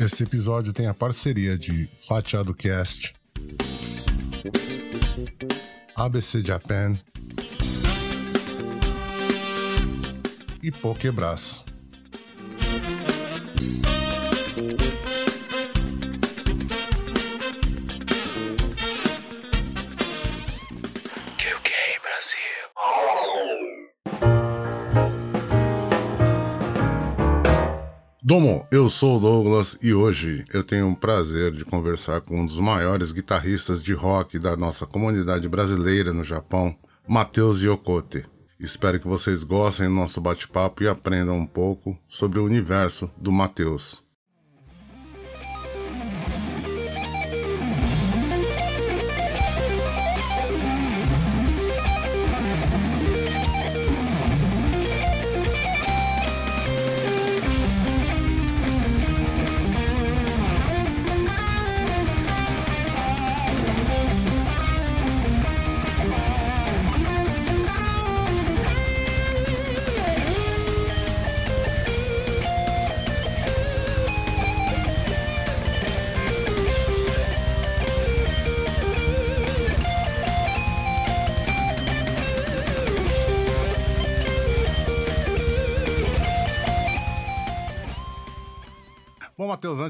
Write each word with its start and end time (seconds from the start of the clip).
Este 0.00 0.24
episódio 0.24 0.72
tem 0.72 0.86
a 0.86 0.94
parceria 0.94 1.58
de 1.58 1.88
Fatiado 1.94 2.54
Cast, 2.54 3.14
ABC 5.94 6.40
Japan 6.40 6.98
e 10.62 10.70
Pokebras. 10.70 11.69
Domo, 28.30 28.64
eu 28.70 28.88
sou 28.88 29.16
o 29.16 29.20
Douglas 29.20 29.76
e 29.82 29.92
hoje 29.92 30.44
eu 30.54 30.62
tenho 30.62 30.88
o 30.88 30.94
prazer 30.94 31.50
de 31.50 31.64
conversar 31.64 32.20
com 32.20 32.38
um 32.38 32.46
dos 32.46 32.60
maiores 32.60 33.10
guitarristas 33.10 33.82
de 33.82 33.92
rock 33.92 34.38
da 34.38 34.56
nossa 34.56 34.86
comunidade 34.86 35.48
brasileira 35.48 36.12
no 36.12 36.22
Japão, 36.22 36.72
Matheus 37.08 37.60
Yokote. 37.60 38.24
Espero 38.60 39.00
que 39.00 39.08
vocês 39.08 39.42
gostem 39.42 39.88
do 39.88 39.94
nosso 39.96 40.20
bate-papo 40.20 40.84
e 40.84 40.86
aprendam 40.86 41.36
um 41.36 41.44
pouco 41.44 41.98
sobre 42.08 42.38
o 42.38 42.44
universo 42.44 43.10
do 43.16 43.32
Matheus. 43.32 44.00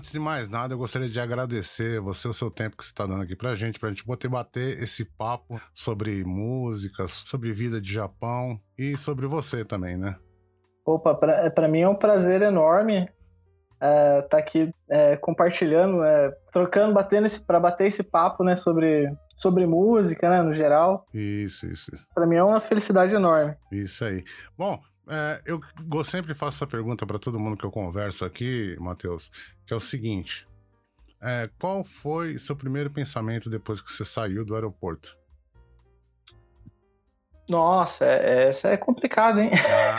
Antes 0.00 0.12
de 0.12 0.18
mais 0.18 0.48
nada, 0.48 0.72
eu 0.72 0.78
gostaria 0.78 1.10
de 1.10 1.20
agradecer 1.20 2.00
você 2.00 2.26
o 2.26 2.32
seu 2.32 2.50
tempo 2.50 2.74
que 2.74 2.82
você 2.82 2.90
está 2.90 3.04
dando 3.04 3.22
aqui 3.22 3.36
pra 3.36 3.54
gente, 3.54 3.78
pra 3.78 3.90
gente 3.90 4.02
poder 4.02 4.28
bater 4.28 4.82
esse 4.82 5.04
papo 5.04 5.60
sobre 5.74 6.24
músicas, 6.24 7.12
sobre 7.26 7.52
vida 7.52 7.78
de 7.78 7.92
Japão 7.92 8.58
e 8.78 8.96
sobre 8.96 9.26
você 9.26 9.62
também, 9.62 9.98
né? 9.98 10.16
Opa, 10.86 11.14
pra, 11.14 11.50
pra 11.50 11.68
mim 11.68 11.82
é 11.82 11.88
um 11.88 11.94
prazer 11.94 12.40
enorme 12.40 13.04
estar 13.74 14.22
tá 14.30 14.38
aqui 14.38 14.72
é, 14.88 15.18
compartilhando, 15.18 16.02
é, 16.02 16.30
trocando, 16.50 16.94
batendo 16.94 17.26
esse, 17.26 17.44
para 17.44 17.60
bater 17.60 17.86
esse 17.86 18.02
papo, 18.02 18.42
né, 18.42 18.54
sobre, 18.54 19.06
sobre 19.36 19.66
música, 19.66 20.30
né, 20.30 20.42
no 20.42 20.54
geral. 20.54 21.04
Isso, 21.12 21.66
isso. 21.66 21.90
Para 22.14 22.26
mim 22.26 22.36
é 22.36 22.42
uma 22.42 22.60
felicidade 22.60 23.14
enorme. 23.14 23.54
Isso 23.70 24.02
aí. 24.02 24.24
Bom, 24.56 24.80
é, 25.10 25.42
eu 25.46 25.60
sempre 26.04 26.34
faço 26.34 26.58
essa 26.58 26.66
pergunta 26.66 27.06
para 27.06 27.18
todo 27.18 27.38
mundo 27.38 27.56
que 27.56 27.64
eu 27.64 27.70
converso 27.70 28.24
aqui, 28.24 28.76
Matheus, 28.78 29.30
que 29.66 29.72
é 29.72 29.76
o 29.76 29.80
seguinte: 29.80 30.48
é, 31.20 31.50
qual 31.58 31.84
foi 31.84 32.38
seu 32.38 32.56
primeiro 32.56 32.90
pensamento 32.90 33.50
depois 33.50 33.80
que 33.80 33.90
você 33.90 34.04
saiu 34.04 34.44
do 34.44 34.54
aeroporto? 34.54 35.18
Nossa, 37.48 38.04
é, 38.04 38.48
essa 38.48 38.68
é 38.68 38.76
complicada, 38.76 39.42
hein? 39.42 39.50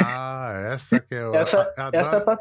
Ah, 0.02 0.52
essa 0.74 1.00
que 1.00 1.14
é. 1.14 1.22
essa, 1.36 1.74
a, 1.78 1.90
essa 1.94 2.16
é 2.16 2.20
pra, 2.22 2.40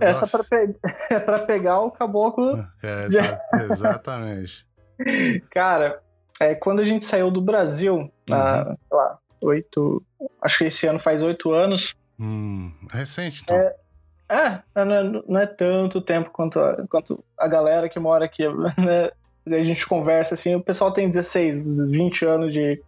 essa 0.00 0.26
pra 0.26 0.44
pe... 0.44 0.74
é 1.14 1.20
pra 1.20 1.38
pegar 1.40 1.80
o 1.80 1.90
caboclo. 1.90 2.66
É, 2.82 3.04
exa 3.04 3.40
exatamente. 3.70 4.66
Cara, 5.50 6.00
é, 6.40 6.54
quando 6.54 6.80
a 6.80 6.84
gente 6.84 7.04
saiu 7.04 7.30
do 7.30 7.42
Brasil, 7.42 7.96
uhum. 7.96 8.10
sei 8.28 8.76
lá, 8.90 9.18
oito. 9.42 10.02
Acho 10.42 10.58
que 10.58 10.64
esse 10.64 10.86
ano 10.86 10.98
faz 10.98 11.22
oito 11.22 11.52
anos. 11.52 11.94
Hum, 12.18 12.72
recente, 12.90 13.42
então. 13.42 13.56
É, 13.56 14.62
é 14.74 14.84
não, 14.84 14.94
é, 14.94 15.22
não 15.26 15.40
é 15.40 15.46
tanto 15.46 16.00
tempo 16.00 16.30
quanto 16.30 16.58
a, 16.58 16.86
quanto 16.88 17.24
a 17.38 17.46
galera 17.46 17.88
que 17.88 17.98
mora 17.98 18.24
aqui, 18.24 18.44
né? 18.78 19.10
A 19.46 19.64
gente 19.64 19.86
conversa 19.86 20.34
assim, 20.34 20.54
o 20.54 20.62
pessoal 20.62 20.92
tem 20.92 21.08
16, 21.08 21.64
20 21.90 22.26
anos 22.26 22.52
de 22.52 22.82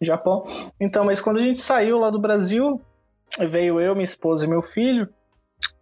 Japão. 0.00 0.44
Então, 0.80 1.04
mas 1.04 1.20
quando 1.20 1.38
a 1.38 1.42
gente 1.42 1.60
saiu 1.60 1.98
lá 1.98 2.08
do 2.08 2.18
Brasil, 2.18 2.80
veio 3.50 3.80
eu, 3.80 3.94
minha 3.94 4.04
esposa 4.04 4.46
e 4.46 4.48
meu 4.48 4.62
filho, 4.62 5.08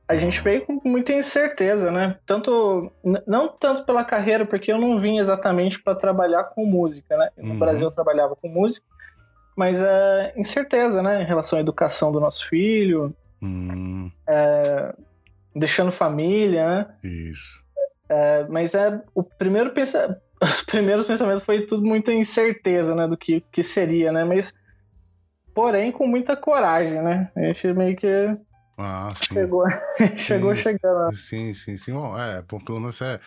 a 0.07 0.17
gente 0.17 0.41
veio 0.43 0.67
com 0.67 0.81
muita 0.85 1.13
incerteza, 1.13 1.91
né? 1.91 2.19
Tanto 2.27 2.93
não 3.27 3.49
tanto 3.49 3.85
pela 3.85 4.05
carreira, 4.05 4.45
porque 4.45 4.71
eu 4.71 4.79
não 4.79 5.01
vim 5.01 5.19
exatamente 5.19 5.83
para 5.83 5.95
trabalhar 5.95 6.45
com 6.45 6.67
música, 6.67 7.17
né? 7.17 7.31
No 7.37 7.53
uhum. 7.53 7.59
Brasil 7.59 7.89
eu 7.89 7.93
trabalhava 7.93 8.37
com 8.37 8.49
música, 8.49 8.85
mas 9.57 9.81
é 9.81 10.33
incerteza, 10.37 11.03
né, 11.03 11.23
em 11.23 11.27
relação 11.27 11.59
à 11.59 11.63
educação 11.63 12.11
do 12.11 12.21
nosso 12.21 12.49
filho, 12.49 13.15
hum. 13.43 14.11
é, 14.29 14.95
deixando 15.55 15.93
família, 15.93 16.67
né? 16.67 16.87
Isso. 17.03 17.63
É, 18.09 18.47
mas 18.49 18.75
é 18.75 19.01
o 19.15 19.23
primeiro 19.23 19.71
pensa, 19.71 20.21
os 20.43 20.63
primeiros 20.63 21.07
pensamentos 21.07 21.45
foi 21.45 21.67
tudo 21.67 21.87
muita 21.87 22.13
incerteza, 22.13 22.95
né, 22.95 23.07
do 23.07 23.17
que, 23.17 23.41
que 23.53 23.63
seria, 23.63 24.13
né? 24.13 24.25
Mas 24.25 24.55
porém 25.55 25.93
com 25.93 26.07
muita 26.07 26.37
coragem, 26.37 27.01
né? 27.01 27.31
A 27.37 27.41
gente 27.43 27.73
meio 27.73 27.97
que 27.97 28.37
ah, 28.77 29.13
sim. 29.15 29.35
Chegou, 29.35 29.65
chegou 30.17 30.55
sim, 30.55 30.63
chegando. 30.63 31.17
Sim, 31.17 31.55
sim, 31.55 31.77
sim. 31.77 31.93
Bom, 31.93 32.19
é, 32.19 32.43
pelo 32.43 32.81
menos 32.81 33.01
é 33.01 33.21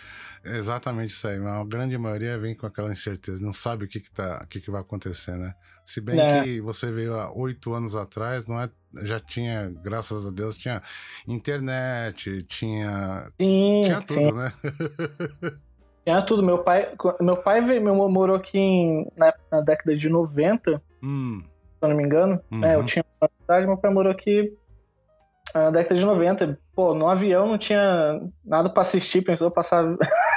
exatamente 0.43 1.11
isso 1.11 1.27
aí. 1.27 1.39
Mas 1.39 1.61
a 1.61 1.63
grande 1.63 1.97
maioria 1.97 2.37
vem 2.37 2.53
com 2.53 2.67
aquela 2.67 2.91
incerteza, 2.91 3.45
não 3.45 3.53
sabe 3.53 3.85
o 3.85 3.87
que, 3.87 3.99
que, 3.99 4.11
tá, 4.11 4.41
o 4.43 4.47
que, 4.47 4.59
que 4.59 4.69
vai 4.69 4.81
acontecer, 4.81 5.35
né? 5.37 5.55
Se 5.85 6.01
bem 6.01 6.19
é. 6.19 6.43
que 6.43 6.59
você 6.59 6.91
veio 6.91 7.15
há 7.15 7.31
oito 7.33 7.73
anos 7.73 7.95
atrás, 7.95 8.45
não 8.45 8.59
é, 8.59 8.69
já 9.03 9.21
tinha, 9.21 9.71
graças 9.81 10.27
a 10.27 10.31
Deus, 10.31 10.57
tinha 10.57 10.81
internet, 11.25 12.43
tinha. 12.43 13.25
Sim, 13.39 13.83
tinha 13.85 14.01
tudo, 14.01 14.31
sim. 14.31 14.37
né? 14.37 14.53
tinha 16.03 16.21
tudo. 16.23 16.43
Meu 16.43 16.57
pai, 16.59 16.93
meu 17.21 17.37
pai 17.37 17.65
veio, 17.65 17.81
meu, 17.81 17.95
morou 18.09 18.35
aqui 18.35 18.57
em, 18.57 19.09
na, 19.15 19.33
na 19.49 19.61
década 19.61 19.95
de 19.95 20.09
90, 20.09 20.81
hum. 21.01 21.41
se 21.41 21.49
eu 21.81 21.87
não 21.87 21.95
me 21.95 22.03
engano. 22.03 22.41
Uhum. 22.51 22.65
É, 22.65 22.75
eu 22.75 22.83
tinha 22.83 23.05
uma 23.21 23.29
cidade, 23.39 23.65
meu 23.65 23.77
pai 23.77 23.93
morou 23.93 24.11
aqui 24.11 24.57
na 25.57 25.71
década 25.71 25.95
de 25.95 26.05
90. 26.05 26.59
Pô, 26.75 26.93
no 26.93 27.07
avião 27.07 27.47
não 27.47 27.57
tinha 27.57 28.21
nada 28.45 28.69
para 28.69 28.81
assistir, 28.81 29.21
pensou 29.21 29.51
passar 29.51 29.83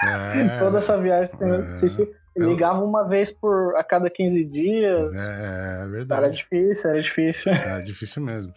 é, 0.04 0.58
toda 0.58 0.78
essa 0.78 0.97
viagem 0.98 1.34
é, 1.41 1.56
assistir. 1.70 2.08
Ligava 2.36 2.82
uma 2.82 3.06
vez 3.06 3.32
por 3.32 3.76
a 3.76 3.84
cada 3.84 4.09
15 4.09 4.44
dias. 4.44 5.14
É, 5.14 5.82
é 5.84 5.88
verdade. 5.88 6.25
Era 6.25 6.32
difícil, 6.32 6.91
era 6.91 7.00
difícil. 7.00 7.53
É 7.53 7.82
difícil 7.82 8.22
mesmo. 8.22 8.54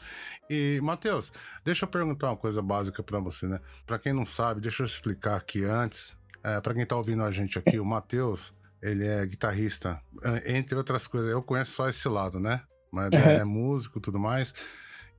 E, 0.49 0.79
Matheus, 0.81 1.33
deixa 1.65 1.85
eu 1.85 1.89
perguntar 1.89 2.27
uma 2.27 2.37
coisa 2.37 2.61
básica 2.61 3.01
para 3.01 3.19
você, 3.19 3.47
né? 3.47 3.59
Para 3.85 3.97
quem 3.97 4.13
não 4.13 4.25
sabe, 4.25 4.61
deixa 4.61 4.83
eu 4.83 4.85
explicar 4.85 5.35
aqui 5.35 5.65
antes. 5.65 6.15
É, 6.43 6.61
para 6.61 6.73
quem 6.73 6.85
tá 6.85 6.95
ouvindo 6.95 7.23
a 7.23 7.31
gente 7.31 7.57
aqui, 7.57 7.79
o 7.79 7.85
Matheus, 7.85 8.53
ele 8.81 9.07
é 9.07 9.25
guitarrista. 9.25 9.99
Entre 10.45 10.77
outras 10.77 11.07
coisas, 11.07 11.31
eu 11.31 11.41
conheço 11.41 11.71
só 11.71 11.89
esse 11.89 12.07
lado, 12.07 12.39
né? 12.39 12.61
Mas 12.91 13.09
uhum. 13.11 13.19
é 13.19 13.43
músico 13.43 13.97
e 13.97 14.01
tudo 14.01 14.19
mais. 14.19 14.53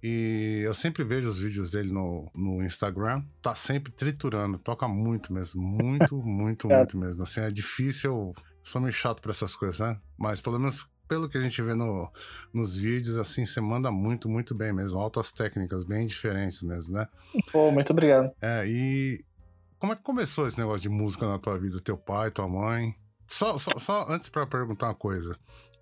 E 0.07 0.61
eu 0.67 0.75
sempre 0.75 1.03
vejo 1.03 1.27
os 1.27 1.39
vídeos 1.39 1.71
dele 1.71 1.91
no, 1.91 2.31
no 2.35 2.63
Instagram. 2.63 3.25
Tá 3.41 3.55
sempre 3.55 3.91
triturando, 3.91 4.59
toca 4.59 4.87
muito 4.87 5.33
mesmo. 5.33 5.63
Muito, 5.63 6.17
muito, 6.23 6.69
muito 6.69 6.99
mesmo. 6.99 7.23
Assim, 7.23 7.41
é 7.41 7.51
difícil. 7.51 8.11
Eu 8.11 8.35
sou 8.63 8.83
meio 8.83 8.93
chato 8.93 9.23
pra 9.23 9.31
essas 9.31 9.57
coisas, 9.57 9.81
né? 9.81 9.99
Mas 10.19 10.43
pelo 10.43 10.59
menos 10.59 10.87
pelo 11.09 11.27
que 11.27 11.39
a 11.39 11.41
gente 11.41 11.61
vê 11.63 11.73
no, 11.73 12.13
nos 12.53 12.77
vídeos, 12.77 13.17
assim, 13.17 13.47
você 13.47 13.63
manda 13.63 13.91
muito, 13.91 14.29
muito 14.29 14.55
bem 14.55 14.75
mesmo. 14.75 15.01
Altas 15.01 15.33
técnicas, 15.33 15.85
bem 15.85 16.07
diferentes 16.07 16.61
mesmo, 16.61 16.93
né? 16.93 17.09
Pô, 17.51 17.73
muito 17.73 17.91
obrigado. 17.91 18.31
É, 18.43 18.63
e 18.67 19.25
como 19.79 19.95
é 19.95 19.97
que 19.97 20.03
começou 20.03 20.47
esse 20.47 20.59
negócio 20.59 20.83
de 20.83 20.91
música 20.91 21.27
na 21.27 21.39
tua 21.39 21.59
vida? 21.59 21.81
Teu 21.81 21.97
pai, 21.97 22.31
tua 22.31 22.47
mãe? 22.47 22.95
Só, 23.27 23.57
só, 23.57 23.71
só 23.79 24.07
antes 24.11 24.29
para 24.29 24.47
perguntar 24.47 24.89
uma 24.89 24.95
coisa. 24.95 25.35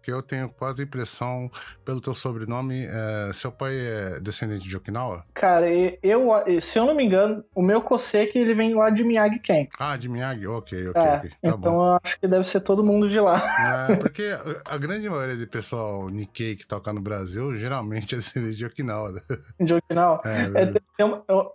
Que 0.02 0.10
eu 0.10 0.22
tenho 0.22 0.48
quase 0.48 0.82
a 0.82 0.84
impressão, 0.84 1.50
pelo 1.84 2.00
teu 2.00 2.14
sobrenome, 2.14 2.86
é, 2.86 3.32
seu 3.32 3.52
pai 3.52 3.74
é 3.74 4.20
descendente 4.20 4.68
de 4.68 4.76
Okinawa? 4.76 5.24
Cara, 5.34 5.66
eu, 6.02 6.28
se 6.60 6.78
eu 6.78 6.86
não 6.86 6.94
me 6.94 7.04
engano, 7.04 7.44
o 7.54 7.62
meu 7.62 7.80
Koseki, 7.80 8.38
ele 8.38 8.54
vem 8.54 8.74
lá 8.74 8.90
de 8.90 9.04
Miyagi-Ken. 9.04 9.68
Ah, 9.78 9.96
de 9.96 10.08
Miyagi? 10.08 10.46
Ok, 10.46 10.88
ok, 10.88 11.02
é, 11.02 11.16
ok. 11.16 11.30
Tá 11.30 11.36
então 11.42 11.58
bom. 11.58 11.86
eu 11.92 11.98
acho 12.02 12.18
que 12.18 12.26
deve 12.26 12.44
ser 12.44 12.60
todo 12.60 12.84
mundo 12.84 13.08
de 13.08 13.20
lá. 13.20 13.88
É, 13.90 13.96
porque 13.96 14.30
a 14.64 14.76
grande 14.78 15.08
maioria 15.08 15.36
de 15.36 15.46
pessoal 15.46 16.08
Nikkei 16.08 16.56
que 16.56 16.66
toca 16.66 16.92
no 16.92 17.00
Brasil, 17.00 17.56
geralmente 17.56 18.14
é 18.14 18.18
descendente 18.18 18.56
de 18.56 18.66
Okinawa. 18.66 19.12
né? 19.12 19.20
De 19.60 19.74
Okinawa. 19.74 20.20
É, 20.24 20.72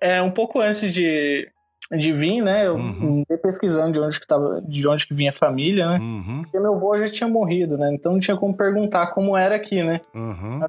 É, 0.01 0.17
é 0.17 0.21
um 0.21 0.31
pouco 0.31 0.61
antes 0.61 0.93
de, 0.93 1.49
de 1.91 2.11
vir, 2.13 2.41
né? 2.41 2.67
Eu 2.67 2.75
Uhum. 2.75 3.23
pesquisando 3.41 3.93
de 3.93 3.99
onde 3.99 4.19
que 4.19 4.27
tava, 4.27 4.61
de 4.61 4.87
onde 4.87 5.07
que 5.07 5.13
vinha 5.13 5.31
a 5.31 5.35
família, 5.37 5.87
né? 5.89 5.97
Uhum, 5.99 6.41
Porque 6.43 6.59
meu 6.59 6.73
avô 6.73 6.97
já 6.97 7.07
tinha 7.09 7.29
morrido, 7.29 7.77
né? 7.77 7.93
Então 7.93 8.11
não 8.13 8.19
tinha 8.19 8.35
como 8.37 8.55
perguntar 8.55 9.07
como 9.07 9.37
era 9.37 9.55
aqui, 9.55 9.81
né? 9.83 10.01
uhum. 10.13 10.59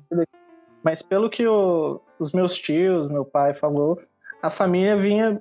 Mas 0.83 1.03
pelo 1.03 1.29
que 1.29 1.47
o- 1.47 2.01
os 2.19 2.33
meus 2.33 2.55
tios, 2.57 3.09
meu 3.09 3.25
pai 3.25 3.53
falou, 3.55 4.01
a 4.43 4.49
família 4.51 4.97
vinha 4.97 5.41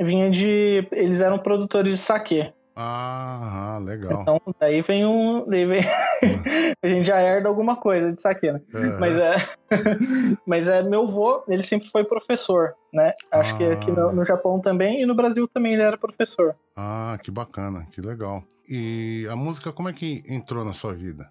vinha 0.00 0.30
de 0.30 0.86
eles 0.92 1.20
eram 1.22 1.38
produtores 1.38 1.92
de 1.92 1.98
saquê. 1.98 2.52
Ah, 2.76 3.80
legal. 3.82 4.20
Então 4.20 4.40
daí 4.60 4.82
vem 4.82 5.06
um, 5.06 5.48
daí 5.48 5.64
vem 5.64 5.80
a 6.82 6.86
gente 6.86 7.06
já 7.06 7.18
herda 7.18 7.48
alguma 7.48 7.76
coisa 7.76 8.12
de 8.12 8.20
saquê, 8.20 8.52
né? 8.52 8.60
É. 8.74 9.00
Mas 9.00 9.18
é 9.18 9.48
mas 10.46 10.68
é 10.68 10.82
meu 10.82 11.04
avô, 11.04 11.42
ele 11.48 11.62
sempre 11.62 11.88
foi 11.88 12.04
professor, 12.04 12.74
né? 12.92 13.14
Acho 13.32 13.56
que 13.56 13.64
aqui 13.64 13.90
no, 13.90 14.12
no 14.12 14.24
Japão 14.24 14.60
também 14.60 15.02
e 15.02 15.06
no 15.06 15.14
Brasil 15.14 15.48
também 15.48 15.72
ele 15.72 15.82
era 15.82 15.96
professor. 15.96 16.54
Ah, 16.76 17.18
que 17.22 17.30
bacana, 17.30 17.86
que 17.90 18.00
legal. 18.00 18.42
E 18.68 19.26
a 19.30 19.36
música, 19.36 19.72
como 19.72 19.88
é 19.88 19.92
que 19.92 20.22
entrou 20.28 20.64
na 20.64 20.72
sua 20.72 20.92
vida? 20.92 21.26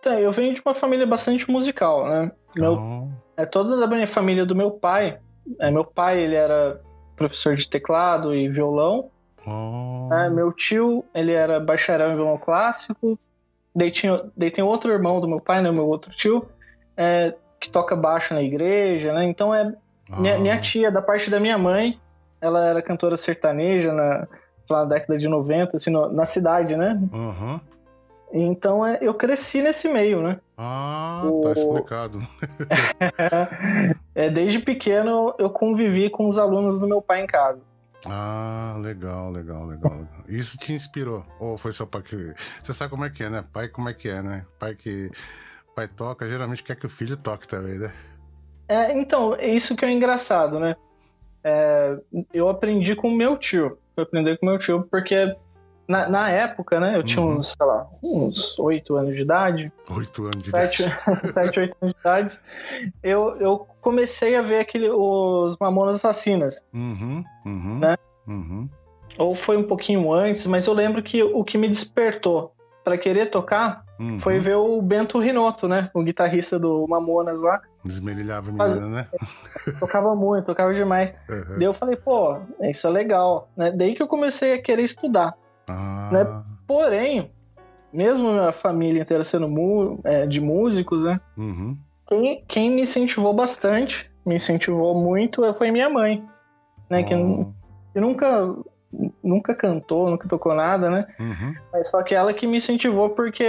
Então, 0.00 0.18
eu 0.18 0.30
venho 0.30 0.54
de 0.54 0.60
uma 0.64 0.74
família 0.74 1.06
bastante 1.06 1.50
musical, 1.50 2.08
né? 2.08 2.30
Meu, 2.56 2.74
Oh, 2.74 3.08
é, 3.36 3.46
toda 3.46 3.82
a 3.82 3.88
minha 3.88 4.06
família 4.06 4.44
do 4.44 4.54
meu 4.54 4.72
pai, 4.72 5.18
é, 5.60 5.70
meu 5.70 5.84
pai 5.84 6.20
ele 6.20 6.34
era 6.34 6.80
professor 7.16 7.54
de 7.54 7.68
teclado 7.68 8.34
e 8.34 8.48
violão, 8.48 9.10
oh. 9.46 10.30
meu 10.30 10.52
tio 10.52 11.04
ele 11.14 11.32
era 11.32 11.58
bacharel 11.60 12.10
em 12.12 12.14
violão 12.14 12.38
clássico, 12.38 13.18
daí, 13.74 13.90
tinha, 13.90 14.22
daí 14.36 14.50
tem 14.50 14.64
outro 14.64 14.90
irmão 14.92 15.20
do 15.20 15.28
meu 15.28 15.38
pai, 15.38 15.62
né, 15.62 15.70
meu 15.70 15.86
outro 15.86 16.10
tio, 16.10 16.46
é, 16.96 17.34
que 17.60 17.70
toca 17.70 17.94
baixo 17.96 18.34
na 18.34 18.42
igreja, 18.42 19.12
né? 19.12 19.24
Então 19.24 19.54
é 19.54 19.72
minha, 20.18 20.34
Ah, 20.34 20.38
minha 20.38 20.60
tia, 20.60 20.90
da 20.90 21.02
parte 21.02 21.28
da 21.30 21.40
minha 21.40 21.58
mãe, 21.58 21.98
ela 22.40 22.64
era 22.66 22.82
cantora 22.82 23.16
sertaneja 23.16 23.92
na, 23.92 24.28
lá 24.70 24.80
na 24.80 24.84
década 24.84 25.18
de 25.18 25.26
90, 25.28 25.76
assim, 25.76 25.90
no- 25.90 26.12
na 26.12 26.24
cidade, 26.24 26.76
né? 26.76 27.00
aham. 27.12 27.60
Então 28.32 28.84
é, 28.84 28.98
eu 29.00 29.14
cresci 29.14 29.62
nesse 29.62 29.88
meio, 29.88 30.20
né? 30.20 30.38
Ah, 30.58 31.22
O- 31.24 31.40
tá 31.40 31.52
explicado. 31.52 32.18
É, 34.14 34.30
desde 34.30 34.58
pequeno 34.60 35.34
eu 35.38 35.50
convivi 35.50 36.08
com 36.10 36.28
os 36.28 36.38
alunos 36.38 36.80
do 36.80 36.88
meu 36.88 37.02
pai 37.02 37.22
em 37.22 37.26
casa. 37.26 37.60
Ah, 38.08 38.76
legal, 38.80 39.30
legal, 39.30 39.66
legal. 39.66 40.08
Isso 40.28 40.56
te 40.56 40.72
inspirou? 40.72 41.24
Ou 41.40 41.58
foi 41.58 41.72
seu 41.72 41.86
pai 41.86 42.02
que. 42.02 42.16
Você 42.62 42.72
sabe 42.72 42.90
como 42.90 43.04
é 43.04 43.10
que 43.10 43.24
é, 43.24 43.30
né? 43.30 43.44
Pai, 43.52 43.68
como 43.68 43.88
é 43.88 43.94
que 43.94 44.08
é, 44.08 44.22
né? 44.22 44.46
Pai 44.58 44.74
que. 44.74 45.10
Pai 45.74 45.88
toca, 45.88 46.28
geralmente 46.28 46.62
quer 46.62 46.76
que 46.76 46.86
o 46.86 46.90
filho 46.90 47.16
toque 47.16 47.46
também, 47.46 47.78
né? 47.78 47.92
É, 48.68 48.92
então, 48.98 49.34
é 49.34 49.48
isso 49.48 49.76
que 49.76 49.84
é 49.84 49.90
engraçado, 49.90 50.58
né? 50.58 50.76
É, 51.44 51.98
eu 52.32 52.48
aprendi 52.48 52.96
com 52.96 53.10
meu 53.10 53.36
tio. 53.36 53.78
Eu 53.96 54.04
aprendi 54.04 54.36
com 54.38 54.46
meu 54.46 54.58
tio, 54.58 54.86
porque 54.90 55.36
na, 55.88 56.08
na 56.08 56.30
época, 56.30 56.80
né? 56.80 56.96
Eu 56.96 57.02
tinha 57.02 57.24
Uhum. 57.24 57.36
uns, 57.36 57.54
sei 57.56 57.66
lá, 57.66 57.86
uns 58.02 58.58
8 58.58 58.96
anos 58.96 59.14
de 59.14 59.22
idade, 59.22 59.72
Oito 59.96 60.24
anos 60.24 60.42
de 60.42 60.50
7, 60.50 60.82
idade. 60.82 61.32
7 61.32 61.60
8 61.60 61.76
anos 61.80 61.94
de 61.94 62.00
idade. 62.00 62.40
Eu, 63.02 63.36
eu 63.40 63.66
comecei 63.80 64.36
a 64.36 64.42
ver 64.42 64.60
aquele, 64.60 64.90
os 64.90 65.56
Mamonas 65.58 65.96
Assassinas. 65.96 66.64
Uhum, 66.72 67.24
uhum. 67.44 67.78
Né? 67.78 67.96
Uhum. 68.26 68.68
Ou 69.18 69.34
foi 69.34 69.56
um 69.56 69.64
pouquinho 69.64 70.12
antes, 70.12 70.46
mas 70.46 70.66
eu 70.66 70.74
lembro 70.74 71.02
que 71.02 71.22
o 71.22 71.44
que 71.44 71.56
me 71.56 71.68
despertou 71.68 72.52
para 72.84 72.98
querer 72.98 73.30
tocar 73.30 73.84
uhum. 73.98 74.20
foi 74.20 74.38
ver 74.38 74.54
o 74.54 74.80
Bento 74.80 75.18
Rinotto, 75.18 75.66
né? 75.66 75.90
O 75.92 76.02
guitarrista 76.02 76.56
do 76.58 76.86
Mamonas 76.88 77.40
lá. 77.40 77.60
Desmerilhava 77.84 78.50
a 78.50 78.52
menina, 78.52 78.86
né? 78.88 79.08
Tocava 79.80 80.14
muito, 80.14 80.46
tocava 80.46 80.72
demais. 80.74 81.12
Uhum. 81.28 81.58
Daí 81.58 81.64
eu 81.64 81.74
falei, 81.74 81.96
pô, 81.96 82.38
isso 82.62 82.86
é 82.86 82.90
legal. 82.90 83.48
Né? 83.56 83.72
Daí 83.72 83.94
que 83.94 84.02
eu 84.02 84.06
comecei 84.06 84.54
a 84.54 84.62
querer 84.62 84.82
estudar. 84.82 85.34
Ah, 85.68 86.10
Né? 86.12 86.42
Porém, 86.66 87.30
mesmo 87.92 88.28
a 88.30 88.52
família 88.52 89.02
inteira 89.02 89.22
sendo 89.22 89.48
mu- 89.48 90.00
é, 90.04 90.26
de 90.26 90.40
músicos, 90.40 91.04
né? 91.04 91.20
uhum. 91.36 91.76
Quem, 92.08 92.44
quem 92.46 92.70
me 92.70 92.82
incentivou 92.82 93.32
bastante, 93.34 94.10
me 94.24 94.36
incentivou 94.36 94.94
muito, 94.94 95.42
foi 95.54 95.70
minha 95.70 95.88
mãe. 95.88 96.24
Né? 96.88 97.02
Que, 97.02 97.14
Oh, 97.14 97.52
que 97.92 98.00
nunca, 98.00 98.54
nunca 99.22 99.54
cantou, 99.56 100.08
nunca 100.10 100.28
tocou 100.28 100.54
nada, 100.54 100.88
né? 100.88 101.06
uhum. 101.18 101.54
Mas 101.72 101.90
só 101.90 102.02
que 102.02 102.14
ela 102.14 102.32
que 102.32 102.46
me 102.46 102.58
incentivou 102.58 103.10
porque... 103.10 103.44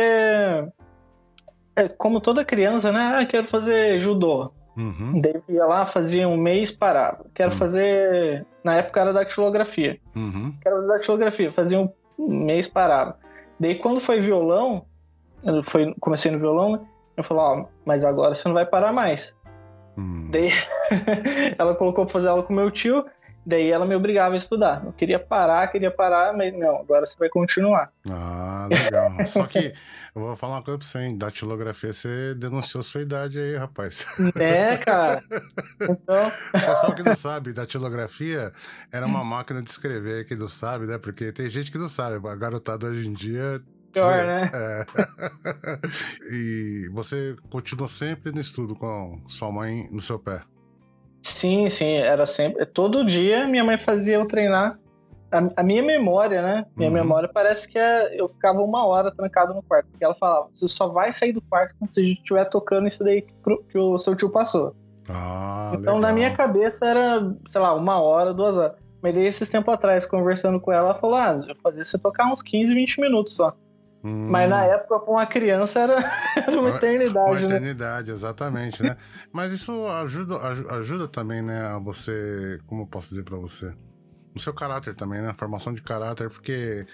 É, 1.75 1.87
como 1.89 2.19
toda 2.19 2.43
criança, 2.43 2.91
né? 2.91 3.19
Ah, 3.21 3.25
quero 3.27 3.45
fazer 3.47 3.99
judô. 3.99 4.51
Uhum. 4.75 5.21
Daí 5.21 5.35
eu 5.47 5.55
ia 5.55 5.65
lá, 5.65 5.85
fazia 5.85 6.27
um 6.27 6.35
mês, 6.37 6.71
parava. 6.71 7.25
Quero 7.35 7.53
Hum. 7.53 7.57
fazer. 7.57 8.45
Na 8.63 8.75
época 8.77 8.99
era 9.01 9.13
datilografia. 9.13 9.99
Uhum. 10.15 10.53
Quero 10.61 10.75
fazer 10.77 10.87
datilografia. 10.87 11.51
Fazia 11.51 11.79
um 11.79 11.87
mês, 12.17 12.67
parava. 12.67 13.17
Daí 13.59 13.75
quando 13.75 13.99
foi 13.99 14.21
violão, 14.21 14.85
eu 15.43 15.63
foi, 15.63 15.93
comecei 15.99 16.31
no 16.31 16.39
violão, 16.39 16.73
né? 16.73 16.79
Eu 17.15 17.23
falei, 17.23 17.43
ó, 17.43 17.65
mas 17.85 18.03
agora 18.05 18.35
você 18.35 18.47
não 18.47 18.53
vai 18.53 18.65
parar 18.65 18.93
mais. 18.93 19.35
Hum. 19.97 20.29
Daí 20.31 20.51
ela 21.57 21.75
colocou 21.75 22.05
pra 22.05 22.13
fazer 22.13 22.27
aula 22.29 22.43
com 22.43 22.53
meu 22.53 22.69
tio, 22.69 23.03
daí 23.47 23.71
ela 23.71 23.85
me 23.85 23.95
obrigava 23.95 24.35
a 24.35 24.37
estudar. 24.37 24.83
Eu 24.85 24.91
queria 24.91 25.17
parar, 25.17 25.65
queria 25.69 25.89
parar, 25.89 26.35
mas 26.35 26.53
não, 26.53 26.75
agora 26.81 27.05
você 27.05 27.15
vai 27.17 27.29
continuar. 27.29 27.89
Ah, 28.09 28.67
legal. 28.69 29.11
Só 29.25 29.45
que 29.45 29.73
eu 30.13 30.21
vou 30.21 30.35
falar 30.35 30.55
uma 30.55 30.61
coisa 30.63 30.77
pra 30.77 30.85
você, 30.85 30.99
hein? 30.99 31.17
Datilografia, 31.17 31.93
você 31.93 32.35
denunciou 32.35 32.83
sua 32.83 33.01
idade 33.01 33.39
aí, 33.39 33.55
rapaz. 33.55 34.05
É, 34.35 34.77
cara. 34.77 35.23
Então, 35.79 36.27
O 36.27 36.51
pessoal 36.51 36.95
que 36.95 37.03
não 37.03 37.15
sabe, 37.15 37.53
datilografia 37.53 38.51
era 38.91 39.05
uma 39.05 39.23
máquina 39.23 39.61
de 39.61 39.69
escrever, 39.69 40.25
que 40.25 40.35
não 40.35 40.49
sabe, 40.49 40.87
né? 40.87 40.97
Porque 40.97 41.31
tem 41.31 41.47
gente 41.49 41.71
que 41.71 41.77
não 41.77 41.87
sabe. 41.87 42.15
A 42.27 42.35
garotada 42.35 42.87
hoje 42.87 43.07
em 43.07 43.13
dia. 43.13 43.61
pior, 43.93 44.25
né? 44.25 44.51
É. 44.53 44.85
e 46.33 46.89
você 46.91 47.35
continuou 47.49 47.87
sempre 47.87 48.31
no 48.31 48.41
estudo 48.41 48.75
com 48.75 49.21
sua 49.27 49.51
mãe 49.51 49.87
no 49.91 50.01
seu 50.01 50.17
pé. 50.19 50.41
Sim, 51.27 51.69
sim, 51.69 51.93
era 51.95 52.25
sempre. 52.25 52.65
Todo 52.65 53.05
dia 53.05 53.47
minha 53.47 53.63
mãe 53.63 53.77
fazia 53.77 54.15
eu 54.15 54.25
treinar. 54.27 54.79
A, 55.29 55.61
a 55.61 55.63
minha 55.63 55.83
memória, 55.83 56.41
né? 56.41 56.65
Minha 56.75 56.89
Uhum. 56.89 56.95
memória 56.95 57.29
parece 57.31 57.67
que 57.67 57.77
é- 57.77 58.19
eu 58.19 58.29
ficava 58.29 58.61
uma 58.61 58.85
hora 58.85 59.11
trancado 59.13 59.53
no 59.53 59.61
quarto. 59.61 59.87
Porque 59.91 60.05
ela 60.05 60.15
falava: 60.15 60.47
você 60.55 60.67
só 60.69 60.87
vai 60.87 61.11
sair 61.11 61.33
do 61.33 61.41
quarto 61.41 61.75
quando 61.77 61.89
você 61.89 62.01
estiver 62.01 62.45
tocando 62.45 62.87
isso 62.87 63.03
daí 63.03 63.21
que, 63.21 63.33
pro- 63.43 63.61
que 63.69 63.77
o 63.77 63.99
seu 63.99 64.15
tio 64.15 64.29
passou. 64.29 64.73
Ah, 65.09 65.71
então 65.73 65.95
legal. 65.95 65.99
na 65.99 66.13
minha 66.13 66.33
cabeça 66.35 66.85
era, 66.85 67.19
sei 67.49 67.59
lá, 67.61 67.73
uma 67.73 67.99
hora, 67.99 68.33
duas 68.33 68.55
horas. 68.55 68.77
Mas 69.03 69.15
daí 69.15 69.25
esses 69.25 69.49
tempos 69.49 69.73
atrás, 69.73 70.05
conversando 70.05 70.59
com 70.61 70.71
ela, 70.71 70.91
ela 70.91 70.95
falou: 70.99 71.17
ah, 71.17 71.41
eu 71.47 71.55
fazia 71.61 71.83
você 71.83 71.97
tocar 71.97 72.31
uns 72.31 72.41
15, 72.41 72.73
20 72.73 73.01
minutos 73.01 73.33
só. 73.35 73.53
Hum, 74.03 74.27
Mas 74.31 74.49
na 74.49 74.63
época, 74.65 74.99
pra 74.99 75.11
uma 75.11 75.25
criança, 75.25 75.79
era, 75.79 75.95
era 76.35 76.59
uma 76.59 76.69
Uma 76.69 76.77
eternidade, 76.77 77.41
né? 77.41 77.55
eternidade, 77.55 78.11
exatamente, 78.11 78.83
né? 78.83 78.95
Mas 79.33 79.51
isso 79.51 79.85
ajuda, 79.87 80.35
aju- 80.37 80.67
ajuda 80.71 81.07
também, 81.07 81.41
né, 81.41 81.65
a 81.67 81.79
você, 81.79 82.59
como 82.67 82.83
eu 82.83 82.87
posso 82.87 83.09
dizer 83.09 83.23
pra 83.23 83.37
você? 83.37 83.73
O 84.35 84.39
seu 84.39 84.53
caráter 84.53 84.95
também, 84.95 85.21
né? 85.21 85.29
A 85.29 85.33
formação 85.33 85.73
de 85.73 85.81
caráter, 85.81 86.29
porque 86.29 86.85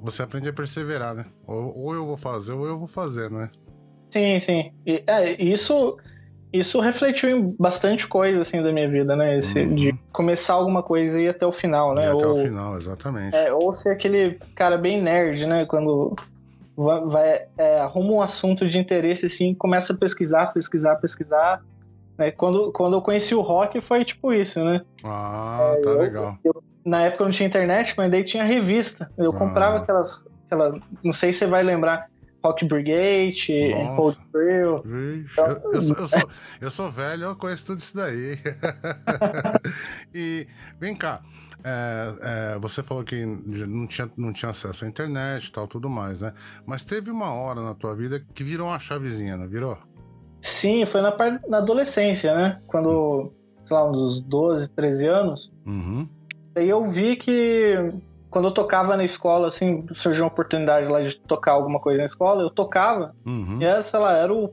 você 0.00 0.22
aprende 0.22 0.48
a 0.48 0.52
perseverar, 0.52 1.14
né? 1.14 1.24
Ou, 1.46 1.76
ou 1.78 1.94
eu 1.94 2.04
vou 2.06 2.18
fazer, 2.18 2.52
ou 2.52 2.66
eu 2.66 2.78
vou 2.78 2.88
fazer, 2.88 3.30
né? 3.30 3.48
Sim, 4.12 4.40
sim. 4.40 4.72
E, 4.84 5.04
é, 5.06 5.40
isso, 5.40 5.96
isso 6.52 6.80
refletiu 6.80 7.30
em 7.30 7.56
bastante 7.58 8.08
coisa 8.08 8.42
assim 8.42 8.60
da 8.62 8.72
minha 8.72 8.90
vida, 8.90 9.14
né? 9.14 9.38
Esse, 9.38 9.60
Uhum. 9.64 9.74
De 9.74 9.94
começar 10.12 10.54
alguma 10.54 10.82
coisa 10.82 11.20
e 11.20 11.24
ir 11.24 11.28
até 11.28 11.46
o 11.46 11.52
final, 11.52 11.92
E 11.94 11.96
né? 11.96 12.08
até 12.08 12.26
ou, 12.26 12.32
o 12.32 12.36
final, 12.36 12.76
exatamente. 12.76 13.36
é, 13.36 13.52
ou 13.52 13.72
ser 13.72 13.90
aquele 13.90 14.38
cara 14.56 14.76
bem 14.76 15.00
nerd, 15.00 15.46
né? 15.46 15.64
Quando 15.66 16.16
vai, 16.84 17.00
vai- 17.06 17.46
é, 17.58 17.80
arruma 17.80 18.12
um 18.12 18.22
assunto 18.22 18.68
de 18.68 18.78
interesse 18.78 19.26
assim, 19.26 19.54
começa 19.54 19.92
a 19.92 19.96
pesquisar, 19.96 20.46
pesquisar, 20.52 20.96
pesquisar. 20.96 21.62
Né? 22.18 22.30
Quando, 22.30 22.72
quando 22.72 22.94
eu 22.96 23.02
conheci 23.02 23.34
o 23.34 23.40
rock 23.40 23.80
foi 23.80 24.04
tipo 24.04 24.32
isso, 24.32 24.62
né? 24.64 24.80
Ah, 25.04 25.76
tá 25.82 25.90
eu- 25.90 25.98
legal. 25.98 26.38
Na 26.84 27.02
época 27.02 27.24
não 27.24 27.30
tinha 27.30 27.46
internet, 27.48 27.94
mas 27.96 28.10
daí 28.10 28.24
tinha 28.24 28.42
revista. 28.44 29.10
Eu 29.18 29.30
Ah. 29.32 29.36
comprava 29.38 29.78
aquelas, 29.78 30.18
aquelas. 30.46 30.80
Não 31.04 31.12
sei 31.12 31.32
se 31.32 31.40
você 31.40 31.46
vai 31.46 31.62
lembrar. 31.62 32.08
Rock 32.42 32.64
Brigade, 32.64 33.70
Hold 33.96 34.16
Thrill. 34.32 34.78
Então... 35.26 35.44
Eu, 35.46 35.72
eu, 35.72 35.82
sou, 35.82 35.96
eu, 35.98 36.08
sou, 36.08 36.30
eu 36.62 36.70
sou 36.70 36.90
velho, 36.90 37.24
eu 37.24 37.36
conheço 37.36 37.66
tudo 37.66 37.80
isso 37.80 37.94
daí. 37.94 38.38
e 40.14 40.46
vem 40.80 40.94
cá. 40.96 41.20
É, 41.64 42.54
é, 42.54 42.58
você 42.58 42.82
falou 42.82 43.04
que 43.04 43.24
não 43.24 43.86
tinha, 43.86 44.10
não 44.16 44.32
tinha 44.32 44.50
acesso 44.50 44.84
à 44.84 44.88
internet 44.88 45.46
e 45.46 45.52
tal, 45.52 45.66
tudo 45.66 45.88
mais, 45.88 46.20
né? 46.20 46.32
Mas 46.66 46.84
teve 46.84 47.10
uma 47.10 47.32
hora 47.32 47.60
na 47.60 47.74
tua 47.74 47.94
vida 47.94 48.24
que 48.34 48.42
virou 48.42 48.68
uma 48.68 48.78
chavezinha, 48.78 49.36
não 49.36 49.48
virou? 49.48 49.78
Sim, 50.40 50.86
foi 50.86 51.00
na, 51.02 51.14
na 51.48 51.58
adolescência, 51.58 52.34
né? 52.34 52.60
Quando, 52.66 53.32
sei 53.66 53.76
lá, 53.76 53.90
uns 53.90 54.20
12, 54.20 54.70
13 54.70 55.06
anos. 55.06 55.52
Uhum. 55.66 56.08
Aí 56.56 56.68
eu 56.68 56.90
vi 56.90 57.16
que 57.16 57.92
quando 58.30 58.48
eu 58.48 58.54
tocava 58.54 58.96
na 58.96 59.04
escola, 59.04 59.48
assim, 59.48 59.84
surgiu 59.94 60.24
uma 60.24 60.30
oportunidade 60.30 60.86
lá 60.86 61.02
de 61.02 61.18
tocar 61.20 61.52
alguma 61.52 61.80
coisa 61.80 61.98
na 61.98 62.06
escola, 62.06 62.42
eu 62.42 62.50
tocava. 62.50 63.14
Uhum. 63.26 63.58
E 63.60 63.64
essa, 63.64 63.90
sei 63.90 64.00
lá, 64.00 64.12
era 64.16 64.32
o, 64.32 64.50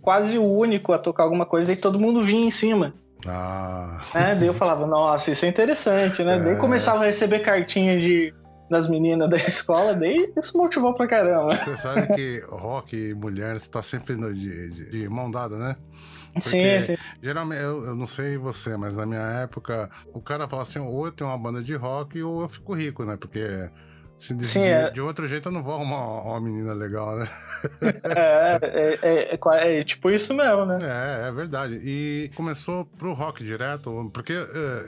quase 0.00 0.38
o 0.38 0.44
único 0.44 0.92
a 0.92 0.98
tocar 0.98 1.24
alguma 1.24 1.44
coisa 1.44 1.72
e 1.72 1.76
todo 1.76 1.98
mundo 1.98 2.24
vinha 2.24 2.46
em 2.46 2.50
cima. 2.50 2.94
Ah. 3.26 4.00
É, 4.14 4.34
daí 4.34 4.46
eu 4.46 4.54
falava, 4.54 4.86
nossa, 4.86 5.30
isso 5.30 5.46
é 5.46 5.48
interessante, 5.48 6.22
né? 6.22 6.36
É. 6.36 6.38
Daí 6.38 6.56
começava 6.56 7.02
a 7.02 7.06
receber 7.06 7.40
cartinha 7.40 7.98
de, 7.98 8.34
das 8.70 8.88
meninas 8.88 9.30
da 9.30 9.36
escola, 9.48 9.94
daí 9.94 10.32
isso 10.36 10.56
motivou 10.56 10.94
pra 10.94 11.06
caramba. 11.06 11.56
Você 11.56 11.76
sabe 11.76 12.14
que 12.14 12.40
rock 12.48 12.96
e 12.96 13.14
mulher 13.14 13.56
está 13.56 13.82
sempre 13.82 14.16
de, 14.16 14.70
de, 14.70 14.90
de 14.90 15.08
mão 15.08 15.30
dada, 15.30 15.58
né? 15.58 15.76
Porque 16.34 16.80
sim, 16.80 16.96
sim. 16.96 17.02
Geralmente, 17.22 17.62
eu, 17.62 17.84
eu, 17.86 17.96
não 17.96 18.06
sei 18.06 18.36
você, 18.36 18.76
mas 18.76 18.96
na 18.96 19.06
minha 19.06 19.20
época, 19.20 19.90
o 20.12 20.20
cara 20.20 20.46
fala 20.46 20.62
assim: 20.62 20.78
ou 20.78 21.06
eu 21.06 21.12
tenho 21.12 21.30
uma 21.30 21.38
banda 21.38 21.62
de 21.62 21.74
rock 21.74 22.22
ou 22.22 22.42
eu 22.42 22.48
fico 22.48 22.74
rico, 22.74 23.04
né? 23.04 23.16
Porque 23.16 23.70
se 24.18 24.34
decidir 24.34 24.64
sim, 24.64 24.66
é... 24.66 24.90
de 24.90 25.00
outro 25.00 25.26
jeito, 25.28 25.48
eu 25.48 25.52
não 25.52 25.62
vou 25.62 25.74
arrumar 25.74 26.22
uma, 26.22 26.40
menina 26.40 26.72
legal, 26.72 27.16
né? 27.16 27.28
É, 28.04 28.58
é, 28.62 28.98
é, 29.02 29.34
é, 29.34 29.80
é, 29.80 29.84
tipo 29.84 30.10
isso 30.10 30.32
mesmo, 30.32 30.66
né? 30.66 30.78
É, 30.82 31.28
é 31.28 31.32
verdade. 31.32 31.80
E 31.82 32.30
começou 32.34 32.84
pro 32.84 33.12
rock 33.12 33.42
direto, 33.42 34.10
porque 34.12 34.32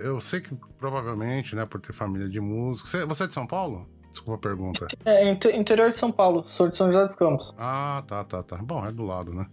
eu 0.00 0.20
sei 0.20 0.40
que 0.40 0.54
provavelmente, 0.78 1.56
né, 1.56 1.66
por 1.66 1.80
ter 1.80 1.92
família 1.92 2.28
de 2.28 2.40
músicos. 2.40 2.90
Você, 2.90 3.04
você 3.04 3.24
é 3.24 3.26
de 3.26 3.34
São 3.34 3.46
Paulo? 3.46 3.88
Desculpa 4.10 4.34
a 4.34 4.50
pergunta. 4.50 4.86
É, 5.04 5.30
interior 5.30 5.90
de 5.90 5.98
São 5.98 6.10
Paulo, 6.10 6.44
sou 6.48 6.68
de 6.68 6.76
São 6.76 6.92
José 6.92 7.06
dos 7.06 7.16
Campos. 7.16 7.54
Ah, 7.58 8.02
tá, 8.06 8.24
tá, 8.24 8.42
tá. 8.42 8.56
Bom, 8.56 8.84
é 8.86 8.92
do 8.92 9.04
lado, 9.04 9.34
né? 9.34 9.46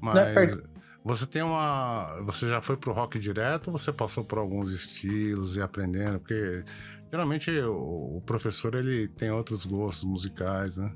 Mas. 0.00 0.62
Você 1.08 1.26
tem 1.26 1.40
uma. 1.40 2.20
Você 2.26 2.46
já 2.46 2.60
foi 2.60 2.76
pro 2.76 2.92
rock 2.92 3.18
direto 3.18 3.68
ou 3.68 3.78
você 3.78 3.90
passou 3.90 4.22
por 4.22 4.38
alguns 4.38 4.70
estilos 4.70 5.56
e 5.56 5.62
aprendendo? 5.62 6.18
Porque 6.18 6.62
geralmente 7.10 7.50
o, 7.62 8.22
professor 8.26 8.74
ele 8.74 9.08
tem 9.08 9.30
outros 9.30 9.64
gostos 9.64 10.04
musicais, 10.04 10.76
né? 10.76 10.92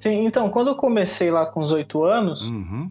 Sim, 0.00 0.24
então, 0.24 0.48
quando 0.48 0.68
eu 0.68 0.76
comecei 0.76 1.30
lá 1.30 1.44
com 1.44 1.60
os 1.60 1.70
oito 1.70 2.02
anos, 2.02 2.40
uhum. 2.42 2.90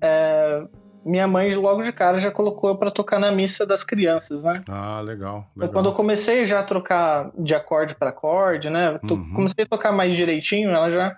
é, 0.00 0.66
minha 1.04 1.28
mãe 1.28 1.54
logo 1.54 1.82
de 1.82 1.92
cara 1.92 2.18
já 2.18 2.32
colocou 2.32 2.70
eu 2.70 2.76
pra 2.76 2.90
tocar 2.90 3.20
na 3.20 3.30
missa 3.30 3.64
das 3.64 3.84
crianças, 3.84 4.42
né? 4.42 4.62
Ah, 4.68 5.00
legal. 5.00 5.04
legal. 5.04 5.48
Então, 5.56 5.68
quando 5.68 5.86
eu 5.90 5.94
comecei 5.94 6.44
já 6.44 6.58
a 6.58 6.64
trocar 6.64 7.30
de 7.38 7.54
acorde 7.54 7.94
para 7.94 8.10
acorde, 8.10 8.68
né? 8.68 8.98
Uhum. 9.04 9.32
Comecei 9.32 9.64
a 9.64 9.68
tocar 9.68 9.92
mais 9.92 10.16
direitinho, 10.16 10.70
ela 10.70 10.90
já 10.90 11.16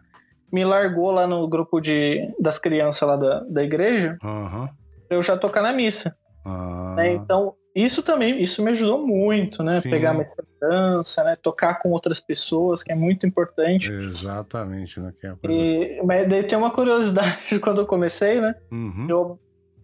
me 0.52 0.64
largou 0.64 1.10
lá 1.10 1.26
no 1.26 1.46
grupo 1.48 1.80
de, 1.80 2.32
das 2.38 2.58
crianças 2.58 3.06
lá 3.08 3.16
da, 3.16 3.40
da 3.40 3.62
igreja, 3.62 4.16
uhum. 4.22 4.68
eu 5.10 5.22
já 5.22 5.36
tocar 5.36 5.62
na 5.62 5.72
missa. 5.72 6.16
Ah. 6.44 6.94
Né? 6.96 7.14
Então, 7.14 7.54
isso 7.74 8.02
também, 8.02 8.42
isso 8.42 8.62
me 8.62 8.70
ajudou 8.70 9.06
muito, 9.06 9.62
né? 9.62 9.80
Sim. 9.80 9.90
Pegar 9.90 10.14
minha 10.14 10.28
dança, 10.58 11.22
né? 11.24 11.36
Tocar 11.36 11.78
com 11.78 11.90
outras 11.90 12.18
pessoas, 12.18 12.82
que 12.82 12.90
é 12.90 12.94
muito 12.94 13.26
importante. 13.26 13.90
Exatamente, 13.90 14.98
né? 14.98 15.12
Que 15.20 15.26
é 15.26 15.34
e, 15.50 16.02
mas 16.02 16.28
daí 16.28 16.42
tem 16.44 16.56
uma 16.56 16.70
curiosidade 16.70 17.58
quando 17.60 17.82
eu 17.82 17.86
comecei, 17.86 18.40
né? 18.40 18.54
Uhum. 18.72 19.06
Eu, 19.10 19.40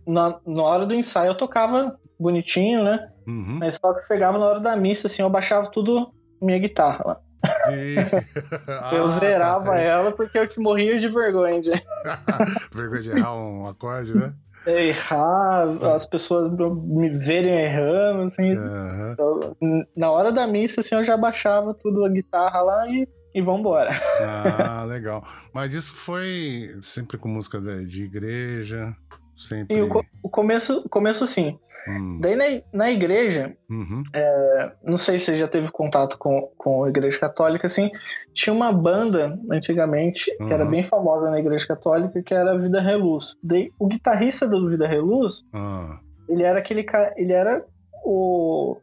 na, 0.07 0.41
na 0.47 0.63
hora 0.63 0.87
do 0.87 0.95
ensaio, 0.95 1.31
eu 1.31 1.37
tocava 1.37 1.99
bonitinho, 2.19 2.83
né? 2.83 3.11
Uhum. 3.27 3.59
Mas 3.59 3.75
só 3.75 3.93
que 3.93 4.07
chegava 4.07 4.39
na 4.39 4.47
hora 4.47 4.61
da 4.61 4.75
missa, 4.75 5.07
assim, 5.07 5.21
eu 5.21 5.29
baixava 5.29 5.71
tudo 5.71 6.13
minha 6.41 6.59
guitarra 6.59 7.05
lá. 7.07 7.21
Eu 8.93 9.05
ah, 9.05 9.09
zerava 9.09 9.73
tá. 9.73 9.79
ela 9.79 10.13
porque 10.13 10.39
eu 10.39 10.49
que 10.49 10.61
morria 10.61 10.99
de 10.99 11.09
vergonha. 11.09 11.61
De... 11.61 11.71
vergonha 12.73 13.03
de 13.03 13.11
errar 13.11 13.37
um 13.37 13.67
acorde, 13.67 14.15
né? 14.15 14.35
Errar, 14.67 15.69
as 15.95 16.07
pessoas 16.07 16.53
me 16.53 17.11
verem 17.19 17.65
errando, 17.65 18.23
assim. 18.29 18.57
Uhum. 18.57 19.85
Na 19.97 20.11
hora 20.11 20.31
da 20.31 20.47
missa, 20.47 20.81
assim, 20.81 20.95
eu 20.95 21.05
já 21.05 21.17
baixava 21.17 21.75
tudo 21.75 22.05
a 22.05 22.09
guitarra 22.09 22.61
lá 22.63 22.89
e, 22.89 23.09
e 23.35 23.43
vambora. 23.43 23.91
Ah, 24.21 24.85
legal. 24.87 25.27
Mas 25.53 25.75
isso 25.75 25.93
foi 25.95 26.77
sempre 26.81 27.19
com 27.19 27.29
música 27.29 27.61
de 27.61 28.05
igreja? 28.05 28.95
Sempre. 29.35 29.77
E 29.77 29.83
o, 29.83 29.89
o 30.23 30.29
começo, 30.29 30.83
começo 30.91 31.27
sim. 31.27 31.59
Hum. 31.89 32.21
Daí 32.21 32.37
na, 32.37 32.45
na 32.73 32.91
igreja, 32.91 33.57
uhum. 33.69 34.03
é, 34.15 34.73
não 34.85 34.97
sei 34.97 35.19
se 35.19 35.27
você 35.27 35.37
já 35.37 35.49
teve 35.49 35.69
contato 35.71 36.17
com, 36.17 36.49
com 36.57 36.85
a 36.85 36.89
igreja 36.89 37.19
católica, 37.19 37.67
assim, 37.67 37.91
tinha 38.33 38.55
uma 38.55 38.73
banda 38.73 39.39
antigamente 39.51 40.31
uhum. 40.39 40.47
que 40.47 40.55
era 40.55 40.65
uhum. 40.65 40.71
bem 40.71 40.85
famosa 40.85 41.31
na 41.31 41.41
igreja 41.41 41.67
católica, 41.67 42.23
que 42.23 42.33
era 42.33 42.57
Vida 42.57 42.81
Reluz. 42.81 43.37
Daí, 43.43 43.73
o 43.79 43.89
guitarrista 43.89 44.47
do 44.47 44.69
Vida 44.69 44.87
Reluz, 44.87 45.43
uhum. 45.53 45.99
ele 46.29 46.45
era 46.45 46.61
aquele 46.61 46.85
cara, 46.85 47.13
ele 47.17 47.33
era 47.33 47.59
o 48.05 48.77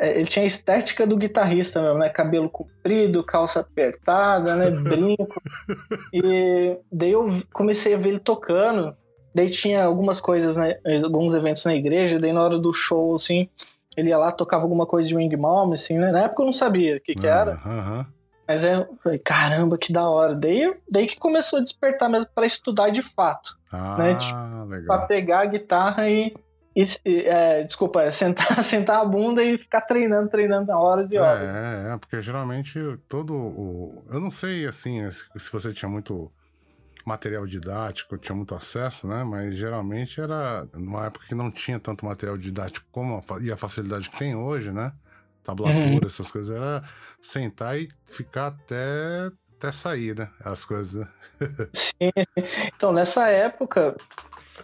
é, 0.00 0.18
ele 0.18 0.26
tinha 0.26 0.44
a 0.44 0.46
estética 0.46 1.06
do 1.06 1.16
guitarrista 1.16 1.82
mesmo, 1.82 1.98
né? 1.98 2.08
Cabelo 2.08 2.48
comprido, 2.48 3.22
calça 3.22 3.60
apertada, 3.60 4.56
né? 4.56 4.70
Brinco. 4.80 5.42
e 6.12 6.78
daí 6.90 7.12
eu 7.12 7.42
comecei 7.52 7.94
a 7.94 7.98
ver 7.98 8.08
ele 8.08 8.18
tocando. 8.18 8.96
Daí 9.34 9.48
tinha 9.48 9.84
algumas 9.84 10.20
coisas, 10.20 10.56
né, 10.56 10.78
alguns 11.04 11.34
eventos 11.34 11.64
na 11.64 11.74
igreja, 11.74 12.18
daí 12.18 12.32
na 12.32 12.42
hora 12.42 12.58
do 12.58 12.72
show, 12.72 13.14
assim, 13.14 13.48
ele 13.96 14.08
ia 14.08 14.18
lá, 14.18 14.32
tocava 14.32 14.62
alguma 14.62 14.86
coisa 14.86 15.08
de 15.08 15.14
Wing 15.14 15.36
Malm, 15.36 15.72
assim, 15.72 15.98
né? 15.98 16.10
Na 16.10 16.20
época 16.24 16.42
eu 16.42 16.46
não 16.46 16.52
sabia 16.52 16.96
o 16.96 17.00
que, 17.00 17.14
que 17.14 17.26
era. 17.26 17.60
Uhum. 17.64 18.06
Mas 18.50 18.64
é, 18.64 18.74
eu 18.74 18.98
falei, 19.02 19.18
caramba, 19.18 19.78
que 19.78 19.92
da 19.92 20.08
hora. 20.08 20.34
Daí, 20.34 20.74
daí 20.90 21.06
que 21.06 21.16
começou 21.20 21.60
a 21.60 21.62
despertar 21.62 22.08
mesmo 22.08 22.26
para 22.34 22.44
estudar 22.46 22.90
de 22.90 23.00
fato. 23.14 23.56
Ah, 23.70 23.96
né? 23.96 24.14
Tipo, 24.16 24.64
legal. 24.64 24.98
Pra 24.98 25.06
pegar 25.06 25.40
a 25.40 25.46
guitarra 25.46 26.10
e. 26.10 26.32
e 26.74 26.82
é, 27.26 27.62
desculpa, 27.62 28.02
é 28.02 28.10
sentar, 28.10 28.64
sentar 28.64 29.02
a 29.02 29.04
bunda 29.04 29.40
e 29.42 29.56
ficar 29.56 29.82
treinando, 29.82 30.28
treinando 30.28 30.72
horas 30.72 31.08
e 31.12 31.16
horas. 31.16 31.42
É, 31.42 31.94
é, 31.94 31.96
porque 31.98 32.20
geralmente 32.20 32.80
todo 33.08 33.34
o. 33.34 34.04
Eu 34.10 34.18
não 34.18 34.32
sei, 34.32 34.66
assim, 34.66 35.08
se 35.10 35.52
você 35.52 35.72
tinha 35.72 35.88
muito 35.88 36.32
material 37.06 37.46
didático, 37.46 38.18
tinha 38.18 38.34
muito 38.34 38.54
acesso, 38.54 39.06
né? 39.06 39.24
Mas 39.24 39.56
geralmente 39.56 40.20
era 40.20 40.66
numa 40.74 41.06
época 41.06 41.26
que 41.26 41.34
não 41.34 41.50
tinha 41.50 41.78
tanto 41.78 42.04
material 42.04 42.36
didático 42.36 42.86
como 42.90 43.16
a, 43.16 43.42
e 43.42 43.50
a 43.50 43.56
facilidade 43.56 44.10
que 44.10 44.16
tem 44.16 44.34
hoje, 44.34 44.70
né? 44.72 44.92
Tablatura, 45.42 45.82
uhum. 45.82 46.00
essas 46.06 46.30
coisas, 46.30 46.54
era 46.54 46.82
sentar 47.20 47.78
e 47.78 47.88
ficar 48.06 48.48
até, 48.48 49.30
até 49.56 49.72
sair, 49.72 50.16
né? 50.16 50.28
As 50.44 50.64
coisas, 50.64 51.00
né? 51.00 51.08
sim, 51.72 52.10
Então, 52.76 52.92
nessa 52.92 53.28
época, 53.28 53.96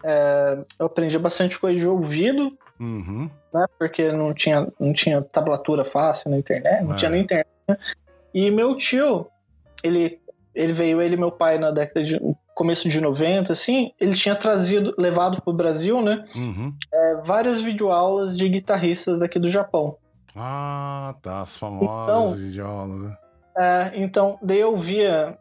é, 0.02 0.58
eu 0.78 0.86
aprendi 0.86 1.18
bastante 1.18 1.58
coisa 1.58 1.78
de 1.78 1.88
ouvido, 1.88 2.56
uhum. 2.78 3.30
né? 3.52 3.66
Porque 3.78 4.12
não 4.12 4.34
tinha, 4.34 4.68
não 4.78 4.92
tinha 4.92 5.22
tablatura 5.22 5.84
fácil 5.84 6.30
na 6.30 6.38
internet, 6.38 6.84
não 6.84 6.92
é. 6.92 6.96
tinha 6.96 7.10
na 7.10 7.18
internet. 7.18 7.48
Né? 7.68 7.78
E 8.34 8.50
meu 8.50 8.76
tio, 8.76 9.28
ele 9.82 10.20
ele 10.56 10.72
veio, 10.72 11.02
ele 11.02 11.14
e 11.14 11.18
meu 11.18 11.30
pai, 11.30 11.58
na 11.58 11.70
década 11.70 12.02
de. 12.02 12.18
começo 12.54 12.88
de 12.88 13.00
90, 13.00 13.52
assim, 13.52 13.92
ele 14.00 14.14
tinha 14.14 14.34
trazido, 14.34 14.94
levado 14.98 15.42
pro 15.42 15.52
Brasil, 15.52 16.00
né? 16.00 16.24
Uhum. 16.34 16.72
É, 16.92 17.14
várias 17.26 17.60
videoaulas 17.60 18.36
de 18.36 18.48
guitarristas 18.48 19.18
daqui 19.18 19.38
do 19.38 19.48
Japão. 19.48 19.98
Ah, 20.34 21.14
tá, 21.22 21.42
as 21.42 21.56
famosas 21.56 22.08
então, 22.08 22.48
videoaulas, 22.48 23.02
né? 23.02 23.16
É, 23.56 23.92
então, 23.94 24.38
daí 24.42 24.60
eu 24.60 24.78
via, 24.78 25.38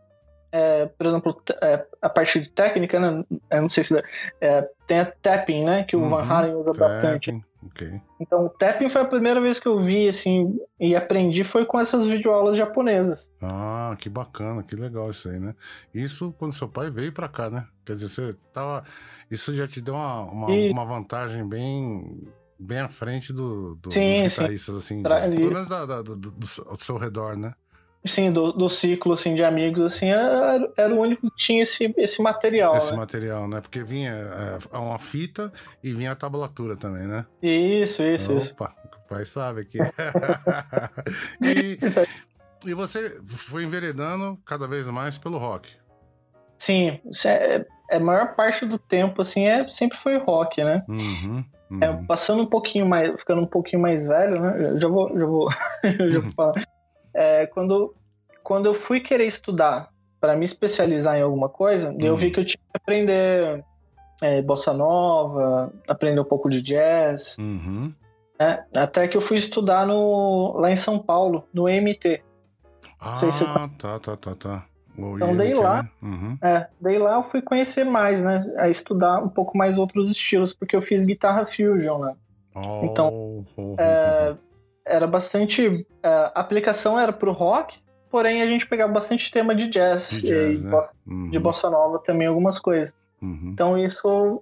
é, 0.51 0.85
por 0.85 1.07
exemplo, 1.07 1.41
é, 1.61 1.85
a 2.01 2.09
parte 2.09 2.39
de 2.41 2.49
técnica, 2.49 2.99
né? 2.99 3.23
Eu 3.49 3.61
não 3.61 3.69
sei 3.69 3.83
se. 3.83 4.01
É, 4.39 4.67
tem 4.85 4.99
a 4.99 5.05
tapping, 5.05 5.63
né? 5.63 5.83
Que 5.83 5.95
o 5.95 6.01
uhum, 6.01 6.09
Van 6.09 6.23
Halen 6.23 6.55
usa 6.55 6.73
tapping. 6.73 6.79
bastante. 6.79 7.45
Okay. 7.67 7.99
Então, 8.19 8.45
o 8.45 8.49
tapping 8.49 8.89
foi 8.89 9.01
a 9.01 9.05
primeira 9.05 9.41
vez 9.41 9.59
que 9.59 9.67
eu 9.67 9.81
vi, 9.81 10.07
assim, 10.07 10.57
e 10.79 10.95
aprendi 10.95 11.43
foi 11.43 11.65
com 11.65 11.79
essas 11.79 12.05
videoaulas 12.05 12.57
japonesas. 12.57 13.31
Ah, 13.41 13.95
que 13.97 14.09
bacana, 14.09 14.63
que 14.63 14.75
legal 14.75 15.09
isso 15.09 15.29
aí, 15.29 15.39
né? 15.39 15.55
Isso 15.93 16.33
quando 16.37 16.53
seu 16.53 16.69
pai 16.69 16.89
veio 16.89 17.11
para 17.11 17.27
cá, 17.27 17.49
né? 17.49 17.67
Quer 17.85 17.93
dizer, 17.93 18.07
você 18.07 18.37
tava... 18.53 18.83
Isso 19.29 19.53
já 19.55 19.67
te 19.67 19.81
deu 19.81 19.95
uma, 19.95 20.21
uma, 20.23 20.51
e... 20.51 20.71
uma 20.71 20.85
vantagem 20.85 21.47
bem 21.47 22.23
bem 22.57 22.79
à 22.79 22.87
frente 22.87 23.33
do, 23.33 23.75
do 23.75 23.91
sim, 23.91 24.23
dos 24.23 24.33
guitarristas, 24.33 24.75
sim. 24.75 24.95
assim, 24.95 25.03
Tra... 25.03 25.29
pelo 25.29 25.51
menos 25.51 25.67
da, 25.67 25.85
da, 25.85 26.01
do, 26.01 26.15
do, 26.15 26.31
do, 26.31 26.77
seu 26.77 26.97
redor, 26.97 27.37
né? 27.37 27.53
Sim, 28.05 28.31
do, 28.31 28.51
do 28.51 28.69
ciclo 28.69 29.13
assim, 29.13 29.33
de 29.33 29.43
amigos, 29.43 29.81
assim, 29.81 30.09
era, 30.09 30.71
era 30.77 30.93
o 30.93 30.99
único 30.99 31.29
que 31.31 31.35
tinha 31.35 31.63
esse, 31.63 31.91
esse 31.97 32.21
material. 32.21 32.75
Esse 32.75 32.91
né? 32.91 32.97
material, 32.97 33.47
né? 33.47 33.59
Porque 33.61 33.81
vinha 33.83 34.11
é, 34.11 34.77
uma 34.77 34.99
fita 34.99 35.51
e 35.83 35.91
vinha 35.91 36.11
a 36.11 36.15
tablatura 36.15 36.77
também, 36.77 37.07
né? 37.07 37.25
Isso, 37.41 38.03
isso, 38.03 38.31
Opa, 38.31 38.43
isso. 38.43 38.53
o 38.53 39.07
pai 39.09 39.25
sabe 39.25 39.61
aqui. 39.61 39.79
e, 41.41 41.79
e 42.69 42.73
você 42.75 43.19
foi 43.25 43.63
enveredando 43.63 44.37
cada 44.45 44.67
vez 44.67 44.87
mais 44.87 45.17
pelo 45.17 45.39
rock. 45.39 45.69
Sim, 46.59 46.99
é, 47.25 47.65
é, 47.89 47.97
a 47.97 47.99
maior 47.99 48.35
parte 48.35 48.67
do 48.67 48.77
tempo, 48.77 49.23
assim, 49.23 49.47
é, 49.47 49.67
sempre 49.69 49.97
foi 49.97 50.17
rock, 50.19 50.63
né? 50.63 50.83
Uhum, 50.87 51.43
uhum. 51.71 51.79
É, 51.81 51.91
passando 52.07 52.43
um 52.43 52.47
pouquinho 52.47 52.85
mais, 52.85 53.15
ficando 53.15 53.41
um 53.41 53.47
pouquinho 53.47 53.81
mais 53.81 54.07
velho, 54.07 54.39
né? 54.39 54.77
Já 54.77 54.87
vou, 54.87 55.09
já 55.17 55.25
vou, 55.25 55.49
já 56.11 56.19
vou 56.19 56.31
falar. 56.31 56.74
É, 57.15 57.47
quando, 57.47 57.95
quando 58.43 58.65
eu 58.65 58.73
fui 58.73 58.99
querer 58.99 59.25
estudar 59.25 59.89
para 60.19 60.35
me 60.35 60.43
especializar 60.43 61.17
em 61.17 61.21
alguma 61.21 61.49
coisa, 61.49 61.89
uhum. 61.89 62.01
eu 62.01 62.17
vi 62.17 62.29
que 62.29 62.39
eu 62.39 62.45
tinha 62.45 62.61
que 62.61 62.77
aprender 62.77 63.63
é, 64.21 64.41
bossa 64.41 64.73
nova, 64.73 65.73
aprender 65.87 66.19
um 66.19 66.25
pouco 66.25 66.49
de 66.49 66.61
jazz. 66.61 67.37
Uhum. 67.39 67.93
É, 68.37 68.63
até 68.75 69.07
que 69.07 69.15
eu 69.15 69.21
fui 69.21 69.37
estudar 69.37 69.87
no, 69.87 70.57
lá 70.57 70.69
em 70.69 70.75
São 70.75 70.99
Paulo, 70.99 71.47
no 71.53 71.63
MT. 71.63 72.21
Ah, 72.99 73.17
se 73.17 73.45
tá, 73.45 73.99
tá, 73.99 74.17
tá, 74.17 74.35
tá. 74.35 74.65
O 74.97 75.17
então, 75.17 75.35
daí 75.35 75.53
lá, 75.53 75.83
né? 75.83 75.89
uhum. 76.01 76.37
é, 76.41 76.67
daí 76.79 76.97
lá 76.97 77.15
eu 77.15 77.23
fui 77.23 77.41
conhecer 77.41 77.83
mais, 77.83 78.23
né? 78.23 78.45
A 78.57 78.69
estudar 78.69 79.21
um 79.21 79.27
pouco 79.27 79.57
mais 79.57 79.77
outros 79.77 80.09
estilos, 80.09 80.53
porque 80.53 80.75
eu 80.75 80.81
fiz 80.81 81.03
guitarra 81.03 81.45
fusion, 81.45 81.99
né? 81.99 82.15
Oh, 82.55 82.81
então, 82.85 83.09
oh, 83.13 83.43
oh, 83.57 83.75
é, 83.77 84.35
era 84.85 85.07
bastante. 85.07 85.85
É, 86.03 86.07
a 86.07 86.41
aplicação 86.41 86.99
era 86.99 87.11
pro 87.11 87.31
rock, 87.31 87.77
porém 88.09 88.41
a 88.41 88.47
gente 88.47 88.67
pegava 88.67 88.93
bastante 88.93 89.31
tema 89.31 89.55
de 89.55 89.67
jazz, 89.67 90.09
de, 90.09 90.27
jazz, 90.27 90.61
e, 90.61 90.65
né? 90.65 90.87
uhum. 91.07 91.29
de 91.29 91.39
bossa 91.39 91.69
nova 91.69 91.99
também, 91.99 92.27
algumas 92.27 92.59
coisas. 92.59 92.95
Uhum. 93.21 93.51
Então, 93.53 93.77
isso. 93.77 94.41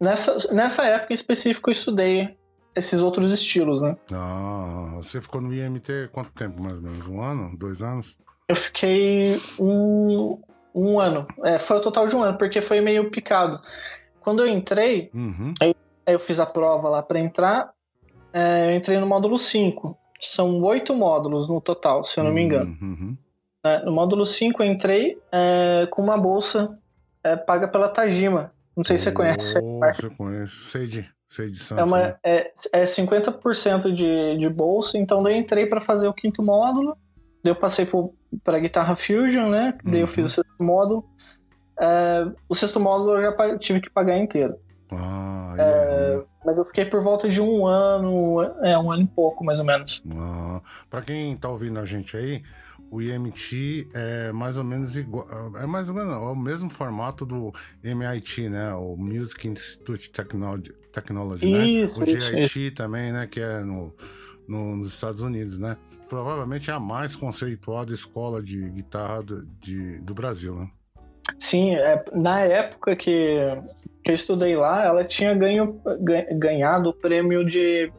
Nessa, 0.00 0.54
nessa 0.54 0.84
época 0.84 1.12
em 1.12 1.16
específico, 1.16 1.68
eu 1.68 1.72
estudei 1.72 2.36
esses 2.74 3.02
outros 3.02 3.32
estilos, 3.32 3.82
né? 3.82 3.96
Ah, 4.12 4.92
você 4.96 5.20
ficou 5.20 5.40
no 5.40 5.52
IMT 5.52 6.10
quanto 6.12 6.30
tempo, 6.30 6.62
mais 6.62 6.76
ou 6.76 6.82
menos? 6.82 7.06
Um 7.06 7.22
ano? 7.22 7.56
Dois 7.56 7.82
anos? 7.82 8.18
Eu 8.48 8.54
fiquei 8.54 9.40
um, 9.58 10.38
um 10.74 11.00
ano. 11.00 11.26
É, 11.42 11.58
foi 11.58 11.78
o 11.78 11.80
total 11.80 12.06
de 12.06 12.14
um 12.14 12.22
ano, 12.22 12.38
porque 12.38 12.60
foi 12.60 12.80
meio 12.80 13.10
picado. 13.10 13.60
Quando 14.20 14.42
eu 14.42 14.48
entrei, 14.48 15.10
uhum. 15.14 15.54
aí, 15.60 15.74
aí, 16.06 16.14
eu 16.14 16.20
fiz 16.20 16.38
a 16.38 16.46
prova 16.46 16.88
lá 16.88 17.02
para 17.02 17.18
entrar, 17.18 17.72
é, 18.36 18.70
eu 18.72 18.76
entrei 18.76 18.98
no 19.00 19.06
módulo 19.06 19.38
5. 19.38 19.96
São 20.20 20.62
oito 20.62 20.94
módulos 20.94 21.48
no 21.48 21.58
total, 21.60 22.04
se 22.04 22.20
eu 22.20 22.24
não 22.24 22.32
me 22.32 22.42
engano. 22.42 22.76
Uhum. 22.82 23.16
É, 23.64 23.82
no 23.84 23.92
módulo 23.92 24.26
5 24.26 24.62
eu 24.62 24.70
entrei 24.70 25.18
é, 25.32 25.88
com 25.90 26.02
uma 26.02 26.18
bolsa 26.18 26.72
é, 27.24 27.34
paga 27.34 27.66
pela 27.66 27.88
Tajima. 27.88 28.52
Não 28.76 28.84
sei 28.84 28.98
se 28.98 29.04
você 29.04 29.12
conhece. 29.12 29.58
Oh, 29.58 29.80
você 29.80 30.10
conhece. 30.10 30.52
Sei 30.66 30.86
de, 30.86 31.10
sei 31.26 31.50
de 31.50 31.58
Santos, 31.58 31.80
é, 31.80 31.84
uma, 31.84 31.98
né? 31.98 32.16
é, 32.22 32.52
é 32.72 32.84
50% 32.84 33.92
de, 33.92 34.36
de 34.38 34.48
bolsa, 34.50 34.98
então 34.98 35.22
daí 35.22 35.34
eu 35.34 35.40
entrei 35.40 35.66
para 35.66 35.80
fazer 35.80 36.06
o 36.06 36.12
quinto 36.14 36.42
módulo. 36.42 36.96
Daí 37.42 37.52
eu 37.52 37.56
passei 37.56 37.88
para 38.44 38.58
guitarra 38.58 38.96
Fusion, 38.96 39.48
né? 39.48 39.78
Daí 39.82 40.00
eu 40.00 40.08
fiz 40.08 40.18
o 40.18 40.28
Uhum. 40.28 40.28
sexto 40.28 40.62
módulo. 40.62 41.04
É, 41.80 42.26
o 42.48 42.54
sexto 42.54 42.80
módulo 42.80 43.18
eu 43.18 43.22
já 43.22 43.58
tive 43.58 43.80
que 43.80 43.90
pagar 43.90 44.18
inteiro. 44.18 44.56
Ah, 44.90 45.54
É, 45.58 45.62
é. 45.62 46.22
Mas 46.44 46.56
eu 46.58 46.64
fiquei 46.64 46.84
por 46.84 47.02
volta 47.02 47.28
de 47.28 47.40
um 47.40 47.66
ano, 47.66 48.40
é, 48.62 48.78
um 48.78 48.92
ano 48.92 49.02
e 49.02 49.06
pouco, 49.06 49.44
mais 49.44 49.58
ou 49.58 49.64
menos. 49.64 50.02
Ah, 50.14 50.60
pra 50.88 51.02
quem 51.02 51.36
tá 51.36 51.48
ouvindo 51.48 51.80
a 51.80 51.84
gente 51.84 52.16
aí, 52.16 52.42
o 52.90 53.02
IMT 53.02 53.88
é 53.94 54.30
mais 54.32 54.56
ou 54.56 54.62
menos 54.62 54.96
igual. 54.96 55.26
É 55.56 55.66
mais 55.66 55.88
ou 55.88 55.94
menos 55.94 56.12
é 56.12 56.16
o 56.16 56.36
mesmo 56.36 56.70
formato 56.70 57.26
do 57.26 57.52
MIT, 57.82 58.48
né? 58.48 58.72
O 58.74 58.96
Music 58.96 59.48
Institute 59.48 60.10
Technology, 60.10 60.72
Technology 60.92 61.46
né? 61.50 61.66
Isso, 61.66 62.00
O 62.00 62.04
isso, 62.04 62.18
GIT 62.36 62.70
também, 62.70 63.10
né? 63.12 63.26
Que 63.26 63.40
é 63.40 63.64
no, 63.64 63.92
no- 64.46 64.76
nos 64.76 64.94
Estados 64.94 65.20
Unidos, 65.20 65.58
né? 65.58 65.76
Provavelmente 66.08 66.70
é 66.70 66.74
a 66.74 66.78
mais 66.78 67.16
conceituada 67.16 67.92
escola 67.92 68.40
de 68.40 68.70
guitarra 68.70 69.20
do, 69.24 69.44
de, 69.60 70.00
do 70.00 70.14
Brasil, 70.14 70.54
né? 70.54 70.70
Sim, 71.38 71.74
é, 71.74 72.04
na 72.12 72.40
época 72.40 72.94
que, 72.96 73.38
que 74.04 74.10
eu 74.10 74.14
estudei 74.14 74.56
lá, 74.56 74.84
ela 74.84 75.04
tinha 75.04 75.34
ganho, 75.34 75.80
ga- 76.00 76.26
ganhado 76.32 76.90
o 76.90 76.94
prêmio 76.94 77.44
de 77.44 77.92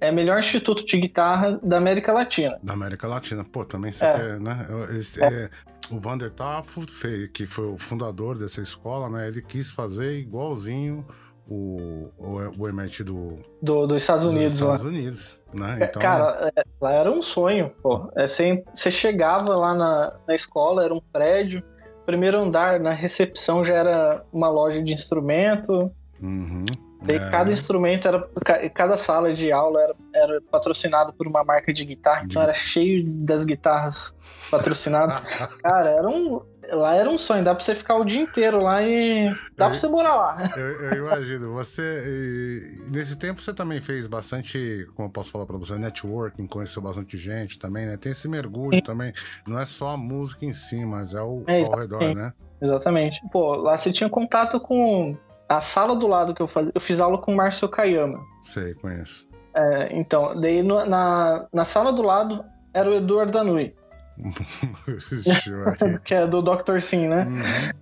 é, 0.00 0.10
melhor 0.10 0.38
instituto 0.38 0.84
de 0.84 0.98
guitarra 0.98 1.60
da 1.62 1.76
América 1.78 2.12
Latina. 2.12 2.58
Da 2.62 2.72
América 2.72 3.06
Latina. 3.06 3.44
Pô, 3.44 3.64
também 3.64 3.92
você 3.92 4.04
É. 4.04 4.12
quer, 4.14 4.40
né? 4.40 4.66
Eu- 4.68 4.84
esse- 4.98 5.22
é, 5.22 5.48
o 5.90 6.00
Vander 6.00 6.30
Tafo, 6.30 6.80
fe- 6.90 7.28
que 7.28 7.46
foi 7.46 7.66
o 7.66 7.78
fundador 7.78 8.38
dessa 8.38 8.60
escola, 8.60 9.08
né? 9.08 9.28
Ele 9.28 9.42
quis 9.42 9.70
fazer 9.70 10.18
igualzinho 10.18 11.06
o, 11.48 12.08
o, 12.18 12.38
o 12.64 12.68
MIT 12.68 13.04
do, 13.04 13.38
Do, 13.60 13.86
dos 13.86 14.02
Estados 14.02 14.24
dos 14.24 14.34
Unidos 14.34 14.60
lá. 14.60 14.74
Estados 14.74 14.84
Unidos, 14.84 15.40
né? 15.52 15.78
É, 15.80 15.84
Então, 15.84 16.00
Cara, 16.02 16.50
é, 16.56 16.62
lá 16.80 16.92
era 16.92 17.10
um 17.12 17.20
sonho, 17.20 17.70
pô. 17.82 18.10
É, 18.16 18.26
Você 18.26 18.64
você 18.74 18.90
chegava 18.90 19.54
lá 19.54 19.74
na, 19.74 20.16
na 20.26 20.34
escola, 20.34 20.84
era 20.84 20.94
um 20.94 21.00
prédio, 21.12 21.62
primeiro 22.04 22.38
andar, 22.38 22.78
na 22.80 22.90
recepção 22.92 23.64
já 23.64 23.74
era 23.74 24.24
uma 24.32 24.48
loja 24.48 24.82
de 24.82 24.92
instrumento, 24.92 25.90
uhum, 26.20 26.64
daí 27.02 27.16
é, 27.16 27.30
cada 27.30 27.50
instrumento 27.52 28.08
era. 28.08 28.28
ca- 28.44 28.68
Cada 28.70 28.96
sala 28.96 29.32
de 29.34 29.50
aula 29.52 29.80
era, 29.82 29.94
era 30.14 30.40
patrocinado 30.50 31.12
por 31.12 31.26
uma 31.26 31.42
marca 31.44 31.72
de 31.72 31.84
guitarra, 31.84 32.24
então 32.24 32.42
era 32.42 32.54
cheio 32.54 33.04
das 33.08 33.44
guitarras 33.44 34.12
patrocinadas. 34.50 35.20
Cara, 35.62 35.90
era 35.90 36.08
um. 36.08 36.42
Lá 36.72 36.94
era 36.94 37.08
um 37.10 37.18
sonho, 37.18 37.44
dá 37.44 37.54
pra 37.54 37.62
você 37.62 37.74
ficar 37.74 37.96
o 37.96 38.04
dia 38.04 38.22
inteiro 38.22 38.60
lá 38.62 38.82
e. 38.82 39.28
dá 39.56 39.66
pra 39.68 39.74
você 39.76 39.86
morar 39.88 40.16
lá. 40.16 40.36
eu, 40.56 40.80
eu 40.82 41.06
imagino. 41.06 41.52
Você, 41.54 41.82
e, 41.82 42.90
nesse 42.90 43.16
tempo, 43.18 43.42
você 43.42 43.52
também 43.52 43.80
fez 43.80 44.06
bastante, 44.06 44.86
como 44.94 45.08
eu 45.08 45.12
posso 45.12 45.30
falar 45.30 45.44
pra 45.46 45.56
você, 45.58 45.76
networking, 45.76 46.46
conheceu 46.46 46.80
bastante 46.82 47.16
gente 47.18 47.58
também, 47.58 47.86
né? 47.86 47.96
Tem 47.96 48.12
esse 48.12 48.26
mergulho 48.28 48.82
também. 48.82 49.12
Não 49.46 49.58
é 49.58 49.66
só 49.66 49.90
a 49.90 49.96
música 49.96 50.44
em 50.46 50.52
si, 50.52 50.84
mas 50.86 51.14
é 51.14 51.20
o 51.20 51.42
É, 51.46 51.62
ao 51.62 51.78
redor, 51.78 52.14
né? 52.14 52.32
Exatamente. 52.60 53.20
Pô, 53.30 53.54
lá 53.56 53.76
você 53.76 53.92
tinha 53.92 54.08
contato 54.08 54.58
com. 54.60 55.16
A 55.48 55.60
sala 55.60 55.94
do 55.94 56.06
lado 56.06 56.34
que 56.34 56.40
eu 56.40 56.48
fazia. 56.48 56.72
Eu 56.74 56.80
fiz 56.80 56.98
aula 56.98 57.18
com 57.18 57.32
o 57.34 57.36
Márcio 57.36 57.68
Kayama. 57.68 58.18
Sei, 58.42 58.72
conheço. 58.74 59.28
É, 59.54 59.94
então, 59.94 60.40
daí 60.40 60.62
no- 60.62 60.86
na, 60.86 61.46
na 61.52 61.64
sala 61.66 61.92
do 61.92 62.00
lado 62.00 62.42
era 62.72 62.88
o 62.88 62.94
Eduardo 62.94 63.32
Danui. 63.32 63.74
que 66.04 66.14
é 66.14 66.26
do 66.26 66.42
Dr. 66.42 66.80
Sim, 66.80 67.08
né? 67.08 67.26
Uhum. 67.26 67.72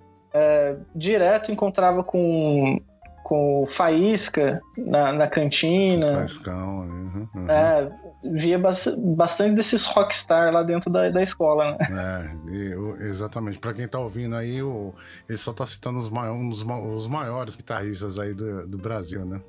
Direto 0.95 1.51
encontrava 1.51 2.05
com, 2.05 2.81
com 3.25 3.63
o 3.63 3.67
Faísca 3.67 4.61
na, 4.79 5.13
na 5.13 5.29
cantina. 5.29 6.15
Faiscão, 6.19 6.81
uhum, 6.81 7.29
uhum. 7.35 7.51
É, 7.51 7.91
via 8.23 8.59
bas- 8.59 8.95
bastante 8.97 9.55
desses 9.57 9.85
rockstar 9.85 10.53
lá 10.53 10.63
dentro 10.63 10.91
da, 10.91 11.09
da 11.11 11.23
escola, 11.23 11.73
né? 11.73 11.79
É, 12.49 12.53
e 12.53 12.75
o- 12.77 12.97
exatamente. 13.03 13.59
Pra 13.59 13.73
quem 13.75 13.89
tá 13.89 13.99
ouvindo 13.99 14.37
aí, 14.37 14.63
o, 14.63 14.95
ele 15.29 15.39
só 15.39 15.53
tá 15.53 15.67
citando 15.67 15.99
os, 15.99 16.09
mai- 16.11 16.31
um 16.31 16.49
dos, 16.49 16.63
os 16.65 17.09
maiores 17.09 17.57
guitarristas 17.57 18.19
aí 18.19 18.33
do, 18.35 18.67
do 18.67 18.79
Brasil, 18.79 19.25
né? 19.25 19.41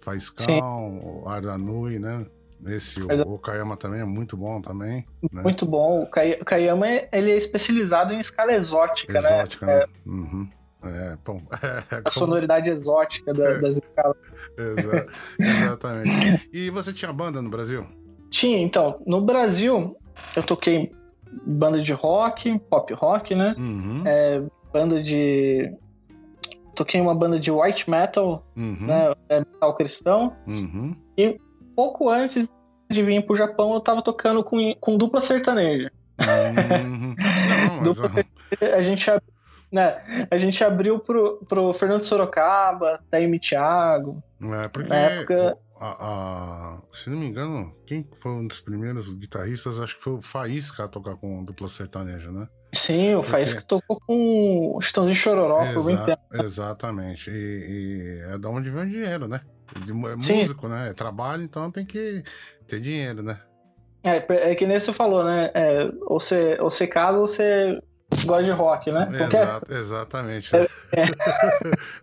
Faiscão, 0.00 1.24
Ardanui, 1.26 1.98
né? 1.98 2.24
Esse, 2.66 3.02
o, 3.02 3.38
Kayama 3.38 3.76
também 3.76 4.00
é 4.00 4.04
muito 4.04 4.36
bom 4.36 4.60
também, 4.60 5.04
né? 5.32 5.42
Muito 5.42 5.64
bom. 5.64 6.02
O 6.02 6.06
Kay- 6.10 6.38
o 6.40 6.44
Kayama 6.44 6.86
ele 7.12 7.30
é 7.30 7.36
especializado 7.36 8.12
em 8.12 8.18
escala 8.18 8.52
exótica, 8.52 9.12
né? 9.12 9.18
Exótica, 9.20 9.66
né? 9.66 9.84
Uhum. 10.04 10.48
É, 10.82 11.16
bom. 11.24 11.40
É, 11.92 12.02
A 12.04 12.10
sonoridade 12.10 12.68
exótica 12.70 13.32
da- 13.32 13.58
das 13.58 13.76
escalas. 13.76 14.16
exa- 14.58 15.06
exatamente. 15.38 16.48
E 16.52 16.70
você 16.70 16.92
tinha 16.92 17.12
banda 17.12 17.40
no 17.40 17.48
Brasil? 17.50 17.86
Tinha, 18.30 18.58
então, 18.58 19.00
no 19.06 19.20
Brasil, 19.20 19.96
eu 20.36 20.42
toquei 20.42 20.92
banda 21.46 21.80
de 21.80 21.92
rock, 21.92 22.58
pop 22.70 22.92
rock, 22.94 23.34
né? 23.34 23.54
Uhum. 23.58 24.02
Banda 24.72 25.02
de. 25.02 25.72
Toquei 26.74 27.00
uma 27.00 27.14
banda 27.14 27.40
de 27.40 27.50
white 27.50 27.88
metal, 27.90 28.46
Uhum. 28.56 28.86
né? 28.86 29.12
é, 29.28 29.40
Metal 29.40 29.74
cristão. 29.74 30.36
Uhum. 30.46 30.94
Pouco 31.78 32.10
antes 32.10 32.44
de 32.90 33.02
vir 33.04 33.24
pro 33.24 33.36
Japão, 33.36 33.72
eu 33.72 33.80
tava 33.80 34.02
tocando 34.02 34.42
com, 34.42 34.74
com 34.80 34.96
dupla 34.98 35.20
sertaneja. 35.20 35.92
Uhum. 36.18 37.14
Não, 37.76 37.82
Dupla 37.84 38.10
A 38.76 38.82
gente, 38.82 39.08
ab- 39.08 39.22
né, 39.70 40.26
a 40.28 40.36
gente 40.38 40.64
abriu 40.64 40.98
pro, 40.98 41.38
pro 41.48 41.72
Fernando 41.72 42.02
Sorocaba, 42.02 42.98
Taime 43.08 43.38
Thiago. 43.38 44.20
É, 44.42 44.66
porque, 44.66 44.88
Na 44.88 44.96
época- 44.96 45.56
a- 45.80 45.96
a- 46.00 46.78
se 46.90 47.10
não 47.10 47.18
me 47.20 47.26
engano, 47.28 47.72
quem 47.86 48.04
foi 48.20 48.32
um 48.32 48.48
dos 48.48 48.60
primeiros 48.60 49.14
guitarristas, 49.14 49.78
acho 49.78 49.96
que 49.98 50.02
foi 50.02 50.14
o 50.14 50.20
Faísca 50.20 50.82
a 50.82 50.88
tocar 50.88 51.14
com 51.14 51.44
dupla 51.44 51.68
sertaneja, 51.68 52.32
né? 52.32 52.48
Sim, 52.74 53.14
o 53.14 53.18
Porque- 53.18 53.30
Faísca 53.30 53.62
tocou 53.62 54.00
com 54.04 54.74
o 54.76 54.80
Chitãozinho 54.80 55.14
Chororó 55.14 55.64
por 55.72 55.84
muito 55.84 56.02
Exa- 56.02 56.04
tempo. 56.06 56.42
exatamente. 56.44 57.30
E, 57.30 57.34
e 58.24 58.32
é 58.34 58.36
da 58.38 58.48
onde 58.50 58.68
vem 58.68 58.82
o 58.82 58.90
dinheiro, 58.90 59.28
né? 59.28 59.40
De, 59.84 59.92
é 59.92 60.20
Sim. 60.20 60.38
músico, 60.40 60.68
né? 60.68 60.90
É 60.90 60.94
trabalho, 60.94 61.42
então 61.42 61.70
tem 61.70 61.84
que 61.84 62.22
ter 62.66 62.80
dinheiro, 62.80 63.22
né? 63.22 63.40
É, 64.02 64.50
é 64.50 64.54
que 64.54 64.66
nem 64.66 64.78
você 64.78 64.92
falou, 64.92 65.24
né? 65.24 65.50
É, 65.54 65.84
ou, 66.06 66.18
você, 66.20 66.56
ou 66.60 66.70
você 66.70 66.86
casa 66.86 67.18
ou 67.18 67.26
você 67.26 67.78
gosta 68.24 68.44
de 68.44 68.50
rock, 68.50 68.90
né? 68.90 69.06
Qualquer 69.06 69.28
Exa- 69.34 69.62
exatamente. 69.70 70.56
É, 70.56 70.66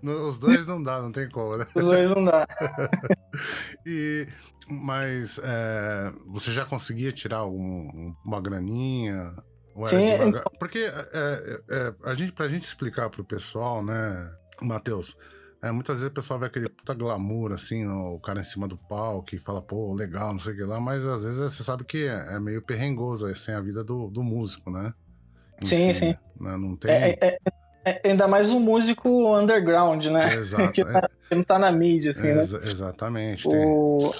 No- 0.01 0.27
Os 0.29 0.37
dois 0.37 0.65
não 0.67 0.81
dá, 0.83 1.01
não 1.01 1.11
tem 1.11 1.27
como, 1.29 1.57
né? 1.57 1.65
dos 1.75 1.85
dois 1.85 2.09
não 2.09 2.23
dá. 2.25 2.45
E, 3.85 4.27
mas 4.69 5.39
é, 5.43 6.11
você 6.27 6.51
já 6.51 6.65
conseguia 6.65 7.11
tirar 7.11 7.45
um- 7.45 8.15
uma 8.25 8.41
graninha 8.41 9.33
Sim, 9.87 10.05
devagar? 10.05 10.41
Então... 10.41 10.53
Porque 10.57 10.79
é, 10.79 11.07
é, 11.13 11.59
é, 11.69 11.93
a 12.05 12.13
gente, 12.15 12.31
pra 12.31 12.47
gente 12.47 12.61
explicar 12.63 13.09
pro 13.09 13.23
pessoal, 13.25 13.83
né, 13.83 14.31
Matheus, 14.61 15.17
é, 15.65 15.71
muitas 15.71 15.95
vezes 15.95 16.11
o 16.11 16.13
pessoal 16.13 16.39
vê 16.39 16.45
aquele 16.45 16.69
puta 16.69 16.93
glamour, 16.93 17.51
assim, 17.51 17.87
o 17.87 18.19
cara 18.19 18.39
em 18.39 18.43
cima 18.43 18.67
do 18.67 18.77
palco 18.77 19.33
e 19.33 19.39
fala, 19.39 19.61
pô, 19.63 19.95
legal, 19.95 20.31
não 20.31 20.37
sei 20.37 20.53
o 20.53 20.55
que 20.55 20.63
lá, 20.63 20.79
mas 20.79 21.03
às 21.05 21.23
vezes 21.25 21.39
você 21.39 21.63
sabe 21.63 21.83
que 21.83 22.05
é, 22.05 22.35
é 22.35 22.39
meio 22.39 22.61
perrengoso, 22.61 23.25
assim, 23.25 23.51
a 23.51 23.59
vida 23.59 23.83
do, 23.83 24.07
do 24.07 24.23
músico, 24.23 24.69
né? 24.69 24.93
Em 25.63 25.65
sim, 25.65 25.93
si, 25.93 25.99
sim. 25.99 26.15
Né? 26.39 26.55
Não 26.55 26.75
tem... 26.75 26.91
É, 26.91 27.17
é, 27.19 27.39
é, 27.83 28.09
ainda 28.11 28.27
mais 28.27 28.51
um 28.51 28.59
músico 28.59 29.35
underground, 29.35 30.05
né? 30.05 30.35
Exato. 30.35 30.69
que, 30.73 30.85
tá, 30.85 31.09
que, 31.27 31.35
não 31.35 31.43
tá 31.43 31.57
na 31.57 31.71
mídia, 31.71 32.11
assim, 32.11 32.31
né? 32.31 32.41
Exatamente. 32.41 33.47
O... 33.47 34.11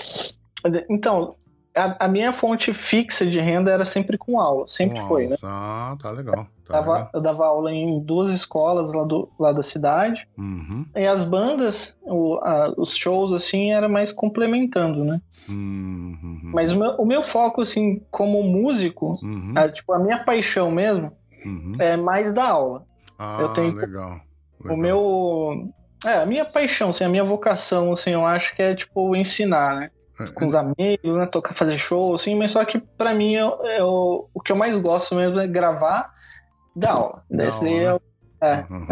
Então, 0.90 1.36
a, 1.76 2.06
a, 2.06 2.08
minha 2.08 2.32
fonte 2.32 2.74
fixa 2.74 3.26
de 3.26 3.40
renda 3.40 3.70
era 3.70 3.84
sempre 3.84 4.18
com 4.18 4.40
aula, 4.40 4.66
sempre 4.66 5.00
com 5.02 5.08
foi, 5.08 5.28
né? 5.28 5.36
Ah, 5.44 5.96
tá 6.02 6.10
legal. 6.10 6.48
Tá 6.66 6.76
dava, 6.76 6.94
legal. 6.94 7.10
Eu 7.14 7.22
dava 7.22 7.46
aula 7.46 7.72
em 7.72 8.00
duas 8.00 8.34
escolas 8.34 8.94
lá, 8.94 9.04
do, 9.04 9.30
lá 9.38 9.52
da 9.52 9.62
cidade. 9.62 10.28
Uhum. 10.38 10.86
E 10.96 11.06
as 11.06 11.24
bandas, 11.24 11.98
o, 12.02 12.36
a, 12.36 12.74
os 12.78 12.96
shows, 12.96 13.34
assim, 13.34 13.72
era 13.72 13.90
mais 13.90 14.12
complementando, 14.12 15.04
né? 15.04 15.22
Uhum. 15.50 16.40
Mas 16.54 16.72
o 16.72 16.80
meu, 16.80 16.92
o 16.92 17.06
meu, 17.06 17.22
foco, 17.22 17.62
assim, 17.62 18.02
como 18.10 18.42
músico, 18.42 19.20
uhum. 19.22 19.54
a, 19.56 19.68
tipo, 19.68 19.92
a 19.92 20.00
minha 20.00 20.24
paixão 20.24 20.72
mesmo 20.72 21.12
uhum. 21.46 21.76
é 21.78 21.98
mais 21.98 22.36
da 22.36 22.48
aula. 22.48 22.86
Ah, 23.20 23.38
eu 23.42 23.50
tenho, 23.50 23.76
legal. 23.76 24.20
legal. 24.62 24.78
O 24.78 24.78
meu... 24.78 25.70
É, 26.06 26.22
a 26.22 26.26
minha 26.26 26.46
paixão, 26.46 26.90
assim, 26.90 27.04
a 27.04 27.10
minha 27.10 27.24
vocação, 27.24 27.92
assim, 27.92 28.12
eu 28.12 28.26
acho 28.26 28.56
que 28.56 28.62
é, 28.62 28.76
tipo, 28.76 29.16
ensinar, 29.16 29.76
né? 29.76 29.92
Com 30.34 30.48
os 30.48 30.56
amigos, 30.56 31.18
né? 31.18 31.26
Tocar, 31.26 31.56
fazer 31.56 31.78
show, 31.78 32.14
assim, 32.14 32.36
mas 32.36 32.52
só 32.52 32.64
que 32.64 32.80
pra 32.80 33.14
mim 33.14 33.34
eu, 33.34 33.64
eu, 33.66 34.30
o 34.34 34.42
que 34.42 34.52
eu 34.52 34.56
mais 34.56 34.78
gosto 34.80 35.16
mesmo 35.16 35.40
é 35.40 35.48
gravar 35.48 36.06
da 36.76 36.92
aula. 36.92 37.24
Desse 37.30 37.72
eu, 37.72 38.02
é. 38.42 38.66
Uhum. 38.70 38.88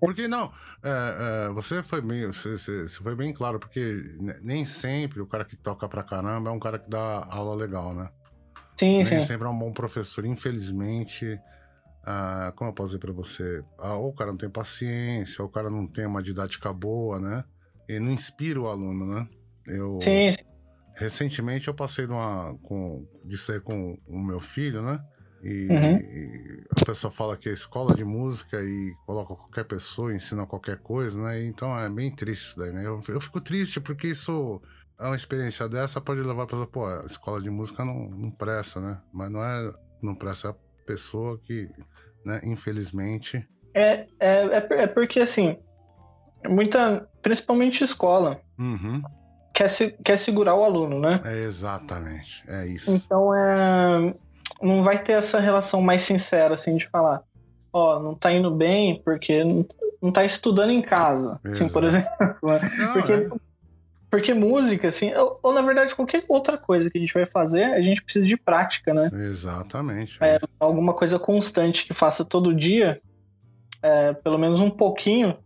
Porque 0.00 0.28
não, 0.28 0.52
é, 0.82 1.46
é, 1.46 1.52
você 1.52 1.82
foi 1.82 2.00
bem, 2.00 2.26
você, 2.26 2.56
você, 2.56 2.86
foi 2.88 3.14
bem 3.14 3.32
claro, 3.32 3.58
porque 3.58 4.02
nem 4.42 4.64
sempre 4.64 5.20
o 5.20 5.26
cara 5.26 5.44
que 5.44 5.56
toca 5.56 5.88
pra 5.88 6.02
caramba 6.02 6.50
é 6.50 6.52
um 6.52 6.58
cara 6.58 6.78
que 6.78 6.88
dá 6.88 7.24
aula 7.30 7.54
legal, 7.54 7.94
né? 7.94 8.08
Sim, 8.78 8.96
nem 8.96 9.06
sim. 9.06 9.22
sempre 9.22 9.46
é 9.46 9.50
um 9.50 9.58
bom 9.58 9.72
professor, 9.72 10.24
infelizmente. 10.24 11.38
Ah, 12.04 12.52
como 12.56 12.70
eu 12.70 12.74
posso 12.74 12.88
dizer 12.88 12.98
pra 12.98 13.12
você? 13.12 13.64
Ah, 13.78 13.94
ou 13.94 14.10
o 14.10 14.14
cara 14.14 14.30
não 14.30 14.36
tem 14.36 14.50
paciência, 14.50 15.42
ou 15.42 15.48
o 15.48 15.52
cara 15.52 15.70
não 15.70 15.86
tem 15.86 16.06
uma 16.06 16.22
didática 16.22 16.72
boa, 16.72 17.18
né? 17.18 17.44
E 17.88 17.98
não 17.98 18.10
inspira 18.10 18.60
o 18.60 18.68
aluno, 18.68 19.06
né? 19.06 19.28
Eu, 19.66 19.98
sim, 20.02 20.32
sim. 20.32 20.53
Recentemente 20.94 21.68
eu 21.68 21.74
passei 21.74 22.06
de, 22.06 22.12
uma, 22.12 22.56
com, 22.62 23.06
de 23.24 23.36
ser 23.36 23.60
com 23.60 23.98
o 24.06 24.18
meu 24.18 24.38
filho, 24.38 24.80
né? 24.82 25.00
E, 25.42 25.68
uhum. 25.68 25.98
e, 25.98 26.64
a 26.80 26.86
pessoa 26.86 27.10
fala 27.10 27.36
que 27.36 27.48
é 27.48 27.52
escola 27.52 27.94
de 27.94 28.04
música 28.04 28.62
e 28.62 28.94
coloca 29.04 29.34
qualquer 29.34 29.64
pessoa, 29.64 30.14
ensina 30.14 30.46
qualquer 30.46 30.78
coisa, 30.78 31.20
né? 31.20 31.44
Então 31.44 31.76
é 31.76 31.88
bem 31.90 32.10
triste 32.14 32.48
isso 32.48 32.58
daí, 32.58 32.72
né? 32.72 32.86
Eu, 32.86 33.02
eu 33.08 33.20
fico 33.20 33.40
triste 33.40 33.80
porque 33.80 34.06
isso 34.06 34.62
é 34.98 35.04
uma 35.04 35.16
experiência 35.16 35.68
dessa 35.68 36.00
pode 36.00 36.22
levar 36.22 36.44
a 36.44 36.46
pessoa, 36.46 36.66
pô, 36.66 36.86
a 36.86 37.04
escola 37.04 37.40
de 37.40 37.50
música 37.50 37.84
não, 37.84 38.08
não 38.08 38.30
presta, 38.30 38.80
né? 38.80 39.00
Mas 39.12 39.30
não 39.30 39.42
é 39.44 39.72
não 40.00 40.14
presta 40.14 40.50
a 40.50 40.54
pessoa 40.86 41.38
que, 41.38 41.68
né, 42.24 42.40
infelizmente. 42.44 43.46
É, 43.74 44.06
é, 44.20 44.46
é, 44.46 44.66
é 44.70 44.86
porque 44.86 45.18
assim, 45.18 45.58
muita, 46.48 47.08
principalmente 47.20 47.82
escola. 47.82 48.40
Uhum 48.56 49.02
quer, 49.54 49.68
se, 49.70 49.94
quer 50.04 50.18
segurar 50.18 50.56
o 50.56 50.64
aluno, 50.64 50.98
né? 50.98 51.10
É 51.24 51.44
exatamente, 51.44 52.42
é 52.48 52.66
isso. 52.66 52.90
Então 52.90 53.32
é, 53.32 54.12
não 54.60 54.82
vai 54.82 55.02
ter 55.02 55.12
essa 55.12 55.38
relação 55.38 55.80
mais 55.80 56.02
sincera, 56.02 56.54
assim, 56.54 56.76
de 56.76 56.88
falar, 56.88 57.22
ó, 57.72 57.96
oh, 57.96 58.02
não 58.02 58.14
tá 58.14 58.32
indo 58.32 58.50
bem 58.50 59.00
porque 59.04 59.44
não, 59.44 59.64
não 60.02 60.12
tá 60.12 60.24
estudando 60.24 60.70
em 60.70 60.82
casa, 60.82 61.40
assim, 61.44 61.68
por 61.68 61.84
exemplo. 61.84 62.10
Né? 62.42 62.60
Não, 62.78 62.92
porque, 62.92 63.12
é. 63.12 63.28
porque 64.10 64.34
música, 64.34 64.88
assim, 64.88 65.14
ou, 65.14 65.38
ou, 65.40 65.54
na 65.54 65.62
verdade 65.62 65.94
qualquer 65.94 66.22
outra 66.28 66.58
coisa 66.58 66.90
que 66.90 66.98
a 66.98 67.00
gente 67.00 67.14
vai 67.14 67.24
fazer, 67.24 67.64
a 67.64 67.80
gente 67.80 68.02
precisa 68.02 68.26
de 68.26 68.36
prática, 68.36 68.92
né? 68.92 69.08
Exatamente. 69.12 70.18
É, 70.20 70.38
alguma 70.58 70.92
coisa 70.92 71.18
constante 71.18 71.86
que 71.86 71.94
faça 71.94 72.24
todo 72.24 72.54
dia, 72.54 73.00
é, 73.80 74.12
pelo 74.14 74.36
menos 74.36 74.60
um 74.60 74.70
pouquinho, 74.70 75.38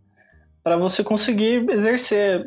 para 0.63 0.79
você 0.79 1.05
conseguir 1.05 1.69
exercer 1.71 2.43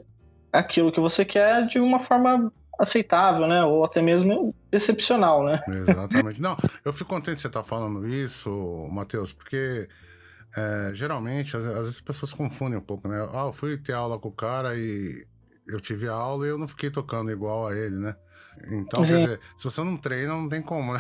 aquilo 0.51 0.91
que 0.91 0.99
você 0.99 1.23
quer 1.23 1.65
de 1.67 1.79
uma 1.79 2.03
forma 2.05 2.51
aceitável, 2.79 3.47
né? 3.47 3.63
Ou 3.63 3.85
até 3.85 4.01
mesmo 4.01 4.55
excepcional, 4.71 5.43
né? 5.43 5.61
Exatamente. 5.67 6.41
Não, 6.41 6.57
eu 6.83 6.91
fico 6.91 7.09
contente 7.09 7.35
de 7.35 7.41
você 7.41 7.47
estar 7.47 7.61
tá 7.61 7.67
falando 7.67 8.07
isso, 8.07 8.87
Matheus, 8.91 9.31
porque 9.31 9.87
é, 10.55 10.91
geralmente, 10.93 11.55
às, 11.55 11.65
vezes 11.65 11.95
as 11.95 12.01
pessoas 12.01 12.33
confundem 12.33 12.77
um 12.77 12.83
pouco, 12.83 13.07
né? 13.07 13.17
Ah, 13.33 13.45
eu 13.47 13.53
fui 13.53 13.77
ter 13.77 13.93
aula 13.93 14.19
com 14.19 14.29
o 14.29 14.33
cara 14.33 14.75
e 14.75 15.25
eu 15.67 15.79
tive 15.79 16.07
a 16.07 16.13
aula 16.13 16.45
e 16.45 16.49
eu 16.49 16.57
não 16.57 16.67
fiquei 16.67 16.89
tocando 16.89 17.31
igual 17.31 17.67
a 17.67 17.75
ele, 17.75 17.95
né? 17.95 18.15
Então, 18.69 19.05
Sim. 19.05 19.11
quer 19.11 19.19
dizer, 19.19 19.39
se 19.57 19.63
você 19.63 19.81
não 19.81 19.97
treina, 19.97 20.33
não 20.33 20.49
tem 20.49 20.61
como, 20.61 20.93
né? 20.93 20.99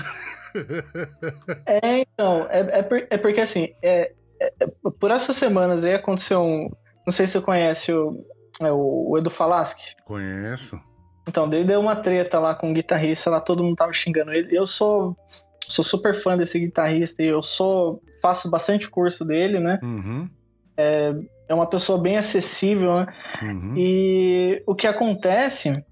é, 1.65 1.99
então, 1.99 2.47
é, 2.49 2.79
é, 2.79 2.83
por, 2.83 3.07
é 3.09 3.17
porque 3.17 3.41
assim, 3.41 3.73
é, 3.81 4.13
é, 4.39 4.51
por 4.99 5.11
essas 5.11 5.35
semanas 5.35 5.83
aí 5.83 5.93
aconteceu 5.93 6.41
um. 6.41 6.69
Não 7.05 7.11
sei 7.11 7.27
se 7.27 7.33
você 7.33 7.41
conhece 7.41 7.91
o, 7.91 8.25
é 8.67 8.71
o, 8.71 9.17
Edu 9.17 9.29
Falaschi? 9.29 9.95
Conheço. 10.05 10.79
Então, 11.27 11.47
daí 11.47 11.63
deu 11.63 11.79
uma 11.79 11.95
treta 11.95 12.39
lá 12.39 12.55
com 12.55 12.71
o 12.71 12.73
guitarrista, 12.73 13.29
lá 13.29 13.39
todo 13.39 13.63
mundo 13.63 13.75
tava 13.75 13.93
xingando 13.93 14.33
ele. 14.33 14.55
Eu 14.57 14.65
sou, 14.65 15.15
sou 15.65 15.85
super 15.85 16.15
fã 16.21 16.35
desse 16.35 16.59
guitarrista 16.59 17.21
e 17.21 17.27
eu 17.27 17.43
sou 17.43 18.01
faço 18.21 18.49
bastante 18.49 18.89
curso 18.89 19.25
dele, 19.25 19.59
né? 19.59 19.79
Uhum. 19.81 20.29
É, 20.77 21.13
é 21.49 21.53
uma 21.53 21.67
pessoa 21.67 21.99
bem 21.99 22.17
acessível, 22.17 22.95
né? 22.95 23.07
Uhum. 23.41 23.73
E 23.77 24.63
o 24.65 24.75
que 24.75 24.87
acontece 24.87 25.83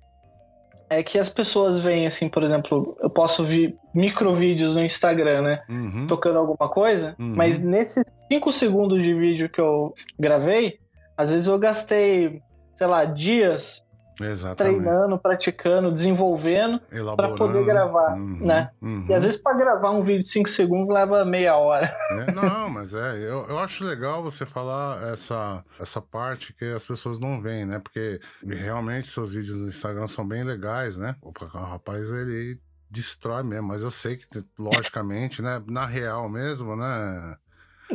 é 0.90 1.04
que 1.04 1.20
as 1.20 1.30
pessoas 1.30 1.80
veem, 1.80 2.08
assim, 2.08 2.28
por 2.28 2.44
exemplo, 2.44 2.98
eu 3.02 3.10
posso 3.10 3.46
ver 3.46 3.76
microvídeos 3.94 4.76
no 4.76 4.84
Instagram, 4.84 5.42
né? 5.42 5.58
Uhum. 5.70 6.08
Tocando 6.08 6.40
alguma 6.40 6.70
coisa, 6.70 7.16
uhum. 7.20 7.36
mas 7.36 7.60
nesses 7.60 8.06
5 8.32 8.52
segundos 8.52 9.04
de 9.04 9.14
vídeo 9.14 9.50
que 9.50 9.62
eu 9.62 9.94
gravei, 10.20 10.80
às 11.16 11.32
vezes 11.32 11.48
eu 11.48 11.60
gastei 11.60 12.42
sei 12.80 12.88
lá, 12.88 13.04
dias 13.04 13.84
Exatamente. 14.22 14.78
treinando, 14.78 15.18
praticando, 15.20 15.92
desenvolvendo 15.92 16.80
para 17.18 17.36
poder 17.36 17.66
gravar, 17.66 18.14
uhum, 18.14 18.40
né? 18.40 18.70
Uhum. 18.82 19.06
E 19.10 19.14
às 19.14 19.26
vezes 19.26 19.42
para 19.42 19.58
gravar 19.58 19.92
um 19.92 20.02
vídeo 20.02 20.22
de 20.22 20.30
5 20.30 20.48
segundos 20.48 20.94
leva 20.94 21.26
meia 21.26 21.58
hora. 21.58 21.94
É, 22.10 22.32
não, 22.34 22.70
mas 22.70 22.96
é, 22.96 23.18
eu, 23.18 23.46
eu 23.48 23.60
acho 23.60 23.86
legal 23.86 24.24
você 24.24 24.46
falar 24.46 25.12
essa, 25.14 25.64
essa 25.80 26.02
parte 26.02 26.54
que 26.54 26.66
as 26.66 26.86
pessoas 26.86 27.20
não 27.20 27.40
veem, 27.40 27.66
né? 27.66 27.80
Porque 27.80 28.20
realmente 28.46 29.08
seus 29.08 29.34
vídeos 29.34 29.56
no 29.56 29.68
Instagram 29.68 30.08
são 30.08 30.28
bem 30.28 30.44
legais, 30.44 30.98
né? 30.98 31.16
O 31.22 31.32
rapaz, 31.46 32.12
ele 32.12 32.60
destrói 32.90 33.44
mesmo, 33.44 33.68
mas 33.68 33.84
eu 33.84 33.92
sei 33.92 34.18
que, 34.18 34.26
logicamente, 34.58 35.42
né? 35.42 35.62
Na 35.68 35.86
real 35.86 36.28
mesmo, 36.28 36.76
né? 36.76 37.38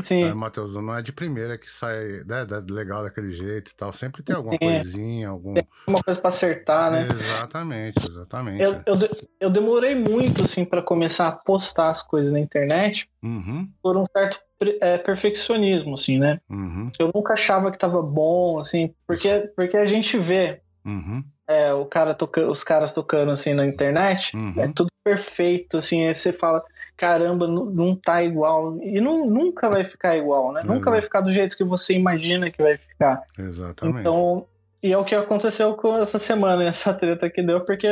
Sim. 0.03 0.25
É, 0.25 0.35
Matheus, 0.35 0.75
não 0.75 0.95
é 0.95 1.03
de 1.03 1.13
primeira 1.13 1.57
que 1.57 1.71
sai 1.71 1.97
né, 2.27 2.45
legal 2.69 3.03
daquele 3.03 3.33
jeito 3.33 3.71
e 3.71 3.75
tal. 3.75 3.93
Sempre 3.93 4.23
tem 4.23 4.35
alguma 4.35 4.55
Sim. 4.55 4.59
coisinha, 4.59 5.29
algum. 5.29 5.55
Tem 5.55 5.67
alguma 5.87 6.03
coisa 6.03 6.21
pra 6.21 6.29
acertar, 6.29 6.91
né? 6.91 7.07
Exatamente, 7.11 8.09
exatamente. 8.09 8.63
Eu, 8.63 8.73
eu, 8.87 8.95
eu 9.41 9.51
demorei 9.51 9.95
muito, 9.95 10.45
assim, 10.45 10.65
para 10.65 10.83
começar 10.83 11.29
a 11.29 11.37
postar 11.37 11.91
as 11.91 12.03
coisas 12.03 12.33
na 12.33 12.41
internet 12.41 13.09
uhum. 13.23 13.69
por 13.83 13.97
um 13.97 14.05
certo 14.07 14.41
é, 14.81 14.99
perfeccionismo, 14.99 15.95
assim, 15.95 16.19
né? 16.19 16.41
Uhum. 16.49 16.91
Eu 16.99 17.11
nunca 17.15 17.35
achava 17.35 17.71
que 17.71 17.79
tava 17.79 18.03
bom, 18.03 18.59
assim, 18.59 18.95
porque, 19.07 19.53
porque 19.55 19.77
a 19.77 19.87
gente 19.87 20.19
vê 20.19 20.61
uhum. 20.85 21.23
é, 21.47 21.73
o 21.73 21.85
cara 21.87 22.15
toca, 22.15 22.49
os 22.49 22.65
caras 22.65 22.93
tocando, 22.93 23.31
assim, 23.31 23.55
na 23.55 23.67
internet, 23.67 24.37
uhum. 24.37 24.55
é 24.59 24.67
tudo 24.73 24.89
perfeito, 25.05 25.77
assim, 25.77 26.07
aí 26.07 26.15
você 26.15 26.33
fala 26.33 26.65
caramba, 27.05 27.47
não, 27.47 27.67
não 27.67 27.95
tá 27.95 28.23
igual. 28.23 28.79
E 28.83 28.99
não, 28.99 29.25
nunca 29.27 29.69
vai 29.69 29.85
ficar 29.85 30.17
igual, 30.17 30.53
né? 30.53 30.61
Exato. 30.61 30.75
Nunca 30.75 30.90
vai 30.90 31.03
ficar 31.03 31.21
do 31.21 31.31
jeito 31.31 31.55
que 31.55 31.62
você 31.62 31.93
imagina 31.93 32.51
que 32.51 32.62
vai 32.62 32.79
ficar. 32.79 33.23
Exatamente. 33.38 34.01
Então, 34.01 34.47
e 34.83 34.90
é 34.90 34.97
o 34.97 35.05
que 35.05 35.14
aconteceu 35.14 35.75
com 35.75 35.99
essa 35.99 36.19
semana, 36.19 36.64
essa 36.69 36.95
treta 36.95 37.29
que 37.29 37.43
deu, 37.43 37.61
porque 37.61 37.88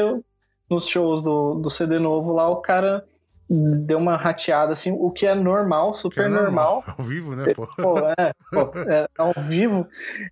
nos 0.70 0.86
shows 0.86 1.22
do, 1.22 1.56
do 1.56 1.68
CD 1.68 1.98
novo 1.98 2.32
lá, 2.32 2.48
o 2.48 2.56
cara 2.56 3.04
deu 3.86 3.98
uma 3.98 4.16
rateada, 4.16 4.72
assim, 4.72 4.92
o 4.92 5.10
que 5.10 5.26
é 5.26 5.34
normal, 5.34 5.92
super 5.92 6.24
é 6.24 6.28
normal. 6.28 6.76
normal. 6.76 6.84
Ao 6.98 7.04
vivo, 7.04 7.36
né, 7.36 7.52
pô? 7.54 7.66
pô, 7.76 7.98
é, 8.18 8.32
pô, 8.50 8.78
é, 8.90 9.08
ao 9.18 9.32
vivo, 9.42 9.86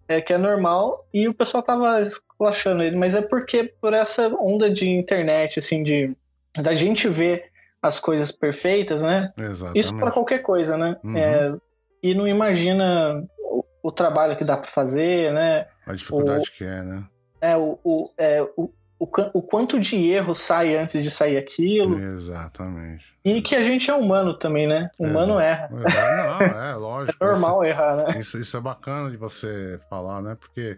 é 0.08 0.20
que 0.20 0.32
é 0.32 0.38
normal, 0.38 1.06
e 1.12 1.28
o 1.28 1.34
pessoal 1.34 1.62
tava 1.62 2.00
esculachando 2.00 2.82
ele, 2.82 2.96
mas 2.96 3.14
é 3.14 3.20
porque 3.20 3.74
por 3.80 3.92
essa 3.92 4.28
onda 4.28 4.70
de 4.70 4.88
internet, 4.88 5.58
assim, 5.58 5.82
de 5.82 6.14
da 6.62 6.74
gente 6.74 7.08
ver 7.08 7.49
as 7.82 7.98
coisas 7.98 8.30
perfeitas, 8.30 9.02
né? 9.02 9.30
Exatamente. 9.38 9.78
Isso 9.78 9.96
para 9.96 10.10
qualquer 10.10 10.40
coisa, 10.40 10.76
né? 10.76 10.96
Uhum. 11.02 11.16
É, 11.16 11.54
e 12.02 12.14
não 12.14 12.26
imagina 12.26 13.24
o, 13.38 13.64
o 13.82 13.92
trabalho 13.92 14.36
que 14.36 14.44
dá 14.44 14.56
para 14.56 14.70
fazer, 14.70 15.32
né? 15.32 15.66
A 15.86 15.94
dificuldade 15.94 16.48
o, 16.48 16.52
que 16.52 16.64
é, 16.64 16.82
né? 16.82 17.04
É, 17.40 17.56
o, 17.56 17.78
o, 17.82 18.10
é, 18.18 18.42
o, 18.56 18.70
o, 18.98 19.08
o, 19.32 19.42
quanto 19.42 19.80
de 19.80 20.10
erro 20.10 20.34
sai 20.34 20.76
antes 20.76 21.02
de 21.02 21.10
sair 21.10 21.38
aquilo. 21.38 21.98
Exatamente. 21.98 23.04
E 23.24 23.40
que 23.40 23.56
a 23.56 23.62
gente 23.62 23.90
é 23.90 23.94
humano 23.94 24.38
também, 24.38 24.66
né? 24.66 24.90
Humano 24.98 25.40
erra. 25.40 25.70
Não, 25.70 26.60
é 26.60 26.74
lógico. 26.74 27.16
é 27.24 27.26
normal 27.26 27.64
isso, 27.64 27.72
errar, 27.72 27.96
né? 27.96 28.18
Isso, 28.18 28.38
isso 28.38 28.56
é 28.56 28.60
bacana 28.60 29.10
de 29.10 29.16
você 29.16 29.80
falar, 29.88 30.20
né? 30.20 30.36
Porque 30.38 30.76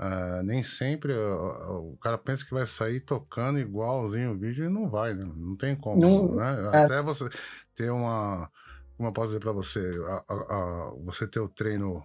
uh, 0.00 0.42
nem 0.42 0.62
sempre 0.62 1.12
o, 1.12 1.92
o, 1.92 1.96
cara 1.98 2.16
pensa 2.16 2.44
que 2.44 2.54
vai 2.54 2.66
sair 2.66 3.00
tocando 3.00 3.58
igualzinho 3.58 4.32
o 4.32 4.38
vídeo 4.38 4.64
e 4.64 4.68
não 4.68 4.88
vai, 4.88 5.12
né? 5.12 5.30
Não 5.36 5.54
tem 5.56 5.76
como, 5.76 6.00
não, 6.00 6.34
né? 6.34 6.70
É. 6.72 6.84
Até 6.84 7.02
você 7.02 7.28
ter 7.74 7.90
uma... 7.90 8.50
Como 8.96 9.08
eu 9.08 9.12
posso 9.12 9.28
dizer 9.28 9.40
pra 9.40 9.52
você? 9.52 9.80
A, 10.06 10.24
a, 10.28 10.34
a, 10.34 10.90
você 11.04 11.26
ter 11.26 11.40
o 11.40 11.48
treino 11.48 12.02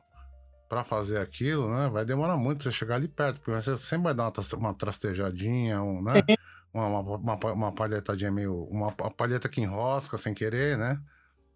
para 0.67 0.84
fazer 0.84 1.19
aquilo, 1.19 1.73
né? 1.73 1.89
Vai 1.89 2.05
demorar 2.05 2.38
muito 2.38 2.60
pra 2.60 2.71
você 2.71 2.77
chegar 2.77 2.95
ali 2.95 3.08
perto, 3.08 3.39
porque 3.39 3.51
você 3.51 3.77
sempre 3.77 4.05
vai 4.05 4.13
dar 4.13 4.23
uma, 4.29 4.58
uma 4.58 4.73
trastejadinha, 4.73 5.81
um, 5.81 6.01
né? 6.01 6.13
Uma, 6.73 6.88
uma, 6.88 7.15
uma, 7.17 7.53
uma, 7.53 7.71
palhetadinha 7.71 8.31
meio. 8.31 8.63
Uma, 8.65 8.91
palheta 8.91 9.47
que 9.47 9.62
enrosca 9.62 10.17
sem 10.17 10.34
querer, 10.34 10.77
né? 10.77 10.99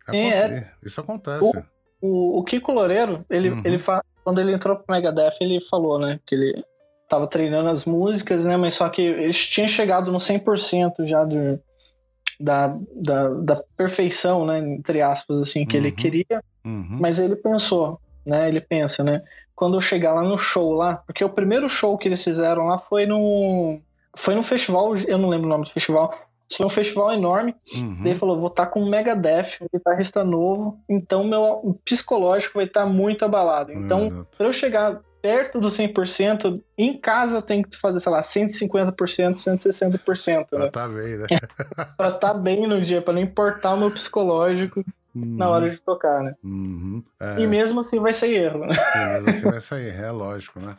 É, 0.07 0.27
é. 0.27 0.73
Isso 0.81 1.01
acontece. 1.01 1.61
O, 2.01 2.39
o, 2.39 2.43
Kiko 2.43 2.71
Loureiro, 2.71 3.23
ele, 3.29 3.49
uhum. 3.49 3.61
ele 3.65 3.83
quando 4.23 4.39
ele 4.39 4.53
entrou 4.53 4.75
pro 4.75 4.95
Megadeth, 4.95 5.35
ele 5.41 5.59
falou, 5.69 5.99
né? 5.99 6.19
Que 6.25 6.35
ele 6.35 6.63
tava 7.09 7.27
treinando 7.27 7.69
as 7.69 7.85
músicas, 7.85 8.45
né? 8.45 8.55
Mas 8.55 8.75
só 8.75 8.87
que 8.89 9.01
ele 9.01 9.33
tinha 9.33 9.67
chegado 9.67 10.11
no 10.11 10.19
100% 10.19 11.05
já 11.05 11.25
da, 12.39 12.73
da, 12.95 13.29
da 13.29 13.63
perfeição, 13.75 14.45
né? 14.45 14.59
Entre 14.59 15.01
aspas, 15.01 15.39
assim, 15.39 15.65
que 15.65 15.77
uhum. 15.77 15.83
ele 15.83 15.91
queria. 15.91 16.43
Uhum. 16.63 16.97
Mas 17.01 17.19
ele 17.19 17.35
pensou, 17.35 17.99
né? 18.25 18.47
Ele 18.47 18.61
pensa, 18.61 19.03
né? 19.03 19.21
Quando 19.55 19.75
eu 19.75 19.81
chegar 19.81 20.13
lá 20.13 20.21
no 20.21 20.37
show 20.37 20.71
lá, 20.71 20.97
porque 20.97 21.23
o 21.23 21.29
primeiro 21.29 21.67
show 21.67 21.97
que 21.97 22.07
eles 22.07 22.23
fizeram 22.23 22.67
lá 22.67 22.77
foi 22.77 23.05
no 23.05 23.79
foi 24.15 24.35
num 24.35 24.43
festival, 24.43 24.95
eu 24.95 25.17
não 25.17 25.29
lembro 25.29 25.47
o 25.47 25.49
nome 25.49 25.65
do 25.65 25.69
festival. 25.69 26.11
Foi 26.55 26.65
um 26.65 26.69
festival 26.69 27.11
enorme. 27.11 27.55
Uhum. 27.75 28.01
Ele 28.05 28.17
falou: 28.17 28.37
vou 28.37 28.47
estar 28.47 28.65
tá 28.65 28.71
com 28.71 28.81
um 28.81 28.89
Megadeth, 28.89 29.57
um 29.61 29.67
guitarrista 29.71 30.23
novo, 30.23 30.79
então 30.89 31.23
meu 31.23 31.79
psicológico 31.85 32.55
vai 32.55 32.65
estar 32.65 32.83
tá 32.83 32.87
muito 32.87 33.23
abalado. 33.23 33.71
Então, 33.71 34.25
para 34.37 34.47
eu 34.47 34.53
chegar 34.53 35.01
perto 35.21 35.59
do 35.59 35.67
100%, 35.67 36.61
em 36.77 36.97
casa 36.97 37.35
eu 37.35 37.41
tenho 37.41 37.63
que 37.63 37.77
fazer, 37.77 37.99
sei 37.99 38.11
lá, 38.11 38.21
150%, 38.21 39.35
160%. 39.35 40.37
Né? 40.37 40.45
Pra 40.49 40.67
tá 40.69 40.87
bem, 40.87 41.17
né? 41.17 41.27
pra 41.97 42.09
estar 42.09 42.19
tá 42.19 42.33
bem 42.33 42.67
no 42.67 42.81
dia, 42.81 43.01
pra 43.01 43.13
não 43.13 43.21
importar 43.21 43.73
o 43.73 43.79
meu 43.79 43.91
psicológico 43.91 44.83
uhum. 45.13 45.37
na 45.37 45.49
hora 45.49 45.69
de 45.69 45.77
tocar, 45.77 46.21
né? 46.23 46.33
Uhum. 46.43 47.03
É... 47.19 47.41
E 47.41 47.47
mesmo 47.47 47.81
assim 47.81 47.99
vai 47.99 48.13
sair 48.13 48.35
erro, 48.35 48.65
né? 48.65 48.75
E 48.95 49.07
mesmo 49.07 49.29
assim 49.29 49.51
vai 49.51 49.61
sair, 49.61 49.89
é 49.89 50.11
lógico, 50.11 50.59
né? 50.59 50.75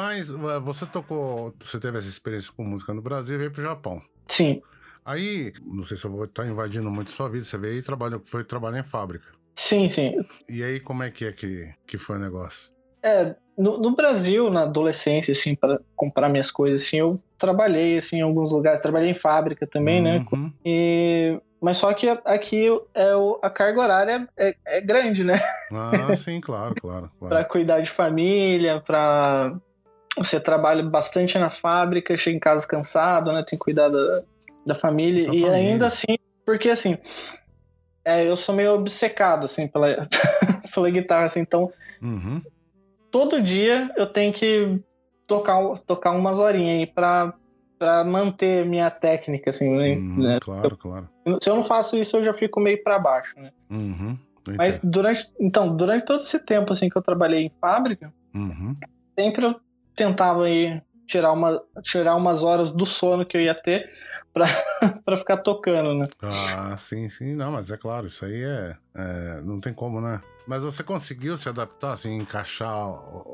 Mas 0.00 0.30
você 0.30 0.86
tocou, 0.86 1.54
você 1.60 1.78
teve 1.78 1.98
essa 1.98 2.08
experiência 2.08 2.50
com 2.56 2.64
música 2.64 2.94
no 2.94 3.02
Brasil 3.02 3.34
e 3.34 3.38
veio 3.38 3.50
pro 3.50 3.62
Japão. 3.62 4.00
Sim. 4.26 4.62
Aí, 5.04 5.52
não 5.62 5.82
sei 5.82 5.98
se 5.98 6.06
eu 6.06 6.10
vou 6.10 6.24
estar 6.24 6.46
invadindo 6.46 6.90
muito 6.90 7.10
sua 7.10 7.28
vida, 7.28 7.44
você 7.44 7.58
veio 7.58 7.78
e 7.78 7.82
trabalhou, 7.82 8.22
foi 8.24 8.42
trabalhar 8.42 8.80
em 8.80 8.82
fábrica. 8.82 9.26
Sim, 9.54 9.90
sim. 9.90 10.16
E 10.48 10.64
aí, 10.64 10.80
como 10.80 11.02
é 11.02 11.10
que 11.10 11.26
é 11.26 11.32
que, 11.32 11.70
que 11.86 11.98
foi 11.98 12.16
o 12.16 12.18
negócio? 12.18 12.72
É, 13.02 13.36
no, 13.58 13.76
no 13.76 13.94
Brasil, 13.94 14.48
na 14.48 14.62
adolescência, 14.62 15.32
assim, 15.32 15.54
para 15.54 15.78
comprar 15.94 16.30
minhas 16.30 16.50
coisas, 16.50 16.80
assim, 16.80 16.96
eu 16.96 17.18
trabalhei, 17.36 17.98
assim, 17.98 18.20
em 18.20 18.22
alguns 18.22 18.50
lugares. 18.50 18.80
Trabalhei 18.80 19.10
em 19.10 19.18
fábrica 19.18 19.66
também, 19.66 20.00
né? 20.00 20.24
uhum. 20.32 20.44
né? 20.44 20.52
E 20.64 21.40
mas 21.60 21.76
só 21.76 21.92
que 21.92 22.08
aqui 22.24 22.68
é 22.94 23.14
o, 23.14 23.38
a 23.42 23.50
carga 23.50 23.80
horária 23.80 24.28
é, 24.34 24.56
é 24.66 24.80
grande, 24.80 25.22
né? 25.22 25.38
Ah, 25.70 26.14
sim, 26.14 26.40
claro, 26.40 26.74
claro. 26.80 27.10
claro. 27.20 27.34
para 27.34 27.44
cuidar 27.44 27.80
de 27.80 27.90
família, 27.90 28.80
para 28.80 29.60
você 30.22 30.38
trabalha 30.38 30.82
bastante 30.82 31.38
na 31.38 31.48
fábrica, 31.48 32.16
chega 32.16 32.36
em 32.36 32.40
casa 32.40 32.66
cansado, 32.66 33.32
né? 33.32 33.42
Tem 33.46 33.58
que 33.58 33.64
cuidar 33.64 33.88
da, 33.88 34.22
da 34.66 34.74
família. 34.74 35.24
Da 35.24 35.34
e 35.34 35.40
família. 35.40 35.52
ainda 35.52 35.86
assim, 35.86 36.18
porque 36.44 36.68
assim, 36.68 36.98
é, 38.04 38.28
eu 38.28 38.36
sou 38.36 38.54
meio 38.54 38.74
obcecado, 38.74 39.44
assim, 39.44 39.66
pela, 39.66 40.06
pela 40.74 40.90
guitarra, 40.90 41.24
assim, 41.24 41.40
então 41.40 41.72
uhum. 42.02 42.42
todo 43.10 43.40
dia 43.40 43.90
eu 43.96 44.06
tenho 44.06 44.32
que 44.32 44.78
tocar, 45.26 45.58
tocar 45.86 46.10
umas 46.10 46.38
horinhas 46.38 46.86
aí 46.88 46.94
pra, 46.94 47.32
pra 47.78 48.04
manter 48.04 48.66
minha 48.66 48.90
técnica, 48.90 49.48
assim, 49.48 49.74
né? 49.74 49.94
uhum, 49.94 50.22
né? 50.22 50.38
Claro, 50.40 50.66
eu, 50.66 50.76
claro. 50.76 51.08
Se 51.40 51.48
eu 51.48 51.56
não 51.56 51.64
faço 51.64 51.96
isso, 51.96 52.18
eu 52.18 52.24
já 52.24 52.34
fico 52.34 52.60
meio 52.60 52.82
para 52.82 52.98
baixo, 52.98 53.34
né? 53.40 53.52
Uhum, 53.70 54.18
Mas 54.58 54.78
durante, 54.82 55.30
então, 55.40 55.74
durante 55.74 56.04
todo 56.04 56.20
esse 56.20 56.38
tempo, 56.40 56.74
assim, 56.74 56.90
que 56.90 56.98
eu 56.98 57.02
trabalhei 57.02 57.46
em 57.46 57.52
fábrica, 57.58 58.12
uhum. 58.34 58.76
sempre 59.18 59.46
eu 59.46 59.54
tentava 59.94 60.44
aí 60.44 60.80
tirar, 61.06 61.32
uma, 61.32 61.60
tirar 61.82 62.14
umas 62.14 62.44
horas 62.44 62.70
do 62.70 62.86
sono 62.86 63.26
que 63.26 63.36
eu 63.36 63.40
ia 63.40 63.54
ter 63.54 63.90
para 64.32 64.46
ficar 65.18 65.38
tocando, 65.38 65.94
né? 65.94 66.06
Ah, 66.22 66.76
sim, 66.78 67.08
sim, 67.08 67.34
não, 67.34 67.52
mas 67.52 67.70
é 67.70 67.76
claro, 67.76 68.06
isso 68.06 68.24
aí 68.24 68.42
é, 68.42 68.76
é, 68.94 69.40
não 69.42 69.60
tem 69.60 69.74
como, 69.74 70.00
né? 70.00 70.20
Mas 70.46 70.62
você 70.62 70.82
conseguiu 70.82 71.36
se 71.36 71.48
adaptar, 71.48 71.92
assim, 71.92 72.16
encaixar 72.16 72.72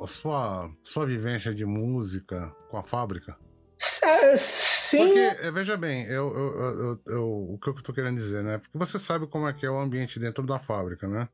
a 0.02 0.06
sua, 0.06 0.70
sua 0.82 1.06
vivência 1.06 1.54
de 1.54 1.64
música 1.64 2.50
com 2.70 2.78
a 2.78 2.82
fábrica? 2.82 3.36
É, 4.02 4.36
sim. 4.36 4.98
Porque, 4.98 5.18
é, 5.18 5.50
veja 5.50 5.76
bem, 5.76 6.04
eu, 6.06 6.34
eu, 6.34 6.60
eu, 6.60 7.00
eu, 7.06 7.54
o 7.54 7.58
que 7.58 7.68
eu 7.68 7.82
tô 7.82 7.92
querendo 7.92 8.16
dizer, 8.16 8.42
né? 8.42 8.58
Porque 8.58 8.78
você 8.78 8.98
sabe 8.98 9.26
como 9.26 9.46
é 9.46 9.52
que 9.52 9.66
é 9.66 9.70
o 9.70 9.78
ambiente 9.78 10.18
dentro 10.18 10.44
da 10.44 10.58
fábrica, 10.58 11.06
né? 11.06 11.28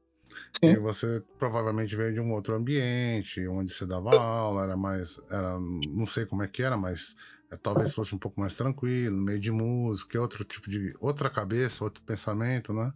Sim. 0.62 0.70
E 0.70 0.76
você 0.76 1.22
provavelmente 1.38 1.94
veio 1.96 2.12
de 2.12 2.20
um 2.20 2.32
outro 2.32 2.54
ambiente, 2.54 3.46
onde 3.48 3.72
você 3.72 3.86
dava 3.86 4.14
aula, 4.14 4.64
era 4.64 4.76
mais. 4.76 5.20
Era, 5.30 5.58
não 5.58 6.06
sei 6.06 6.26
como 6.26 6.42
é 6.42 6.48
que 6.48 6.62
era, 6.62 6.76
mas 6.76 7.16
é, 7.50 7.56
talvez 7.56 7.92
fosse 7.92 8.14
um 8.14 8.18
pouco 8.18 8.40
mais 8.40 8.54
tranquilo, 8.54 9.16
meio 9.16 9.38
de 9.38 9.50
música, 9.50 10.20
outro 10.20 10.44
tipo 10.44 10.70
de. 10.70 10.94
outra 11.00 11.28
cabeça, 11.28 11.84
outro 11.84 12.02
pensamento, 12.02 12.72
né? 12.72 12.92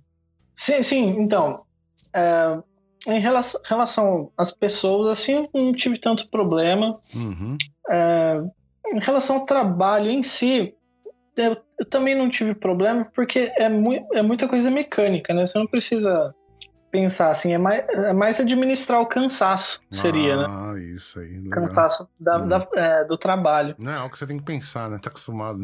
Sim, 0.54 0.82
sim, 0.82 1.20
então. 1.20 1.64
É, 2.14 2.62
em 3.06 3.20
relação, 3.20 3.60
relação 3.64 4.32
às 4.36 4.50
pessoas, 4.50 5.18
assim, 5.18 5.46
eu 5.54 5.62
não 5.62 5.72
tive 5.72 5.98
tanto 5.98 6.28
problema. 6.30 6.98
Uhum. 7.14 7.56
É, 7.90 8.42
em 8.92 8.98
relação 8.98 9.36
ao 9.36 9.46
trabalho 9.46 10.10
em 10.10 10.22
si, 10.22 10.74
eu, 11.36 11.56
eu, 11.78 11.86
também 11.86 12.14
não 12.14 12.28
tive 12.30 12.54
problema, 12.54 13.04
porque 13.14 13.52
é, 13.56 13.68
mu 13.68 13.92
é 14.12 14.22
muita 14.22 14.48
coisa 14.48 14.70
mecânica, 14.70 15.34
né? 15.34 15.44
Você 15.44 15.58
não 15.58 15.66
precisa 15.66 16.34
pensar 16.96 17.30
assim, 17.30 17.52
é 17.52 17.58
mais, 17.58 17.86
é 17.90 18.12
mais 18.14 18.40
administrar 18.40 19.02
o 19.02 19.06
cansaço, 19.06 19.82
seria, 19.90 20.34
ah, 20.34 20.36
né? 20.36 20.46
Ah, 20.48 20.94
isso 20.94 21.20
aí. 21.20 21.28
Legal. 21.28 21.66
Cansaço 21.66 22.08
da, 22.18 22.38
hum. 22.38 22.48
da, 22.48 22.68
é, 22.74 23.04
do 23.04 23.18
trabalho. 23.18 23.76
Não, 23.78 23.92
é 23.92 23.96
algo 23.96 24.10
que 24.10 24.18
você 24.18 24.26
tem 24.26 24.38
que 24.38 24.44
pensar, 24.44 24.88
né? 24.88 24.98
Tá 25.00 25.10
acostumado. 25.10 25.60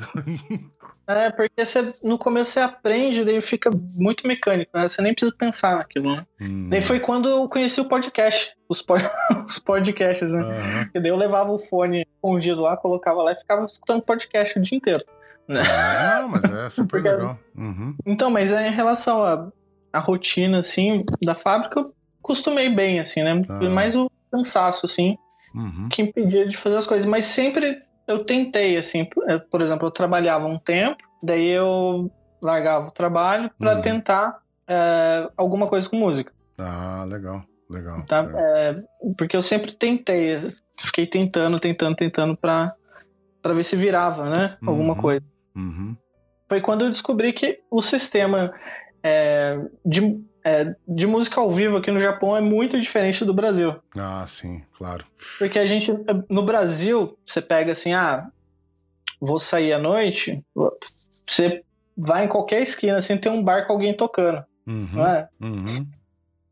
é, 1.09 1.31
porque 1.31 1.65
você, 1.65 1.91
no 2.05 2.19
começo 2.19 2.51
você 2.51 2.61
aprende, 2.61 3.25
daí 3.25 3.41
fica 3.41 3.71
muito 3.99 4.27
mecânico, 4.27 4.71
né? 4.75 4.87
Você 4.87 5.01
nem 5.01 5.15
precisa 5.15 5.35
pensar 5.35 5.77
naquilo, 5.77 6.15
né? 6.15 6.27
Hum. 6.39 6.69
Daí 6.69 6.83
foi 6.83 7.01
quando 7.01 7.31
eu 7.31 7.49
conheci 7.49 7.81
o 7.81 7.89
podcast, 7.89 8.55
os, 8.69 8.83
pod, 8.83 9.03
os 9.47 9.59
podcasts, 9.59 10.31
né? 10.31 10.43
Uhum. 10.43 10.91
E 10.95 11.01
daí 11.01 11.11
eu 11.11 11.17
levava 11.17 11.51
o 11.51 11.59
fone 11.59 12.07
escondido 12.15 12.61
lá, 12.61 12.77
colocava 12.77 13.23
lá 13.23 13.33
e 13.33 13.37
ficava 13.37 13.65
escutando 13.65 14.03
podcast 14.03 14.59
o 14.59 14.63
dia 14.63 14.77
inteiro. 14.77 15.05
Né? 15.49 15.63
Ah, 15.63 16.21
não, 16.23 16.29
mas 16.29 16.45
é 16.45 16.69
super 16.69 17.01
legal. 17.03 17.39
Uhum. 17.57 17.97
Então, 18.05 18.31
mas 18.31 18.53
é 18.53 18.69
em 18.69 18.75
relação 18.75 19.25
a 19.25 19.51
a 19.93 19.99
rotina, 19.99 20.61
assim, 20.61 21.05
da 21.23 21.35
fábrica, 21.35 21.81
eu 21.81 21.93
costumei 22.21 22.75
bem, 22.75 23.01
assim, 23.01 23.23
né? 23.23 23.43
Ah. 23.49 23.69
Mais 23.69 23.97
o 23.97 24.11
cansaço, 24.31 24.87
assim, 24.87 25.17
uhum. 25.55 25.89
que 25.91 26.03
impedia 26.03 26.49
de 26.49 26.57
fazer 26.57 26.77
as 26.77 26.87
coisas. 26.87 27.07
Mas 27.07 27.27
sempre 27.27 27.77
eu 28.07 28.25
tentei, 28.25 28.77
assim, 28.77 29.09
por 29.51 29.63
exemplo, 29.63 29.87
eu 29.87 29.91
trabalhava 29.91 30.47
um 30.47 30.59
tempo, 30.59 31.03
daí 31.23 31.49
eu 31.49 32.11
largava 32.43 32.89
o 32.89 32.93
trabalho 32.93 33.51
para 33.59 33.77
uhum. 33.77 33.83
tentar 33.83 34.39
é, 34.69 35.29
alguma 35.37 35.69
coisa 35.69 35.89
com 35.89 35.97
música. 35.97 36.33
Ah, 36.59 37.05
legal. 37.09 37.43
Legal. 37.71 38.05
Tá? 38.07 38.23
legal. 38.23 38.41
É, 38.41 38.77
porque 39.17 39.37
eu 39.37 39.43
sempre 39.43 39.73
tentei, 39.73 40.41
fiquei 40.79 41.07
tentando, 41.07 41.59
tentando, 41.59 41.97
tentando 41.97 42.37
para 42.37 42.75
para 43.41 43.55
ver 43.55 43.65
se 43.65 43.75
virava, 43.75 44.25
né? 44.27 44.55
Alguma 44.65 44.95
uhum. 44.95 45.01
coisa. 45.01 45.27
Uhum. 45.57 45.97
Foi 46.49 46.61
quando 46.61 46.85
eu 46.85 46.91
descobri 46.91 47.33
que 47.33 47.59
o 47.71 47.83
sistema 47.83 48.55
é, 49.03 49.59
de, 49.85 50.21
é, 50.45 50.75
de 50.87 51.07
música 51.07 51.41
ao 51.41 51.53
vivo 51.53 51.77
aqui 51.77 51.91
no 51.91 52.01
Japão 52.01 52.37
é 52.37 52.41
muito 52.41 52.81
diferente 52.81 53.25
do 53.25 53.35
Brasil. 53.35 53.75
Ah, 53.97 54.25
sim, 54.27 54.63
claro. 54.77 55.05
Porque 55.39 55.59
a 55.59 55.67
gente, 55.67 55.91
no 56.29 56.45
Brasil, 56.45 57.17
você 57.27 57.41
pega 57.41 57.73
assim, 57.73 57.93
ah, 57.93 58.29
vou 59.21 59.39
sair 59.39 59.73
à 59.73 59.79
noite, 59.79 60.43
você 61.27 61.63
vai 61.97 62.25
em 62.25 62.29
qualquer 62.29 62.63
esquina, 62.63 62.97
assim, 62.97 63.17
tem 63.17 63.31
um 63.31 63.43
bar 63.43 63.67
com 63.67 63.73
alguém 63.75 63.95
tocando, 63.97 64.45
uhum, 64.67 64.89
não 64.93 65.07
é? 65.07 65.29
Uhum. 65.41 65.87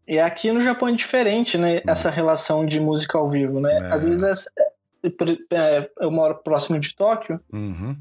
E 0.07 0.19
aqui 0.19 0.51
no 0.51 0.61
Japão 0.61 0.89
é 0.89 0.93
diferente, 0.93 1.57
né? 1.57 1.79
Hum. 1.79 1.83
Essa 1.87 2.11
relação 2.11 2.67
de 2.67 2.81
música 2.81 3.17
ao 3.17 3.31
vivo, 3.31 3.61
né? 3.61 3.89
É. 3.89 3.93
Às 3.93 4.05
vezes 4.05 4.47
é- 4.59 4.71
é, 5.53 5.91
eu 6.01 6.11
moro 6.11 6.35
próximo 6.43 6.79
de 6.79 6.95
Tóquio, 6.95 7.41
Uhum. 7.53 7.97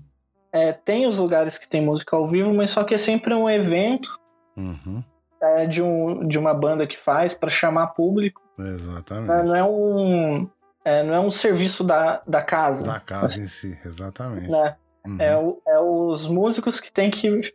é, 0.51 0.73
tem 0.73 1.05
os 1.05 1.17
lugares 1.17 1.57
que 1.57 1.69
tem 1.69 1.81
música 1.85 2.15
ao 2.15 2.27
vivo, 2.27 2.53
mas 2.53 2.71
só 2.71 2.83
que 2.83 2.93
é 2.95 2.97
sempre 2.97 3.33
um 3.33 3.49
evento 3.49 4.19
Uhum. 4.57 5.03
é, 5.41 5.65
de, 5.65 5.81
um, 5.81 6.27
de 6.27 6.37
uma 6.37 6.53
banda 6.53 6.85
que 6.87 6.97
faz 6.97 7.33
para 7.33 7.49
chamar 7.49 7.87
público. 7.87 8.41
né? 8.57 8.69
Exatamente. 8.71 9.27
Não 9.45 9.55
é 9.55 9.63
um 9.63 10.49
é, 10.85 11.03
não 11.03 11.13
é 11.13 11.19
um 11.19 11.31
serviço 11.31 11.83
da, 11.83 12.21
da 12.25 12.41
casa. 12.41 12.83
Da 12.85 12.99
casa 12.99 13.41
em 13.41 13.47
si, 13.47 13.77
exatamente. 13.85 14.49
Né? 14.49 14.75
Uhum. 15.05 15.17
É, 15.19 15.37
o- 15.37 15.61
é 15.67 15.79
os 15.79 16.27
músicos 16.27 16.79
que 16.79 16.91
tem 16.91 17.11
que 17.11 17.53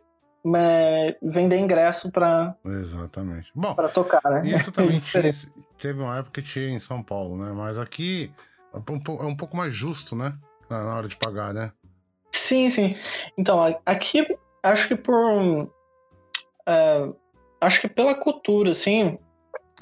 é, 0.55 1.17
vender 1.21 1.57
ingresso 1.57 2.11
para 2.11 2.55
Exatamente. 2.65 3.51
Bom, 3.55 3.75
tocar, 3.93 4.21
né? 4.29 4.47
Isso 4.47 4.71
também 4.71 4.97
É 4.97 4.99
tinha, 5.01 5.31
teve 5.77 6.01
uma 6.01 6.17
época 6.17 6.41
que 6.41 6.47
tinha 6.47 6.69
em 6.69 6.79
São 6.79 7.01
Paulo, 7.03 7.35
né? 7.43 7.51
Mas 7.51 7.79
aqui 7.79 8.31
é 8.73 8.77
um, 8.77 9.21
é 9.21 9.25
um 9.25 9.35
pouco 9.35 9.57
mais 9.57 9.73
justo, 9.73 10.15
né? 10.15 10.33
Na 10.69 10.95
hora 10.95 11.07
de 11.07 11.15
pagar, 11.17 11.53
né? 11.53 11.71
Sim, 12.31 12.69
sim. 12.69 12.95
Então, 13.37 13.59
aqui, 13.85 14.25
acho 14.63 14.87
que 14.87 14.95
por. 14.95 15.69
É, 16.67 17.09
acho 17.61 17.81
que 17.81 17.87
pela 17.87 18.15
cultura, 18.15 18.71
assim, 18.71 19.17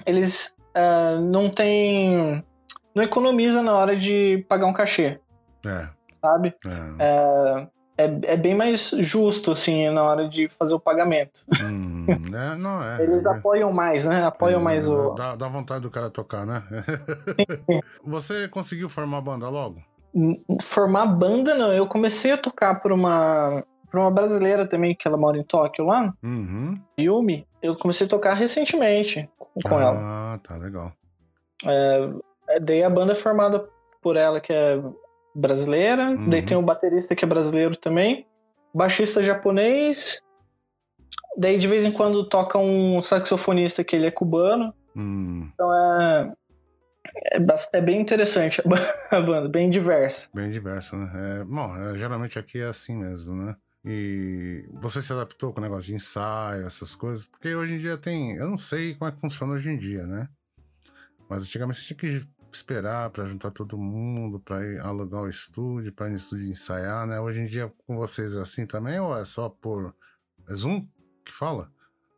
eles 0.06 0.56
é, 0.74 1.18
não 1.20 1.50
têm. 1.50 2.44
Não 2.96 3.04
economiza 3.04 3.62
na 3.62 3.74
hora 3.74 3.96
de 3.96 4.46
pagar 4.48 4.68
um 4.68 4.74
cachê, 4.74 5.20
É. 5.66 5.88
sabe? 6.22 6.54
é. 7.00 7.68
É, 7.96 8.06
é 8.24 8.38
bem 8.38 8.56
mais 8.56 8.90
justo, 9.00 9.52
assim, 9.52 9.88
na 9.92 10.04
hora 10.04 10.28
de 10.28 10.50
fazer 10.58 10.74
o 10.74 10.80
pagamento. 10.80 11.42
Hum, 11.62 12.08
é, 12.34 12.56
não 12.56 12.84
é. 12.84 13.04
Eles 13.04 13.26
é, 13.26 13.30
apoiam 13.30 13.72
mais, 13.72 14.04
né? 14.04 14.26
Apoiam 14.26 14.60
mais 14.60 14.88
o. 14.88 15.12
Dá, 15.12 15.36
dá 15.36 15.48
vontade 15.48 15.82
do 15.82 15.92
cara 15.92 16.10
tocar, 16.10 16.44
né? 16.46 16.64
Você 18.04 18.48
conseguiu 18.48 18.90
formar 18.90 19.20
a 19.20 19.22
banda 19.22 19.48
logo? 19.48 19.80
Formar 20.64 21.06
banda, 21.06 21.56
não. 21.56 21.72
Eu 21.72 21.88
comecei 21.88 22.32
a 22.32 22.38
tocar 22.38 22.82
por 22.82 22.92
uma. 22.92 23.64
Por 23.94 24.00
uma 24.00 24.10
brasileira 24.10 24.68
também, 24.68 24.96
que 24.96 25.08
ela 25.08 25.18
mora 25.18 25.38
em 25.38 25.44
Tóquio 25.44 25.86
lá, 25.86 26.12
Uhum. 26.24 26.82
Yumi. 27.00 27.46
Eu 27.62 27.76
comecei 27.78 28.08
a 28.08 28.10
tocar 28.10 28.34
recentemente 28.34 29.30
com 29.64 29.80
ela. 29.80 30.00
Ah, 30.02 30.40
tá 30.42 30.58
legal. 30.58 30.92
É, 31.64 32.60
daí 32.60 32.84
a 32.84 32.90
banda 32.90 33.14
é 33.14 33.16
formada 33.16 33.70
por 34.02 34.16
ela, 34.18 34.42
que 34.42 34.52
é 34.52 34.82
brasileira. 35.36 36.10
Uhum. 36.10 36.28
Daí 36.32 36.42
tem 36.44 36.58
o 36.58 36.66
baterista 36.66 37.16
que 37.16 37.24
é 37.24 37.28
brasileiro 37.28 37.76
também. 37.76 38.26
Baixista 38.74 39.22
japonês. 39.22 40.24
Daí 41.38 41.60
de 41.60 41.68
vez 41.68 41.86
em 41.86 41.92
quando 41.92 42.28
toca 42.28 42.58
um 42.58 43.00
saxofonista 43.00 43.84
que 43.84 43.96
ele 43.96 44.08
é 44.08 44.12
cubano. 44.12 44.74
Hum, 44.96 45.52
Então 45.54 45.72
é. 45.72 46.32
É, 47.34 47.38
é 47.78 47.82
bem 47.82 48.02
interessante 48.02 48.60
a 48.60 48.64
ba- 48.68 48.94
a 49.12 49.22
banda, 49.22 49.48
bem 49.48 49.70
diversa. 49.70 50.28
bem 50.34 50.50
diverso, 50.50 50.96
né? 50.98 51.12
É, 51.42 51.44
bom, 51.44 51.76
é, 51.78 51.96
geralmente 51.96 52.40
aqui 52.40 52.60
é 52.60 52.66
assim 52.66 52.96
mesmo, 52.98 53.36
né? 53.36 53.56
E 53.86 54.66
você 54.82 55.02
se 55.02 55.12
adaptou 55.12 55.52
com 55.54 55.60
o 55.60 55.64
negócio 55.64 55.88
de 55.90 55.96
ensaio, 55.96 56.66
essas 56.66 56.96
coisas? 56.96 57.26
Porque 57.26 57.54
hoje 57.54 57.74
em 57.74 57.78
dia 57.80 57.98
tem. 57.98 58.36
Eu 58.36 58.50
não 58.50 58.58
sei 58.58 58.94
como 58.96 59.10
é 59.10 59.12
que 59.14 59.20
funciona 59.20 59.54
hoje 59.54 59.70
em 59.70 59.78
dia, 59.78 60.06
né? 60.06 60.30
Mas 61.30 61.44
antigamente 61.44 61.80
você 61.80 61.94
tinha 61.94 61.98
que 61.98 62.28
esperar 62.52 63.10
pra 63.10 63.26
juntar 63.26 63.52
todo 63.52 63.78
mundo, 63.78 64.42
ir 64.62 64.80
alugar 64.80 65.24
o 65.24 65.30
estúdio, 65.30 65.92
pra 65.92 66.08
ir 66.08 66.12
no 66.12 66.16
estúdio 66.16 66.46
ensaiar, 66.48 67.06
né? 67.08 67.20
Hoje 67.20 67.42
em 67.42 67.46
dia 67.46 67.74
com 67.86 67.98
vocês 67.98 68.36
é 68.36 68.42
assim 68.42 68.66
também 68.66 69.00
ou 69.00 69.18
é 69.18 69.26
só 69.26 69.50
por. 69.50 69.94
É 70.50 70.54
Zoom 70.54 70.86
que 71.26 71.32
fala? 71.32 71.70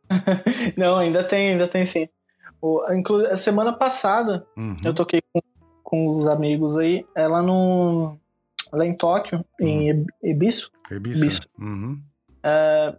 Não, 0.76 0.96
ainda 0.98 1.24
tem, 1.24 1.50
ainda 1.50 1.66
tem 1.66 1.84
sim. 1.84 2.08
O, 2.60 2.80
inclu- 2.92 3.26
a 3.26 3.36
semana 3.36 3.72
passada 3.72 4.46
Uhum. 4.56 4.76
eu 4.84 4.94
toquei 4.94 5.20
com, 5.32 5.40
com 5.82 6.06
os 6.18 6.26
amigos 6.28 6.76
aí, 6.76 7.04
ela 7.14 7.42
no. 7.42 8.18
Lá 8.72 8.84
em 8.84 8.96
Tóquio, 8.96 9.44
em 9.60 9.88
Ib- 9.90 10.06
Ibisu. 10.22 10.70
Ibiza? 10.90 11.24
Ibiza. 11.26 11.40
Uhum. 11.58 12.00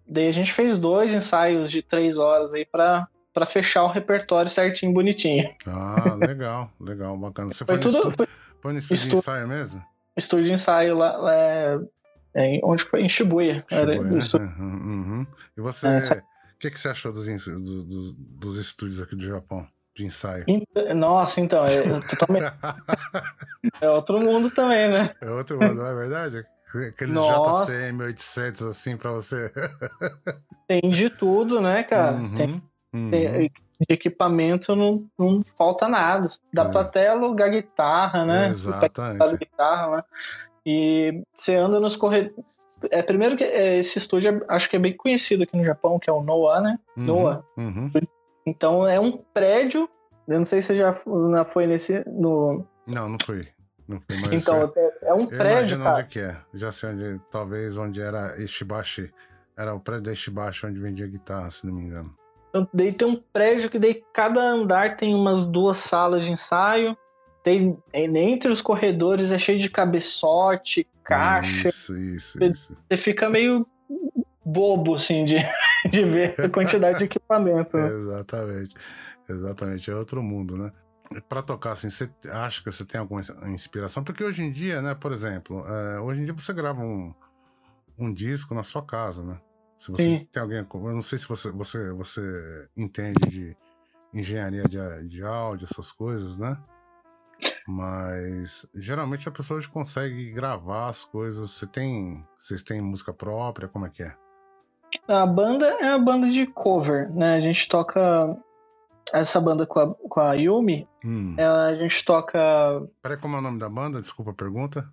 Daí 0.07 0.27
a 0.27 0.31
gente 0.31 0.51
fez 0.53 0.77
dois 0.79 1.13
ensaios 1.13 1.69
de 1.71 1.81
três 1.81 2.17
horas 2.17 2.53
aí 2.53 2.65
pra, 2.65 3.07
pra 3.33 3.45
fechar 3.45 3.83
o 3.83 3.87
repertório 3.87 4.49
certinho, 4.49 4.93
bonitinho. 4.93 5.49
Ah, 5.65 6.15
legal, 6.19 6.71
legal, 6.79 7.17
bacana. 7.17 7.51
Você 7.53 7.65
Foi 7.65 7.75
foi, 7.75 7.79
tudo. 7.83 7.97
estúdio, 7.97 8.17
Foi 8.17 8.27
foi 8.61 8.73
no 8.73 8.79
estúdio 8.79 9.01
de 9.03 9.07
estu- 9.07 9.17
ensaio 9.19 9.47
mesmo? 9.47 9.83
estúdio 10.17 10.45
de 10.45 10.51
ensaio 10.53 10.97
lá. 10.97 11.15
lá 11.17 11.33
é, 11.33 11.79
é, 12.33 12.45
em- 12.55 12.61
onde 12.63 12.83
foi? 12.83 13.01
Em 13.01 13.09
Shibuya. 13.09 13.63
Era 13.71 13.93
Shibuya, 13.93 14.11
né? 14.11 14.19
isso. 14.19 14.37
Uhum, 14.37 14.47
uhum. 14.59 15.27
E 15.57 15.61
você, 15.61 15.87
É, 15.87 15.97
o 15.97 16.01
sa- 16.01 16.23
que, 16.59 16.71
que 16.71 16.79
você 16.79 16.89
achou 16.89 17.11
dos, 17.13 17.27
ens- 17.27 17.45
do- 17.47 17.83
do- 17.83 18.13
dos 18.13 18.57
estúdios 18.57 19.01
aqui 19.01 19.15
do 19.15 19.23
Japão, 19.27 19.65
de 19.97 20.05
ensaio? 20.05 20.45
Nossa, 20.95 21.41
então, 21.41 21.65
é, 21.65 21.81
totalmente, 22.07 22.53
é 23.81 23.89
outro 23.89 24.19
mundo 24.19 24.51
também, 24.51 24.89
né? 24.89 25.15
é 25.21 25.29
outro 25.31 25.59
mundo, 25.59 25.75
não 25.75 25.87
é 25.87 25.95
verdade? 25.95 26.45
Aqueles 26.89 27.15
Nossa. 27.15 27.71
JCM 27.71 28.03
800 28.03 28.61
assim 28.63 28.95
pra 28.97 29.11
você. 29.11 29.51
Tem 30.67 30.89
de 30.91 31.09
tudo, 31.09 31.61
né, 31.61 31.83
cara? 31.83 32.17
Uhum, 32.17 32.35
Tem 32.35 32.61
uhum. 32.93 33.09
tem- 33.11 33.51
de 33.79 33.93
equipamento 33.93 34.75
não, 34.75 35.07
não 35.19 35.41
falta 35.55 35.87
nada. 35.87 36.25
Dá 36.51 36.63
É. 36.63 36.67
pra 36.67 36.81
até 36.81 37.07
alugar 37.09 37.51
guitarra, 37.51 38.25
né? 38.25 38.47
Exatamente. 38.49 39.37
Guitarra, 39.37 39.97
né? 39.97 40.03
E 40.65 41.23
você 41.31 41.55
anda 41.55 41.79
nos 41.79 41.95
corredores. 41.95 42.79
É, 42.91 43.01
primeiro 43.03 43.37
que 43.37 43.43
é, 43.43 43.77
esse 43.77 43.99
estúdio 43.99 44.31
é- 44.49 44.53
acho 44.55 44.67
que 44.69 44.75
é 44.75 44.79
bem 44.79 44.97
conhecido 44.97 45.43
aqui 45.43 45.55
no 45.55 45.63
Japão, 45.63 45.99
que 45.99 46.09
é 46.09 46.13
o 46.13 46.23
Noah, 46.23 46.59
né? 46.59 46.79
Uhum, 46.97 47.03
Noah. 47.05 47.43
uhum. 47.55 47.91
Então 48.47 48.87
é 48.87 48.97
um 48.97 49.11
prédio. 49.33 49.89
Eu 50.25 50.37
não 50.37 50.45
sei 50.45 50.61
se 50.61 50.67
você 50.67 50.75
já 50.75 50.93
foi 51.45 51.67
nesse. 51.67 52.01
No... 52.07 52.65
Não, 52.87 53.09
não 53.09 53.17
fui. 53.23 53.45
Não 53.85 53.99
fui, 53.99 54.19
mas 54.19 54.31
Então, 54.31 54.73
é, 54.75 54.79
é, 54.79 55.09
é 55.09 55.13
um 55.13 55.21
eu 55.21 55.27
prédio, 55.27 55.57
imagino 55.57 55.83
cara. 55.83 55.99
onde 55.99 56.09
que 56.09 56.19
é. 56.19 56.37
Já 56.53 56.71
sei 56.71 56.89
onde, 56.89 57.21
talvez 57.29 57.77
onde 57.77 58.01
era 58.01 58.41
Ishibashi. 58.41 59.13
Era 59.57 59.73
o 59.73 59.79
prédio 59.81 60.05
da 60.05 60.13
Ishibashi 60.13 60.65
onde 60.65 60.79
vendia 60.79 61.07
guitarra, 61.07 61.49
se 61.49 61.67
não 61.67 61.73
me 61.73 61.81
engano. 61.81 62.15
Então, 62.49 62.67
daí 62.73 62.93
tem 62.93 63.07
um 63.07 63.15
prédio 63.15 63.69
que 63.69 63.77
daí 63.77 64.01
cada 64.13 64.41
andar 64.41 64.95
tem 64.95 65.13
umas 65.13 65.45
duas 65.45 65.79
salas 65.79 66.23
de 66.23 66.31
ensaio. 66.31 66.97
Tem, 67.43 67.77
entre 67.93 68.51
os 68.51 68.61
corredores 68.61 69.31
é 69.31 69.39
cheio 69.39 69.59
de 69.59 69.69
cabeçote, 69.69 70.87
caixa. 71.03 71.67
Isso, 71.67 71.97
isso, 71.97 72.43
isso. 72.43 72.77
Você 72.89 72.97
fica 72.97 73.29
meio 73.29 73.65
bobo, 74.47 74.95
assim, 74.95 75.23
de, 75.23 75.35
de 75.89 76.03
ver 76.03 76.39
a 76.39 76.49
quantidade 76.49 76.97
de 76.97 77.03
equipamento. 77.03 77.77
né? 77.77 77.87
Exatamente. 77.87 78.75
Exatamente. 79.29 79.91
É 79.91 79.95
outro 79.95 80.23
mundo, 80.23 80.57
né? 80.57 80.71
Pra 81.27 81.41
tocar 81.41 81.73
assim, 81.73 81.89
você 81.89 82.09
acha 82.31 82.61
que 82.61 82.71
você 82.71 82.85
tem 82.85 82.99
alguma 82.99 83.21
inspiração? 83.45 84.03
Porque 84.03 84.23
hoje 84.23 84.43
em 84.43 84.51
dia, 84.51 84.81
né, 84.81 84.93
por 84.93 85.11
exemplo, 85.13 85.65
é, 85.67 85.99
hoje 85.99 86.21
em 86.21 86.25
dia 86.25 86.33
você 86.33 86.51
grava 86.53 86.81
um, 86.81 87.13
um 87.97 88.11
disco 88.11 88.53
na 88.53 88.63
sua 88.63 88.85
casa, 88.85 89.23
né? 89.23 89.39
Se 89.77 89.91
você 89.91 90.17
Sim. 90.17 90.25
tem 90.25 90.41
alguém. 90.41 90.65
Eu 90.73 90.93
não 90.93 91.01
sei 91.01 91.17
se 91.17 91.27
você, 91.27 91.51
você, 91.51 91.91
você 91.91 92.67
entende 92.75 93.29
de 93.29 93.57
engenharia 94.13 94.63
de, 94.63 95.07
de 95.07 95.23
áudio, 95.23 95.67
essas 95.69 95.91
coisas, 95.91 96.37
né? 96.37 96.57
Mas 97.67 98.67
geralmente 98.73 99.29
a 99.29 99.31
pessoa 99.31 99.61
consegue 99.67 100.31
gravar 100.31 100.89
as 100.89 101.05
coisas. 101.05 101.51
Você 101.51 101.67
tem. 101.67 102.25
Vocês 102.37 102.63
têm 102.63 102.81
música 102.81 103.13
própria? 103.13 103.67
Como 103.67 103.85
é 103.85 103.89
que 103.89 104.03
é? 104.03 104.15
A 105.07 105.25
banda 105.25 105.65
é 105.65 105.89
uma 105.95 105.99
banda 106.03 106.29
de 106.29 106.45
cover, 106.47 107.09
né? 107.13 107.35
A 107.35 107.39
gente 107.41 107.67
toca. 107.67 108.35
Essa 109.13 109.39
banda 109.39 109.65
com 109.65 109.79
a, 109.79 109.95
com 109.95 110.19
a 110.19 110.33
Yumi, 110.33 110.85
Hum. 111.05 111.33
é, 111.37 111.45
a 111.45 111.75
gente 111.75 112.03
toca. 112.03 112.37
Peraí, 113.01 113.15
como 113.17 113.37
é 113.37 113.39
o 113.39 113.41
nome 113.41 113.57
da 113.57 113.69
banda? 113.69 114.01
Desculpa 114.01 114.31
a 114.31 114.33
pergunta. 114.33 114.83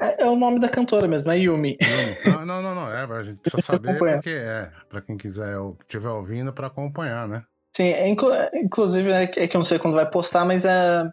É, 0.00 0.22
é 0.24 0.26
o 0.26 0.36
nome 0.36 0.58
da 0.58 0.70
cantora 0.70 1.06
mesmo, 1.06 1.30
é 1.30 1.36
Yumi. 1.38 1.76
Não, 2.26 2.46
não, 2.46 2.62
não, 2.62 2.74
não. 2.74 2.90
É, 2.90 3.04
a 3.04 3.22
gente 3.22 3.40
precisa 3.40 3.62
saber 3.62 3.98
porque 3.98 4.30
é. 4.30 4.70
Pra 4.88 5.02
quem 5.02 5.18
quiser, 5.18 5.54
estiver 5.80 6.08
ouvindo, 6.08 6.50
pra 6.52 6.68
acompanhar, 6.68 7.28
né? 7.28 7.42
Sim, 7.76 7.88
é 7.88 8.08
inclu- 8.08 8.32
inclusive 8.54 9.10
é 9.10 9.26
que 9.26 9.40
é 9.40 9.48
que 9.48 9.54
eu 9.56 9.58
não 9.58 9.64
sei 9.66 9.78
quando 9.78 9.94
vai 9.96 10.10
postar, 10.10 10.46
mas 10.46 10.64
é, 10.64 11.10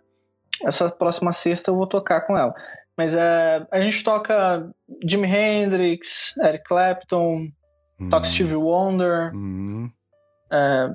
essa 0.63 0.89
próxima 0.89 1.34
sexta 1.34 1.71
eu 1.71 1.75
vou 1.75 1.88
tocar 1.88 2.21
com 2.21 2.38
ela. 2.38 2.54
Mas 2.97 3.13
é, 3.15 3.65
a 3.71 3.82
gente 3.82 4.02
toca 4.04 4.69
Jimi 5.06 5.28
Hendrix, 5.28 6.36
Eric 6.38 6.63
Clapton, 6.65 7.47
Hum, 7.99 8.23
Stevie 8.23 8.55
Wonder, 8.55 9.33
hum. 9.35 9.89
é, 10.51 10.93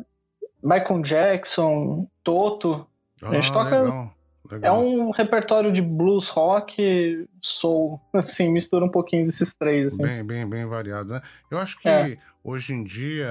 Michael 0.62 1.02
Jackson, 1.02 2.08
Toto. 2.22 2.86
Ah, 3.22 3.32
gente 3.32 3.52
toca- 3.52 3.70
legal, 3.78 4.14
É 4.50 4.54
legal. 4.54 4.78
um 4.80 5.10
repertório 5.10 5.72
de 5.72 5.82
blues, 5.82 6.28
rock, 6.28 7.26
soul, 7.42 8.00
assim, 8.14 8.50
mistura 8.50 8.84
um 8.84 8.90
pouquinho 8.90 9.26
desses 9.26 9.54
três, 9.54 9.88
assim. 9.88 10.02
Bem, 10.02 10.24
bem, 10.24 10.48
bem 10.48 10.66
variado, 10.66 11.10
né? 11.12 11.22
Eu 11.50 11.58
acho 11.58 11.78
que 11.78 11.88
É. 11.88 12.18
hoje 12.42 12.72
em 12.72 12.82
dia 12.84 13.28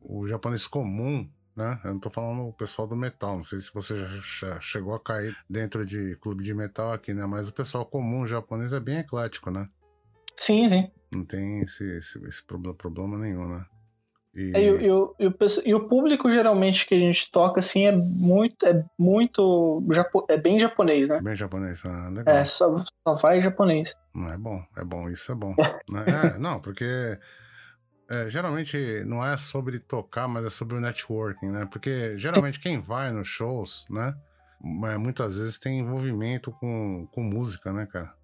o 0.00 0.26
japonês 0.28 0.66
comum, 0.66 1.28
né? 1.56 1.80
Eu 1.84 1.92
não 1.94 2.00
tô 2.00 2.10
falando 2.10 2.46
o 2.48 2.52
pessoal 2.52 2.86
do 2.86 2.96
metal, 2.96 3.36
não 3.36 3.42
sei 3.44 3.60
se 3.60 3.72
você 3.72 3.96
já, 3.96 4.08
já 4.50 4.60
chegou 4.60 4.94
a 4.94 5.00
cair 5.00 5.36
dentro 5.48 5.84
de 5.86 6.16
clube 6.16 6.42
de 6.42 6.52
metal 6.54 6.92
aqui, 6.92 7.14
né? 7.14 7.24
Mas 7.26 7.48
o 7.48 7.52
pessoal 7.54 7.86
comum 7.86 8.26
japonês 8.26 8.72
é 8.72 8.80
bem 8.80 8.98
eclético, 8.98 9.50
né? 9.50 9.68
Sim, 10.36 10.68
sim. 10.68 10.90
Não 11.14 11.24
tem 11.24 11.60
esse, 11.60 11.84
esse, 11.96 12.24
esse 12.26 12.44
problema, 12.44 12.76
problema 12.76 13.18
nenhum, 13.18 13.48
né? 13.48 13.64
E... 14.34 14.52
É, 14.52 14.60
e, 14.60 14.86
e, 14.86 14.90
o, 14.90 15.14
e, 15.64 15.88
público 15.88 16.30
geralmente 16.30 16.86
que 16.86 16.94
a 16.94 16.98
gente 16.98 17.30
toca 17.30 17.60
assim 17.60 17.86
é 17.86 17.92
muito 17.92 18.66
é 18.66 18.84
muito 18.98 19.80
é 20.28 20.36
bem 20.36 20.58
japonês, 20.58 21.08
né? 21.08 21.20
Bem 21.22 21.36
japonês, 21.36 21.84
ah, 21.86 22.08
legal. 22.08 22.34
É, 22.34 22.44
só, 22.44 22.84
só 23.06 23.14
vai 23.14 23.40
japonês. 23.40 23.94
Não 24.12 24.28
é 24.28 24.36
bom, 24.36 24.60
é 24.76 24.84
bom, 24.84 25.08
isso 25.08 25.30
é 25.30 25.34
bom. 25.34 25.54
Né? 25.88 26.04
é, 26.06 26.38
não, 26.38 26.60
porque 26.60 27.18
é, 28.08 28.28
geralmente 28.28 29.04
não 29.06 29.24
é 29.24 29.36
sobre 29.36 29.78
tocar, 29.78 30.26
mas 30.26 30.44
é 30.44 30.50
sobre 30.50 30.76
o 30.76 30.80
networking, 30.80 31.48
né? 31.48 31.68
Porque 31.70 32.18
geralmente 32.18 32.58
quem 32.58 32.80
vai 32.80 33.12
nos 33.12 33.28
shows, 33.28 33.84
né? 33.88 34.14
Muitas 34.98 35.36
vezes 35.38 35.58
tem 35.58 35.80
envolvimento 35.80 36.50
com, 36.50 37.06
com 37.12 37.22
música, 37.22 37.72
né, 37.72 37.86
cara? 37.86 38.14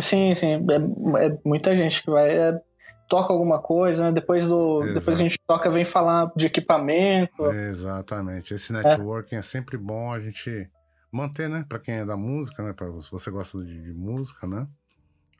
Sim, 0.00 0.34
sim. 0.34 0.54
É, 0.70 1.26
é 1.26 1.38
muita 1.44 1.76
gente 1.76 2.02
que 2.02 2.10
vai. 2.10 2.30
É, 2.30 2.60
toca 3.08 3.32
alguma 3.32 3.60
coisa, 3.60 4.04
né? 4.04 4.12
Depois, 4.12 4.46
do, 4.46 4.80
depois 4.80 5.18
a 5.18 5.22
gente 5.22 5.38
toca, 5.46 5.70
vem 5.70 5.84
falar 5.84 6.30
de 6.36 6.46
equipamento. 6.46 7.46
Exatamente. 7.46 8.54
Esse 8.54 8.72
networking 8.72 9.36
é, 9.36 9.38
é 9.38 9.42
sempre 9.42 9.76
bom 9.76 10.12
a 10.12 10.20
gente 10.20 10.70
manter, 11.10 11.48
né? 11.48 11.64
Para 11.68 11.78
quem 11.78 11.94
é 11.94 12.04
da 12.04 12.16
música, 12.16 12.62
né? 12.62 12.72
Pra, 12.72 12.88
se 13.00 13.10
você 13.10 13.30
gosta 13.30 13.58
de, 13.64 13.82
de 13.82 13.94
música, 13.94 14.46
né? 14.46 14.66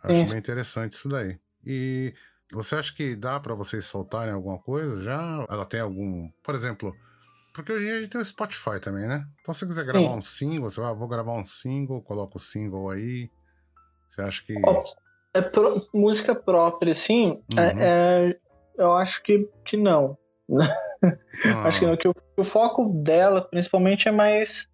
Acho 0.02 0.20
Sim. 0.20 0.26
bem 0.26 0.38
interessante 0.38 0.92
isso 0.92 1.09
daí. 1.09 1.38
E 1.64 2.14
você 2.52 2.76
acha 2.76 2.94
que 2.94 3.14
dá 3.14 3.38
para 3.38 3.54
vocês 3.54 3.84
soltarem 3.84 4.32
alguma 4.32 4.59
coisa 4.59 5.02
já? 5.02 5.46
Ela 5.48 5.66
tem 5.66 5.80
algum. 5.80 6.30
Por 6.42 6.54
exemplo. 6.54 6.96
Porque 7.52 7.72
hoje 7.72 7.82
em 7.82 7.86
dia 7.86 7.96
a 7.96 8.00
gente 8.00 8.11
tem 8.11 8.20
o 8.20 8.24
Spotify 8.24 8.78
também, 8.80 9.06
né? 9.09 9.26
Então 9.40 9.52
se 9.52 9.61
você 9.61 9.66
quiser 9.66 9.84
gravar 9.84 10.11
Sim. 10.11 10.18
um 10.18 10.22
single, 10.22 10.70
você 10.70 10.80
vai, 10.80 10.90
ah, 10.90 10.94
vou 10.94 11.09
gravar 11.09 11.32
um 11.32 11.44
single, 11.44 12.00
coloca 12.02 12.36
o 12.36 12.40
single 12.40 12.88
aí. 12.88 13.30
Você 14.09 14.22
acha 14.22 14.42
que. 14.44 14.54
É 15.34 15.42
pro, 15.42 15.86
música 15.94 16.34
própria, 16.34 16.92
assim, 16.92 17.42
é, 17.56 17.61
uhum. 17.61 17.80
é, 17.80 18.30
é, 18.30 18.38
eu 18.78 18.94
acho 18.94 19.22
que, 19.22 19.48
que 19.64 19.76
não. 19.76 20.16
Ah. 21.02 21.62
acho 21.66 21.80
que, 21.80 21.86
não, 21.86 21.96
que 21.96 22.09
o, 22.09 22.14
o, 22.36 22.44
foco 22.44 22.88
dela, 22.88 23.42
principalmente, 23.42 24.09
é 24.09 24.12
mais 24.12 24.68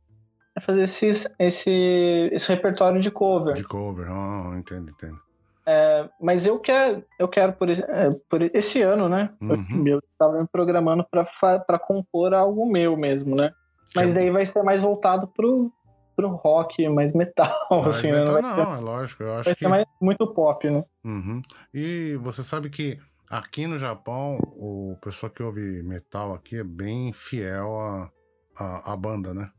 é 0.56 0.60
fazer 0.60 0.84
esses, 0.84 1.26
esse, 1.38 2.30
esse 2.32 2.48
repertório 2.54 3.00
de 3.00 3.10
cover. 3.10 3.54
De 3.54 3.64
cover, 3.64 4.06
oh, 4.10 4.54
entendo, 4.54 4.90
entendo. 4.90 5.18
É, 5.66 6.08
mas 6.20 6.46
eu 6.46 6.60
quero, 6.60 7.04
eu 7.18 7.26
quero 7.26 7.54
por, 7.54 7.68
é, 7.70 8.10
por 8.28 8.42
esse 8.54 8.82
ano, 8.82 9.08
né? 9.08 9.30
Uhum. 9.40 9.86
Eu 9.86 9.98
estava 9.98 10.40
me 10.40 10.46
programando 10.46 11.04
para 11.10 11.78
compor 11.78 12.34
algo 12.34 12.70
meu 12.70 12.96
mesmo, 12.96 13.34
né? 13.34 13.50
Mas 13.96 14.12
daí 14.12 14.30
vai 14.30 14.44
ser 14.44 14.62
mais 14.62 14.82
voltado 14.82 15.26
pro, 15.28 15.72
pro 16.14 16.28
rock, 16.28 16.88
mais 16.88 17.12
metal, 17.12 17.56
assim, 17.86 18.12
metal, 18.12 18.34
né? 18.34 18.42
Não, 18.42 18.56
não 18.56 18.74
é 18.74 18.80
lógico. 18.80 19.22
Eu 19.22 19.34
acho 19.34 19.44
vai 19.44 19.54
que... 19.54 19.64
ser 19.64 19.68
mais, 19.68 19.84
muito 20.00 20.26
pop, 20.26 20.68
né? 20.70 20.84
Uhum. 21.04 21.42
E 21.72 22.18
você 22.22 22.42
sabe 22.42 22.70
que 22.70 22.98
aqui 23.28 23.66
no 23.66 23.78
Japão, 23.78 24.38
o 24.56 24.96
pessoal 25.02 25.30
que 25.30 25.42
ouve 25.42 25.82
metal 25.82 26.34
aqui 26.34 26.58
é 26.58 26.64
bem 26.64 27.12
fiel 27.12 27.80
à 27.80 28.10
a, 28.56 28.64
a, 28.64 28.92
a, 28.92 28.96
banda, 28.96 29.34
né? 29.34 29.50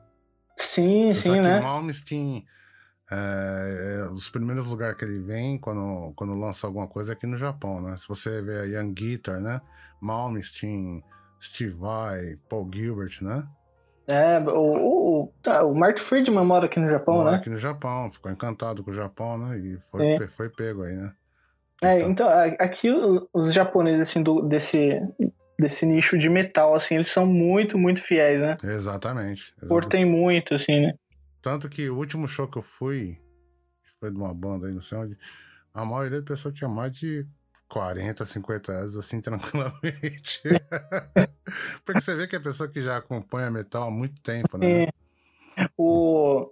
Sim, 0.58 1.08
você 1.08 1.22
sim, 1.22 1.42
né? 1.42 1.60
Malmsteen, 1.60 2.46
é, 3.12 4.00
é, 4.00 4.10
os 4.10 4.30
primeiros 4.30 4.68
lugares 4.68 4.98
que 4.98 5.06
ele 5.06 5.20
vem 5.22 5.60
quando, 5.60 6.14
quando 6.16 6.34
lança 6.34 6.66
alguma 6.66 6.88
coisa 6.88 7.12
é 7.12 7.14
aqui 7.14 7.28
no 7.28 7.38
Japão, 7.38 7.82
né? 7.82 7.98
Se 7.98 8.08
você 8.08 8.42
vê 8.42 8.60
a 8.60 8.64
Young 8.64 8.94
Guitar, 8.94 9.40
né? 9.40 9.62
Malmsteen, 10.02 11.04
Steve 11.42 11.74
Vai, 11.74 12.38
Paul 12.50 12.70
Gilbert, 12.74 13.18
né? 13.22 13.46
É, 14.08 14.40
o, 14.40 15.24
o, 15.24 15.34
tá, 15.42 15.64
o 15.64 15.74
Mark 15.74 15.98
Friedman 15.98 16.46
mora 16.46 16.68
aqui 16.68 16.80
no 16.80 16.90
Japão, 16.90 17.16
mora 17.16 17.32
né? 17.32 17.38
aqui 17.38 17.50
no 17.50 17.58
Japão, 17.58 18.12
ficou 18.12 18.32
encantado 18.32 18.84
com 18.84 18.92
o 18.92 18.94
Japão, 18.94 19.38
né? 19.38 19.58
E 19.58 19.80
foi, 19.90 20.28
foi 20.28 20.50
pego 20.50 20.84
aí, 20.84 20.96
né? 20.96 21.12
É, 21.84 22.00
então, 22.02 22.28
aqui 22.60 22.90
os 23.34 23.54
japoneses, 23.54 24.10
assim, 24.10 24.24
do, 24.24 24.42
desse, 24.42 25.02
desse 25.60 25.86
nicho 25.86 26.18
de 26.18 26.30
metal, 26.30 26.74
assim, 26.74 26.96
eles 26.96 27.08
são 27.08 27.26
muito, 27.26 27.78
muito 27.78 28.02
fiéis, 28.02 28.42
né? 28.42 28.58
Exatamente. 28.64 29.54
exatamente. 29.58 29.68
Curtem 29.68 30.06
muito, 30.06 30.56
assim, 30.56 30.82
né? 30.82 30.94
Tanto 31.42 31.68
que 31.68 31.90
o 31.90 31.98
último 31.98 32.28
show 32.28 32.48
que 32.48 32.58
eu 32.58 32.64
fui, 32.64 33.20
foi 34.00 34.10
de 34.10 34.18
uma 34.18 34.34
banda 34.34 34.68
aí, 34.68 34.74
não 34.74 34.82
sei 34.82 34.98
onde, 34.98 35.18
a 35.74 35.84
maioria 35.84 36.22
da 36.22 36.26
pessoa 36.26 36.54
tinha 36.54 36.70
mais 36.70 36.96
de 36.96 37.28
40, 37.68 38.26
50 38.26 38.72
anos, 38.72 38.98
assim, 38.98 39.20
tranquilamente. 39.22 40.42
Porque 41.84 42.02
você 42.02 42.16
vê 42.16 42.28
que 42.28 42.36
é 42.36 42.40
a 42.40 42.44
pessoa 42.44 42.70
que 42.70 42.82
já 42.82 42.98
acompanha 42.98 43.50
metal 43.50 43.88
há 43.88 43.92
muito 43.92 44.22
tempo, 44.22 44.58
né? 44.58 44.84
É. 44.84 44.90
O... 45.78 46.52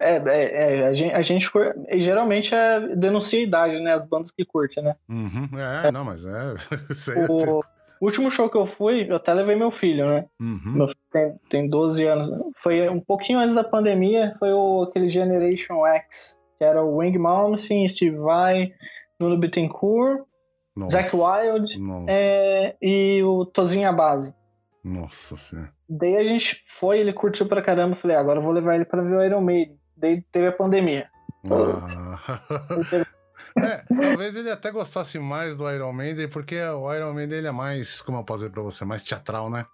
É, 0.00 0.16
é, 0.16 0.80
é, 0.80 0.86
a 0.86 0.92
gente, 0.92 1.14
a 1.14 1.22
gente 1.22 1.50
geralmente 1.98 2.54
é, 2.54 2.96
denuncia 2.96 3.38
a 3.38 3.42
idade, 3.42 3.80
né? 3.80 3.94
As 3.94 4.06
bandas 4.06 4.32
que 4.32 4.44
curtem, 4.44 4.82
né? 4.82 4.96
Uhum, 5.08 5.48
é, 5.56 5.88
é, 5.88 5.92
não, 5.92 6.04
mas 6.04 6.26
é. 6.26 6.54
o 7.30 7.60
até... 7.60 7.68
último 8.00 8.30
show 8.30 8.50
que 8.50 8.56
eu 8.56 8.66
fui, 8.66 9.06
eu 9.08 9.16
até 9.16 9.32
levei 9.32 9.54
meu 9.54 9.70
filho, 9.70 10.06
né? 10.06 10.26
Uhum. 10.40 10.72
Meu 10.72 10.86
filho 10.88 11.00
tem, 11.12 11.34
tem 11.48 11.68
12 11.68 12.04
anos. 12.04 12.30
Foi 12.62 12.88
um 12.88 12.98
pouquinho 12.98 13.38
antes 13.38 13.54
da 13.54 13.62
pandemia, 13.62 14.34
foi 14.38 14.52
o, 14.52 14.82
aquele 14.82 15.08
Generation 15.08 15.86
X, 15.86 16.38
que 16.58 16.64
era 16.64 16.82
o 16.82 16.96
Wing 16.96 17.16
Malmsteen, 17.18 17.86
Steve 17.86 18.16
Vai, 18.16 18.72
Nuno 19.20 19.38
Bittencourt 19.38 20.24
nossa. 20.74 21.02
Zack 21.02 21.14
Wild 21.14 21.68
é, 22.08 22.76
e 22.80 23.22
o 23.22 23.44
Tozinho 23.44 23.92
Base. 23.94 24.34
Nossa 24.82 25.36
senhora. 25.36 25.72
Daí 25.88 26.16
a 26.16 26.24
gente 26.24 26.62
foi, 26.66 26.98
ele 26.98 27.12
curtiu 27.12 27.46
pra 27.46 27.62
caramba. 27.62 27.94
Falei, 27.94 28.16
agora 28.16 28.38
eu 28.38 28.42
vou 28.42 28.52
levar 28.52 28.74
ele 28.74 28.84
pra 28.84 29.02
ver 29.02 29.16
o 29.16 29.22
Iron 29.22 29.40
Maiden. 29.40 29.78
Daí 29.96 30.22
teve 30.32 30.48
a 30.48 30.52
pandemia. 30.52 31.08
Ah. 31.50 32.40
é, 33.62 33.84
talvez 33.94 34.34
ele 34.34 34.50
até 34.50 34.70
gostasse 34.70 35.18
mais 35.18 35.56
do 35.56 35.70
Iron 35.70 35.92
Maiden, 35.92 36.28
porque 36.28 36.60
o 36.60 36.92
Iron 36.92 37.12
Maiden 37.12 37.38
ele 37.38 37.46
é 37.46 37.52
mais, 37.52 38.00
como 38.00 38.18
eu 38.18 38.24
posso 38.24 38.42
dizer 38.42 38.52
pra 38.52 38.62
você, 38.62 38.84
mais 38.84 39.04
teatral, 39.04 39.50
né? 39.50 39.66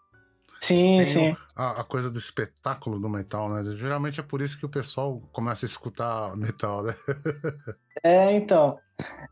Sim, 0.60 0.96
Tem 0.96 1.06
sim. 1.06 1.36
A, 1.54 1.80
a, 1.80 1.84
coisa 1.84 2.10
do 2.10 2.18
espetáculo 2.18 2.98
do 2.98 3.08
metal, 3.08 3.48
né? 3.48 3.62
Geralmente 3.76 4.20
é 4.20 4.22
por 4.22 4.40
isso 4.40 4.58
que 4.58 4.66
o 4.66 4.68
pessoal 4.68 5.22
começa 5.32 5.64
a 5.64 5.68
escutar 5.68 6.36
metal, 6.36 6.82
né? 6.82 6.94
é, 8.02 8.32
então. 8.32 8.78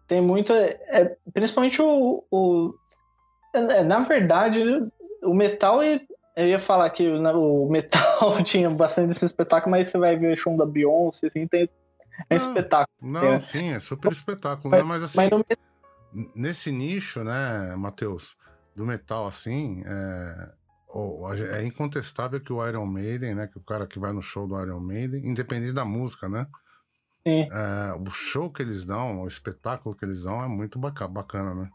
Tem 0.06 0.20
muito. 0.20 0.52
É, 0.52 1.16
principalmente 1.32 1.82
o. 1.82 2.24
o 2.30 2.74
é, 3.52 3.82
na 3.82 4.00
verdade, 4.00 4.62
o 5.22 5.34
metal. 5.34 5.80
Eu 5.82 6.46
ia 6.46 6.60
falar 6.60 6.90
que 6.90 7.08
o 7.08 7.68
metal 7.68 8.42
tinha 8.44 8.70
bastante 8.70 9.08
desse 9.08 9.24
espetáculo, 9.24 9.70
mas 9.72 9.88
você 9.88 9.98
vai 9.98 10.16
ver 10.16 10.32
o 10.32 10.36
show 10.36 10.56
da 10.56 10.66
Beyoncé, 10.66 11.26
assim, 11.26 11.46
tem. 11.46 11.68
É 12.30 12.38
não, 12.38 12.46
espetáculo. 12.46 12.96
Não, 13.00 13.24
é. 13.34 13.38
sim, 13.38 13.72
é 13.72 13.78
super 13.78 14.12
espetáculo, 14.12 14.70
mas, 14.70 14.82
né? 14.82 14.88
Mas 14.88 15.02
assim. 15.02 15.16
Mas 15.16 15.30
no... 15.30 15.44
Nesse 16.34 16.72
nicho, 16.72 17.22
né, 17.22 17.74
Matheus, 17.76 18.38
do 18.74 18.86
metal, 18.86 19.26
assim, 19.26 19.82
é, 19.84 20.50
é 21.52 21.64
incontestável 21.64 22.40
que 22.40 22.52
o 22.52 22.66
Iron 22.66 22.86
Maiden, 22.86 23.34
né, 23.34 23.46
que 23.46 23.58
o 23.58 23.62
cara 23.62 23.86
que 23.86 23.98
vai 23.98 24.12
no 24.12 24.22
show 24.22 24.46
do 24.46 24.60
Iron 24.60 24.80
Maiden, 24.80 25.26
independente 25.26 25.72
da 25.72 25.84
música, 25.84 26.28
né, 26.28 26.46
é, 27.26 27.92
o 27.98 28.08
show 28.10 28.50
que 28.50 28.62
eles 28.62 28.84
dão, 28.84 29.22
o 29.22 29.26
espetáculo 29.26 29.96
que 29.96 30.04
eles 30.04 30.22
dão 30.22 30.42
é 30.42 30.46
muito 30.46 30.78
bacana, 30.78 31.54
né? 31.54 31.68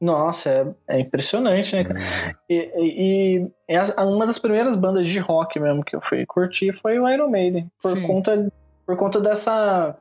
Nossa, 0.00 0.50
é, 0.50 0.96
é 0.96 1.00
impressionante, 1.00 1.74
né? 1.76 1.82
É. 1.82 2.32
E, 2.48 2.72
e, 2.76 3.50
e, 3.68 4.02
uma 4.04 4.26
das 4.26 4.38
primeiras 4.38 4.76
bandas 4.76 5.06
de 5.06 5.18
rock 5.18 5.58
mesmo 5.60 5.84
que 5.84 5.94
eu 5.94 6.00
fui 6.00 6.24
curtir 6.26 6.72
foi 6.72 6.98
o 6.98 7.08
Iron 7.08 7.28
Maiden. 7.28 7.70
Por 7.80 8.00
conta, 8.02 8.52
por 8.86 8.96
conta 8.96 9.20
dessa, 9.20 9.96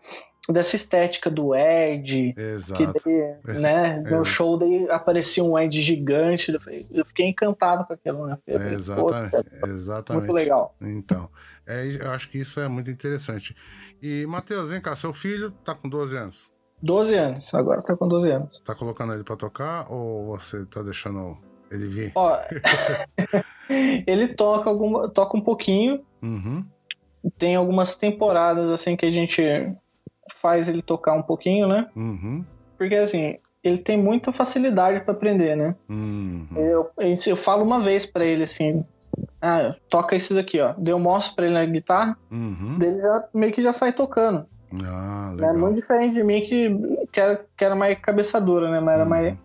dessa 0.49 0.75
estética 0.75 1.29
do 1.29 1.55
Ed. 1.55 2.33
Exato. 2.37 2.93
Que 2.93 3.03
daí, 3.05 3.59
né, 3.61 3.97
no 3.99 4.23
show 4.25 4.57
daí 4.57 4.87
aparecia 4.89 5.43
um 5.43 5.57
Ed 5.57 5.81
gigante. 5.81 6.51
Eu 6.91 7.05
fiquei 7.05 7.27
encantado 7.27 7.85
com 7.85 7.93
aquilo, 7.93 8.27
né? 8.27 8.37
Falei, 8.45 8.73
exatamente, 8.73 9.35
exatamente. 9.67 10.23
Muito 10.23 10.33
legal. 10.33 10.75
Então, 10.81 11.29
é, 11.67 11.85
eu 11.99 12.11
acho 12.11 12.29
que 12.29 12.39
isso 12.39 12.59
é 12.59 12.67
muito 12.67 12.89
interessante. 12.89 13.55
E, 14.01 14.25
Matheus, 14.25 14.69
vem 14.69 14.81
cá, 14.81 14.95
seu 14.95 15.13
filho 15.13 15.51
tá 15.51 15.75
com 15.75 15.87
12 15.87 16.17
anos. 16.17 16.51
12 16.81 17.15
anos, 17.15 17.53
agora 17.53 17.83
tá 17.83 17.95
com 17.95 18.07
12 18.07 18.31
anos. 18.31 18.59
Tá 18.61 18.73
colocando 18.73 19.13
ele 19.13 19.23
pra 19.23 19.35
tocar 19.35 19.85
ou 19.91 20.35
você 20.37 20.65
tá 20.65 20.81
deixando 20.81 21.37
ele 21.69 21.87
vir? 21.87 22.11
Ó, 22.15 22.35
ele 23.69 24.33
toca, 24.33 24.69
alguma, 24.69 25.11
toca 25.11 25.37
um 25.37 25.41
pouquinho. 25.41 26.03
Uhum. 26.21 26.65
Tem 27.37 27.55
algumas 27.55 27.95
temporadas 27.95 28.71
assim 28.71 28.97
que 28.97 29.05
a 29.05 29.11
gente 29.11 29.43
faz 30.41 30.69
ele 30.69 30.82
tocar 30.82 31.13
um 31.13 31.21
pouquinho, 31.21 31.67
né? 31.67 31.88
Uhum. 31.95 32.43
Porque 32.77 32.95
assim, 32.95 33.38
ele 33.63 33.77
tem 33.77 33.97
muita 33.97 34.32
facilidade 34.32 35.01
para 35.01 35.13
aprender, 35.13 35.55
né? 35.55 35.75
Uhum. 35.88 36.47
Eu, 36.55 36.89
eu 36.97 37.38
falo 37.38 37.63
uma 37.63 37.79
vez 37.79 38.05
para 38.05 38.25
ele 38.25 38.43
assim, 38.43 38.84
ah, 39.41 39.75
toca 39.89 40.15
isso 40.15 40.34
daqui, 40.34 40.59
ó. 40.59 40.73
Daí 40.77 40.93
eu 40.93 40.99
mostro 40.99 41.36
pra 41.36 41.45
ele 41.45 41.53
na 41.53 41.65
guitarra, 41.65 42.17
uhum. 42.32 42.77
dele 42.77 43.01
já 43.01 43.23
meio 43.34 43.53
que 43.53 43.61
já 43.61 43.71
sai 43.71 43.93
tocando. 43.93 44.45
Ah, 44.86 45.32
legal. 45.36 45.53
É 45.53 45.57
muito 45.57 45.75
diferente 45.75 46.13
de 46.13 46.23
mim 46.23 46.41
que, 46.41 47.07
que, 47.11 47.19
era, 47.19 47.45
que 47.57 47.65
era 47.65 47.75
mais 47.75 47.99
cabeçadura, 47.99 48.71
né? 48.71 48.79
Mas 48.79 48.93
era 48.95 49.03
uhum. 49.03 49.09
mais. 49.09 49.38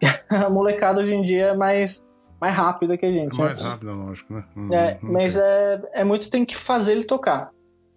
a 0.30 0.50
molecada 0.50 1.00
hoje 1.00 1.14
em 1.14 1.22
dia 1.22 1.48
é 1.48 1.56
mais, 1.56 2.02
mais 2.40 2.54
rápida 2.54 2.96
que 2.96 3.06
a 3.06 3.12
gente. 3.12 3.38
É 3.38 3.44
mais 3.44 3.62
né? 3.62 3.68
rápida, 3.68 3.92
lógico, 3.92 4.34
né? 4.34 4.44
Uhum. 4.56 4.74
É, 4.74 4.98
mas 5.02 5.36
é, 5.36 5.82
é 5.92 6.04
muito 6.04 6.30
tem 6.30 6.44
que 6.44 6.56
fazer 6.56 6.92
ele 6.92 7.04
tocar, 7.04 7.50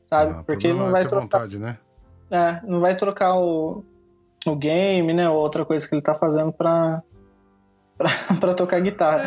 sabe? 0.07 0.35
Ah, 0.37 0.43
Porque 0.45 0.71
não 0.73 0.91
vai 0.91 1.01
trocar. 1.01 1.21
Vontade, 1.21 1.57
né? 1.57 1.77
É, 2.29 2.61
não 2.63 2.79
vai 2.79 2.97
trocar 2.97 3.35
o, 3.35 3.83
o 4.45 4.55
game, 4.55 5.13
né? 5.13 5.29
Ou 5.29 5.37
outra 5.37 5.65
coisa 5.65 5.87
que 5.87 5.95
ele 5.95 6.01
tá 6.01 6.15
fazendo 6.15 6.51
pra, 6.51 7.01
pra, 7.97 8.37
pra 8.39 8.53
tocar 8.53 8.81
guitarra. 8.81 9.21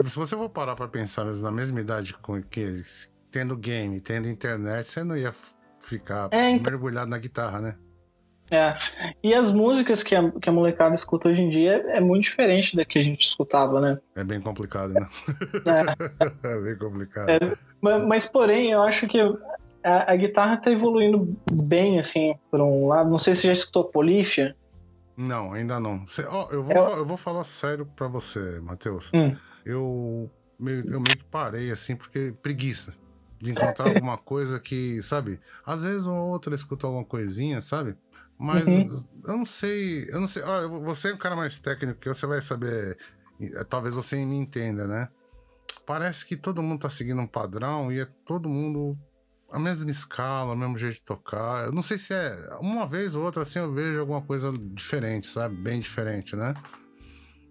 É, 0.00 0.04
se 0.06 0.16
você 0.16 0.36
for 0.36 0.48
parar 0.48 0.76
pra 0.76 0.88
pensar 0.88 1.24
na 1.24 1.50
mesma 1.50 1.80
idade 1.80 2.14
com 2.14 2.42
que 2.42 2.82
tendo 3.30 3.56
game, 3.56 4.00
tendo 4.00 4.28
internet, 4.28 4.86
você 4.86 5.02
não 5.02 5.16
ia 5.16 5.34
ficar 5.80 6.28
é, 6.30 6.50
então... 6.50 6.70
mergulhado 6.70 7.10
na 7.10 7.18
guitarra, 7.18 7.60
né? 7.60 7.76
É. 8.50 8.74
E 9.22 9.34
as 9.34 9.50
músicas 9.50 10.02
que 10.02 10.14
a, 10.14 10.30
que 10.30 10.48
a 10.48 10.52
molecada 10.52 10.94
escuta 10.94 11.28
hoje 11.28 11.42
em 11.42 11.48
dia 11.48 11.82
é, 11.88 11.96
é 11.96 12.00
muito 12.00 12.24
diferente 12.24 12.76
da 12.76 12.84
que 12.84 12.98
a 12.98 13.02
gente 13.02 13.26
escutava, 13.26 13.80
né? 13.80 13.98
É 14.14 14.22
bem 14.22 14.40
complicado, 14.40 14.92
né? 14.92 15.08
É, 15.64 16.46
é 16.54 16.60
bem 16.60 16.76
complicado. 16.76 17.28
É, 17.30 17.38
mas, 17.80 18.06
mas, 18.06 18.26
porém, 18.26 18.70
eu 18.70 18.82
acho 18.82 19.08
que 19.08 19.18
a, 19.84 20.12
a, 20.12 20.16
guitarra 20.16 20.56
tá 20.56 20.72
evoluindo 20.72 21.36
bem, 21.68 21.98
assim, 21.98 22.34
por 22.50 22.60
um 22.60 22.88
lado. 22.88 23.10
Não 23.10 23.18
sei 23.18 23.34
se 23.34 23.42
você 23.42 23.46
já 23.48 23.52
escutou 23.52 23.84
Polífia. 23.84 24.56
Não, 25.16 25.52
ainda 25.52 25.78
não. 25.78 26.06
Cê, 26.06 26.24
ó, 26.28 26.48
eu, 26.50 26.64
vou, 26.64 26.74
eu... 26.74 26.96
eu 26.96 27.06
vou 27.06 27.16
falar 27.16 27.44
sério 27.44 27.86
pra 27.94 28.08
você, 28.08 28.58
Matheus. 28.60 29.10
Hum. 29.14 29.36
Eu, 29.64 30.30
meio, 30.58 30.80
eu 30.86 31.00
meio 31.00 31.18
que 31.18 31.24
parei, 31.24 31.70
assim, 31.70 31.94
porque 31.94 32.34
preguiça 32.42 32.94
de 33.38 33.50
encontrar 33.50 33.88
alguma 33.94 34.16
coisa 34.16 34.58
que, 34.58 35.02
sabe? 35.02 35.38
Às 35.66 35.84
vezes 35.84 36.06
uma 36.06 36.24
outra 36.24 36.54
escuta 36.54 36.86
alguma 36.86 37.04
coisinha, 37.04 37.60
sabe? 37.60 37.94
Mas 38.38 38.66
uhum. 38.66 39.04
eu 39.26 39.36
não 39.36 39.46
sei, 39.46 40.08
eu 40.10 40.20
não 40.20 40.26
sei. 40.26 40.42
Ah, 40.42 40.66
você 40.66 41.10
é 41.10 41.14
um 41.14 41.18
cara 41.18 41.36
mais 41.36 41.60
técnico 41.60 42.00
que 42.00 42.08
você 42.08 42.26
vai 42.26 42.40
saber. 42.40 42.98
Talvez 43.68 43.94
você 43.94 44.24
me 44.24 44.36
entenda, 44.36 44.86
né? 44.86 45.08
Parece 45.86 46.26
que 46.26 46.36
todo 46.36 46.62
mundo 46.62 46.80
tá 46.80 46.90
seguindo 46.90 47.20
um 47.20 47.26
padrão 47.26 47.92
e 47.92 48.00
é 48.00 48.08
todo 48.24 48.48
mundo 48.48 48.98
a 49.54 49.58
mesma 49.58 49.88
escala, 49.88 50.52
o 50.52 50.56
mesmo 50.56 50.76
jeito 50.76 50.94
de 50.94 51.04
tocar. 51.04 51.66
Eu 51.66 51.72
não 51.72 51.82
sei 51.82 51.96
se 51.96 52.12
é 52.12 52.36
uma 52.60 52.88
vez 52.88 53.14
ou 53.14 53.22
outra 53.22 53.42
assim 53.42 53.60
eu 53.60 53.72
vejo 53.72 54.00
alguma 54.00 54.20
coisa 54.20 54.52
diferente, 54.58 55.28
sabe? 55.28 55.54
Bem 55.54 55.78
diferente, 55.78 56.34
né? 56.34 56.54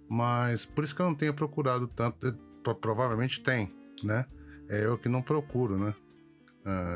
Mas 0.09 0.65
por 0.65 0.83
isso 0.83 0.93
que 0.93 1.01
eu 1.01 1.05
não 1.05 1.15
tenho 1.15 1.33
procurado 1.33 1.87
tanto. 1.87 2.27
Eh, 2.27 2.73
provavelmente 2.81 3.41
tem, 3.41 3.73
né? 4.03 4.25
É 4.69 4.85
eu 4.85 4.97
que 4.97 5.07
não 5.07 5.21
procuro, 5.21 5.77
né? 5.77 5.93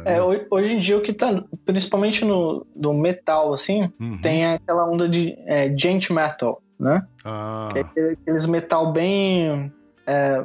É, 0.05 0.18
é, 0.18 0.22
hoje 0.49 0.76
em 0.76 0.80
dia 0.80 0.97
o 0.97 1.01
que 1.01 1.14
tá, 1.14 1.39
principalmente 1.66 2.24
no 2.24 2.66
do 2.76 2.93
metal, 2.93 3.53
assim, 3.53 3.91
uhum. 3.99 4.20
tem 4.22 4.45
aquela 4.45 4.89
onda 4.89 5.08
de 5.08 5.36
é, 5.45 5.74
gent 5.78 6.10
metal, 6.10 6.62
né? 6.78 7.05
Ah. 7.24 7.70
Que 7.72 7.99
é 7.99 8.12
aqueles 8.12 8.45
metal 8.45 8.91
bem. 8.91 9.72
É, 10.08 10.41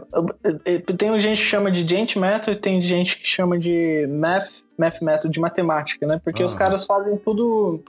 tem 0.99 1.17
gente 1.21 1.39
que 1.39 1.47
chama 1.47 1.71
de 1.71 1.87
gent 1.87 2.17
metal 2.17 2.53
e 2.53 2.57
tem 2.57 2.81
gente 2.81 3.19
que 3.21 3.29
chama 3.29 3.57
de 3.57 4.09
math, 4.09 4.63
math 4.77 5.01
metal, 5.01 5.31
de 5.31 5.39
matemática, 5.39 6.05
né? 6.05 6.21
Porque 6.23 6.43
ah. 6.43 6.47
os 6.47 6.55
caras 6.55 6.85
fazem 6.85 7.17
tudo. 7.19 7.83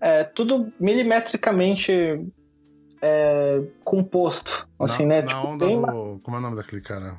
É, 0.00 0.24
tudo 0.24 0.72
milimetricamente 0.78 1.92
é, 3.00 3.62
composto, 3.84 4.68
assim, 4.78 5.06
na, 5.06 5.14
né? 5.14 5.22
Na 5.22 5.28
tipo, 5.28 5.46
onda 5.46 5.66
do. 5.66 6.20
Como 6.22 6.36
é 6.36 6.40
o 6.40 6.42
nome 6.42 6.56
daquele 6.56 6.82
cara? 6.82 7.16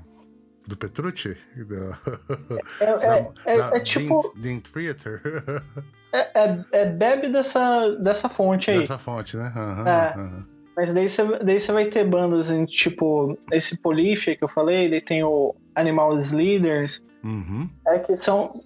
do 0.68 0.76
Petrucci? 0.76 1.38
Do... 1.56 1.96
É, 2.82 2.86
é, 2.86 2.98
da, 2.98 3.32
é, 3.46 3.58
da 3.58 3.78
é 3.78 3.80
tipo. 3.80 4.34
Dean 4.36 4.60
Theater. 4.60 5.22
É, 6.14 6.46
é, 6.46 6.66
é, 6.72 6.86
bebe 6.90 7.28
dessa, 7.28 7.94
dessa 7.98 8.30
fonte 8.30 8.72
aí. 8.72 8.80
Dessa 8.80 8.98
fonte, 8.98 9.36
né? 9.36 9.52
Uhum, 9.54 9.86
é. 9.86 10.16
Uhum. 10.16 10.46
Mas 10.76 10.94
daí 10.94 11.08
você 11.08 11.72
vai 11.72 11.86
ter 11.86 12.06
bandas 12.06 12.52
em, 12.52 12.66
tipo, 12.66 13.38
esse 13.52 13.82
Polyphia 13.82 14.36
que 14.36 14.44
eu 14.44 14.50
falei, 14.50 14.86
ele 14.86 15.00
tem 15.00 15.24
o 15.24 15.56
Animals 15.74 16.32
Leaders, 16.32 17.04
uhum. 17.24 17.70
é, 17.88 18.00
que 18.00 18.16
são 18.16 18.62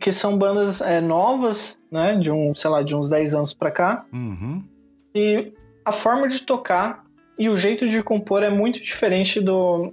que 0.00 0.12
são 0.12 0.38
bandas 0.38 0.80
é, 0.80 0.98
novas, 0.98 1.78
né, 1.92 2.16
de 2.16 2.30
um, 2.30 2.54
sei 2.54 2.70
lá, 2.70 2.82
de 2.82 2.96
uns 2.96 3.10
10 3.10 3.34
anos 3.34 3.52
pra 3.52 3.70
cá. 3.70 4.06
Uhum. 4.10 4.64
E 5.14 5.52
a 5.84 5.92
forma 5.92 6.26
de 6.26 6.42
tocar 6.42 7.04
e 7.38 7.50
o 7.50 7.56
jeito 7.56 7.86
de 7.86 8.02
compor 8.02 8.42
é 8.42 8.48
muito 8.48 8.82
diferente 8.82 9.42
do, 9.42 9.92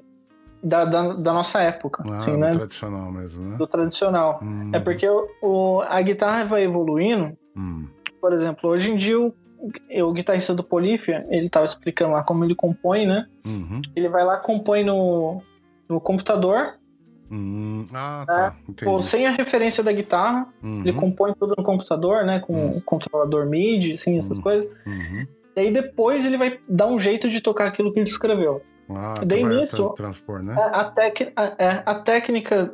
da, 0.63 0.85
da, 0.85 1.13
da, 1.13 1.33
nossa 1.33 1.59
época. 1.59 2.03
Ah, 2.09 2.17
assim, 2.17 2.31
do 2.31 2.37
né? 2.37 2.51
tradicional 2.51 3.11
mesmo, 3.11 3.49
né? 3.49 3.57
Do 3.57 3.67
tradicional. 3.67 4.39
Hum. 4.41 4.71
É 4.73 4.79
porque 4.79 5.07
o, 5.07 5.27
o, 5.41 5.81
a 5.81 6.01
guitarra 6.01 6.45
vai 6.45 6.63
evoluindo. 6.63 7.37
Hum. 7.55 7.87
Por 8.21 8.33
exemplo, 8.33 8.69
hoje 8.69 8.91
em 8.91 8.97
dia 8.97 9.19
o, 9.19 9.33
o 10.03 10.13
guitarrista 10.13 10.53
do 10.53 10.63
Polífia, 10.63 11.25
ele 11.29 11.47
estava 11.47 11.65
explicando 11.65 12.13
lá 12.13 12.23
como 12.23 12.43
ele 12.43 12.55
compõe, 12.55 13.05
né? 13.05 13.27
Uhum. 13.45 13.81
Ele 13.95 14.09
vai 14.09 14.23
lá 14.23 14.39
compõe 14.39 14.83
no, 14.83 15.41
no 15.87 15.99
computador. 15.99 16.75
Hum. 17.29 17.83
Ah, 17.93 18.23
tá. 18.25 18.55
Né? 18.67 19.01
sem 19.01 19.27
a 19.27 19.31
referência 19.31 19.83
da 19.83 19.91
guitarra, 19.91 20.47
uhum. 20.63 20.81
ele 20.81 20.93
compõe 20.93 21.33
tudo 21.33 21.55
no 21.57 21.63
computador, 21.63 22.25
né? 22.25 22.39
Com 22.39 22.53
uhum. 22.53 22.77
o 22.77 22.81
controlador 22.81 23.45
MIDI, 23.45 23.93
assim, 23.93 24.17
essas 24.17 24.37
uhum. 24.37 24.43
coisas. 24.43 24.71
Uhum. 24.85 25.27
E 25.55 25.59
aí 25.59 25.73
depois 25.73 26.25
ele 26.25 26.37
vai 26.37 26.59
dar 26.69 26.87
um 26.87 26.99
jeito 26.99 27.27
de 27.27 27.41
tocar 27.41 27.67
aquilo 27.67 27.91
que 27.91 27.99
ele 27.99 28.09
escreveu. 28.09 28.61
Ah, 28.89 29.15
Daí 29.25 29.43
nisso, 29.43 29.89
transpor, 29.95 30.41
né? 30.41 30.53
A, 30.53 30.81
a, 30.81 30.91
tec, 30.91 31.33
a, 31.35 31.55
é, 31.57 31.83
a, 31.85 31.95
técnica 31.95 32.73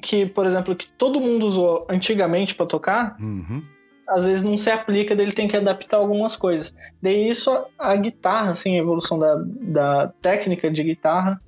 que, 0.00 0.26
por 0.26 0.46
exemplo, 0.46 0.74
que 0.74 0.90
todo 0.92 1.20
mundo 1.20 1.46
usou 1.46 1.86
antigamente 1.88 2.54
para 2.54 2.66
tocar, 2.66 3.16
uhum. 3.20 3.62
Às 4.08 4.24
vezes 4.24 4.42
não 4.42 4.56
se 4.58 4.70
aplica, 4.70 5.16
dele 5.16 5.32
tem 5.32 5.48
que 5.48 5.56
adaptar 5.56 5.96
algumas 5.96 6.36
coisas. 6.36 6.74
Daí 7.02 7.28
isso, 7.28 7.50
a 7.78 7.96
guitarra, 7.96 8.48
assim, 8.48 8.76
a 8.76 8.80
evolução 8.80 9.18
da, 9.18 9.36
da 9.44 10.08
técnica 10.20 10.70
de 10.70 10.82
guitarra 10.82 11.40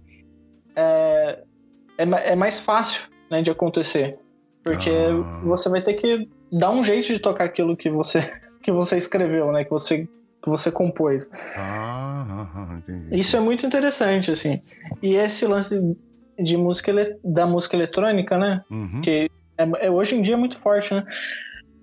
é, 0.74 1.38
é, 1.98 2.32
é 2.32 2.36
mais 2.36 2.58
fácil 2.58 3.04
né, 3.30 3.42
de 3.42 3.50
acontecer. 3.50 4.18
Porque 4.62 4.90
ah. 4.90 5.40
você 5.44 5.68
vai 5.68 5.82
ter 5.82 5.94
que 5.94 6.28
dar 6.50 6.70
um 6.70 6.82
jeito 6.82 7.06
de 7.06 7.18
tocar 7.18 7.44
aquilo 7.44 7.76
que 7.76 7.90
você, 7.90 8.32
que 8.62 8.72
você 8.72 8.96
escreveu, 8.96 9.52
né? 9.52 9.64
Que 9.64 9.70
você 9.70 10.08
que 10.42 10.50
você 10.50 10.70
compôs. 10.70 11.28
Ah, 11.56 12.46
entendi. 12.78 13.18
Isso 13.18 13.36
é 13.36 13.40
muito 13.40 13.66
interessante, 13.66 14.30
assim. 14.30 14.58
E 15.02 15.16
esse 15.16 15.44
lance 15.44 15.76
de 16.38 16.56
música 16.56 16.92
da 17.24 17.46
música 17.46 17.74
eletrônica, 17.74 18.38
né? 18.38 18.62
Uhum. 18.70 19.00
Que 19.00 19.28
é, 19.58 19.86
é, 19.86 19.90
hoje 19.90 20.14
em 20.14 20.22
dia 20.22 20.34
é 20.34 20.36
muito 20.36 20.58
forte, 20.60 20.94
né? 20.94 21.04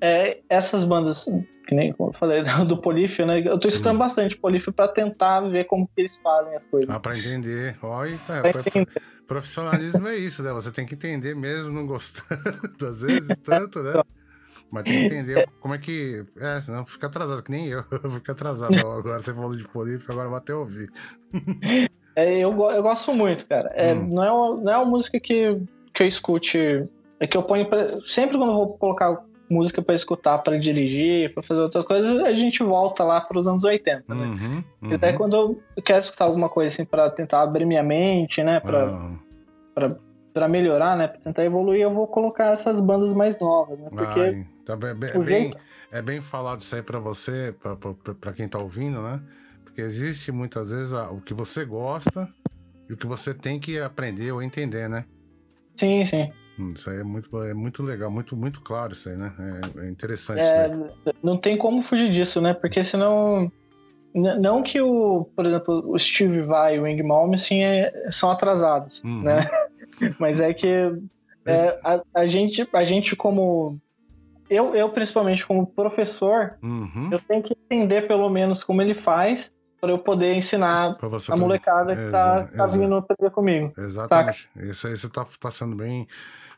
É, 0.06 0.41
essas 0.49 0.84
bandas, 0.84 1.24
que 1.66 1.74
nem 1.74 1.93
como 1.93 2.10
eu 2.10 2.20
falei, 2.20 2.43
do 2.68 2.76
Polífio, 2.76 3.26
né? 3.26 3.39
Eu 3.39 3.58
tô 3.58 3.70
escutando 3.70 3.93
uhum. 3.93 3.99
bastante 3.99 4.36
Polífio 4.36 4.74
pra 4.74 4.89
tentar 4.89 5.39
ver 5.39 5.64
como 5.64 5.88
que 5.88 6.01
eles 6.01 6.18
fazem 6.18 6.54
as 6.54 6.68
coisas. 6.68 6.89
Ah, 6.89 6.99
pra 6.99 7.18
entender. 7.18 7.78
Olha, 7.82 8.12
é, 8.12 8.86
profissionalismo 9.26 10.06
é 10.10 10.18
isso, 10.18 10.43
né? 10.43 10.51
Você 10.51 10.74
tem 10.74 10.86
que 10.86 10.95
entender 10.95 11.34
mesmo 11.34 11.72
não 11.72 11.88
gostando, 11.88 12.38
às 12.86 13.01
vezes, 13.01 13.38
tanto, 13.38 13.82
né? 13.82 14.04
Mas 14.70 14.84
tem 14.84 14.99
que 14.99 15.06
entender 15.06 15.49
como 15.62 15.74
é 15.74 15.78
que. 15.78 16.26
É, 16.38 16.60
senão 16.60 16.86
fica 16.86 17.08
atrasado, 17.08 17.41
que 17.41 17.51
nem 17.51 17.68
eu. 17.68 17.84
Fica 18.16 18.34
atrasado 18.34 18.76
agora. 18.76 19.22
Você 19.22 19.34
falou 19.34 19.56
de 19.56 19.66
política, 19.70 20.12
agora 20.12 20.28
vou 20.28 20.38
até 20.38 20.54
ouvir. 20.54 20.89
É, 22.14 22.39
eu, 22.39 22.51
eu 22.51 22.84
gosto 22.84 23.14
muito, 23.14 23.47
cara. 23.47 23.72
É, 23.74 23.93
hum. 23.93 24.08
não, 24.10 24.24
é 24.24 24.32
uma, 24.32 24.56
não 24.62 24.74
é 24.74 24.78
uma 24.78 24.86
música 24.86 25.18
que, 25.20 25.62
que 25.93 26.04
eu 26.04 26.08
escute. 26.08 26.89
É 27.20 27.28
que 27.28 27.38
eu 27.38 27.43
ponho. 27.43 27.70
Pra, 27.70 27.88
sempre 28.06 28.38
quando 28.38 28.49
eu 28.49 28.56
vou 28.58 28.78
colocar 28.78 29.24
música 29.54 29.82
para 29.82 29.95
escutar, 29.95 30.39
para 30.39 30.58
dirigir, 30.58 31.34
para 31.34 31.43
fazer 31.43 31.62
outras 31.62 31.84
coisas, 31.86 32.20
a 32.20 32.34
gente 32.34 32.64
volta 32.64 33.04
lá 33.04 33.22
para 33.22 33.39
os 33.39 33.47
anos 33.47 33.64
80, 33.64 34.04
né? 34.14 34.26
Uhum, 34.26 34.89
uhum. 34.89 34.97
Daí 34.99 35.14
quando 35.14 35.36
eu 35.78 35.82
quero 35.84 35.99
escutar 35.99 36.26
alguma 36.26 36.49
coisa 36.49 36.74
assim 36.74 36.86
para 36.86 37.10
tentar 37.10 37.41
abrir 37.41 37.66
minha 37.66 37.84
mente, 37.84 38.43
né, 38.43 38.60
para. 38.60 39.18
Pra, 39.74 39.95
para 40.34 40.47
melhorar, 40.47 40.97
né, 40.97 41.08
para 41.08 41.20
tentar 41.20 41.45
evoluir, 41.45 41.82
eu 41.82 41.93
vou 41.93 42.08
colocar 42.08 42.47
essas 42.47 42.82
bandas 42.82 43.14
mais 43.14 43.39
novas, 43.39 43.78
né? 43.78 43.88
Porque 43.91 44.20
Ai, 44.20 44.47
tá 44.66 44.76
bem, 44.76 44.95
bem, 44.95 45.24
jeito... 45.26 45.58
é 45.91 46.01
bem 46.01 46.22
falado 46.22 46.60
isso 46.60 46.76
aí 46.76 46.82
para 46.82 46.97
você, 46.97 47.54
para 48.20 48.34
quem 48.34 48.47
tá 48.47 48.58
ouvindo, 48.58 48.99
né? 49.04 49.22
Porque 49.64 49.80
existe 49.80 50.32
muitas 50.32 50.72
vezes 50.72 50.91
o 50.91 51.22
que 51.22 51.36
você 51.36 51.64
gosta 51.64 52.28
e 52.89 52.93
o 52.93 52.97
que 52.97 53.06
você 53.06 53.32
tem 53.32 53.60
que 53.60 53.80
aprender 53.80 54.32
ou 54.32 54.41
entender, 54.41 54.89
né? 54.89 55.06
Sim, 55.78 56.04
sim. 56.04 56.32
Isso 56.74 56.89
aí 56.89 56.99
é 56.99 57.04
muito, 57.04 57.43
é 57.43 57.54
muito 57.54 57.82
legal, 57.84 58.12
muito, 58.12 58.36
muito 58.36 58.62
claro 58.62 58.93
isso 58.93 59.10
aí, 59.10 59.18
né? 59.18 59.34
É, 59.78 59.86
é 59.86 59.89
interessante. 59.89 60.39
É, 60.39 60.72
não 61.22 61.38
tem 61.38 61.58
como 61.58 61.82
fugir 61.82 62.12
disso, 62.12 62.39
né? 62.41 62.54
Porque 62.54 62.84
senão. 62.84 63.51
Não 64.14 64.62
que 64.62 64.80
o, 64.80 65.28
por 65.36 65.43
exemplo, 65.43 65.84
o 65.91 65.97
Steve 65.97 66.43
Vai 66.43 66.76
e 66.76 66.80
o 66.80 66.84
Wing 66.84 67.01
Malmsteen 67.01 67.64
é, 67.64 67.89
são 68.12 68.30
atrasados, 68.30 69.01
uhum. 69.04 69.24
né? 69.24 69.49
Mas 70.20 70.39
é 70.39 70.54
que 70.54 70.68
é, 71.45 71.80
a, 71.84 71.99
a, 72.14 72.28
gente, 72.28 72.68
a 72.72 72.84
gente 72.84 73.16
como 73.16 73.80
eu, 74.49 74.76
eu 74.76 74.89
principalmente 74.89 75.45
como 75.45 75.66
professor, 75.66 76.56
uhum. 76.62 77.10
eu 77.12 77.20
tenho 77.20 77.41
que 77.41 77.58
entender 77.66 78.08
pelo 78.08 78.30
menos 78.30 78.64
como 78.64 78.84
ele 78.84 78.93
faz 78.93 79.51
para 79.82 79.91
eu 79.91 79.99
poder 79.99 80.36
ensinar 80.36 80.95
a 81.30 81.36
molecada 81.36 81.95
que 81.95 82.10
tá, 82.10 82.43
tá 82.43 82.66
vindo 82.68 82.95
aprender 82.95 83.32
comigo. 83.32 83.74
Exatamente. 83.78 84.47
Isso 84.56 84.88
aí 84.88 84.95
você 84.95 85.10
tá, 85.10 85.26
tá 85.39 85.51
sendo 85.51 85.76
bem. 85.76 86.08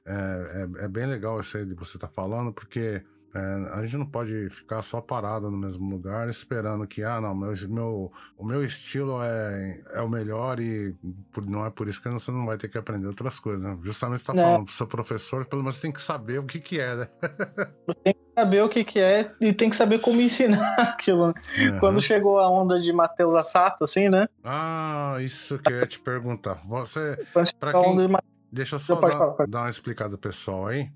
É, 0.06 0.68
é, 0.82 0.86
é, 0.86 0.88
bem 0.88 1.08
legal 1.08 1.40
isso 1.40 1.58
aí 1.58 1.66
de 1.66 1.74
você 1.74 1.98
tá 1.98 2.08
falando, 2.08 2.54
porque 2.54 3.02
é, 3.34 3.70
a 3.74 3.84
gente 3.84 3.98
não 3.98 4.06
pode 4.06 4.50
ficar 4.52 4.82
só 4.84 5.02
parado 5.02 5.50
no 5.50 5.58
mesmo 5.58 5.90
lugar 5.90 6.30
esperando 6.30 6.86
que, 6.88 7.04
ah, 7.04 7.20
não, 7.20 7.36
meu, 7.36 7.52
meu, 7.68 8.12
o 8.38 8.46
meu 8.46 8.64
estilo 8.64 9.22
é, 9.22 9.82
é 9.96 10.02
o 10.02 10.08
melhor 10.08 10.60
e 10.60 10.96
por, 11.32 11.46
não 11.46 11.66
é 11.66 11.72
por 11.72 11.88
isso 11.88 12.02
que 12.02 12.08
você 12.08 12.32
não 12.32 12.46
vai 12.46 12.56
ter 12.56 12.70
que 12.70 12.78
aprender 12.78 13.08
outras 13.08 13.40
coisas, 13.40 13.66
né? 13.66 13.78
Justamente 13.82 14.20
você 14.22 14.32
tá 14.32 14.40
é. 14.40 14.42
falando 14.44 14.66
pro 14.66 14.74
seu 14.74 14.88
professor, 14.88 15.46
pelo 15.46 15.64
menos 15.64 15.80
tem 15.80 15.92
que 15.92 16.02
saber 16.02 16.40
o 16.40 16.46
que 16.46 16.62
que 16.62 16.80
é, 16.80 16.96
né? 16.96 17.08
tem, 18.04 18.16
saber 18.36 18.62
o 18.62 18.70
que, 18.70 18.86
que 18.86 19.00
é 19.00 19.32
e 19.42 19.52
tem 19.54 19.72
que 19.72 19.76
saber 19.76 20.00
como 20.00 20.22
ensinar 20.22 20.76
aquilo. 20.80 21.26
Uhum. 21.26 21.80
Quando 21.80 22.00
chegou 22.00 22.40
a 22.40 22.50
onda 22.50 22.80
de 22.80 22.94
Matheus 22.94 23.34
Assato, 23.34 23.84
assim, 23.84 24.08
né? 24.08 24.30
Ah, 24.44 25.18
isso 25.20 25.58
que 25.58 25.74
eu 25.74 25.80
ia 25.80 25.88
te 25.88 26.00
perguntar. 26.00 26.62
Você. 26.66 27.18
Pra 27.60 27.74
quem... 27.74 28.08
De... 28.56 28.62
Deixa 28.62 28.76
eu 28.76 28.80
só 28.80 28.96
dar, 28.96 29.12
falar, 29.12 29.48
dar 29.48 29.62
uma 29.62 29.70
explicada 29.70 30.18
pessoal 30.18 30.68
aí. 30.68 30.90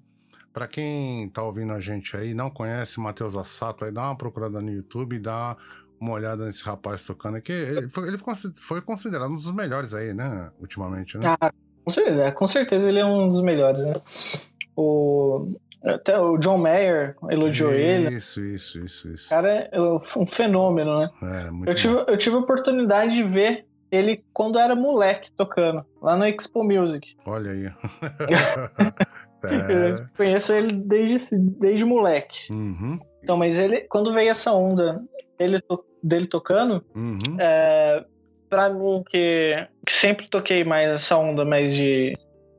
Para 0.53 0.67
quem 0.67 1.29
tá 1.29 1.43
ouvindo 1.43 1.73
a 1.73 1.79
gente 1.79 2.15
aí, 2.17 2.33
não 2.33 2.49
conhece 2.49 2.99
Matheus 2.99 3.35
Assato, 3.35 3.85
aí 3.85 3.91
dá 3.91 4.03
uma 4.03 4.17
procurada 4.17 4.59
no 4.59 4.71
YouTube 4.71 5.15
e 5.15 5.19
dá 5.19 5.55
uma 5.99 6.13
olhada 6.13 6.45
nesse 6.45 6.63
rapaz 6.63 7.05
tocando 7.05 7.37
aqui. 7.37 7.51
Ele 7.51 7.89
foi, 7.89 8.07
ele 8.07 8.17
foi 8.17 8.81
considerado 8.81 9.29
um 9.29 9.35
dos 9.35 9.51
melhores 9.51 9.93
aí, 9.93 10.13
né? 10.13 10.49
Ultimamente, 10.59 11.17
né? 11.17 11.35
Ah, 11.39 11.51
com 11.83 11.91
certeza, 11.91 12.31
com 12.31 12.47
certeza 12.47 12.87
ele 12.87 12.99
é 12.99 13.05
um 13.05 13.29
dos 13.29 13.43
melhores, 13.43 13.83
né? 13.85 13.93
O, 14.75 15.53
até 15.83 16.17
o 16.17 16.37
John 16.37 16.57
Mayer 16.57 17.15
elogiou 17.29 17.71
ele. 17.71 18.15
Isso, 18.15 18.41
isso, 18.41 18.79
isso, 18.79 19.09
isso. 19.09 19.27
O 19.27 19.29
cara 19.29 19.69
é 19.71 19.79
um 20.17 20.25
fenômeno, 20.25 20.99
né? 20.99 21.09
É, 21.21 21.51
muito 21.51 21.69
eu, 21.69 21.75
tive, 21.75 21.95
eu 22.07 22.17
tive 22.17 22.35
a 22.37 22.39
oportunidade 22.39 23.13
de 23.13 23.23
ver 23.23 23.65
ele 23.91 24.23
quando 24.33 24.57
era 24.57 24.75
moleque 24.75 25.31
tocando, 25.31 25.85
lá 26.01 26.17
no 26.17 26.25
Expo 26.25 26.63
Music. 26.63 27.15
Olha 27.25 27.51
aí. 27.51 27.65
é. 29.43 29.91
Eu 29.91 30.07
conheço 30.15 30.53
ele 30.53 30.73
desde, 30.73 31.37
desde 31.37 31.85
moleque. 31.85 32.51
Uhum. 32.51 32.89
Então, 33.23 33.37
mas 33.37 33.57
ele, 33.57 33.81
quando 33.81 34.13
veio 34.13 34.31
essa 34.31 34.53
onda 34.53 35.01
ele 35.37 35.61
dele 36.03 36.27
tocando, 36.27 36.83
uhum. 36.95 37.19
é, 37.39 38.03
pra 38.49 38.69
mim, 38.69 39.03
que, 39.09 39.67
que 39.85 39.93
sempre 39.93 40.27
toquei 40.27 40.63
mais 40.63 40.89
essa 40.89 41.17
onda 41.17 41.45
mais 41.45 41.75
de 41.75 42.13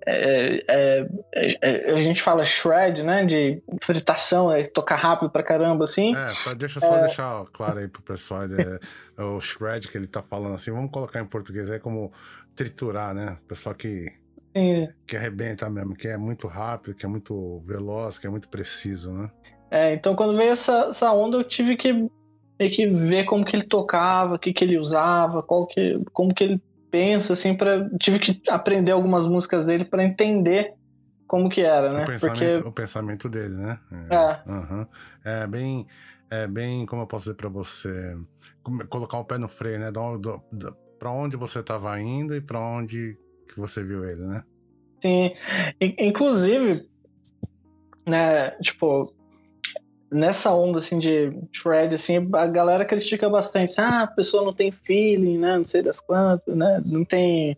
é, 0.07 0.65
é, 0.67 1.59
é, 1.61 1.91
a 1.91 2.03
gente 2.03 2.23
fala 2.23 2.43
shred, 2.43 3.03
né? 3.03 3.25
De 3.25 3.63
fritação, 3.83 4.51
é 4.51 4.63
tocar 4.65 4.97
rápido 4.97 5.31
pra 5.31 5.43
caramba, 5.43 5.85
assim. 5.85 6.15
É, 6.17 6.33
tá, 6.45 6.55
deixa 6.55 6.79
eu 6.79 6.83
só 6.83 6.97
é... 6.97 7.01
deixar 7.01 7.45
claro 7.53 7.79
aí 7.79 7.89
pro 7.89 8.03
pessoal 8.03 8.43
é, 8.45 9.23
o 9.23 9.41
shred 9.41 9.89
que 9.89 9.99
ele 9.99 10.07
tá 10.07 10.23
falando 10.23 10.55
assim, 10.55 10.71
vamos 10.71 10.91
colocar 10.91 11.21
em 11.21 11.27
português 11.27 11.71
aí 11.71 11.79
como 11.79 12.13
triturar, 12.61 13.15
né? 13.15 13.39
Pessoal 13.49 13.75
que, 13.75 14.13
Sim. 14.55 14.87
que 15.07 15.17
arrebenta 15.17 15.71
mesmo, 15.71 15.97
que 15.97 16.07
é 16.07 16.19
muito 16.19 16.47
rápido, 16.47 16.95
que 16.95 17.07
é 17.07 17.09
muito 17.09 17.63
veloz, 17.67 18.19
que 18.19 18.27
é 18.27 18.31
muito 18.31 18.51
preciso, 18.51 19.15
né? 19.15 19.31
É, 19.71 19.95
então 19.95 20.15
quando 20.15 20.37
veio 20.37 20.51
essa, 20.51 20.89
essa 20.91 21.11
onda 21.11 21.39
eu 21.39 21.45
tive 21.45 21.75
que, 21.75 22.11
que 22.59 22.87
ver 22.87 23.25
como 23.25 23.47
que 23.47 23.57
ele 23.57 23.67
tocava, 23.67 24.35
o 24.35 24.39
que, 24.39 24.53
que 24.53 24.63
ele 24.63 24.77
usava, 24.77 25.43
qual 25.43 25.67
que, 25.67 26.05
como 26.13 26.35
que 26.35 26.45
ele 26.45 26.63
pensa, 26.91 27.33
assim, 27.33 27.57
para 27.57 27.89
tive 27.99 28.19
que 28.19 28.43
aprender 28.51 28.93
algumas 28.93 29.27
músicas 29.27 29.65
dele 29.65 29.87
para 29.87 30.05
entender 30.05 30.75
como 31.27 31.49
que 31.49 31.63
era, 31.63 31.91
né? 31.91 32.03
O 32.03 32.07
pensamento, 32.07 32.53
Porque... 32.57 32.69
o 32.69 32.73
pensamento 32.73 33.29
dele, 33.31 33.55
né? 33.55 33.79
É. 34.11 34.15
É. 34.15 34.43
Uhum. 34.47 34.87
é 35.25 35.47
bem, 35.47 35.87
é 36.29 36.47
bem, 36.47 36.85
como 36.85 37.01
eu 37.01 37.07
posso 37.07 37.25
dizer 37.25 37.37
para 37.37 37.49
você, 37.49 38.19
colocar 38.91 39.19
o 39.19 39.25
pé 39.25 39.39
no 39.39 39.49
freio, 39.49 39.79
né? 39.79 39.91
Para 41.01 41.11
onde 41.11 41.35
você 41.35 41.61
estava 41.61 41.99
indo 41.99 42.37
e 42.37 42.43
para 42.43 42.61
onde 42.61 43.17
que 43.49 43.59
você 43.59 43.83
viu 43.83 44.05
ele, 44.05 44.23
né? 44.23 44.45
Sim, 45.03 45.33
inclusive, 45.99 46.87
né? 48.07 48.51
Tipo, 48.61 49.11
nessa 50.13 50.53
onda 50.53 50.79
assim 50.79 50.99
de 50.99 51.33
thread 51.63 51.95
assim 51.95 52.29
a 52.35 52.47
galera 52.47 52.85
critica 52.85 53.31
bastante 53.31 53.81
ah 53.81 54.03
a 54.03 54.07
pessoa 54.09 54.45
não 54.45 54.53
tem 54.53 54.73
feeling 54.73 55.39
né 55.39 55.57
não 55.57 55.67
sei 55.67 55.83
das 55.83 56.01
quantas 56.01 56.55
né 56.55 56.83
não 56.85 57.05
tem 57.05 57.57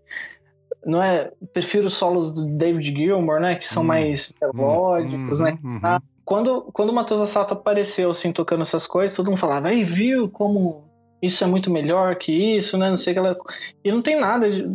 não 0.84 1.02
é 1.02 1.32
prefiro 1.52 1.86
os 1.86 1.94
solos 1.94 2.34
do 2.34 2.58
David 2.58 2.94
Gilmour 2.94 3.40
né 3.40 3.54
que 3.54 3.66
são 3.66 3.82
hum, 3.82 3.86
mais 3.86 4.32
melódicos 4.40 5.40
hum, 5.40 5.44
né 5.44 5.58
hum, 5.64 5.80
ah, 5.82 6.02
quando 6.24 6.62
quando 6.72 6.90
o 6.90 6.92
Matheus 6.92 7.22
Assato 7.22 7.54
apareceu 7.54 8.10
assim 8.10 8.32
tocando 8.32 8.62
essas 8.62 8.86
coisas 8.86 9.16
todo 9.16 9.30
mundo 9.30 9.40
falava 9.40 9.68
aí 9.68 9.82
viu 9.82 10.28
como 10.28 10.91
isso 11.22 11.44
é 11.44 11.46
muito 11.46 11.70
melhor 11.70 12.16
que 12.16 12.56
isso, 12.56 12.76
né? 12.76 12.90
Não 12.90 12.96
sei 12.96 13.12
que 13.12 13.20
ela. 13.20 13.34
E 13.84 13.92
não 13.92 14.02
tem 14.02 14.18
nada 14.18 14.50
de, 14.50 14.68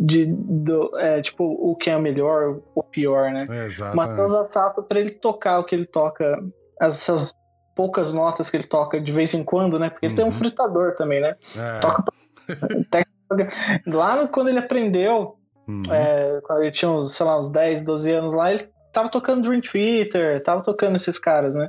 de, 0.00 0.26
de 0.26 0.72
é, 0.96 1.20
tipo, 1.20 1.44
o 1.44 1.76
que 1.76 1.90
é 1.90 1.98
melhor 1.98 2.60
ou 2.74 2.82
pior, 2.82 3.30
né? 3.30 3.46
É, 3.50 3.66
exato. 3.66 3.94
Matheus 3.94 4.34
Assato, 4.34 4.82
pra 4.82 4.98
ele 4.98 5.10
tocar 5.10 5.58
o 5.58 5.64
que 5.64 5.74
ele 5.74 5.84
toca 5.84 6.42
essas 6.80 7.34
poucas 7.76 8.12
notas 8.12 8.48
que 8.48 8.56
ele 8.56 8.66
toca 8.66 8.98
de 8.98 9.12
vez 9.12 9.34
em 9.34 9.44
quando, 9.44 9.78
né? 9.78 9.90
Porque 9.90 10.06
uhum. 10.06 10.12
ele 10.12 10.16
tem 10.16 10.24
um 10.24 10.32
uhum. 10.32 10.38
fritador 10.38 10.94
também, 10.94 11.20
né? 11.20 11.36
É. 11.58 11.80
Toca 11.80 12.04
lá 13.86 14.26
quando 14.28 14.48
ele 14.48 14.58
aprendeu, 14.58 15.36
uhum. 15.68 15.82
é, 15.92 16.40
quando 16.42 16.62
ele 16.62 16.70
tinha 16.70 16.90
uns, 16.90 17.14
sei 17.14 17.26
lá, 17.26 17.38
uns 17.38 17.50
10, 17.50 17.84
12 17.84 18.12
anos 18.12 18.34
lá, 18.34 18.50
ele 18.50 18.66
tava 18.94 19.10
tocando 19.10 19.42
Dream 19.42 19.60
Theater, 19.60 20.42
tava 20.42 20.62
tocando 20.62 20.96
esses 20.96 21.18
caras, 21.18 21.54
né? 21.54 21.68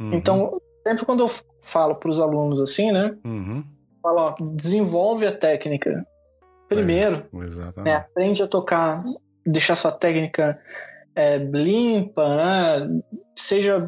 Uhum. 0.00 0.14
Então, 0.14 0.60
sempre 0.86 1.04
quando 1.04 1.20
eu 1.20 1.30
falo 1.62 1.98
para 1.98 2.10
os 2.10 2.20
alunos 2.20 2.60
assim, 2.60 2.90
né? 2.90 3.16
Uhum. 3.24 3.64
Falo, 4.02 4.18
ó, 4.18 4.34
desenvolve 4.56 5.26
a 5.26 5.36
técnica. 5.36 6.06
Primeiro, 6.68 7.26
é, 7.76 7.82
né, 7.82 7.94
aprende 7.96 8.42
a 8.42 8.46
tocar, 8.46 9.02
deixar 9.44 9.74
sua 9.74 9.90
técnica 9.90 10.56
é, 11.14 11.36
limpa, 11.38 12.36
né? 12.36 13.00
Seja 13.36 13.86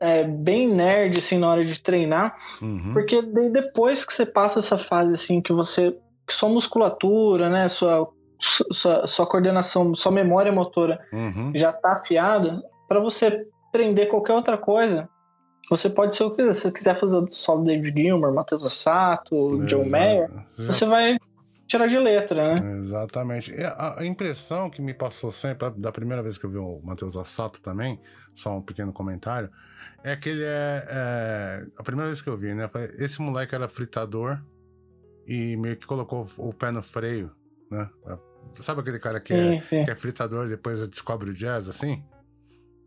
é, 0.00 0.24
bem 0.24 0.72
nerd 0.72 1.18
assim 1.18 1.38
na 1.38 1.48
hora 1.48 1.64
de 1.64 1.80
treinar, 1.80 2.36
uhum. 2.62 2.92
porque 2.92 3.22
depois 3.22 4.04
que 4.04 4.12
você 4.12 4.26
passa 4.26 4.58
essa 4.58 4.76
fase 4.76 5.12
assim 5.12 5.40
que 5.40 5.52
você 5.52 5.96
que 6.26 6.32
sua 6.32 6.48
musculatura, 6.48 7.48
né, 7.48 7.68
sua 7.68 8.08
sua, 8.40 9.06
sua 9.06 9.26
coordenação, 9.26 9.94
sua 9.94 10.10
memória 10.10 10.50
motora 10.50 11.00
uhum. 11.12 11.52
já 11.54 11.72
tá 11.72 11.92
afiada, 11.98 12.60
para 12.88 13.00
você 13.00 13.46
aprender 13.68 14.06
qualquer 14.06 14.34
outra 14.34 14.58
coisa, 14.58 15.08
você 15.70 15.90
pode 15.90 16.14
ser 16.16 16.24
o 16.24 16.30
que 16.30 16.44
você 16.44 16.70
quiser 16.70 16.98
fazer 16.98 17.16
o 17.16 17.30
solo 17.30 17.64
David 17.64 18.00
Gilmer, 18.00 18.32
Matheus 18.32 18.64
Assato, 18.64 19.64
John 19.66 19.88
Mayer, 19.88 20.28
você 20.56 20.84
vai 20.84 21.16
tirar 21.66 21.86
de 21.86 21.98
letra, 21.98 22.54
né? 22.54 22.78
Exatamente. 22.78 23.52
A, 23.76 24.04
impressão 24.04 24.68
que 24.68 24.82
me 24.82 24.92
passou 24.92 25.30
sempre, 25.32 25.70
da 25.70 25.90
primeira 25.90 26.22
vez 26.22 26.36
que 26.36 26.44
eu 26.44 26.50
vi 26.50 26.58
o 26.58 26.80
Matheus 26.82 27.16
Assato 27.16 27.62
também, 27.62 27.98
só 28.34 28.56
um 28.58 28.62
pequeno 28.62 28.92
comentário, 28.92 29.50
é 30.04 30.16
que 30.16 30.28
ele 30.28 30.44
é, 30.44 30.86
é, 30.88 31.66
A 31.76 31.82
primeira 31.82 32.08
vez 32.08 32.20
que 32.20 32.28
eu 32.28 32.36
vi, 32.36 32.54
né? 32.54 32.68
Esse 32.98 33.22
moleque 33.22 33.54
era 33.54 33.68
fritador 33.68 34.42
e 35.26 35.56
meio 35.56 35.76
que 35.76 35.86
colocou 35.86 36.26
o 36.36 36.52
pé 36.52 36.70
no 36.70 36.82
freio, 36.82 37.30
né? 37.70 37.88
Sabe 38.56 38.80
aquele 38.80 38.98
cara 38.98 39.20
que, 39.20 39.34
sim, 39.34 39.56
é, 39.56 39.60
sim. 39.60 39.84
que 39.84 39.90
é 39.90 39.96
fritador 39.96 40.46
e 40.46 40.50
depois 40.50 40.86
descobre 40.88 41.30
o 41.30 41.34
jazz, 41.34 41.68
assim? 41.68 42.04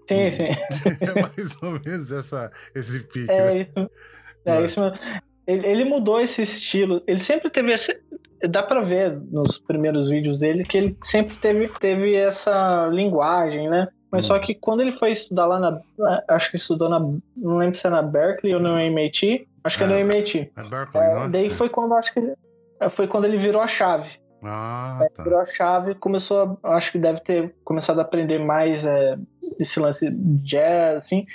Sim, 0.08 0.32
sim. 0.32 0.44
é 1.02 1.22
mais 1.22 1.62
ou 1.62 1.72
menos 1.72 2.12
essa, 2.12 2.52
esse 2.76 3.02
pique. 3.02 3.32
É 3.32 3.54
né? 3.54 3.62
isso. 3.62 3.92
É 4.46 4.60
Mas... 4.62 4.72
isso 4.72 4.82
mesmo. 4.82 4.98
Ele, 5.48 5.68
ele, 5.68 5.84
mudou 5.84 6.20
esse 6.20 6.42
estilo. 6.42 7.04
Ele 7.08 7.20
sempre 7.20 7.50
teve 7.50 7.72
esse. 7.72 8.00
Dá 8.50 8.64
pra 8.64 8.82
ver 8.82 9.20
nos 9.32 9.58
primeiros 9.60 10.10
vídeos 10.10 10.40
dele 10.40 10.64
que 10.64 10.78
ele 10.78 10.98
sempre 11.02 11.36
teve, 11.36 11.68
teve 11.80 12.16
essa 12.16 12.88
linguagem, 12.88 13.70
né? 13.70 13.88
Mas 14.12 14.26
hum. 14.26 14.28
só 14.30 14.40
que 14.40 14.56
quando 14.56 14.82
ele 14.82 14.92
foi 14.92 15.12
estudar 15.12 15.46
lá 15.46 15.60
na. 15.60 15.82
Acho 16.28 16.50
que 16.50 16.58
estudou 16.58 16.90
na. 16.90 17.00
Não 17.00 17.58
lembro 17.58 17.78
se 17.78 17.86
é 17.86 17.90
na 17.90 18.02
Berkeley 18.02 18.56
ou 18.56 18.62
no 18.62 18.80
MIT. 18.80 19.48
Acho 19.64 19.78
que 19.78 19.84
é, 19.84 19.88
é 19.88 19.90
no 19.90 20.00
MIT. 20.00 20.52
É 20.56 20.64
Berkeley, 20.64 21.04
é, 21.04 21.16
não? 21.16 21.32
Daí 21.32 21.50
foi 21.50 21.70
quando 21.70 21.94
acho 21.94 22.14
que 22.14 22.20
ele, 22.20 22.34
é, 22.80 22.90
foi 22.90 23.08
quando 23.08 23.26
ele 23.26 23.38
virou 23.38 23.62
a 23.62 23.68
chave. 23.68 24.20
Ah, 24.44 25.08
tá. 25.14 25.24
Virou 25.24 25.40
a 25.40 25.46
chave 25.46 25.96
começou 25.96 26.60
a, 26.64 26.76
Acho 26.76 26.92
que 26.92 27.00
deve 27.00 27.20
ter 27.22 27.56
começado 27.64 28.00
a 28.00 28.04
aprender 28.04 28.38
mais 28.38 28.86
é, 28.86 29.18
esse 29.60 29.80
lance 29.80 30.10
de 30.10 30.38
jazz, 30.40 30.98
assim. 30.98 31.26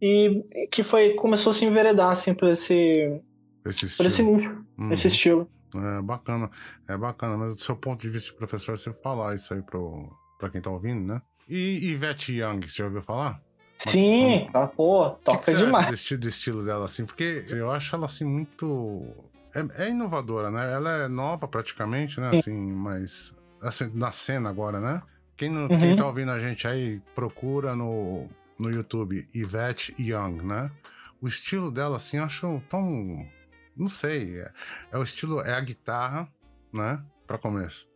E 0.00 0.44
que 0.70 0.82
foi. 0.82 1.14
Começou 1.14 1.50
a 1.50 1.54
se 1.54 1.64
enveredar, 1.64 2.10
assim, 2.10 2.34
por 2.34 2.50
esse. 2.50 3.20
Esse 3.64 3.86
estilo. 3.86 3.96
Por 3.96 4.06
esse 4.06 4.22
nicho, 4.22 4.64
uhum. 4.78 4.92
esse 4.92 5.08
estilo. 5.08 5.50
É 5.74 6.02
bacana, 6.02 6.50
é 6.88 6.96
bacana, 6.96 7.36
mas 7.36 7.54
do 7.54 7.60
seu 7.60 7.76
ponto 7.76 8.00
de 8.00 8.08
vista 8.08 8.30
de 8.30 8.38
professor, 8.38 8.78
você 8.78 8.92
falar 9.02 9.34
isso 9.34 9.52
aí 9.52 9.62
pro, 9.62 10.08
pra 10.38 10.48
quem 10.48 10.60
tá 10.60 10.70
ouvindo, 10.70 11.12
né? 11.12 11.20
E 11.48 11.90
Ivete 11.90 12.32
Young, 12.32 12.68
você 12.68 12.78
já 12.78 12.84
ouviu 12.84 13.02
falar? 13.02 13.40
Sim, 13.78 14.48
tá, 14.52 14.66
pô, 14.66 15.10
toca 15.22 15.38
que 15.38 15.52
que 15.52 15.64
demais. 15.64 15.92
Estilo, 15.92 16.20
do 16.20 16.28
estilo 16.28 16.64
dela, 16.64 16.84
assim, 16.86 17.04
porque 17.04 17.44
eu 17.50 17.70
acho 17.70 17.94
ela 17.94 18.06
assim 18.06 18.24
muito. 18.24 19.02
É, 19.54 19.84
é 19.84 19.90
inovadora, 19.90 20.50
né? 20.50 20.72
Ela 20.72 21.04
é 21.04 21.08
nova 21.08 21.46
praticamente, 21.46 22.20
né? 22.20 22.30
Sim. 22.32 22.38
Assim, 22.38 22.72
mas. 22.72 23.36
Assim, 23.60 23.90
na 23.94 24.12
cena 24.12 24.48
agora, 24.48 24.80
né? 24.80 25.02
Quem, 25.36 25.50
não, 25.50 25.62
uhum. 25.62 25.78
quem 25.78 25.96
tá 25.96 26.06
ouvindo 26.06 26.30
a 26.30 26.38
gente 26.38 26.66
aí, 26.66 27.00
procura 27.14 27.76
no, 27.76 28.28
no 28.58 28.70
YouTube 28.70 29.28
Ivete 29.34 29.94
Young, 29.98 30.42
né? 30.42 30.70
O 31.20 31.28
estilo 31.28 31.70
dela, 31.70 31.96
assim, 31.96 32.18
eu 32.18 32.24
acho 32.24 32.62
tão. 32.68 33.26
Não 33.76 33.88
sei. 33.88 34.40
É, 34.40 34.52
é 34.92 34.98
o 34.98 35.02
estilo. 35.02 35.40
É 35.42 35.52
a 35.54 35.60
guitarra, 35.60 36.28
né? 36.72 37.02
Pra 37.26 37.38
começo. 37.38 37.88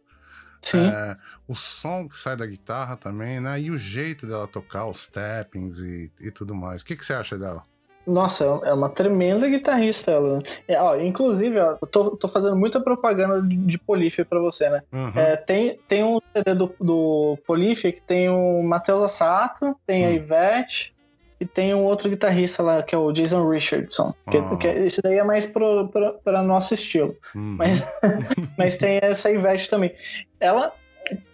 Sim. 0.62 0.86
É, 0.86 1.14
o 1.48 1.54
som 1.54 2.06
que 2.06 2.16
sai 2.16 2.36
da 2.36 2.44
guitarra 2.44 2.96
também, 2.96 3.40
né? 3.40 3.58
E 3.60 3.70
o 3.70 3.78
jeito 3.78 4.26
dela 4.26 4.46
tocar, 4.46 4.86
os 4.86 5.06
tappings 5.06 5.78
e, 5.78 6.12
e 6.20 6.30
tudo 6.30 6.54
mais. 6.54 6.82
O 6.82 6.84
que, 6.84 6.96
que 6.96 7.04
você 7.04 7.14
acha 7.14 7.38
dela? 7.38 7.64
Nossa, 8.06 8.44
é 8.64 8.72
uma 8.72 8.88
tremenda 8.88 9.48
guitarrista 9.48 10.10
ela. 10.10 10.42
É, 10.66 10.80
ó, 10.80 10.96
inclusive, 10.96 11.58
ó, 11.58 11.76
eu 11.80 11.86
tô, 11.86 12.16
tô, 12.16 12.28
fazendo 12.28 12.56
muita 12.56 12.80
propaganda 12.80 13.42
de, 13.42 13.56
de 13.56 13.78
Polifia 13.78 14.24
pra 14.24 14.40
você, 14.40 14.68
né? 14.68 14.82
Uhum. 14.92 15.12
É, 15.14 15.36
tem, 15.36 15.78
tem 15.86 16.02
um 16.02 16.18
CD 16.32 16.54
do, 16.54 16.74
do 16.80 17.38
Polifia 17.46 17.92
que 17.92 18.02
tem 18.02 18.28
o 18.28 18.62
Matheus 18.62 19.02
Assato, 19.02 19.76
tem 19.86 20.04
hum. 20.04 20.08
a 20.08 20.12
Ivete, 20.12 20.94
e 21.40 21.46
tem 21.46 21.74
um 21.74 21.84
outro 21.84 22.10
guitarrista 22.10 22.62
lá, 22.62 22.82
que 22.82 22.94
é 22.94 22.98
o 22.98 23.10
Jason 23.12 23.48
Richardson. 23.48 24.14
Que, 24.30 24.36
Ah. 24.36 24.56
que 24.58 24.66
esse 24.66 25.00
daí 25.00 25.16
é 25.16 25.24
mais 25.24 25.46
pro, 25.46 25.88
pro, 25.88 26.18
pra 26.22 26.42
nosso 26.42 26.74
estilo. 26.74 27.16
Uhum. 27.34 27.56
Mas, 27.56 27.82
mas 28.58 28.76
tem 28.76 28.98
essa 29.02 29.30
Ivete 29.30 29.70
também. 29.70 29.94
Ela, 30.38 30.74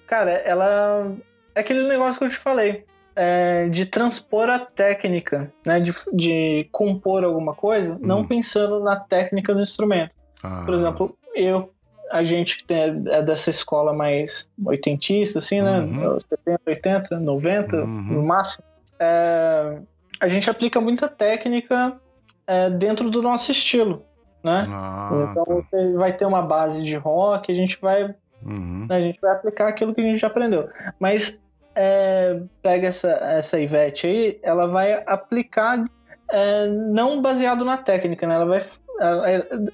cara, 0.07 0.31
ela. 0.31 1.12
É 1.57 1.61
aquele 1.61 1.89
negócio 1.89 2.21
que 2.21 2.27
eu 2.27 2.31
te 2.31 2.37
falei. 2.37 2.85
É, 3.17 3.69
de 3.69 3.87
transpor 3.87 4.49
a 4.51 4.59
técnica, 4.59 5.51
né? 5.64 5.81
De, 5.81 5.93
de 6.12 6.69
compor 6.71 7.25
alguma 7.25 7.55
coisa, 7.55 7.99
não 8.01 8.19
Uhum. 8.19 8.27
pensando 8.29 8.79
na 8.85 8.97
técnica 8.97 9.55
do 9.55 9.61
instrumento. 9.62 10.11
Ah, 10.43 10.62
Por 10.67 10.75
exemplo, 10.75 11.17
eu, 11.35 11.73
a 12.12 12.23
gente 12.23 12.62
que 12.64 12.73
é 12.75 13.23
dessa 13.23 13.49
escola 13.51 13.93
mais 13.95 14.49
oitentista, 14.64 15.39
assim, 15.39 15.62
né? 15.62 15.81
Uhum. 15.81 16.19
70, 16.21 16.61
80, 16.67 17.19
90, 17.21 17.77
Uhum. 17.79 17.87
no 17.87 18.23
máximo. 18.23 18.62
É, 19.01 19.79
a 20.21 20.29
gente 20.29 20.49
aplica 20.51 20.81
muita 20.81 21.09
técnica 21.09 21.99
é, 22.47 22.71
dentro 22.71 23.11
do 23.11 23.21
nosso 23.23 23.51
estilo, 23.51 24.05
né? 24.45 24.67
Ah, 24.69 25.29
então 25.31 25.45
tá. 25.45 25.53
você 25.55 25.93
vai 25.95 26.12
ter 26.17 26.27
uma 26.27 26.43
base 26.43 26.83
de 26.83 26.97
rock, 26.97 27.51
a 27.51 27.55
gente 27.55 27.79
vai, 27.81 28.14
Uhum. 28.45 28.87
a 28.91 29.01
gente 29.01 29.19
vai 29.21 29.33
aplicar 29.33 29.69
aquilo 29.69 29.95
que 29.95 30.01
a 30.01 30.05
gente 30.05 30.19
já 30.19 30.27
aprendeu. 30.29 30.69
Mas 31.01 31.41
é, 31.77 32.41
pega 32.62 32.89
essa, 32.89 33.09
essa 33.11 33.61
Ivete 33.61 34.07
aí, 34.07 34.41
ela 34.43 34.66
vai 34.66 35.03
aplicar 35.07 35.85
é, 36.31 36.66
não 36.68 37.20
baseado 37.22 37.64
na 37.64 37.77
técnica, 37.77 38.27
né? 38.27 38.35
Ela 38.35 38.47
vai, 38.47 38.66
ela, 38.99 39.27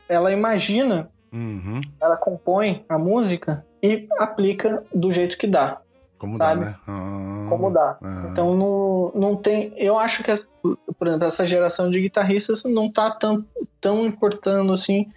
ela 0.08 0.32
imagina 0.32 1.08
Uhum. 1.32 1.80
ela 1.98 2.14
compõe 2.18 2.84
a 2.86 2.98
música 2.98 3.64
e 3.82 4.06
aplica 4.18 4.84
do 4.94 5.10
jeito 5.10 5.38
que 5.38 5.46
dá, 5.46 5.80
Como 6.18 6.36
Sabe? 6.36 6.60
dá, 6.60 6.66
né? 6.66 6.76
Ah, 6.86 7.46
como 7.48 7.70
dá. 7.70 7.96
ah. 8.02 8.28
Então 8.30 8.54
não, 8.54 9.12
não 9.14 9.36
tem. 9.36 9.72
Eu 9.78 9.98
acho 9.98 10.22
que, 10.22 10.44
por 10.98 11.08
exemplo, 11.08 11.26
essa 11.26 11.46
geração 11.46 11.90
de 11.90 12.00
guitarristas 12.02 12.64
não 12.64 12.92
tá 12.92 13.10
tão, 13.12 13.44
tão 13.80 14.04
importando 14.04 14.74
assim 14.74 15.08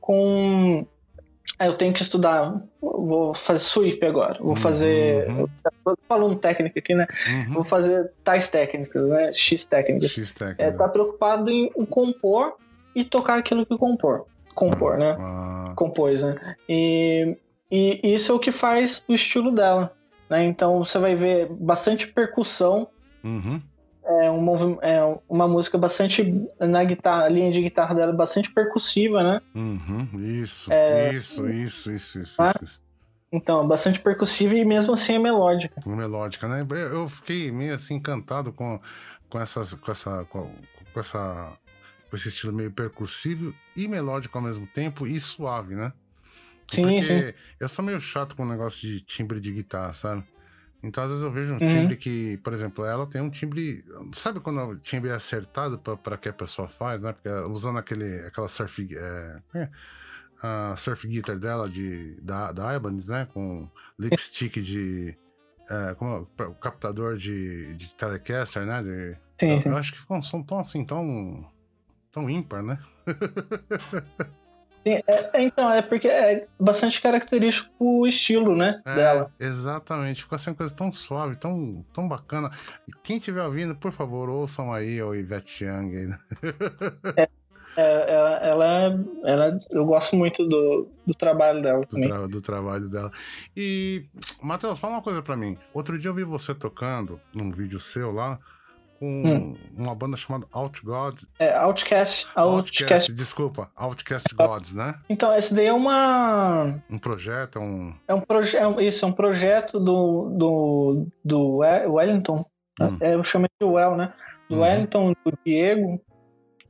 com. 0.00 0.86
Ah, 1.58 1.66
eu 1.66 1.76
tenho 1.76 1.92
que 1.92 2.02
estudar, 2.02 2.54
vou 2.80 3.34
fazer 3.34 3.58
sweep 3.58 4.04
agora, 4.04 4.38
vou 4.40 4.54
fazer. 4.54 5.28
Uhum. 5.28 5.46
Tô 5.84 5.98
falando 6.08 6.36
técnica 6.36 6.78
aqui, 6.78 6.94
né? 6.94 7.06
Uhum. 7.28 7.54
Vou 7.54 7.64
fazer 7.64 8.12
tais 8.22 8.48
técnicas, 8.48 9.08
né? 9.08 9.32
X 9.32 9.64
técnicas. 9.64 10.10
X 10.10 10.32
técnica. 10.32 10.62
É, 10.62 10.70
tá 10.70 10.88
preocupado 10.88 11.50
em 11.50 11.68
compor 11.86 12.54
e 12.94 13.04
tocar 13.04 13.38
aquilo 13.38 13.66
que 13.66 13.76
compor. 13.76 14.26
Compor, 14.54 14.98
né? 14.98 15.16
Ah, 15.18 15.72
compôs, 15.74 16.22
né? 16.22 16.36
E, 16.68 17.36
e 17.70 18.14
isso 18.14 18.30
é 18.30 18.34
o 18.34 18.40
que 18.40 18.52
faz 18.52 19.02
o 19.08 19.14
estilo 19.14 19.52
dela, 19.52 19.92
né? 20.30 20.44
Então 20.44 20.78
você 20.84 20.98
vai 20.98 21.16
ver 21.16 21.48
bastante 21.50 22.06
percussão, 22.06 22.88
uhum. 23.24 23.60
É, 24.08 24.30
um 24.30 24.78
é 24.82 25.18
uma 25.28 25.46
música 25.46 25.76
bastante 25.78 26.22
na 26.58 26.82
guitarra, 26.84 27.24
a 27.24 27.28
linha 27.28 27.50
de 27.52 27.60
guitarra 27.62 27.94
dela 27.94 28.12
é 28.12 28.16
bastante 28.16 28.50
percussiva, 28.52 29.22
né? 29.22 29.40
Uhum. 29.54 30.08
Isso, 30.20 30.72
É, 30.72 31.12
isso, 31.12 31.48
isso, 31.48 31.90
isso, 31.92 32.20
isso, 32.20 32.42
Ah. 32.42 32.54
isso. 32.62 32.80
Então, 33.30 33.66
bastante 33.68 34.00
percussiva 34.00 34.54
e 34.54 34.64
mesmo 34.64 34.94
assim 34.94 35.14
é 35.16 35.18
melódica. 35.18 35.82
Melódica, 35.86 36.48
né? 36.48 36.66
Eu 36.68 36.76
eu 36.76 37.08
fiquei 37.08 37.52
meio 37.52 37.74
assim 37.74 37.96
encantado 37.96 38.52
com, 38.52 38.80
com 39.28 39.38
essas, 39.38 39.74
com 39.74 39.90
essa, 39.92 40.24
com, 40.24 40.50
com 40.94 41.00
essa, 41.00 41.52
com 42.08 42.16
esse 42.16 42.28
estilo 42.28 42.54
meio 42.54 42.70
percussivo 42.72 43.54
e 43.76 43.86
melódico 43.86 44.38
ao 44.38 44.42
mesmo 44.42 44.66
tempo 44.66 45.06
e 45.06 45.20
suave, 45.20 45.74
né? 45.74 45.92
Sim, 46.70 46.82
Porque 46.82 47.02
sim. 47.02 47.32
eu 47.60 47.68
sou 47.68 47.84
meio 47.84 48.00
chato 48.00 48.34
com 48.34 48.44
o 48.44 48.48
negócio 48.48 48.88
de 48.88 49.00
timbre 49.02 49.38
de 49.40 49.52
guitarra, 49.52 49.92
sabe? 49.92 50.24
Então, 50.82 51.02
às 51.02 51.10
vezes 51.10 51.24
eu 51.24 51.32
vejo 51.32 51.50
um 51.54 51.58
Uhum. 51.60 51.66
timbre 51.66 51.96
que, 51.96 52.36
por 52.38 52.52
exemplo, 52.52 52.84
ela 52.84 53.06
tem 53.06 53.20
um 53.20 53.30
timbre. 53.30 53.84
Sabe 54.14 54.38
quando 54.40 54.60
o 54.60 54.76
timbre 54.76 55.10
é 55.10 55.14
acertado 55.14 55.78
para 55.78 56.16
que 56.16 56.28
a 56.28 56.32
pessoa 56.32 56.68
faz, 56.68 57.00
né? 57.00 57.12
Porque 57.12 57.28
usando 57.50 57.78
aquele, 57.78 58.20
aquela 58.26 58.46
surf. 58.48 58.86
É, 58.94 59.40
como 59.50 59.64
é? 59.64 59.70
a 60.40 60.76
surf 60.76 61.04
guitar 61.08 61.36
dela 61.36 61.68
de, 61.68 62.14
da, 62.22 62.52
da 62.52 62.76
Ibanez, 62.76 63.08
né? 63.08 63.26
Com 63.34 63.68
lipstick 63.98 64.60
de. 64.62 65.16
É, 65.68 65.94
como 65.94 66.28
é? 66.38 66.42
o 66.44 66.54
captador 66.54 67.16
de, 67.16 67.74
de 67.74 67.94
Telecaster, 67.94 68.64
né? 68.64 68.80
De, 68.82 69.16
Sim, 69.40 69.50
eu, 69.56 69.62
sim. 69.62 69.68
eu 69.70 69.76
acho 69.76 69.92
que 69.92 69.98
ficou 69.98 70.16
um 70.16 70.22
som 70.22 70.42
tão 70.42 70.60
assim, 70.60 70.84
tão. 70.84 71.44
tão 72.12 72.30
ímpar, 72.30 72.62
né? 72.62 72.78
É- 74.84 75.02
é, 75.34 75.42
então, 75.42 75.70
é 75.70 75.82
porque 75.82 76.08
é 76.08 76.46
bastante 76.58 77.00
característico 77.02 77.70
o 77.78 78.06
estilo, 78.06 78.56
né? 78.56 78.80
É, 78.86 78.94
Dela. 78.94 79.30
Exatamente, 79.38 80.22
ficou 80.22 80.36
assim 80.36 80.50
uma 80.50 80.56
coisa 80.56 80.74
tão 80.74 80.92
suave, 80.92 81.36
tão, 81.36 81.84
tão 81.92 82.08
bacana. 82.08 82.50
E 82.88 82.92
Quem 83.02 83.18
estiver 83.18 83.42
ouvindo, 83.42 83.76
por 83.76 83.92
favor, 83.92 84.28
ouçam 84.28 84.72
aí 84.72 85.02
o 85.02 85.14
Ivete 85.14 85.64
Young 85.64 86.06
né? 86.06 86.18
É, 87.76 88.12
ela, 88.12 88.30
ela, 88.38 89.04
ela- 89.24 89.56
eu 89.72 89.84
gosto 89.84 90.16
muito 90.16 90.44
do, 90.48 90.88
do 91.06 91.14
trabalho 91.14 91.62
dela 91.62 91.84
do, 91.88 92.00
tra- 92.00 92.26
do 92.26 92.42
trabalho 92.42 92.88
dela. 92.88 93.12
E, 93.56 94.04
Matheus, 94.42 94.78
fala 94.80 94.94
uma 94.94 95.02
coisa 95.02 95.22
pra 95.22 95.36
mim. 95.36 95.56
Outro 95.72 95.96
dia 95.98 96.10
eu 96.10 96.14
vi 96.14 96.24
você 96.24 96.52
tocando 96.54 97.20
num 97.32 97.52
vídeo 97.52 97.78
seu 97.78 98.10
lá 98.10 98.38
com 98.98 99.22
Hum. 99.24 99.54
uma 99.76 99.94
banda 99.94 100.16
chamada 100.16 100.46
Out 100.52 100.84
Gods. 100.84 101.26
É, 101.38 101.54
Outcast, 101.56 102.28
Outcast, 102.34 102.82
Outcast. 102.84 103.12
desculpa, 103.14 103.70
Outcast 103.76 104.34
Gods, 104.34 104.74
né? 104.74 104.94
Então, 105.08 105.34
esse 105.34 105.54
daí 105.54 105.66
é 105.66 105.72
uma. 105.72 106.64
Um 106.90 106.98
projeto, 106.98 107.58
um. 107.60 107.94
É 108.08 108.14
um 108.14 108.20
projeto. 108.20 108.80
Isso, 108.80 109.04
é 109.04 109.08
um 109.08 109.12
projeto 109.12 109.78
do, 109.78 110.30
do, 110.36 111.06
do 111.24 111.56
We- 111.58 111.86
Wellington. 111.86 112.36
Hum. 112.80 112.96
É, 113.00 113.14
eu 113.14 113.24
chamei 113.24 113.48
de 113.60 113.66
Well, 113.66 113.96
né? 113.96 114.12
Do 114.48 114.56
Uhum. 114.56 114.62
Wellington, 114.62 115.12
do 115.24 115.38
Diego. 115.44 116.00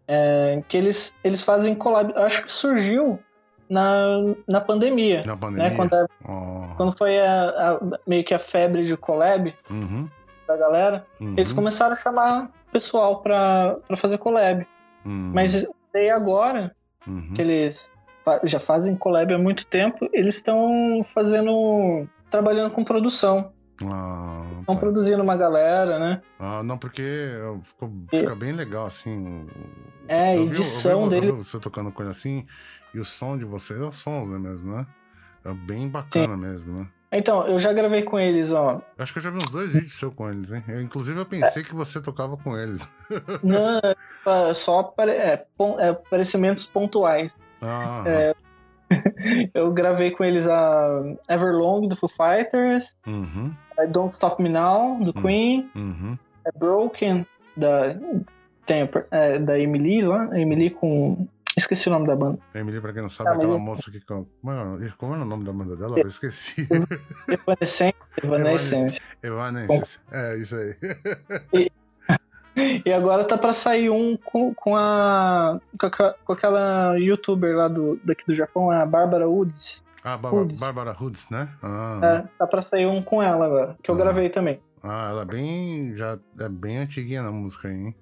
é, 0.06 0.62
que 0.68 0.76
eles, 0.76 1.14
eles 1.22 1.42
fazem 1.42 1.74
collab. 1.74 2.12
Acho 2.16 2.42
que 2.42 2.50
surgiu 2.50 3.18
na, 3.68 4.06
na 4.48 4.60
pandemia. 4.60 5.22
Na 5.26 5.36
pandemia. 5.36 5.68
Né? 5.70 5.76
Quando, 5.76 5.92
a- 5.94 6.06
Oh, 6.26 6.74
quando 6.76 6.96
foi 6.96 7.18
a, 7.20 7.48
a- 7.50 7.80
meio 8.06 8.24
que 8.24 8.32
a 8.32 8.38
febre 8.38 8.86
de 8.86 8.96
collab 8.96 9.54
uhum, 9.70 10.08
da 10.48 10.56
galera, 10.56 11.06
uhum, 11.20 11.34
eles 11.36 11.52
começaram 11.52 11.92
a 11.92 11.96
chamar 11.96 12.48
pessoal 12.72 13.20
pra, 13.22 13.76
pra 13.86 13.96
fazer 13.96 14.18
collab. 14.18 14.66
uhum, 15.04 15.30
Mas 15.34 15.64
daí 15.94 16.10
agora, 16.10 16.74
uhum. 17.06 17.34
que 17.34 17.42
eles 17.42 17.90
já 18.44 18.58
fazem 18.58 18.96
collab 18.96 19.32
há 19.32 19.38
muito 19.38 19.64
tempo, 19.66 20.08
eles 20.12 20.34
estão 20.36 21.00
fazendo. 21.14 22.06
trabalhando 22.30 22.72
com 22.72 22.82
produção. 22.84 23.52
Ah, 23.84 24.42
Estão 24.60 24.74
tá. 24.74 24.80
produzindo 24.80 25.22
uma 25.22 25.36
galera, 25.36 25.98
né? 26.00 26.20
Ah, 26.38 26.62
não, 26.64 26.76
porque 26.76 27.30
ficou, 27.62 27.90
fica 28.10 28.34
bem 28.34 28.50
legal, 28.52 28.86
assim. 28.86 29.46
É, 30.08 30.36
Eu 30.36 30.46
vi- 30.46 30.46
eu 30.46 30.46
vi 30.48 30.56
edição 30.56 31.02
eu 31.04 31.08
dele. 31.08 31.26
vi 31.26 31.32
você 31.32 31.60
tocando 31.60 31.92
coisa 31.92 32.10
assim, 32.10 32.44
e 32.92 32.98
o 32.98 33.04
som 33.04 33.38
de 33.38 33.44
vocês 33.44 33.80
é 33.80 33.84
os 33.84 33.96
sons, 33.96 34.28
né, 34.28 34.36
mesmo, 34.38 34.74
né? 34.76 34.84
É 35.44 35.52
bem 35.54 35.88
bacana 35.88 36.36
mesmo, 36.36 36.80
né? 36.80 36.88
Então, 37.10 37.46
eu 37.46 37.58
já 37.58 37.72
gravei 37.72 38.02
com 38.02 38.18
eles, 38.18 38.52
ó. 38.52 38.82
Eu 38.96 39.02
acho 39.02 39.12
que 39.12 39.18
eu 39.18 39.22
já 39.22 39.30
vi 39.30 39.38
uns 39.38 39.50
dois 39.50 39.72
vídeos 39.72 39.94
seus 39.98 40.12
com 40.14 40.28
eles, 40.30 40.52
hein? 40.52 40.62
Eu, 40.68 40.82
inclusive, 40.82 41.18
eu 41.18 41.24
pensei 41.24 41.62
que 41.62 41.74
você 41.74 42.02
tocava 42.02 42.36
com 42.36 42.56
eles. 42.56 42.86
Não, 43.42 43.80
é 44.50 44.54
só 44.54 44.82
pare- 44.82 45.12
é, 45.12 45.42
pon- 45.56 45.78
é, 45.78 45.88
aparecimentos 45.90 46.66
pontuais. 46.66 47.32
Ah, 47.62 48.04
É. 48.06 48.34
Eu 49.52 49.70
gravei 49.72 50.10
com 50.12 50.24
eles 50.24 50.48
a 50.48 51.02
Everlong 51.28 51.88
do 51.88 51.94
Foo 51.96 52.08
Fighters, 52.08 52.96
uhum, 53.06 53.52
Don't 53.90 54.14
Stop 54.14 54.42
Me 54.42 54.48
Now 54.48 54.98
do 54.98 55.10
Hum. 55.18 55.22
Queen, 55.22 55.70
uhum. 55.74 56.18
Broken 56.58 57.26
da, 57.54 57.94
tem, 58.64 58.88
é, 59.10 59.38
da 59.38 59.58
Emily 59.58 60.00
lá, 60.02 60.38
Emily 60.38 60.70
com. 60.70 61.28
Esqueci 61.58 61.88
o 61.88 61.92
nome 61.92 62.06
da 62.06 62.14
banda. 62.16 62.38
Emily, 62.54 62.80
pra 62.80 62.92
quem 62.92 63.02
não 63.02 63.08
sabe, 63.08 63.30
é 63.30 63.32
aquela 63.34 63.58
moça 63.58 63.90
que. 63.90 64.00
Como 64.00 64.26
era, 64.46 64.92
como 64.96 65.14
era 65.14 65.22
o 65.22 65.26
nome 65.26 65.44
da 65.44 65.52
banda 65.52 65.76
dela? 65.76 65.98
Eu 65.98 66.08
esqueci. 66.08 66.66
Evanescence. 67.28 67.94
Evanescence. 68.22 69.00
Evanescence. 69.22 70.00
É, 70.12 70.36
isso 70.38 70.54
aí. 70.56 71.68
E 72.84 72.92
agora 72.92 73.24
tá 73.24 73.38
pra 73.38 73.52
sair 73.52 73.88
um 73.88 74.16
com, 74.16 74.52
com 74.52 74.74
a. 74.74 75.60
Com, 76.24 76.32
aquela 76.32 76.96
youtuber 76.98 77.54
lá 77.56 77.68
do, 77.68 78.00
daqui 78.04 78.24
do 78.26 78.34
Japão, 78.34 78.68
a 78.68 78.84
Bárbara 78.84 79.28
Woods. 79.28 79.84
Ah, 80.02 80.16
Bárbara, 80.16 80.90
Hoods, 81.00 81.28
né? 81.30 81.48
Ah, 81.62 82.00
É, 82.02 82.24
tá 82.36 82.46
pra 82.48 82.62
sair 82.62 82.86
um 82.86 83.00
com 83.00 83.22
ela 83.22 83.46
agora, 83.46 83.76
que 83.80 83.88
eu 83.88 83.94
Ah. 83.94 83.98
gravei 83.98 84.28
também. 84.28 84.60
ah, 84.82 85.08
ela 85.10 85.22
é 85.22 85.24
bem. 85.24 85.96
Já 85.96 86.18
é 86.40 86.48
bem 86.48 86.78
antiguinha 86.78 87.22
na 87.22 87.30
música 87.30 87.68
aí, 87.68 87.74
hein? 87.76 87.96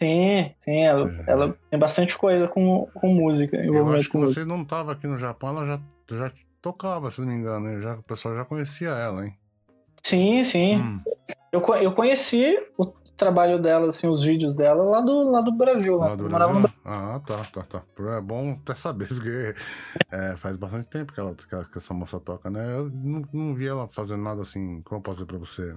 Sim, 0.00 0.48
sim, 0.60 0.80
ela, 0.84 1.08
É. 1.08 1.24
ela 1.26 1.58
tem 1.70 1.78
bastante 1.78 2.16
coisa 2.16 2.46
com, 2.48 2.86
com 2.94 3.08
música. 3.08 3.56
Eu 3.56 3.92
acho 3.92 4.08
que 4.10 4.16
você 4.16 4.44
não 4.44 4.64
tava 4.64 4.92
aqui 4.92 5.06
no 5.06 5.18
Japão, 5.18 5.50
ela 5.50 5.66
já, 5.66 5.80
já 6.16 6.32
tocava, 6.62 7.10
se 7.10 7.20
não 7.20 7.28
me 7.28 7.34
engano. 7.34 7.66
né? 7.66 7.80
Já, 7.80 7.94
o 7.96 8.02
pessoal 8.02 8.36
já 8.36 8.44
conhecia 8.44 8.90
ela, 8.90 9.26
hein? 9.26 9.36
Sim, 10.02 10.44
sim. 10.44 10.76
Hum. 10.76 10.96
Eu, 11.52 11.60
eu 11.82 11.92
conheci 11.92 12.56
o 12.78 12.86
trabalho 13.16 13.60
dela, 13.60 13.88
assim, 13.88 14.06
os 14.06 14.24
vídeos 14.24 14.54
dela 14.54 14.84
lá 14.84 15.00
do, 15.00 15.30
lá 15.30 15.40
do 15.40 15.50
Brasil. 15.50 15.96
Lá, 15.96 16.14
do 16.14 16.30
morava 16.30 16.52
no 16.54 16.60
Brasil? 16.60 16.78
Ah, 16.84 17.20
tá, 17.26 17.36
tá, 17.52 17.62
tá. 17.64 17.82
É 18.16 18.20
bom 18.20 18.52
até 18.52 18.76
saber, 18.76 19.08
porque 19.12 19.54
é, 20.12 20.36
faz 20.36 20.56
bastante 20.56 20.88
tempo 20.88 21.12
que, 21.12 21.18
ela, 21.18 21.34
que, 21.34 21.52
ela- 21.52 21.64
que 21.64 21.76
essa 21.78 21.92
moça 21.92 22.20
toca, 22.20 22.48
né? 22.48 22.64
Eu 22.76 22.88
não, 22.88 23.22
não 23.32 23.54
vi 23.54 23.66
ela 23.66 23.88
fazendo 23.90 24.22
nada 24.22 24.42
assim, 24.42 24.80
como 24.82 24.98
eu 24.98 25.02
posso 25.02 25.16
dizer 25.16 25.26
pra 25.26 25.38
você, 25.38 25.74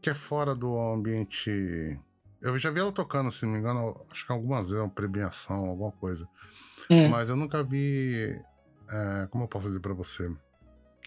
que 0.00 0.08
é 0.10 0.14
fora 0.14 0.54
do 0.54 0.78
ambiente 0.78 1.98
Eu 2.44 2.58
já 2.58 2.70
vi 2.70 2.78
ela 2.80 2.92
tocando, 2.92 3.32
se 3.32 3.46
não 3.46 3.54
me 3.54 3.58
engano, 3.58 3.98
acho 4.10 4.26
que 4.26 4.32
algumas 4.32 4.68
vezes, 4.68 4.82
uma 4.82 4.90
premiação, 4.90 5.64
alguma 5.64 5.90
coisa. 5.92 6.28
Hum. 6.90 7.08
Mas 7.08 7.30
eu 7.30 7.36
nunca 7.36 7.62
vi. 7.62 8.38
é, 8.90 9.26
como 9.30 9.44
eu 9.44 9.48
posso 9.48 9.68
dizer 9.68 9.80
pra 9.80 9.94
você? 9.94 10.30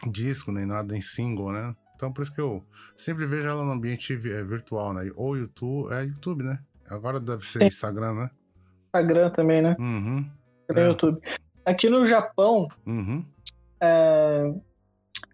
Disco, 0.09 0.51
nem 0.51 0.65
nada, 0.65 0.91
nem 0.91 1.01
single, 1.01 1.51
né? 1.51 1.75
Então 1.95 2.11
por 2.11 2.21
isso 2.21 2.33
que 2.33 2.41
eu 2.41 2.63
sempre 2.95 3.25
vejo 3.25 3.47
ela 3.47 3.63
no 3.63 3.71
ambiente 3.71 4.13
é, 4.13 4.43
virtual, 4.43 4.93
né? 4.93 5.11
Ou 5.15 5.38
YouTube, 5.38 5.93
é 5.93 6.03
YouTube, 6.03 6.43
né? 6.43 6.59
Agora 6.89 7.19
deve 7.19 7.43
ser 7.45 7.59
Sim. 7.59 7.65
Instagram, 7.67 8.13
né? 8.13 8.31
Instagram 8.85 9.29
também, 9.31 9.61
né? 9.61 9.75
Uhum, 9.79 10.29
É. 10.69 10.88
YouTube. 10.88 11.19
Aqui 11.65 11.89
no 11.89 12.05
Japão, 12.05 12.67
uhum. 12.85 13.25
é, 13.81 14.53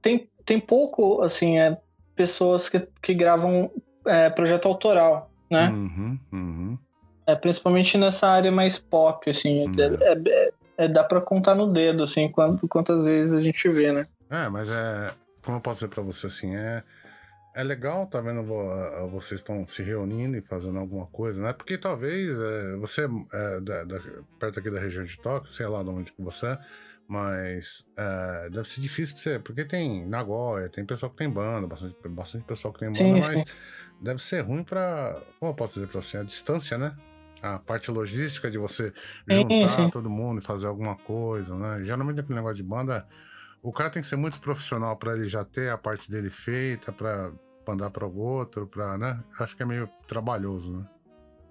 tem, 0.02 0.30
tem 0.46 0.60
pouco, 0.60 1.22
assim, 1.22 1.60
é, 1.60 1.78
pessoas 2.16 2.70
que, 2.70 2.80
que 3.02 3.14
gravam 3.14 3.72
é, 4.08 4.30
projeto 4.30 4.68
autoral, 4.68 5.32
né? 5.54 5.70
Uhum, 5.70 6.20
uhum. 6.32 6.78
É, 7.26 7.36
principalmente 7.36 7.98
nessa 7.98 8.28
área 8.28 8.52
mais 8.52 8.78
pop, 8.78 9.30
assim. 9.30 9.68
Hum. 9.68 9.72
É, 9.80 10.14
é- 10.14 10.54
é- 10.86 10.88
dá 10.88 11.04
pra 11.04 11.22
contar 11.22 11.56
no 11.56 11.72
dedo, 11.72 12.04
assim, 12.04 12.30
quanto, 12.30 12.68
quantas 12.68 13.04
vezes 13.04 13.34
a 13.34 13.42
gente 13.42 13.70
vê, 13.70 13.92
né? 13.92 14.08
É, 14.30 14.50
mas 14.50 14.76
é. 14.76 15.14
Como 15.44 15.58
eu 15.58 15.62
posso 15.62 15.80
dizer 15.82 15.90
pra 15.94 16.04
você 16.04 16.28
assim, 16.28 16.56
é. 16.56 16.84
É 17.56 17.64
legal, 17.64 18.08
tá 18.08 18.20
vendo? 18.20 18.42
vo- 18.42 19.10
Vocês 19.12 19.40
estão 19.42 19.68
se 19.68 19.84
reunindo 19.84 20.36
e 20.36 20.42
fazendo 20.42 20.80
alguma 20.80 21.06
coisa, 21.06 21.44
né? 21.44 21.54
Porque 21.54 21.78
talvez 21.78 22.30
é, 22.42 22.76
você 22.78 23.08
é 23.32 23.60
da- 23.62 23.84
da- 23.84 24.00
perto 24.40 24.60
aqui 24.60 24.72
da 24.72 24.80
região 24.80 25.04
de 25.04 25.20
Tóquio, 25.20 25.52
sei 25.52 25.68
lá 25.68 25.84
de 25.84 25.90
onde 25.90 26.12
que 26.12 26.22
você 26.22 26.48
é, 26.48 26.60
mas 27.08 27.86
é, 27.96 28.50
deve 28.50 28.68
ser 28.68 28.82
difícil 28.82 29.14
pra 29.14 29.24
você, 29.24 29.38
porque 29.40 29.64
tem 29.66 30.04
Nagoya, 30.08 30.68
tem 30.68 30.84
pessoal 30.84 31.12
que 31.12 31.18
tem 31.18 31.30
banda, 31.30 31.68
bastante, 31.68 31.96
bastante 32.10 32.44
pessoal 32.44 32.74
que 32.74 32.80
tem 32.80 32.88
banda, 32.90 32.98
Sim, 33.04 33.20
mas 33.20 33.40
sim. 33.42 33.46
Deve 34.04 34.22
ser 34.22 34.42
ruim 34.42 34.64
pra. 34.64 35.22
Como 35.40 35.52
eu 35.52 35.56
posso 35.56 35.76
dizer 35.76 35.88
pra 35.88 36.02
você? 36.02 36.18
A 36.18 36.24
distância, 36.24 36.78
né? 36.78 36.96
A 37.42 37.58
parte 37.58 37.90
logística 37.90 38.52
de 38.52 38.58
você 38.58 38.94
juntar 39.28 39.70
sim. 39.70 39.90
todo 39.90 40.10
mundo 40.10 40.40
e 40.40 40.44
fazer 40.44 40.68
alguma 40.68 40.96
coisa, 40.96 41.56
né? 41.56 41.84
Geralmente 41.84 42.20
aquele 42.20 42.36
negócio 42.36 42.58
de 42.58 42.64
banda, 42.64 43.06
o 43.62 43.72
cara 43.72 43.90
tem 43.90 44.02
que 44.02 44.08
ser 44.08 44.16
muito 44.16 44.40
profissional 44.40 44.96
pra 44.96 45.14
ele 45.14 45.28
já 45.28 45.44
ter 45.44 45.70
a 45.70 45.78
parte 45.78 46.10
dele 46.12 46.30
feita, 46.30 46.92
pra 46.92 47.32
mandar 47.68 47.90
para 47.90 48.06
o 48.06 48.18
outro, 48.18 48.68
pra, 48.68 48.98
né? 48.98 49.20
Acho 49.40 49.56
que 49.56 49.64
é 49.64 49.66
meio 49.66 49.90
trabalhoso, 50.08 50.78
né? 50.78 50.86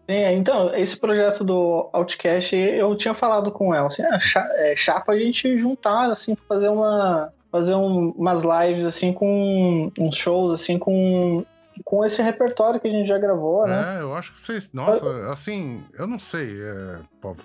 É, 0.09 0.34
então, 0.34 0.74
esse 0.74 0.98
projeto 0.98 1.44
do 1.44 1.88
Outcast, 1.92 2.57
eu 2.57 2.94
tinha 2.96 3.14
falado 3.14 3.53
com 3.53 3.74
ela, 3.74 3.88
assim, 3.88 4.03
ah, 4.03 4.18
é, 4.57 4.74
chapa 4.76 5.12
a 5.12 5.18
gente 5.18 5.59
juntar, 5.59 6.11
assim, 6.11 6.36
fazer 6.48 6.68
uma 6.68 7.32
fazer 7.53 7.74
um- 7.76 8.11
umas 8.12 8.40
lives, 8.42 8.84
assim, 8.86 9.12
com 9.12 9.92
uns 9.98 10.16
shows, 10.16 10.59
assim, 10.61 10.78
com, 10.78 11.44
com 11.84 12.05
esse 12.05 12.20
repertório 12.22 12.80
que 12.80 12.88
a 12.88 12.90
gente 12.90 13.07
já 13.07 13.18
gravou, 13.18 13.66
né? 13.66 13.98
É, 13.98 14.03
eu 14.03 14.14
acho 14.14 14.32
que 14.32 14.40
vocês. 14.40 14.72
Nossa, 14.72 15.28
assim, 15.30 15.84
eu 15.98 16.07
não 16.07 16.18
sei. 16.18 16.61
É, 16.61 16.98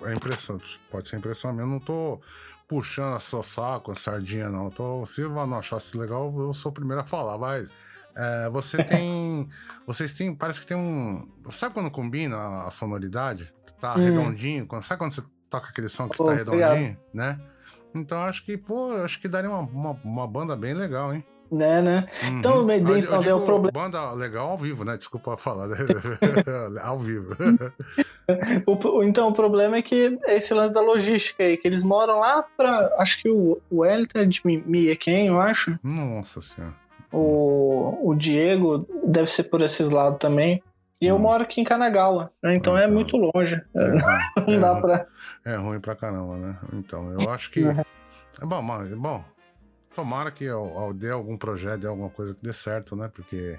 é 0.08 0.12
impressão, 0.14 0.58
pode 0.90 1.06
ser 1.06 1.18
impressão 1.18 1.52
minha. 1.52 1.64
Eu 1.64 1.68
não 1.68 1.78
tô 1.78 2.18
puxando 2.66 3.14
a 3.14 3.20
sua 3.20 3.42
saco, 3.44 3.92
a 3.92 3.94
sardinha, 3.96 4.48
não. 4.48 4.64
Eu 4.64 4.70
tô, 4.70 5.06
se 5.06 5.20
eu 5.20 5.30
não 5.30 5.58
achasse 5.58 5.96
legal, 5.96 6.34
eu 6.38 6.52
sou 6.52 6.70
o 6.72 6.74
primeiro 6.74 7.02
a 7.02 7.04
falar, 7.04 7.36
mas. 7.38 7.74
é, 8.16 8.48
você 8.50 8.82
tem. 8.82 9.46
vocês 9.86 10.12
têm. 10.14 10.34
Parece 10.34 10.60
que 10.60 10.66
tem 10.66 10.76
um. 10.76 11.28
Sabe 11.48 11.74
quando 11.74 11.90
combina 11.90 12.66
a, 12.66 12.70
sonoridade? 12.70 13.52
Tá 13.80 13.94
Hum. 13.94 13.98
redondinho? 13.98 14.66
Sabe 14.82 14.98
quando 14.98 15.12
você 15.12 15.22
toca 15.48 15.68
aquele 15.68 15.88
som 15.88 16.08
que 16.08 16.16
Pô, 16.18 16.24
tá 16.24 16.32
obrigado. 16.32 16.72
redondinho? 16.74 16.98
Né? 17.14 17.38
Então 17.94 18.18
acho 18.22 18.44
que, 18.44 18.56
pô, 18.56 18.92
acho 18.92 19.20
que 19.20 19.28
daria 19.28 19.50
uma, 19.50 19.60
uma, 19.60 20.00
uma 20.04 20.26
banda 20.26 20.54
bem 20.56 20.74
legal, 20.74 21.12
hein? 21.14 21.24
Né, 21.50 21.80
né? 21.80 22.04
Uhum. 22.24 22.38
Então, 22.40 22.56
Eu- 22.56 22.68
eu 22.70 22.98
então, 22.98 23.20
deu 23.22 23.34
digo 23.36 23.46
problema. 23.46 23.72
Banda 23.72 24.12
legal 24.12 24.50
ao 24.50 24.58
vivo, 24.58 24.84
né? 24.84 24.98
Desculpa 24.98 25.34
falar. 25.38 25.66
né? 25.68 25.76
ao 26.84 26.98
vivo. 26.98 27.34
O- 28.66 28.98
o- 28.98 29.02
então, 29.02 29.28
o 29.28 29.32
problema 29.32 29.76
é 29.78 29.82
que 29.82 30.18
é 30.26 30.36
esse 30.36 30.52
lance 30.52 30.74
da 30.74 30.80
logística 30.82 31.42
aí, 31.42 31.56
que 31.56 31.66
eles 31.66 31.82
moram 31.82 32.20
lá 32.20 32.44
pra. 32.56 32.94
Acho 32.98 33.22
que 33.22 33.30
o, 33.30 33.58
o 33.70 33.78
Wellington 33.78 34.18
é 34.18 34.24
de 34.26 34.40
Mi- 34.44 34.62
Mieken, 34.66 35.28
eu 35.28 35.40
acho. 35.40 35.78
Nossa 35.82 36.40
senhora. 36.42 36.74
O, 37.10 38.10
o 38.10 38.14
Diego 38.14 38.86
deve 39.06 39.30
ser 39.30 39.44
por 39.44 39.62
esses 39.62 39.88
lados 39.90 40.18
também. 40.18 40.62
E 41.00 41.06
eu 41.06 41.16
Hum. 41.16 41.20
moro 41.20 41.42
aqui 41.44 41.60
em 41.60 41.64
Kanagawa, 41.64 42.30
né? 42.42 42.54
então 42.56 42.76
é 42.76 42.82
Então. 42.82 42.92
muito 42.94 43.16
longe. 43.16 43.60
É, 43.74 43.84
ruim, 43.84 43.98
Não 44.48 44.54
é 44.54 44.60
dá 44.60 44.80
pra. 44.80 45.06
é 45.44 45.54
ruim 45.56 45.80
pra 45.80 45.94
caramba, 45.94 46.36
né? 46.36 46.58
Então, 46.72 47.12
eu 47.20 47.28
acho 47.30 47.50
que. 47.50 47.62
Uhum. 47.62 47.82
É 48.40 48.44
bom, 48.46 48.62
mas, 48.62 48.92
bom. 48.94 49.24
Tomara 49.94 50.30
que 50.30 50.50
ao, 50.52 50.78
ao 50.78 50.92
dê 50.92 51.10
algum 51.10 51.36
projeto, 51.36 51.80
dê 51.80 51.86
alguma 51.88 52.10
coisa 52.10 52.34
que 52.34 52.42
dê 52.42 52.52
certo, 52.52 52.94
né? 52.94 53.10
Porque 53.12 53.58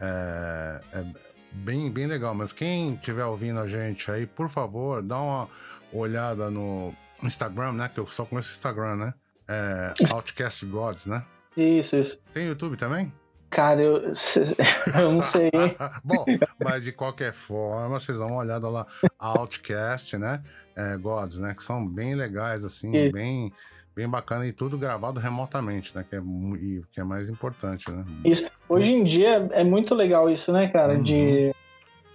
é, 0.00 0.80
é 0.92 1.04
bem, 1.52 1.90
bem 1.90 2.06
legal. 2.06 2.34
Mas 2.34 2.52
quem 2.52 2.94
estiver 2.94 3.24
ouvindo 3.24 3.60
a 3.60 3.66
gente 3.66 4.10
aí, 4.10 4.26
por 4.26 4.48
favor, 4.48 5.02
dá 5.02 5.18
uma 5.20 5.48
olhada 5.92 6.50
no 6.50 6.94
Instagram, 7.22 7.72
né? 7.72 7.90
Que 7.92 8.00
eu 8.00 8.06
só 8.06 8.24
conheço 8.24 8.48
o 8.50 8.52
Instagram, 8.52 8.96
né? 8.96 9.14
É, 9.48 9.94
Outcast 10.14 10.64
Gods, 10.66 11.06
né? 11.06 11.22
Isso, 11.56 11.96
isso. 11.96 12.20
Tem 12.32 12.46
YouTube 12.46 12.76
também? 12.76 13.12
Cara, 13.56 13.80
eu, 13.80 14.12
eu 15.00 15.12
não 15.12 15.22
sei. 15.22 15.50
Bom, 16.04 16.26
mas 16.62 16.84
de 16.84 16.92
qualquer 16.92 17.32
forma, 17.32 17.98
vocês 17.98 18.18
dão 18.18 18.28
uma 18.28 18.40
olhada 18.40 18.68
lá. 18.68 18.86
Outcast, 19.18 20.18
né? 20.18 20.42
É, 20.76 20.94
Gods, 20.98 21.38
né? 21.38 21.54
Que 21.54 21.64
são 21.64 21.88
bem 21.88 22.14
legais, 22.14 22.66
assim, 22.66 22.94
Isso. 22.94 23.12
bem, 23.14 23.50
bem 23.94 24.06
bacana 24.06 24.46
e 24.46 24.52
tudo 24.52 24.76
gravado 24.76 25.18
remotamente, 25.18 25.96
né? 25.96 26.04
Que 26.06 26.16
é, 26.16 26.18
e, 26.18 26.82
que 26.92 27.00
é 27.00 27.04
mais 27.04 27.30
importante, 27.30 27.90
né? 27.90 28.04
Isso. 28.26 28.50
Hoje 28.68 28.92
em 28.92 29.02
dia 29.04 29.48
é 29.52 29.64
muito 29.64 29.94
legal 29.94 30.28
isso, 30.28 30.52
né, 30.52 30.68
cara? 30.68 30.92
Uhum. 30.92 31.02
De 31.02 31.54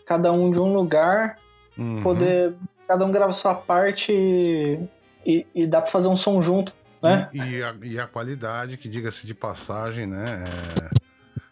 cada 0.06 0.32
um 0.32 0.52
de 0.52 0.62
um 0.62 0.72
lugar 0.72 1.40
Uhum. 1.76 2.04
poder. 2.04 2.54
Cada 2.88 3.04
um 3.04 3.12
grava 3.12 3.34
sua 3.34 3.56
parte 3.56 4.12
e, 4.14 4.78
e, 5.26 5.48
e 5.56 5.66
dá 5.66 5.82
pra 5.82 5.90
fazer 5.90 6.08
um 6.08 6.16
som 6.16 6.40
junto, 6.40 6.72
né? 7.02 7.28
E, 7.34 7.40
e 7.40 7.64
a, 7.64 7.76
e 7.82 8.00
a 8.00 8.06
qualidade, 8.06 8.78
que 8.78 8.88
diga-se 8.88 9.26
de 9.26 9.34
passagem, 9.34 10.06
né? 10.06 10.44
é- 10.46 11.11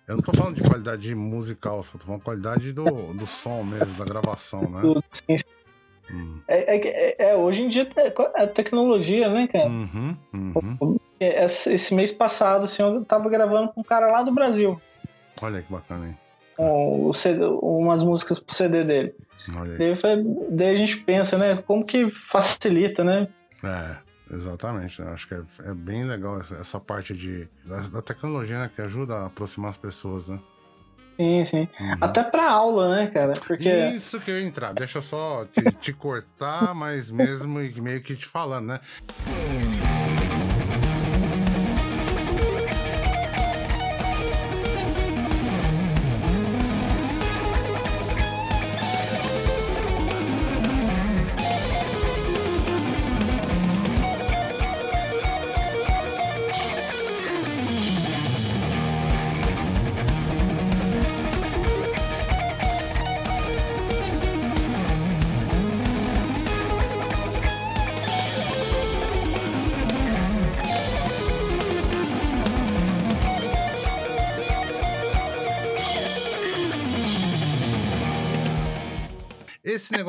Eu 0.10 0.16
não 0.16 0.24
tô 0.24 0.34
falando 0.34 0.56
de 0.56 0.64
qualidade 0.64 1.14
musical, 1.14 1.84
só 1.84 1.96
tô 1.96 2.04
falando 2.04 2.24
qualidade 2.24 2.74
do, 2.74 3.14
do 3.14 3.28
som 3.28 3.62
mesmo, 3.64 3.96
da 3.96 4.06
gravação, 4.06 4.68
né? 4.68 4.82
Tudo, 4.82 5.04
sim. 5.12 5.36
Hum. 6.12 6.40
É, 6.48 6.76
é, 6.76 6.88
é- 6.88 7.16
é, 7.30 7.36
hoje 7.38 7.62
em 7.62 7.70
dia 7.70 7.88
é 8.38 8.48
tecnologia, 8.48 9.30
né, 9.30 9.48
cara? 9.48 9.68
Uhum, 9.70 10.18
uhum. 10.34 10.98
É, 11.20 11.46
Esse 11.46 11.72
esse 11.74 11.94
mês 11.94 12.12
passado, 12.12 12.64
assim, 12.64 12.82
eu 12.82 13.06
tava 13.06 13.30
gravando 13.30 13.72
com 13.72 13.82
um 13.82 13.84
cara 13.84 14.12
lá 14.12 14.24
do 14.24 14.32
Brasil. 14.32 14.82
Olha 15.44 15.62
que 15.62 15.72
bacana, 15.72 16.08
hein? 16.08 16.18
um- 16.58 17.14
CD 17.14 17.46
umas 17.46 18.02
músicas 18.02 18.40
pro 18.40 18.56
CD 18.56 18.84
dele. 18.84 19.14
Daí, 19.78 19.94
daí 20.50 20.70
a 20.72 20.76
gente 20.76 20.98
pensa, 21.06 21.38
né? 21.38 21.56
Como 21.68 21.86
que 21.86 22.10
facilita, 22.10 23.04
né? 23.04 23.28
É, 23.64 23.98
exatamente. 24.32 25.02
né? 25.02 25.12
Acho 25.12 25.28
que 25.28 25.34
é, 25.34 25.42
é 25.66 25.74
bem 25.74 26.04
legal 26.04 26.40
essa, 26.40 26.80
parte 26.80 27.14
de, 27.14 27.48
da, 27.66 27.80
da 27.82 28.02
tecnologia, 28.02 28.60
né? 28.60 28.72
Que 28.74 28.82
ajuda 28.82 29.16
a 29.16 29.26
aproximar 29.28 29.72
as 29.72 29.78
pessoas, 29.78 30.30
né? 30.30 30.40
Sim, 31.20 31.44
sim. 31.44 31.68
Uhum. 31.80 31.98
Até 32.00 32.24
pra 32.24 32.50
aula, 32.50 32.96
né, 32.96 33.08
cara? 33.08 33.34
Porque. 33.46 33.70
Isso 33.94 34.22
que 34.22 34.32
eu 34.32 34.40
ia 34.40 34.48
entrar. 34.48 34.74
Deixa 34.74 35.00
eu 35.00 35.02
só 35.02 35.46
te, 35.46 35.70
te 35.74 35.92
cortar, 35.92 36.74
mas 36.76 37.12
mesmo 37.12 37.60
meio 37.60 38.02
que 38.02 38.16
te 38.16 38.26
falando, 38.26 38.68
né? 38.68 38.80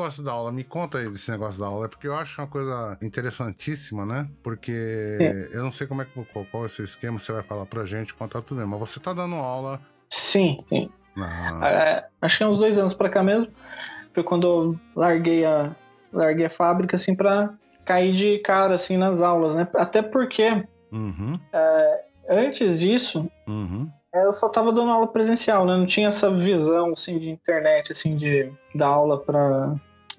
Negócio 0.01 0.23
da 0.23 0.31
aula, 0.31 0.51
me 0.51 0.63
conta 0.63 0.97
aí 0.97 1.07
desse 1.09 1.31
negócio 1.31 1.59
da 1.59 1.67
aula, 1.67 1.87
porque 1.87 2.07
eu 2.07 2.15
acho 2.15 2.41
uma 2.41 2.47
coisa 2.47 2.97
interessantíssima, 3.01 4.05
né? 4.05 4.27
Porque 4.43 4.71
eu 5.51 5.63
não 5.63 5.71
sei 5.71 5.87
como 5.87 6.01
é 6.01 6.05
que 6.05 6.11
qual, 6.11 6.45
qual 6.45 6.63
é 6.63 6.65
esse 6.65 6.83
esquema 6.83 7.19
você 7.19 7.31
vai 7.31 7.43
falar 7.43 7.65
pra 7.65 7.85
gente, 7.85 8.13
contar 8.13 8.41
tudo 8.41 8.57
bem, 8.59 8.67
mas 8.67 8.79
você 8.79 8.99
tá 8.99 9.13
dando 9.13 9.35
aula 9.35 9.79
Sim, 10.09 10.57
sim. 10.65 10.89
na. 11.15 11.67
É, 11.67 12.07
acho 12.21 12.37
que 12.37 12.43
é 12.43 12.47
uns 12.47 12.57
dois 12.57 12.77
anos 12.77 12.93
pra 12.93 13.09
cá 13.09 13.23
mesmo. 13.23 13.51
Foi 14.13 14.23
quando 14.23 14.47
eu 14.47 14.69
larguei 14.95 15.45
a, 15.45 15.75
larguei 16.11 16.45
a 16.45 16.49
fábrica, 16.49 16.95
assim, 16.95 17.15
pra 17.15 17.53
cair 17.85 18.11
de 18.11 18.39
cara, 18.39 18.75
assim, 18.75 18.97
nas 18.97 19.21
aulas, 19.21 19.55
né? 19.55 19.67
Até 19.75 20.01
porque 20.01 20.63
Uhum, 20.91 21.39
antes 22.29 22.79
disso, 22.81 23.31
uhum, 23.47 23.89
É, 24.13 24.25
eu 24.25 24.33
só 24.33 24.49
tava 24.49 24.73
dando 24.73 24.91
aula 24.91 25.07
presencial, 25.07 25.65
né? 25.65 25.77
Não 25.77 25.85
tinha 25.85 26.09
essa 26.09 26.29
visão, 26.35 26.91
assim, 26.91 27.17
de 27.17 27.29
internet, 27.29 27.93
assim, 27.93 28.17
de 28.17 28.51
dar 28.75 28.87
aula 28.87 29.17
pra, 29.17 29.73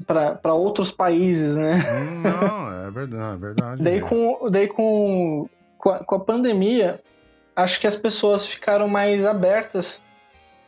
para 0.06 0.54
outros 0.54 0.90
países, 0.90 1.56
né? 1.56 1.76
Hum, 1.76 2.22
não, 2.22 2.86
é 2.86 2.90
verdade, 2.90 3.34
é 3.34 3.38
verdade. 3.38 3.82
daí 3.82 4.00
com, 4.00 4.48
daí 4.50 4.68
com, 4.68 5.48
com 5.78 5.90
a, 5.90 6.04
com, 6.04 6.14
a, 6.14 6.20
pandemia, 6.20 7.00
acho 7.54 7.80
que 7.80 7.86
as 7.86 7.96
pessoas 7.96 8.46
ficaram 8.46 8.88
mais 8.88 9.24
abertas 9.24 10.02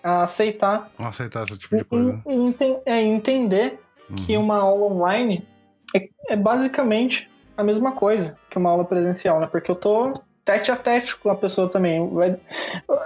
a 0.03 0.23
aceitar. 0.23 0.91
A 0.99 1.09
aceitar 1.09 1.45
esse 1.45 1.59
tipo 1.59 1.77
de 1.77 1.85
coisa. 1.85 2.23
E, 2.27 2.91
é, 2.91 3.03
entender 3.03 3.79
uhum. 4.11 4.17
que 4.17 4.37
uma 4.37 4.59
aula 4.59 4.87
online 4.87 5.47
é, 5.95 6.09
é, 6.31 6.37
basicamente 6.37 7.29
a 7.57 7.63
mesma 7.63 7.93
coisa 7.93 8.37
que 8.51 8.59
uma 8.59 8.71
aula 8.71 8.85
presencial, 8.85 9.41
né? 9.41 9.47
Porque 9.51 9.71
eu 9.71 9.77
tô 9.77 10.13
tete 10.45 10.71
a 10.71 10.77
tete 10.77 11.17
com 11.17 11.31
a 11.31 11.35
pessoa 11.35 11.69
também. 11.69 12.07
Vai, 12.11 12.39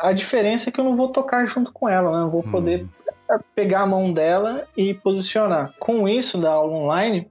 a 0.00 0.12
diferença 0.12 0.68
é 0.68 0.72
que 0.72 0.80
eu 0.80 0.84
não 0.84 0.96
vou 0.96 1.08
tocar 1.12 1.46
junto 1.46 1.72
com 1.72 1.88
ela, 1.88 2.10
né? 2.10 2.24
Eu 2.24 2.30
vou 2.30 2.42
poder 2.42 2.82
uhum 2.82 3.07
pegar 3.54 3.80
a 3.80 3.86
mão 3.86 4.12
dela 4.12 4.66
e 4.76 4.94
posicionar. 4.94 5.74
Com 5.78 6.08
isso 6.08 6.38
da 6.38 6.52
aula 6.52 6.72
online, 6.72 7.30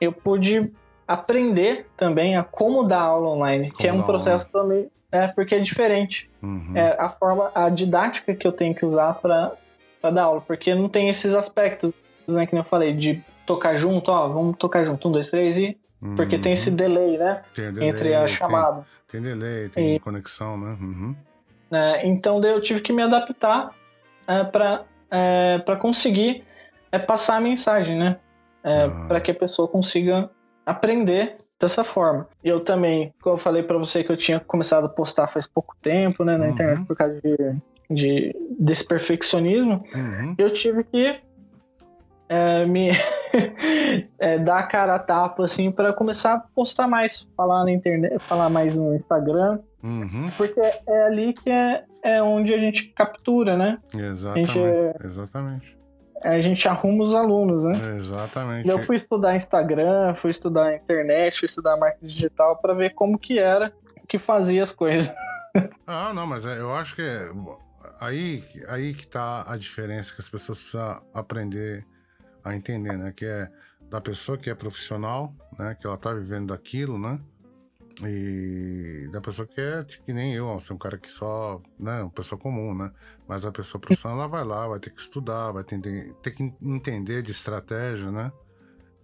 eu 0.00 0.12
pude 0.12 0.72
aprender 1.06 1.86
também 1.96 2.36
a 2.36 2.42
como 2.42 2.82
dar 2.82 3.02
aula 3.02 3.28
online, 3.28 3.70
como 3.70 3.78
que 3.78 3.88
é 3.88 3.92
um 3.92 4.02
processo 4.02 4.48
também, 4.50 4.88
é 5.12 5.28
porque 5.28 5.54
é 5.54 5.60
diferente. 5.60 6.30
Uhum. 6.42 6.72
É 6.74 6.96
a 6.98 7.10
forma, 7.10 7.50
a 7.54 7.68
didática 7.68 8.34
que 8.34 8.46
eu 8.46 8.52
tenho 8.52 8.74
que 8.74 8.84
usar 8.84 9.14
para 9.14 9.56
dar 10.02 10.24
aula, 10.24 10.40
porque 10.40 10.74
não 10.74 10.88
tem 10.88 11.08
esses 11.08 11.34
aspectos, 11.34 11.92
né, 12.26 12.46
que 12.46 12.56
eu 12.56 12.64
falei, 12.64 12.94
de 12.94 13.22
tocar 13.46 13.76
junto, 13.76 14.10
ó, 14.10 14.28
vamos 14.28 14.56
tocar 14.56 14.84
junto, 14.84 15.08
um, 15.08 15.12
dois, 15.12 15.30
três 15.30 15.58
e 15.58 15.76
uhum. 16.00 16.16
porque 16.16 16.38
tem 16.38 16.52
esse 16.52 16.70
delay, 16.70 17.18
né, 17.18 17.42
delay, 17.54 17.88
entre 17.88 18.14
a 18.14 18.26
chamada. 18.26 18.86
Tem, 19.10 19.22
tem 19.22 19.32
delay, 19.32 19.68
tem 19.68 19.96
e, 19.96 20.00
conexão, 20.00 20.56
né? 20.56 20.76
Uhum. 20.80 21.14
É, 21.70 22.06
então 22.06 22.40
daí 22.40 22.52
eu 22.52 22.60
tive 22.60 22.80
que 22.80 22.92
me 22.92 23.02
adaptar 23.02 23.70
é, 24.26 24.44
para 24.44 24.84
é, 25.10 25.58
para 25.58 25.76
conseguir 25.76 26.44
é, 26.90 26.98
passar 26.98 27.36
a 27.36 27.40
mensagem, 27.40 27.98
né? 27.98 28.18
É, 28.62 28.86
uhum. 28.86 29.08
Para 29.08 29.20
que 29.20 29.30
a 29.30 29.34
pessoa 29.34 29.68
consiga 29.68 30.30
aprender 30.64 31.32
dessa 31.60 31.84
forma. 31.84 32.26
Eu 32.42 32.64
também, 32.64 33.12
como 33.20 33.36
eu 33.36 33.38
falei 33.38 33.62
para 33.62 33.76
você 33.76 34.02
que 34.02 34.10
eu 34.10 34.16
tinha 34.16 34.40
começado 34.40 34.86
a 34.86 34.88
postar 34.88 35.26
faz 35.26 35.46
pouco 35.46 35.76
tempo, 35.82 36.24
né, 36.24 36.36
na 36.36 36.46
uhum. 36.46 36.50
internet 36.50 36.84
por 36.86 36.96
causa 36.96 37.20
de, 37.20 37.36
de 37.90 38.34
desse 38.58 38.86
perfeccionismo, 38.86 39.84
uhum. 39.94 40.34
eu 40.38 40.52
tive 40.52 40.84
que 40.84 41.20
é, 42.28 42.64
me 42.64 42.90
é, 44.18 44.38
dar 44.38 44.58
a 44.58 44.66
cara 44.66 44.94
a 44.94 44.98
tapa 44.98 45.44
assim 45.44 45.70
para 45.70 45.92
começar 45.92 46.34
a 46.34 46.40
postar 46.40 46.88
mais, 46.88 47.26
falar 47.36 47.64
na 47.64 47.70
internet, 47.70 48.18
falar 48.20 48.48
mais 48.48 48.76
no 48.76 48.94
Instagram, 48.94 49.58
uhum. 49.82 50.26
porque 50.36 50.60
é 50.60 51.06
ali 51.06 51.34
que 51.34 51.50
é, 51.50 51.84
é 52.04 52.22
onde 52.22 52.52
a 52.52 52.58
gente 52.58 52.88
captura, 52.88 53.56
né? 53.56 53.78
Exatamente. 53.94 54.50
A 54.50 54.52
gente, 54.52 55.06
exatamente. 55.06 55.78
A 56.22 56.40
gente 56.40 56.68
arruma 56.68 57.02
os 57.02 57.14
alunos, 57.14 57.64
né? 57.64 57.72
Exatamente. 57.96 58.68
Eu 58.68 58.78
fui 58.78 58.96
estudar 58.96 59.34
Instagram, 59.34 60.14
fui 60.14 60.30
estudar 60.30 60.74
internet, 60.74 61.38
fui 61.38 61.46
estudar 61.46 61.76
marketing 61.78 62.04
digital 62.04 62.56
para 62.56 62.74
ver 62.74 62.90
como 62.90 63.18
que 63.18 63.38
era 63.38 63.72
que 64.06 64.18
fazia 64.18 64.62
as 64.62 64.70
coisas. 64.70 65.12
Ah, 65.86 66.12
não, 66.12 66.26
mas 66.26 66.48
é, 66.48 66.58
eu 66.58 66.74
acho 66.74 66.96
que 66.96 67.02
é, 67.02 67.30
aí, 68.00 68.42
aí 68.68 68.92
que 68.92 69.06
tá 69.06 69.44
a 69.46 69.56
diferença 69.56 70.12
que 70.12 70.20
as 70.20 70.28
pessoas 70.28 70.60
precisam 70.60 71.00
aprender 71.12 71.86
a 72.42 72.56
entender, 72.56 72.96
né? 72.96 73.12
Que 73.14 73.24
é 73.24 73.48
da 73.82 74.00
pessoa 74.00 74.36
que 74.36 74.50
é 74.50 74.54
profissional, 74.54 75.32
né? 75.56 75.76
Que 75.78 75.86
ela 75.86 75.96
tá 75.96 76.12
vivendo 76.12 76.48
daquilo, 76.48 76.98
né? 76.98 77.20
E 78.02 79.08
da 79.12 79.20
pessoa 79.20 79.46
que 79.46 79.60
é 79.60 79.84
que 79.84 80.12
nem 80.12 80.34
eu, 80.34 80.58
ser 80.58 80.72
um 80.72 80.78
cara 80.78 80.98
que 80.98 81.10
só, 81.10 81.62
né, 81.78 82.02
uma 82.02 82.10
pessoa 82.10 82.38
comum, 82.38 82.74
né? 82.74 82.90
Mas 83.28 83.46
a 83.46 83.52
pessoa 83.52 83.80
profissional 83.80 84.18
ela 84.18 84.28
vai 84.28 84.44
lá, 84.44 84.66
vai 84.66 84.80
ter 84.80 84.90
que 84.90 85.00
estudar, 85.00 85.52
vai 85.52 85.62
ter, 85.62 85.78
ter 85.80 86.30
que 86.32 86.52
entender 86.60 87.22
de 87.22 87.30
estratégia, 87.30 88.10
né? 88.10 88.32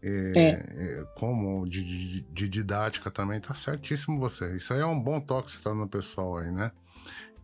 E, 0.02 0.32
é. 0.36 1.04
como 1.14 1.64
de, 1.68 1.84
de, 1.84 2.20
de, 2.22 2.48
didática 2.48 3.10
também, 3.10 3.38
tá 3.38 3.54
certíssimo 3.54 4.18
você. 4.18 4.56
Isso 4.56 4.72
aí 4.72 4.80
é 4.80 4.86
um 4.86 4.98
bom 4.98 5.20
toque 5.20 5.46
que 5.46 5.58
você 5.58 5.62
tá 5.62 5.74
no 5.74 5.88
pessoal 5.88 6.38
aí, 6.38 6.50
né? 6.50 6.72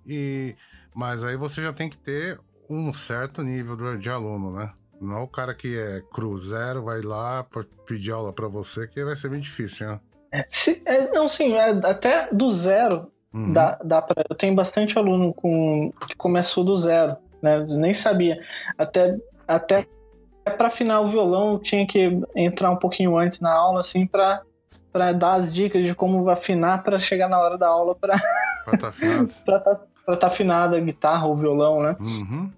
E, 0.05 0.57
mas 0.94 1.22
aí 1.22 1.36
você 1.36 1.62
já 1.62 1.72
tem 1.72 1.88
que 1.88 1.99
ter 1.99 2.40
um 2.68 2.92
certo 2.92 3.42
nível 3.42 3.97
de 3.99 4.11
aluno, 4.11 4.53
né? 4.53 4.72
Não 5.01 5.18
é 5.18 5.20
o 5.20 5.28
cara 5.28 5.55
que 5.55 5.76
é 5.76 6.03
cruzeiro, 6.11 6.82
vai 6.82 7.03
lá 7.03 7.44
pra 7.44 7.64
pedir 7.86 8.12
aula 8.12 8.32
para 8.32 8.49
você, 8.49 8.88
que 8.88 9.05
vai 9.05 9.14
ser 9.14 9.28
bem 9.28 9.40
difícil, 9.40 9.86
né? 9.86 10.01
Se, 10.47 10.83
é, 10.87 11.11
não, 11.12 11.29
sim, 11.29 11.55
é, 11.55 11.70
até 11.70 12.29
do 12.33 12.51
zero 12.51 13.11
uhum. 13.33 13.53
dá, 13.53 13.79
dá 13.83 14.03
pra. 14.03 14.24
Eu 14.29 14.37
tenho 14.37 14.55
bastante 14.55 14.99
aluno 14.99 15.33
com, 15.33 15.93
que 16.07 16.16
começou 16.16 16.64
do 16.64 16.77
zero, 16.77 17.16
né? 17.43 17.64
Nem 17.68 17.93
sabia. 17.95 18.37
Até, 18.77 19.16
até 19.47 19.87
para 20.45 20.68
afinar 20.68 21.01
o 21.01 21.11
violão, 21.11 21.55
eu 21.55 21.59
tinha 21.59 21.87
que 21.87 22.20
entrar 22.35 22.70
um 22.70 22.77
pouquinho 22.77 23.16
antes 23.18 23.41
na 23.41 23.53
aula, 23.53 23.81
assim, 23.81 24.07
para 24.07 24.43
para 24.93 25.12
dar 25.12 25.43
as 25.43 25.55
dicas 25.55 25.81
de 25.85 25.95
como 25.95 26.29
afinar 26.29 26.83
para 26.83 26.99
chegar 26.99 27.29
na 27.29 27.39
hora 27.39 27.57
da 27.57 27.68
aula 27.68 27.95
para 27.95 28.18
tá 28.79 28.89
afinado. 28.89 29.33
para 29.47 29.61
tá, 29.61 30.16
tá 30.16 30.27
afinada 30.27 30.77
a 30.77 30.81
guitarra 30.81 31.29
ou 31.29 31.37
violão, 31.37 31.81
né? 31.81 31.97
Uhum. 32.01 32.51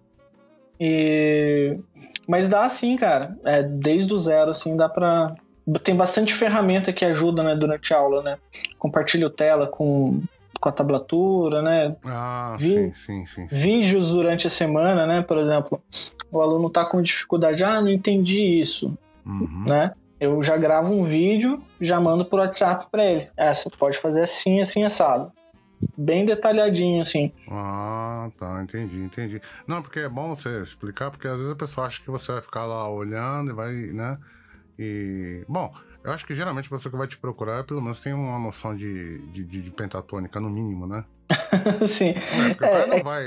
E 0.81 1.79
mas 2.27 2.49
dá 2.49 2.66
sim, 2.69 2.97
cara. 2.97 3.37
É, 3.45 3.62
desde 3.62 4.12
o 4.14 4.19
zero 4.19 4.51
assim 4.51 4.75
dá 4.75 4.89
para 4.89 5.35
tem 5.83 5.95
bastante 5.95 6.35
ferramenta 6.35 6.93
que 6.93 7.05
ajuda 7.05 7.43
né, 7.43 7.55
durante 7.55 7.93
a 7.93 7.99
aula, 7.99 8.23
né? 8.23 8.39
Compartilho 8.79 9.29
tela 9.29 9.66
com, 9.66 10.23
com 10.61 10.69
a 10.69 10.73
tablatura, 10.73 11.61
né? 11.61 11.97
Ah, 12.05 12.57
Vi, 12.59 12.95
sim, 12.95 13.25
sim, 13.25 13.27
sim, 13.27 13.47
Vídeos 13.51 14.11
durante 14.11 14.47
a 14.47 14.51
semana, 14.51 15.07
né? 15.07 15.23
Por 15.23 15.37
exemplo, 15.37 15.83
o 16.31 16.41
aluno 16.41 16.71
tá 16.71 16.85
com 16.87 17.03
dificuldade, 17.03 17.62
ah, 17.64 17.81
não 17.81 17.91
entendi 17.91 18.59
isso, 18.59 18.97
uhum. 19.27 19.64
né? 19.66 19.93
Eu 20.21 20.43
já 20.43 20.57
gravo 20.57 20.93
um 20.93 21.05
vídeo, 21.05 21.59
já 21.81 22.01
mando 22.01 22.25
por 22.25 22.41
WhatsApp 22.41 22.87
para 22.91 23.05
ele. 23.05 23.27
É, 23.37 23.55
você 23.55 23.71
pode 23.71 23.99
fazer 23.99 24.23
assim, 24.23 24.61
assim, 24.61 24.83
assado. 24.83 25.33
Bem 25.97 26.25
detalhadinho, 26.25 27.01
assim. 27.01 27.31
Ah, 27.49 28.29
tá, 28.37 28.61
entendi, 28.61 28.99
entendi. 28.99 29.41
Não, 29.64 29.81
porque 29.81 30.01
é 30.01 30.09
bom 30.09 30.35
você 30.35 30.61
explicar, 30.61 31.12
porque 31.12 31.29
às 31.29 31.37
vezes 31.37 31.53
a 31.53 31.57
pessoa 31.57 31.87
acha 31.87 32.03
que 32.03 32.11
você 32.11 32.33
vai 32.33 32.43
ficar 32.43 32.66
lá 32.66 32.89
olhando 32.91 33.53
e 33.53 33.55
vai, 33.55 33.73
né? 33.73 34.19
E, 34.79 35.45
bom, 35.49 35.72
eu 36.05 36.12
acho 36.12 36.24
que 36.24 36.35
geralmente 36.35 36.66
a 36.66 36.70
pessoa 36.70 36.91
que 36.91 36.97
vai 36.97 37.09
te 37.09 37.18
procurar, 37.18 37.64
pelo 37.64 37.83
menos 37.83 38.01
tem 38.01 38.12
uma 38.12 38.39
noção 38.39 38.76
de, 38.76 39.18
de, 39.29 39.45
de 39.45 39.70
pentatônica, 39.70 40.39
no 40.39 40.49
mínimo, 40.49 40.87
né? 40.87 41.05
Sim. 41.87 42.11
É, 42.11 42.55
porque 42.55 42.64
é, 42.64 42.68
o 42.68 42.70
cara 42.70 42.85
é... 42.85 42.87
não 42.87 43.03
vai. 43.03 43.24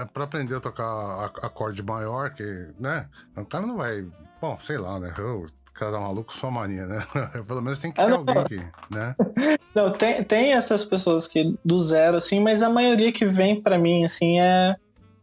É 0.00 0.04
pra 0.06 0.24
aprender 0.24 0.56
a 0.56 0.60
tocar 0.60 1.26
acorde 1.42 1.82
maior, 1.82 2.30
que, 2.30 2.68
né? 2.78 3.06
O 3.36 3.44
cara 3.44 3.66
não 3.66 3.76
vai. 3.76 4.06
Bom, 4.40 4.58
sei 4.58 4.78
lá, 4.78 4.98
né? 4.98 5.12
O 5.18 5.46
cara 5.74 5.92
tá 5.92 6.00
maluco 6.00 6.32
sua 6.32 6.50
mania, 6.50 6.86
né? 6.86 7.04
Pelo 7.46 7.60
menos 7.60 7.78
tem 7.78 7.92
que 7.92 8.02
ter 8.02 8.12
alguém 8.12 8.38
aqui, 8.38 8.62
né? 8.90 9.14
Não, 9.72 9.92
tem, 9.92 10.24
tem 10.24 10.52
essas 10.52 10.84
pessoas 10.84 11.28
que 11.28 11.56
do 11.64 11.78
zero, 11.78 12.16
assim, 12.16 12.40
mas 12.40 12.60
a 12.60 12.68
maioria 12.68 13.12
que 13.12 13.24
vem 13.24 13.62
para 13.62 13.78
mim, 13.78 14.04
assim, 14.04 14.40
é 14.40 14.74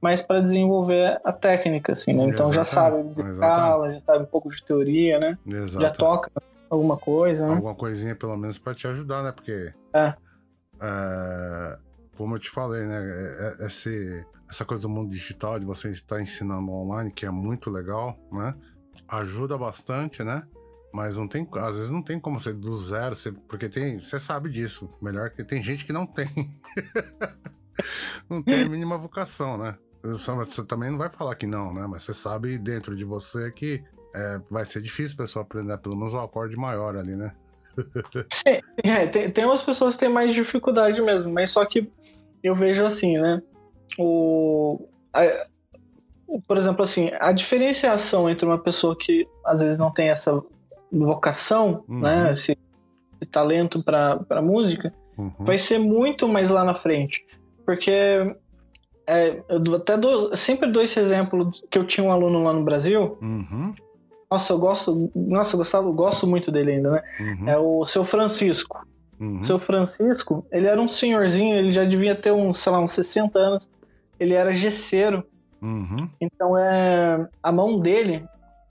mais 0.02 0.22
para 0.22 0.42
desenvolver 0.42 1.20
a 1.24 1.34
técnica, 1.34 1.94
assim, 1.94 2.14
né? 2.14 2.24
Então 2.28 2.54
já 2.54 2.64
sabe 2.64 3.04
de 3.04 3.32
escala, 3.32 3.94
já 3.94 4.02
sabe 4.02 4.24
um 4.24 4.32
pouco 4.32 4.50
de 4.50 4.64
teoria, 4.64 5.20
né? 5.20 5.38
Exato. 5.46 5.82
Já 5.82 5.92
toca 5.92 6.32
alguma 6.70 6.98
coisa, 6.98 7.46
né? 7.46 7.56
Alguma 7.56 7.76
coisinha 7.76 8.16
pelo 8.16 8.38
menos 8.38 8.60
para 8.60 8.76
te 8.76 8.88
ajudar, 8.88 9.24
né? 9.24 9.32
Porque 9.32 9.74
é. 9.94 10.14
É, 10.80 11.80
como 12.16 12.36
eu 12.36 12.40
te 12.40 12.50
falei, 12.50 12.86
né? 12.86 12.98
É, 12.98 13.64
é, 13.64 13.68
esse, 13.68 14.26
essa 14.50 14.66
coisa 14.66 14.84
do 14.84 14.90
mundo 14.90 15.10
digital, 15.10 15.60
de 15.60 15.66
você 15.66 15.90
estar 15.90 16.22
ensinando 16.22 16.72
online, 16.72 17.12
que 17.12 17.26
é 17.26 17.32
muito 17.32 17.70
legal, 17.70 18.18
né? 18.32 18.54
Ajuda 19.08 19.58
bastante, 19.58 20.24
né? 20.24 20.44
Mas 20.94 21.18
não 21.18 21.28
tem, 21.28 21.48
às 21.54 21.76
vezes 21.76 21.92
não 21.92 22.02
tem 22.02 22.20
como 22.20 22.40
ser 22.40 22.54
do 22.54 22.74
zero, 22.74 23.16
você, 23.16 23.32
porque 23.32 23.70
tem, 23.70 24.00
você 24.00 24.20
sabe 24.20 24.50
disso. 24.50 24.90
Melhor 25.02 25.30
que 25.30 25.44
tem 25.44 25.62
gente 25.62 25.86
que 25.86 25.94
não 25.94 26.06
tem. 26.06 26.30
não 28.30 28.42
tem 28.42 28.64
a 28.64 28.70
mínima 28.70 28.98
vocação, 28.98 29.58
né? 29.58 29.78
Você 30.04 30.64
também 30.66 30.92
não 30.92 30.98
vai 30.98 31.10
falar 31.10 31.36
que 31.36 31.48
não, 31.48 31.74
né? 31.74 31.86
Mas 31.88 32.04
você 32.04 32.14
sabe 32.14 32.58
dentro 32.58 32.96
de 32.96 33.04
você 33.04 33.52
que 33.52 33.84
é, 34.16 34.42
vai 34.50 34.66
ser 34.66 34.82
difícil 34.82 35.16
a 35.16 35.24
pessoa 35.24 35.44
aprender 35.44 35.78
pelo 35.78 35.96
menos 35.96 36.14
um 36.14 36.20
acorde 36.20 36.56
maior 36.56 36.96
ali, 36.96 37.16
né? 37.16 37.34
Sim, 38.32 38.60
é, 38.84 39.08
tem, 39.08 39.30
tem 39.30 39.46
umas 39.46 39.62
pessoas 39.62 39.94
que 39.94 40.00
têm 40.00 40.10
mais 40.10 40.34
dificuldade 40.34 41.00
mesmo, 41.02 41.32
mas 41.32 41.52
só 41.52 41.64
que 41.66 41.92
eu 42.44 42.56
vejo 42.56 42.84
assim, 42.84 43.18
né? 43.18 43.42
O, 44.00 44.88
a, 45.14 45.48
por 46.48 46.58
exemplo, 46.58 46.84
assim, 46.84 47.12
a 47.20 47.32
diferenciação 47.32 48.30
entre 48.30 48.46
uma 48.46 48.58
pessoa 48.58 48.98
que 48.98 49.26
às 49.46 49.60
vezes 49.60 49.78
não 49.78 49.92
tem 49.92 50.10
essa 50.10 50.42
vocação, 50.92 51.84
uhum. 51.88 52.00
né? 52.00 52.32
Esse, 52.32 52.58
esse 53.22 53.30
talento 53.32 53.84
para 53.84 54.42
música, 54.42 54.94
uhum. 55.18 55.32
vai 55.40 55.58
ser 55.58 55.80
muito 55.80 56.28
mais 56.28 56.50
lá 56.50 56.64
na 56.64 56.76
frente. 56.76 57.24
Porque 57.66 58.36
é, 59.08 59.42
eu 59.50 59.76
até 59.76 59.98
dou, 59.98 60.36
sempre 60.36 60.70
dou 60.70 60.84
esse 60.84 61.00
exemplo 61.00 61.52
que 61.72 61.80
eu 61.80 61.86
tinha 61.88 62.06
um 62.06 62.12
aluno 62.12 62.44
lá 62.44 62.52
no 62.52 62.64
Brasil. 62.64 63.18
Uhum. 63.22 63.74
Nossa, 64.30 64.52
eu 64.52 64.60
gosto. 64.60 64.92
Nossa, 65.16 65.56
eu 65.56 65.58
gostava, 65.60 65.88
eu 65.88 65.94
gosto 65.94 66.28
muito 66.28 66.52
dele 66.52 66.74
ainda, 66.74 66.92
né? 66.92 67.04
Uhum. 67.20 67.50
É 67.50 67.58
o 67.58 67.86
seu 67.86 68.04
Francisco. 68.04 68.86
uhum. 69.20 69.44
seu 69.46 69.58
Francisco, 69.58 70.46
ele 70.52 70.68
era 70.68 70.80
um 70.80 70.90
senhorzinho, 70.90 71.56
ele 71.56 71.72
já 71.72 71.86
devia 71.86 72.14
ter 72.14 72.34
uns, 72.34 72.60
sei 72.60 72.72
lá, 72.72 72.80
uns 72.80 72.92
60 72.92 73.40
anos. 73.40 73.70
Ele 74.20 74.34
era 74.34 74.54
gesseiro. 74.54 75.24
Uhum. 75.62 76.10
Então 76.20 76.58
é 76.58 77.28
a 77.42 77.52
mão 77.52 77.80
dele 77.80 78.26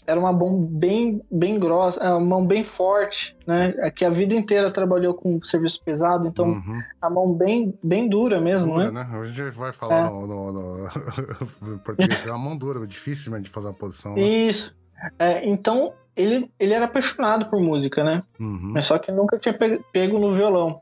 era 0.07 0.19
uma 0.19 0.33
mão 0.33 0.61
bem, 0.61 1.21
bem 1.31 1.59
grossa, 1.59 2.01
é 2.01 2.11
uma 2.11 2.21
mão 2.21 2.47
bem 2.47 2.65
forte, 2.65 3.37
né? 3.47 3.75
É 3.79 3.91
que 3.91 4.05
a 4.05 4.11
vida 4.11 4.35
inteira 4.35 4.71
trabalhou 4.71 5.15
com 5.15 5.43
serviço 5.43 5.83
pesado, 5.83 6.29
então 6.29 6.47
uhum. 6.47 6.79
a 7.03 7.11
mão 7.11 7.35
bem, 7.35 7.77
bem 7.85 8.09
dura 8.09 8.41
mesmo, 8.41 8.75
dura, 8.75 8.91
né? 8.91 9.05
né? 9.05 9.19
Hoje 9.19 9.33
a 9.33 9.45
gente 9.45 9.57
vai 9.57 9.73
falar 9.73 10.07
é. 10.07 10.11
no, 10.11 10.27
no, 10.27 10.53
no, 10.53 11.79
português, 11.85 12.25
é 12.25 12.31
uma 12.31 12.39
mão 12.39 12.57
dura, 12.57 12.87
difícil 12.87 13.33
né, 13.33 13.41
de 13.41 13.51
fazer 13.51 13.69
a 13.69 13.73
posição. 13.73 14.15
Né? 14.15 14.23
Isso. 14.23 14.75
É, 15.19 15.47
então 15.47 15.93
ele, 16.17 16.51
ele 16.59 16.73
era 16.73 16.87
apaixonado 16.87 17.51
por 17.51 17.61
música, 17.61 18.03
né? 18.03 18.23
Uhum. 18.41 18.73
Mas 18.75 18.87
só 18.87 18.99
que 18.99 19.13
nunca 19.13 19.39
tinha 19.39 19.57
pego 19.93 20.19
no 20.19 20.35
violão. 20.35 20.81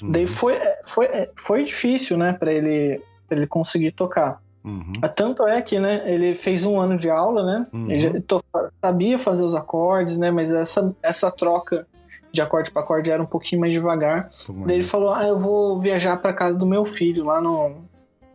Uhum. 0.00 0.12
Daí 0.12 0.26
foi, 0.26 0.54
foi, 0.86 1.08
foi 1.36 1.64
difícil, 1.64 2.16
né, 2.16 2.32
para 2.32 2.52
ele, 2.52 3.00
pra 3.28 3.36
ele 3.36 3.46
conseguir 3.46 3.92
tocar. 3.92 4.40
Uhum. 4.64 4.92
Tanto 5.16 5.46
é 5.46 5.62
que, 5.62 5.78
né, 5.78 6.02
ele 6.12 6.34
fez 6.34 6.66
um 6.66 6.78
ano 6.78 6.98
de 6.98 7.08
aula, 7.08 7.44
né? 7.44 7.66
Uhum. 7.72 7.90
Ele 7.90 8.20
to, 8.20 8.44
sabia 8.80 9.18
fazer 9.18 9.44
os 9.44 9.54
acordes, 9.54 10.18
né? 10.18 10.30
Mas 10.30 10.52
essa, 10.52 10.94
essa 11.02 11.30
troca 11.30 11.86
de 12.32 12.40
acorde 12.40 12.70
para 12.70 12.82
acorde 12.82 13.10
era 13.10 13.22
um 13.22 13.26
pouquinho 13.26 13.60
mais 13.60 13.72
devagar. 13.72 14.30
Daí 14.66 14.76
ele 14.76 14.84
falou: 14.84 15.12
Ah, 15.12 15.26
eu 15.26 15.38
vou 15.38 15.80
viajar 15.80 16.16
para 16.18 16.32
casa 16.32 16.58
do 16.58 16.66
meu 16.66 16.84
filho 16.84 17.24
lá 17.24 17.40
no. 17.40 17.76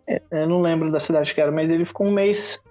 É, 0.07 0.21
eu 0.31 0.47
não 0.47 0.61
lembro 0.61 0.91
da 0.91 0.99
cidade 0.99 1.33
que 1.33 1.41
era, 1.41 1.51
mas 1.51 1.69
ele 1.69 1.85
ficou 1.85 2.07
um 2.07 2.11
mês 2.11 2.61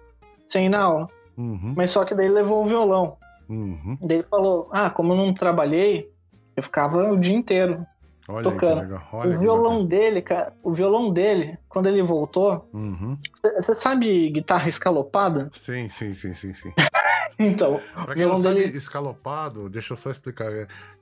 sem 0.48 0.66
ir 0.66 0.68
na 0.68 0.82
aula. 0.82 1.08
Uhum. 1.36 1.74
Mas 1.76 1.90
só 1.90 2.04
que 2.04 2.14
daí 2.14 2.26
ele 2.26 2.34
levou 2.34 2.64
o 2.64 2.68
violão. 2.68 3.16
Uhum. 3.48 3.96
Daí 4.00 4.18
ele 4.18 4.26
falou: 4.28 4.68
Ah, 4.72 4.90
como 4.90 5.12
eu 5.12 5.16
não 5.16 5.32
trabalhei, 5.32 6.10
eu 6.56 6.62
ficava 6.62 7.10
o 7.10 7.18
dia 7.18 7.36
inteiro 7.36 7.86
Olha 8.28 8.50
tocando. 8.50 9.02
Olha 9.12 9.36
o 9.36 9.38
violão 9.38 9.84
dele, 9.84 10.22
cara, 10.22 10.52
o 10.62 10.72
violão 10.72 11.10
dele, 11.10 11.58
quando 11.68 11.88
ele 11.88 12.02
voltou, 12.02 12.68
você 12.72 13.72
uhum. 13.72 13.74
sabe 13.74 14.30
guitarra 14.30 14.68
escalopada? 14.68 15.48
Sim, 15.52 15.88
sim, 15.88 16.14
sim, 16.14 16.32
sim, 16.32 16.54
sim. 16.54 16.72
então, 17.38 17.80
pra 18.04 18.14
quem 18.14 18.26
não 18.26 18.40
sabe, 18.40 18.60
dele... 18.60 18.76
escalopado, 18.76 19.68
deixa 19.68 19.92
eu 19.92 19.96
só 19.96 20.10
explicar, 20.10 20.50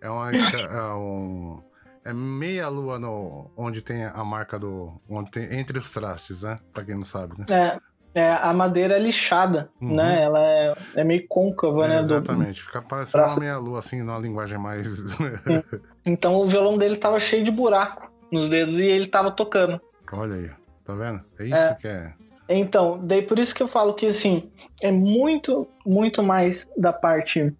é 0.00 0.10
uma 0.10 0.30
é 0.32 0.94
um 0.94 1.62
é 2.04 2.12
meia 2.12 2.68
lua 2.68 2.98
no 2.98 3.50
onde 3.56 3.80
tem 3.80 4.04
a 4.04 4.24
marca 4.24 4.58
do 4.58 4.92
onde 5.08 5.30
tem 5.30 5.58
entre 5.58 5.78
os 5.78 5.90
trastes, 5.92 6.42
né? 6.42 6.56
Para 6.72 6.84
quem 6.84 6.96
não 6.96 7.04
sabe, 7.04 7.38
né? 7.38 7.46
É. 7.48 7.91
É, 8.14 8.30
a 8.30 8.52
madeira 8.52 8.94
é 8.94 8.98
lixada, 8.98 9.70
uhum. 9.80 9.96
né? 9.96 10.22
Ela 10.22 10.40
é, 10.40 10.74
é 10.96 11.04
meio 11.04 11.26
côncava, 11.26 11.86
é, 11.86 11.88
né? 11.88 11.98
Exatamente, 12.00 12.60
do... 12.60 12.66
fica 12.66 12.82
parecendo 12.82 13.24
uma 13.24 13.36
meia-lua, 13.36 13.78
assim, 13.78 14.02
numa 14.02 14.18
linguagem 14.18 14.58
mais. 14.58 15.16
então 16.04 16.36
o 16.36 16.46
violão 16.46 16.76
dele 16.76 16.96
tava 16.96 17.18
cheio 17.18 17.42
de 17.42 17.50
buraco 17.50 18.10
nos 18.30 18.50
dedos 18.50 18.78
e 18.78 18.84
ele 18.84 19.06
tava 19.06 19.30
tocando. 19.30 19.80
Olha 20.12 20.34
aí, 20.34 20.50
tá 20.84 20.94
vendo? 20.94 21.20
É 21.38 21.44
isso 21.44 21.54
é. 21.54 21.74
que 21.80 21.88
é. 21.88 22.12
Então, 22.48 23.00
daí 23.02 23.22
por 23.22 23.38
isso 23.38 23.54
que 23.54 23.62
eu 23.62 23.68
falo 23.68 23.94
que, 23.94 24.06
assim, 24.06 24.52
é 24.80 24.92
muito, 24.92 25.66
muito 25.86 26.22
mais 26.22 26.68
da 26.76 26.92
parte 26.92 27.50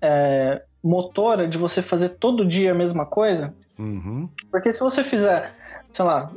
é, 0.00 0.62
motora 0.82 1.46
de 1.46 1.58
você 1.58 1.82
fazer 1.82 2.10
todo 2.10 2.46
dia 2.46 2.72
a 2.72 2.74
mesma 2.74 3.04
coisa. 3.04 3.52
Uhum. 3.78 4.28
Porque 4.50 4.72
se 4.72 4.80
você 4.80 5.04
fizer, 5.04 5.54
sei 5.92 6.04
lá, 6.04 6.30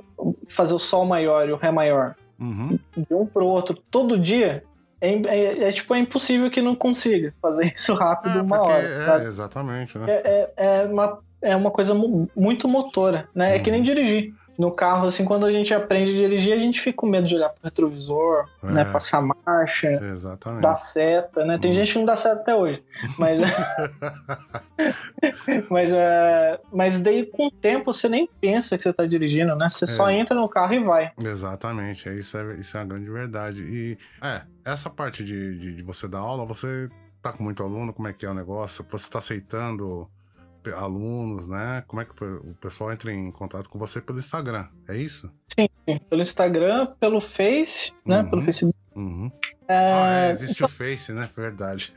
fazer 0.50 0.74
o 0.74 0.80
Sol 0.80 1.06
maior 1.06 1.48
e 1.48 1.54
o 1.54 1.58
Ré 1.58 1.72
maior 1.72 2.16
uhum. 2.40 2.80
de 2.96 3.14
um 3.14 3.26
pro 3.26 3.46
outro 3.46 3.76
todo 3.90 4.20
dia, 4.20 4.64
é, 5.02 5.14
é, 5.14 5.68
é, 5.68 5.72
tipo, 5.72 5.94
é 5.94 6.00
impossível 6.00 6.50
que 6.50 6.62
não 6.62 6.76
consiga 6.76 7.34
fazer 7.42 7.74
isso 7.76 7.94
rápido 7.94 8.40
é, 8.40 8.42
uma 8.42 8.62
hora. 8.62 9.24
É, 9.24 9.28
exatamente, 9.28 9.98
né? 9.98 10.06
É, 10.10 10.52
é, 10.56 10.82
é, 10.82 10.86
uma, 10.86 11.20
é 11.42 11.56
uma 11.56 11.72
coisa 11.72 11.94
muito 12.36 12.68
motora, 12.68 13.28
né? 13.34 13.50
Uhum. 13.50 13.56
É 13.56 13.60
que 13.60 13.72
nem 13.72 13.80
uhum. 13.80 13.86
dirigir 13.86 14.34
no 14.58 14.72
carro, 14.72 15.08
assim, 15.08 15.26
quando 15.26 15.46
a 15.46 15.52
gente 15.52 15.74
aprende 15.74 16.12
a 16.12 16.16
dirigir, 16.16 16.54
a 16.54 16.60
gente 16.60 16.80
fica 16.80 16.98
com 16.98 17.08
medo 17.08 17.28
de 17.28 17.36
olhar 17.36 17.50
pro 17.50 17.64
retrovisor, 17.64 18.46
é. 18.64 18.72
né? 18.72 18.86
Passar 18.86 19.22
marcha, 19.22 20.00
Exatamente. 20.12 20.62
dar 20.62 20.74
seta, 20.74 21.46
né? 21.46 21.58
Tem 21.58 21.72
hum. 21.72 21.74
gente 21.74 21.92
que 21.92 22.00
não 22.00 22.06
dá 22.06 22.16
seta 22.16 22.42
até 22.42 22.56
hoje. 22.56 22.84
Mas. 23.18 23.40
mas, 25.70 25.94
é... 25.94 26.60
mas 26.72 27.02
daí, 27.02 27.26
com 27.26 27.48
o 27.48 27.52
tempo, 27.52 27.94
você 27.94 28.08
nem 28.08 28.30
pensa 28.40 28.78
que 28.78 28.84
você 28.84 28.94
tá 28.94 29.06
dirigindo, 29.06 29.56
né? 29.56 29.70
Você 29.70 29.86
é. 29.86 29.88
só 29.88 30.10
entra 30.10 30.36
no 30.36 30.48
carro 30.48 30.74
e 30.74 30.84
vai. 30.84 31.12
Exatamente, 31.22 32.08
é, 32.08 32.14
isso, 32.14 32.38
é, 32.38 32.56
isso 32.56 32.78
é 32.78 32.80
uma 32.80 32.88
grande 32.88 33.10
verdade. 33.10 33.62
E, 33.62 33.98
é, 34.22 34.42
essa 34.64 34.90
parte 34.90 35.24
de, 35.24 35.58
de, 35.58 35.76
de 35.76 35.84
você 35.84 36.08
dar 36.08 36.20
aula, 36.20 36.46
você 36.46 36.90
tá 37.22 37.34
com 37.34 37.44
muito 37.44 37.64
aluno, 37.64 37.94
como 37.94 38.08
é 38.08 38.14
que 38.14 38.26
é 38.26 38.30
o 38.30 38.34
negócio? 38.34 38.86
Você 38.90 39.10
tá 39.10 39.20
aceitando 39.20 40.10
alunos, 40.74 41.48
né? 41.48 41.84
Como 41.88 42.02
é 42.02 42.06
que 42.06 42.24
o 42.24 42.56
pessoal 42.62 42.92
entra 42.92 43.12
em 43.12 43.32
contato 43.32 43.70
com 43.70 43.78
você 43.78 44.02
pelo 44.02 44.20
Instagram? 44.20 44.68
É 44.88 44.96
isso? 44.96 45.32
Sim, 45.48 45.68
pelo 46.10 46.22
Instagram, 46.22 46.88
pelo 47.00 47.20
Face, 47.20 47.94
né? 48.06 48.22
Uhum. 48.22 48.30
Pelo 48.30 48.42
Facebook. 48.42 48.76
Uhum. 48.96 49.30
É... 49.68 49.94
Ah, 49.94 50.28
é, 50.28 50.32
existe 50.32 50.64
então... 50.64 50.68
o 50.68 50.70
Face, 50.70 51.12
né? 51.12 51.30
Verdade. 51.36 51.94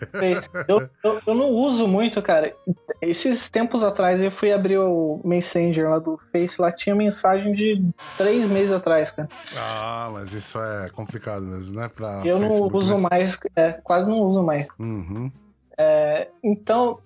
Eu, 0.66 0.90
eu, 1.04 1.22
eu, 1.26 1.34
não 1.34 1.50
uso 1.50 1.86
muito, 1.86 2.20
cara. 2.22 2.54
Esses 3.00 3.48
tempos 3.48 3.84
atrás 3.84 4.22
eu 4.24 4.30
fui 4.30 4.52
abrir 4.52 4.78
o 4.78 5.20
Messenger 5.24 5.88
lá 5.88 5.98
do 5.98 6.18
Face, 6.18 6.60
lá 6.60 6.72
tinha 6.72 6.94
mensagem 6.94 7.54
de 7.54 7.84
três 8.16 8.50
meses 8.50 8.72
atrás, 8.72 9.10
cara. 9.10 9.28
Ah, 9.56 10.10
mas 10.12 10.32
isso 10.32 10.58
é 10.60 10.90
complicado 10.90 11.42
mesmo, 11.42 11.78
né? 11.78 11.88
Pra 11.88 12.22
eu 12.24 12.38
Facebook, 12.38 12.72
não 12.72 12.78
uso 12.78 12.94
né? 12.96 13.08
mais, 13.10 13.38
é, 13.54 13.72
quase 13.72 14.08
não 14.08 14.20
uso 14.20 14.42
mais. 14.42 14.66
Uhum. 14.78 15.30
É, 15.76 16.28
então, 16.42 16.98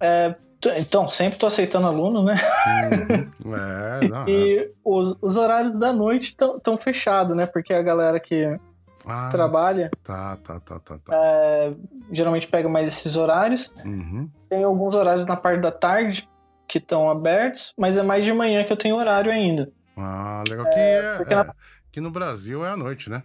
é, 0.00 0.34
então, 0.76 1.08
sempre 1.08 1.38
tô 1.38 1.46
aceitando 1.46 1.86
aluno, 1.86 2.22
né? 2.22 2.40
Uhum. 3.44 3.54
É, 3.54 4.08
não, 4.08 4.28
e 4.28 4.58
é. 4.58 4.70
Os, 4.84 5.16
os, 5.20 5.36
horários 5.36 5.78
da 5.78 5.92
noite 5.92 6.34
estão 6.34 6.78
fechados, 6.78 7.36
né? 7.36 7.46
Porque 7.46 7.72
a 7.74 7.82
galera 7.82 8.18
que 8.18 8.58
ah, 9.06 9.28
trabalha. 9.30 9.90
Tá, 10.02 10.36
tá, 10.36 10.58
tá, 10.60 10.80
tá. 10.80 10.98
tá. 10.98 11.14
É, 11.14 11.70
geralmente 12.10 12.48
pega 12.48 12.68
mais 12.68 12.88
esses 12.88 13.16
horários. 13.16 13.72
Uhum. 13.84 14.28
Tem 14.48 14.64
alguns 14.64 14.94
horários 14.94 15.26
na 15.26 15.36
parte 15.36 15.60
da 15.60 15.70
tarde 15.70 16.28
que 16.68 16.78
estão 16.78 17.08
abertos, 17.08 17.72
mas 17.78 17.96
é 17.96 18.02
mais 18.02 18.24
de 18.24 18.32
manhã 18.32 18.64
que 18.64 18.72
eu 18.72 18.76
tenho 18.76 18.96
horário 18.96 19.30
ainda. 19.30 19.70
Ah, 19.96 20.42
legal. 20.48 20.66
Que, 20.70 20.78
é, 20.78 21.22
é, 21.28 21.34
na... 21.34 21.54
que 21.92 22.00
no 22.00 22.10
Brasil 22.10 22.64
é 22.64 22.70
à 22.70 22.76
noite, 22.76 23.08
né? 23.08 23.22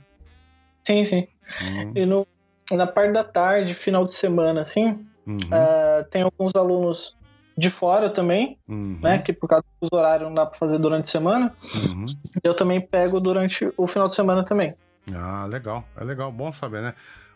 Sim, 0.84 1.06
sim. 1.06 1.28
Uhum. 1.74 1.92
E 1.96 2.06
no, 2.06 2.28
na 2.72 2.86
parte 2.86 3.14
da 3.14 3.24
tarde, 3.24 3.74
final 3.74 4.06
de 4.06 4.14
semana, 4.14 4.62
assim, 4.62 5.06
uhum. 5.26 5.38
uh, 5.38 6.04
tem 6.10 6.22
alguns 6.22 6.56
alunos 6.56 7.16
de 7.58 7.70
fora 7.70 8.10
também, 8.10 8.58
uhum. 8.68 9.00
né? 9.02 9.20
Que 9.20 9.34
por 9.34 9.48
causa 9.48 9.66
dos 9.82 9.90
horários 9.92 10.28
não 10.28 10.34
dá 10.34 10.46
pra 10.46 10.58
fazer 10.58 10.78
durante 10.78 11.06
a 11.06 11.12
semana. 11.12 11.52
Uhum. 11.90 12.06
Eu 12.44 12.56
também 12.56 12.82
pego 12.82 13.20
durante 13.20 13.72
o 13.78 13.88
final 13.88 14.08
de 14.08 14.16
semana 14.16 14.44
também. 14.44 14.76
Ah, 15.14 15.46
legal. 15.46 15.84
É 15.98 16.04
legal, 16.04 16.32
bom 16.32 16.52
saber, 16.52 16.82
né? 16.82 16.94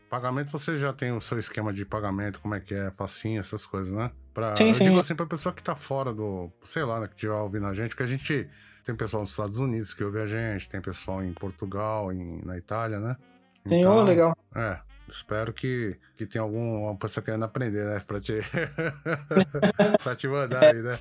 Pagamento, 0.09 0.51
você 0.51 0.80
já 0.80 0.93
tem 0.93 1.11
o 1.11 1.20
seu 1.20 1.38
esquema 1.39 1.74
de 1.74 1.86
pagamento, 1.86 2.39
como 2.39 2.55
é 2.55 2.59
que 2.59 2.74
é, 2.74 2.91
facinho, 2.91 3.39
essas 3.39 3.66
coisas, 3.66 3.91
né? 3.91 4.11
Pra, 4.34 4.55
sim, 4.55 4.70
eu 4.70 4.74
sim. 4.74 4.84
digo 4.86 4.99
assim 4.99 5.16
pra 5.16 5.26
pessoa 5.26 5.53
que 5.53 5.63
tá 5.63 5.76
fora 5.76 6.13
do, 6.13 6.51
sei 6.63 6.84
lá, 6.84 6.99
né, 6.99 7.07
que 7.07 7.16
estiver 7.16 7.34
ouvindo 7.34 7.66
a 7.66 7.74
gente, 7.74 7.89
porque 7.89 8.03
a 8.03 8.07
gente 8.07 8.47
tem 8.84 8.95
pessoal 8.95 9.22
nos 9.22 9.32
Estados 9.32 9.57
Unidos 9.57 9.93
que 9.93 10.03
ouve 10.03 10.22
a 10.22 10.28
gente, 10.28 10.70
tem 10.70 10.80
pessoal 10.80 11.24
em 11.24 11.34
Portugal, 11.34 12.13
em, 12.13 12.39
na 12.45 12.55
Itália, 12.55 12.99
né? 12.99 13.18
Então, 13.66 13.80
sim, 13.80 13.99
oh, 13.99 14.03
legal. 14.03 14.38
É, 14.55 14.80
Espero 15.08 15.53
que, 15.53 15.97
que 16.18 16.26
tenha 16.26 16.41
alguma 16.41 16.95
pessoa 16.95 17.24
querendo 17.24 17.45
aprender, 17.45 17.86
né? 17.86 18.01
Pra 18.06 18.20
te, 18.20 18.39
pra 20.03 20.16
te 20.16 20.28
mandar 20.28 20.72
aí, 20.72 20.82
né? 20.82 20.97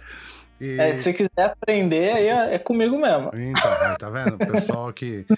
E... 0.61 0.79
É, 0.79 0.95
se 0.95 1.13
quiser 1.13 1.31
aprender, 1.37 2.13
aí 2.13 2.29
é, 2.29 2.55
é 2.55 2.59
comigo 2.59 2.99
mesmo. 2.99 3.31
Então, 3.35 3.71
aí, 3.81 3.97
tá 3.97 4.11
vendo? 4.11 4.37
O 4.37 4.39
pessoal 4.39 4.93
que. 4.93 5.27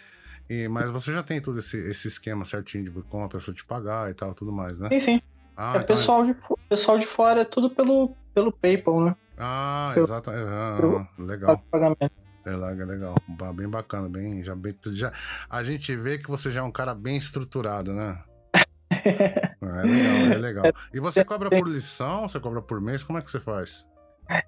E, 0.49 0.69
mas 0.69 0.93
você 0.93 1.13
já 1.13 1.25
tem 1.25 1.41
todo 1.41 1.59
esse, 1.59 1.77
esse 1.91 2.07
esquema 2.07 2.45
certinho 2.45 2.85
de 2.85 3.03
como 3.09 3.25
a 3.25 3.29
pessoa 3.29 3.53
te 3.53 3.65
pagar 3.65 4.09
e 4.13 4.15
tal, 4.15 4.33
tudo 4.33 4.53
mais, 4.53 4.79
né? 4.79 4.89
Sim, 4.93 5.01
sim. 5.01 5.23
Ah, 5.57 5.73
é 5.75 5.79
então 5.79 5.97
pessoal, 5.97 6.25
de, 6.25 6.37
pessoal 6.69 6.99
de 7.01 7.07
fora 7.07 7.41
é 7.41 7.45
tudo 7.45 7.69
pelo, 7.69 8.15
pelo 8.33 8.53
PayPal, 8.53 9.07
né? 9.07 9.17
Ah, 9.37 9.93
exato. 9.97 10.31
Ah, 10.31 11.09
legal. 11.19 11.61
Pagamento. 11.69 12.13
É 12.45 12.51
legal, 12.51 13.17
bem 13.53 13.69
bacana, 13.69 14.09
bem, 14.09 14.45
já, 14.45 14.55
bem, 14.55 14.73
já, 14.93 15.13
a 15.51 15.65
gente 15.65 15.97
vê 15.97 16.17
que 16.17 16.31
você 16.31 16.49
já 16.49 16.61
é 16.61 16.63
um 16.63 16.71
cara 16.71 16.95
bem 16.95 17.17
estruturado, 17.17 17.93
né? 17.93 18.17
é 19.63 19.83
legal, 19.83 20.33
é 20.33 20.39
legal. 20.39 20.65
E 20.93 21.01
você 21.01 21.23
cobra 21.25 21.51
por 21.51 21.69
lição? 21.69 22.29
Você 22.29 22.41
cobra 22.41 22.61
por 22.61 22.81
mês? 22.81 23.03
Como 23.03 23.19
é 23.19 23.23
que 23.23 23.31
você 23.31 23.41
faz? 23.41 23.87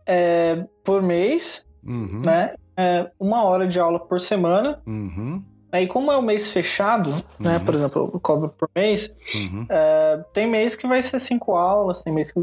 É, 0.06 0.64
por 0.84 1.02
mês, 1.02 1.64
uhum. 1.84 2.20
né? 2.20 2.50
É 2.76 3.10
uma 3.18 3.44
hora 3.44 3.66
de 3.66 3.78
aula 3.78 3.98
por 3.98 4.20
semana. 4.20 4.80
Uhum. 4.86 5.42
Aí, 5.70 5.86
como 5.86 6.10
é 6.10 6.16
o 6.16 6.22
mês 6.22 6.50
fechado, 6.50 7.08
né? 7.40 7.58
Uhum. 7.58 7.64
Por 7.64 7.74
exemplo, 7.74 8.10
eu 8.14 8.20
cobro 8.20 8.48
por 8.50 8.70
mês. 8.74 9.14
Uhum. 9.34 9.66
É, 9.68 10.24
tem 10.32 10.48
mês 10.48 10.74
que 10.74 10.86
vai 10.86 11.02
ser 11.02 11.20
cinco 11.20 11.54
aulas, 11.54 12.02
tem 12.02 12.14
mês 12.14 12.32
que 12.32 12.40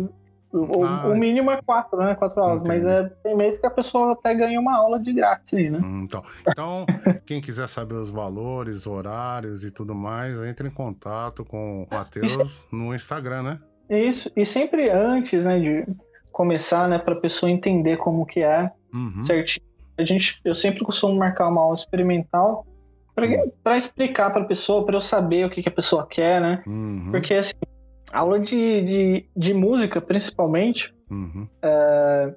o, 0.55 0.85
ah, 0.85 1.07
o, 1.07 1.15
mínimo 1.15 1.51
é 1.51 1.61
quatro, 1.61 1.99
né? 1.99 2.15
Quatro 2.15 2.41
aulas. 2.41 2.61
Entendi. 2.61 2.85
Mas 2.85 2.87
é, 2.87 3.09
tem 3.23 3.35
mês 3.35 3.59
que 3.59 3.65
a 3.65 3.69
pessoa 3.69 4.13
até 4.13 4.33
ganha 4.33 4.59
uma 4.59 4.75
aula 4.75 4.99
de 4.99 5.13
grátis 5.13 5.53
aí, 5.53 5.69
né? 5.69 5.79
Hum, 5.83 6.03
então, 6.05 6.23
então 6.47 6.85
quem 7.25 7.41
quiser 7.41 7.67
saber 7.67 7.95
os 7.95 8.11
valores, 8.11 8.87
horários 8.87 9.63
e 9.63 9.71
tudo 9.71 9.93
mais, 9.93 10.37
entre 10.43 10.67
em 10.67 10.71
contato 10.71 11.43
com 11.43 11.83
o 11.83 11.87
Matheus 11.93 12.65
no 12.71 12.93
Instagram, 12.93 13.43
né? 13.43 13.59
Isso. 13.89 14.31
E 14.35 14.45
sempre 14.45 14.89
antes, 14.89 15.45
né, 15.45 15.59
de 15.59 15.85
começar, 16.31 16.87
né, 16.87 16.97
pra 16.97 17.15
pessoa 17.15 17.51
entender 17.51 17.97
como 17.97 18.25
que 18.25 18.41
é. 18.41 18.71
uhum. 18.95 19.23
certinho. 19.23 19.65
A 19.97 20.03
gente, 20.03 20.41
eu 20.43 20.53
sempre 20.53 20.83
costumo 20.83 21.15
marcar 21.15 21.47
uma 21.47 21.61
aula 21.61 21.75
experimental 21.75 22.65
para 23.13 23.25
uhum. 23.25 23.77
explicar 23.77 24.31
para 24.31 24.43
a 24.43 24.45
pessoa, 24.45 24.85
para 24.85 24.95
eu 24.95 25.01
saber 25.01 25.45
o 25.45 25.49
que, 25.49 25.63
que, 25.63 25.69
a 25.69 25.71
pessoa 25.71 26.05
quer, 26.05 26.41
né? 26.41 26.61
Uhum. 26.67 27.09
Porque 27.11 27.33
assim, 27.33 27.53
aula 28.17 28.39
de, 28.39 28.55
de, 28.55 29.25
de 29.35 29.53
música, 29.53 30.01
principalmente, 30.01 30.93
uhum. 31.09 31.47
é, 31.61 32.33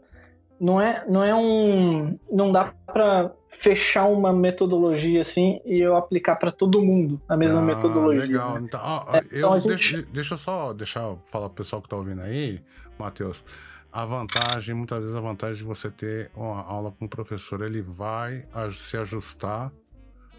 não 0.60 0.80
é 0.80 1.04
não 1.08 1.22
é 1.22 1.34
um 1.34 2.18
não 2.30 2.52
dá 2.52 2.74
para 2.86 3.32
fechar 3.58 4.06
uma 4.06 4.32
metodologia 4.32 5.20
assim 5.20 5.60
e 5.64 5.78
eu 5.78 5.96
aplicar 5.96 6.36
para 6.36 6.52
todo 6.52 6.80
mundo 6.80 7.20
a 7.28 7.36
mesma 7.36 7.58
ah, 7.58 7.62
metodologia. 7.62 8.22
Legal. 8.22 8.54
Né? 8.54 8.60
Então, 8.64 8.80
ó, 8.82 9.16
é, 9.16 9.18
eu, 9.30 9.38
então 9.38 9.54
gente... 9.56 9.68
deixa, 9.68 10.02
deixa 10.12 10.34
eu 10.34 10.38
só 10.38 10.72
deixar 10.72 11.16
falar 11.26 11.48
pro 11.48 11.56
pessoal 11.56 11.82
que 11.82 11.88
tá 11.88 11.96
ouvindo 11.96 12.22
aí, 12.22 12.60
Matheus. 12.98 13.44
A 13.90 14.04
vantagem, 14.04 14.74
muitas 14.74 15.02
vezes 15.02 15.16
a 15.16 15.20
vantagem 15.20 15.56
de 15.56 15.64
você 15.64 15.90
ter 15.90 16.30
uma 16.36 16.62
aula 16.62 16.92
com 16.92 17.06
o 17.06 17.08
professor, 17.08 17.62
ele 17.62 17.80
vai 17.80 18.44
se 18.72 18.96
ajustar 18.96 19.72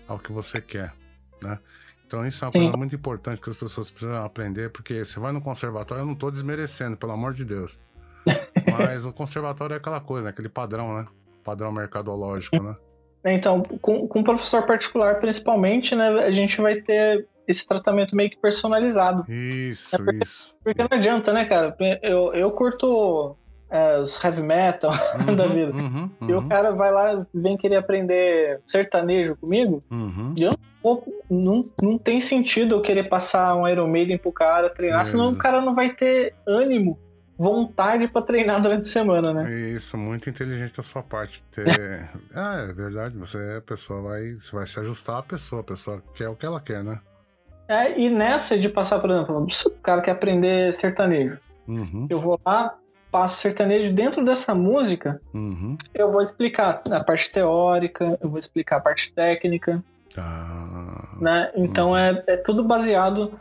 ao 0.07 0.20
que 0.20 0.32
você 0.32 0.61
quer, 0.61 0.94
né? 1.41 1.60
Então 2.10 2.26
isso 2.26 2.44
é 2.44 2.48
uma 2.48 2.52
Sim. 2.52 2.60
coisa 2.61 2.77
muito 2.77 2.95
importante 2.95 3.40
que 3.40 3.52
as 3.52 3.56
pessoas 3.56 3.91
precisam 3.91 4.26
aprender, 4.26 4.72
porque 4.72 5.06
você 5.06 5.19
vai 5.19 5.31
no 5.31 5.40
conservatório, 5.40 6.02
eu 6.02 6.06
não 6.07 6.14
estou 6.14 6.31
desmerecendo, 6.31 6.98
pelo 6.98 7.11
amor 7.11 7.36
de 7.36 7.45
Deus. 7.45 7.80
Mas 8.65 9.06
o 9.06 9.14
conservatório 9.14 9.76
é 9.76 9.77
aquela 9.77 10.02
coisa, 10.02 10.23
né? 10.23 10.30
aquele 10.31 10.49
padrão, 10.49 10.98
né? 10.98 11.06
Padrão 11.44 11.72
mercadológico, 11.72 12.64
né? 12.64 12.76
Então, 13.23 13.61
com, 13.61 14.07
com 14.07 14.23
professor 14.23 14.65
particular, 14.65 15.19
principalmente, 15.19 15.94
né, 15.95 16.07
a 16.07 16.31
gente 16.31 16.60
vai 16.60 16.81
ter 16.81 17.27
esse 17.48 17.68
tratamento 17.68 18.15
meio 18.15 18.31
que 18.31 18.38
personalizado. 18.38 19.23
Isso, 19.31 19.95
é 19.95 19.98
porque, 19.99 20.23
isso. 20.23 20.56
Porque 20.64 20.81
não 20.81 20.98
adianta, 20.98 21.31
né, 21.31 21.45
cara? 21.45 21.76
Eu, 22.02 22.34
eu 22.34 22.49
curto 22.52 23.38
é, 23.70 24.00
os 24.00 24.22
heavy 24.24 24.41
metal 24.41 24.91
uhum, 25.20 25.36
da 25.36 25.48
vida. 25.48 25.72
Uhum, 25.72 26.10
uhum. 26.22 26.30
E 26.30 26.34
o 26.34 26.40
uhum. 26.40 26.50
cara 26.50 26.72
vai 26.72 26.91
lá, 26.91 27.26
vem 27.34 27.58
querer 27.58 27.78
aprender 27.78 28.62
sertanejo 28.66 29.36
comigo. 29.36 29.84
Uhum. 29.91 30.34
E 30.38 30.44
eu 30.44 30.54
não, 30.84 31.04
não, 31.30 31.66
não 31.82 31.98
tem 31.98 32.20
sentido 32.20 32.76
eu 32.76 32.82
querer 32.82 33.08
passar 33.08 33.56
um 33.56 33.68
Iron 33.68 33.88
Maiden 33.88 34.18
pro 34.18 34.32
cara 34.32 34.70
treinar, 34.70 35.06
senão 35.06 35.28
o 35.28 35.38
cara 35.38 35.62
não 35.62 35.76
vai 35.76 35.94
ter 35.94 36.34
ânimo 36.48 36.98
vontade 37.40 38.06
para 38.10 38.22
treinar 38.22 38.62
durante 38.62 38.82
a 38.82 38.91
semana, 38.91 39.34
né? 39.34 39.50
Isso, 39.50 39.98
muito 39.98 40.30
inteligente 40.30 40.76
da 40.76 40.84
sua 40.84 41.02
parte. 41.02 41.41
Ter... 41.44 42.10
ah, 42.36 42.66
é 42.70 42.74
verdade. 42.74 43.18
Você, 43.18 43.56
a 43.58 43.62
pessoa 43.62 44.02
vai, 44.02 44.32
você 44.32 44.54
vai 44.54 44.68
se 44.68 44.78
ajustar 44.82 45.20
à 45.20 45.24
pessoa. 45.24 45.62
A 45.62 45.64
pessoa 45.64 46.04
quer 46.14 46.28
o 46.28 46.36
que 46.36 46.46
ela 46.46 46.60
quer, 46.60 46.84
né? 46.84 47.00
É, 47.70 47.98
e 47.98 48.10
nessa 48.10 48.60
de 48.60 48.68
passar, 48.68 49.00
por 49.00 49.10
exemplo, 49.10 49.46
o 49.46 49.82
cara 49.82 50.02
quer 50.02 50.12
aprender 50.12 50.74
sertanejo. 50.74 51.38
Uhum. 51.66 52.08
Eu 52.10 52.20
vou 52.20 52.38
lá, 52.46 52.76
passo 53.11 53.41
sertanejo 53.41 53.94
dentro 53.94 54.23
dessa 54.23 54.53
música, 54.53 55.22
uhum. 55.34 55.76
eu 55.94 56.11
vou 56.11 56.22
explicar 56.22 56.81
a 56.91 57.03
parte 57.03 57.31
teórica, 57.31 58.18
eu 58.22 58.30
vou 58.30 58.40
explicar 58.40 58.77
a 58.77 58.81
parte 58.81 59.11
técnica. 59.14 59.84
Ah. 60.18 61.15
Né? 61.19 61.52
Então 61.56 61.90
uhum. 61.90 61.98
é, 61.98 62.23
é 62.27 62.38
tudo 62.38 62.64
baseado. 62.64 63.40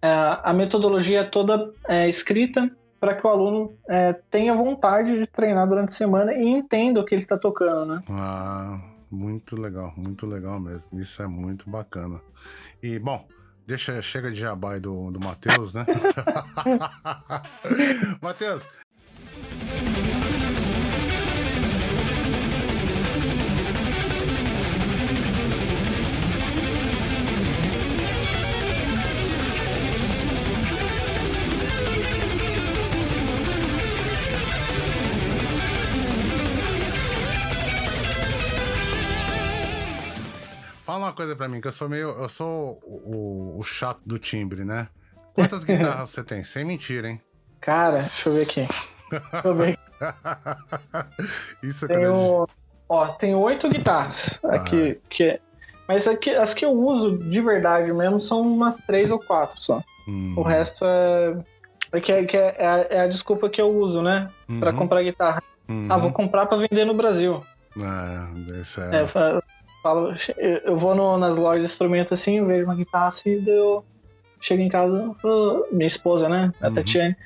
É, 0.00 0.08
a 0.42 0.52
metodologia 0.52 1.20
é 1.20 1.24
toda 1.24 1.72
é, 1.88 2.08
escrita 2.08 2.70
para 3.00 3.14
que 3.14 3.26
o 3.26 3.30
aluno 3.30 3.74
é, 3.88 4.12
tenha 4.30 4.54
vontade 4.54 5.16
de 5.18 5.26
treinar 5.26 5.66
durante 5.68 5.88
a 5.88 5.96
semana 5.96 6.32
e 6.34 6.46
entenda 6.46 7.00
o 7.00 7.04
que 7.04 7.14
ele 7.14 7.22
está 7.22 7.38
tocando, 7.38 7.86
né? 7.86 8.02
Ah, 8.10 8.80
muito 9.10 9.60
legal, 9.60 9.92
muito 9.96 10.26
legal 10.26 10.58
mesmo. 10.60 10.98
Isso 10.98 11.22
é 11.22 11.26
muito 11.26 11.68
bacana. 11.70 12.20
E, 12.82 12.98
bom, 12.98 13.26
deixa, 13.66 14.00
chega 14.02 14.30
de 14.30 14.40
jabai 14.40 14.80
do, 14.80 15.10
do 15.10 15.20
Matheus, 15.20 15.72
né? 15.72 15.86
Matheus, 18.20 18.66
coisa 41.18 41.34
pra 41.34 41.48
mim, 41.48 41.60
que 41.60 41.66
eu 41.66 41.72
sou 41.72 41.88
meio. 41.88 42.10
Eu 42.10 42.28
sou 42.28 42.78
o, 42.84 43.56
o, 43.56 43.58
o 43.58 43.62
chato 43.64 44.00
do 44.06 44.20
timbre, 44.20 44.64
né? 44.64 44.86
Quantas 45.34 45.64
guitarras 45.66 46.10
você 46.10 46.22
tem? 46.22 46.44
Sem 46.44 46.64
mentira, 46.64 47.08
hein? 47.08 47.20
Cara, 47.60 48.02
deixa 48.02 48.28
eu 48.28 48.34
ver 48.34 48.42
aqui. 48.42 48.68
Deixa 49.10 49.48
eu 49.48 49.54
ver. 49.56 49.78
Isso 51.60 51.86
é 51.86 51.88
tenho, 51.88 52.46
gente... 52.46 52.56
Ó, 52.88 53.06
tem 53.08 53.34
oito 53.34 53.68
guitarras 53.68 54.38
aqui. 54.44 54.96
Ah. 54.96 55.06
Que, 55.10 55.40
mas 55.88 56.06
aqui, 56.06 56.30
as 56.30 56.54
que 56.54 56.64
eu 56.64 56.70
uso 56.70 57.18
de 57.18 57.40
verdade 57.40 57.92
mesmo 57.92 58.20
são 58.20 58.40
umas 58.42 58.76
três 58.86 59.10
ou 59.10 59.18
quatro 59.18 59.60
só. 59.60 59.82
Hum. 60.06 60.34
O 60.36 60.42
resto 60.42 60.84
é. 60.84 61.36
É, 61.90 62.00
que 62.00 62.12
é, 62.12 62.24
que 62.26 62.36
é, 62.36 62.54
é, 62.58 62.66
a, 62.66 62.76
é, 62.90 63.00
a, 63.00 63.06
desculpa 63.08 63.48
que 63.48 63.60
eu 63.60 63.70
uso, 63.70 64.02
né? 64.02 64.30
Uhum. 64.48 64.60
Pra 64.60 64.72
comprar 64.72 65.02
guitarra. 65.02 65.42
Uhum. 65.68 65.88
Ah, 65.90 65.98
vou 65.98 66.12
comprar 66.12 66.46
pra 66.46 66.58
vender 66.58 66.84
no 66.84 66.94
Brasil. 66.94 67.42
É, 67.76 68.60
isso 68.60 68.80
é. 68.80 69.02
é 69.02 69.06
falo, 69.88 70.14
eu 70.36 70.78
vou 70.78 70.94
no, 70.94 71.16
nas 71.16 71.36
lojas 71.36 71.60
de 71.60 71.72
instrumentos 71.72 72.12
assim, 72.12 72.46
vejo 72.46 72.64
uma 72.64 72.74
guitarra 72.74 73.08
assim, 73.08 73.42
eu 73.46 73.84
chego 74.40 74.62
em 74.62 74.68
casa, 74.68 75.14
minha 75.72 75.86
esposa, 75.86 76.28
né? 76.28 76.52
A 76.60 76.68
uhum. 76.68 76.74
Tatiane. 76.74 77.16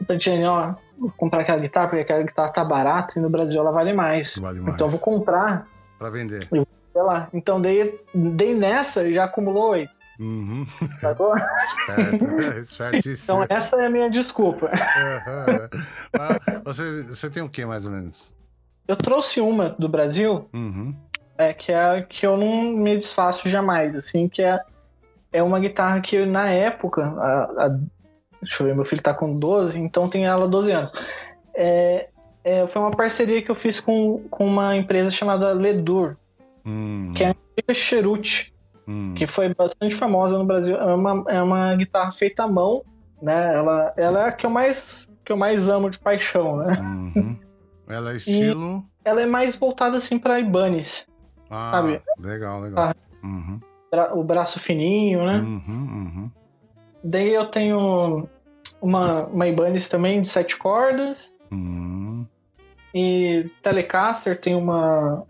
A 0.00 0.04
Tatiane, 0.04 0.44
ó, 0.44 0.74
vou 0.98 1.10
comprar 1.16 1.40
aquela 1.40 1.58
guitarra, 1.58 1.88
porque 1.88 2.02
aquela 2.02 2.22
guitarra 2.22 2.52
tá 2.52 2.64
barata 2.64 3.18
e 3.18 3.22
no 3.22 3.30
Brasil 3.30 3.60
ela 3.60 3.70
vale 3.70 3.92
mais. 3.92 4.36
Vale 4.36 4.60
mais. 4.60 4.74
Então 4.74 4.86
eu 4.86 4.90
vou 4.90 5.00
comprar. 5.00 5.66
Pra 5.98 6.10
vender. 6.10 6.46
Eu, 6.52 6.66
sei 6.92 7.02
lá. 7.02 7.28
Então 7.32 7.60
dei, 7.60 7.98
dei 8.14 8.54
nessa 8.54 9.04
e 9.04 9.14
já 9.14 9.24
acumulou 9.24 9.70
oito. 9.70 9.92
Uhum. 10.20 10.66
Sacou? 11.00 11.34
Esperto, 12.60 13.08
então 13.08 13.44
essa 13.48 13.76
é 13.80 13.86
a 13.86 13.90
minha 13.90 14.10
desculpa. 14.10 14.66
Uhum. 14.66 15.68
Ah, 16.18 16.62
você, 16.64 17.02
você 17.04 17.30
tem 17.30 17.42
o 17.42 17.48
que 17.48 17.64
mais 17.64 17.86
ou 17.86 17.92
menos? 17.92 18.36
Eu 18.86 18.96
trouxe 18.96 19.40
uma 19.40 19.70
do 19.70 19.88
Brasil. 19.88 20.48
Uhum 20.52 20.94
é, 21.38 21.52
que 21.52 21.72
é 21.72 22.02
que 22.02 22.26
eu 22.26 22.36
não 22.36 22.62
me 22.72 22.96
desfaço 22.96 23.48
jamais, 23.48 23.94
assim, 23.94 24.28
que 24.28 24.42
é, 24.42 24.60
é 25.32 25.42
uma 25.42 25.58
guitarra 25.58 26.00
que 26.00 26.24
na 26.26 26.48
época, 26.48 27.02
a, 27.02 27.66
a, 27.66 27.68
deixa 28.40 28.62
eu 28.62 28.66
ver, 28.66 28.74
meu 28.74 28.84
filho 28.84 29.02
tá 29.02 29.14
com 29.14 29.38
12, 29.38 29.78
então 29.78 30.08
tem 30.08 30.24
ela 30.24 30.48
12 30.48 30.72
anos. 30.72 30.92
É, 31.54 32.08
é, 32.44 32.66
foi 32.66 32.82
uma 32.82 32.90
parceria 32.90 33.40
que 33.40 33.50
eu 33.50 33.54
fiz 33.54 33.80
com, 33.80 34.24
com 34.30 34.46
uma 34.46 34.76
empresa 34.76 35.10
chamada 35.10 35.52
Ledur, 35.52 36.16
hum. 36.64 37.12
que 37.14 37.22
é 37.22 37.28
a 37.28 37.30
antiga 37.30 37.74
Cheruti, 37.74 38.52
hum. 38.86 39.14
que 39.16 39.26
foi 39.26 39.54
bastante 39.54 39.94
famosa 39.94 40.36
no 40.36 40.44
Brasil. 40.44 40.76
É 40.76 40.94
uma, 40.94 41.24
é 41.28 41.42
uma 41.42 41.74
guitarra 41.76 42.12
feita 42.12 42.44
à 42.44 42.48
mão, 42.48 42.82
né? 43.20 43.54
Ela, 43.54 43.92
ela 43.96 44.24
é 44.24 44.28
a 44.28 44.32
que 44.32 44.44
eu 44.44 44.50
mais, 44.50 45.08
que 45.24 45.32
eu 45.32 45.36
mais 45.36 45.68
amo 45.68 45.88
de 45.88 45.98
paixão, 45.98 46.56
né? 46.56 46.78
Uhum. 46.80 47.38
Ela 47.90 48.12
é 48.12 48.16
estilo. 48.16 48.84
E 49.04 49.08
ela 49.08 49.20
é 49.20 49.26
mais 49.26 49.56
voltada 49.56 49.98
assim 49.98 50.18
para 50.18 50.40
Ibanez. 50.40 51.06
Ah, 51.52 51.70
sabe? 51.72 52.00
Legal, 52.18 52.60
legal. 52.60 52.84
Ah, 52.86 52.94
uhum. 53.22 53.60
O 54.14 54.24
braço 54.24 54.58
fininho, 54.58 55.24
né? 55.26 55.38
Uhum, 55.38 55.62
uhum. 55.68 56.30
Daí 57.04 57.34
eu 57.34 57.46
tenho 57.50 58.26
uma, 58.80 59.26
uma 59.26 59.46
Ibanez 59.46 59.86
também 59.86 60.22
de 60.22 60.30
sete 60.30 60.56
cordas. 60.56 61.36
Uhum. 61.50 62.26
E 62.94 63.50
Telecaster 63.62 64.40
tem 64.40 64.54
uma. 64.54 65.24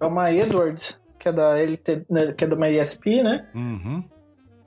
É 0.00 0.06
uma 0.06 0.32
Edwards, 0.32 1.00
que 1.18 1.28
é 1.28 1.32
da 1.32 1.58
LT, 1.58 2.06
né, 2.08 2.32
que 2.32 2.44
é 2.44 2.46
de 2.46 2.54
uma 2.54 2.70
ESP, 2.70 3.22
né? 3.22 3.48
Uhum. 3.52 4.04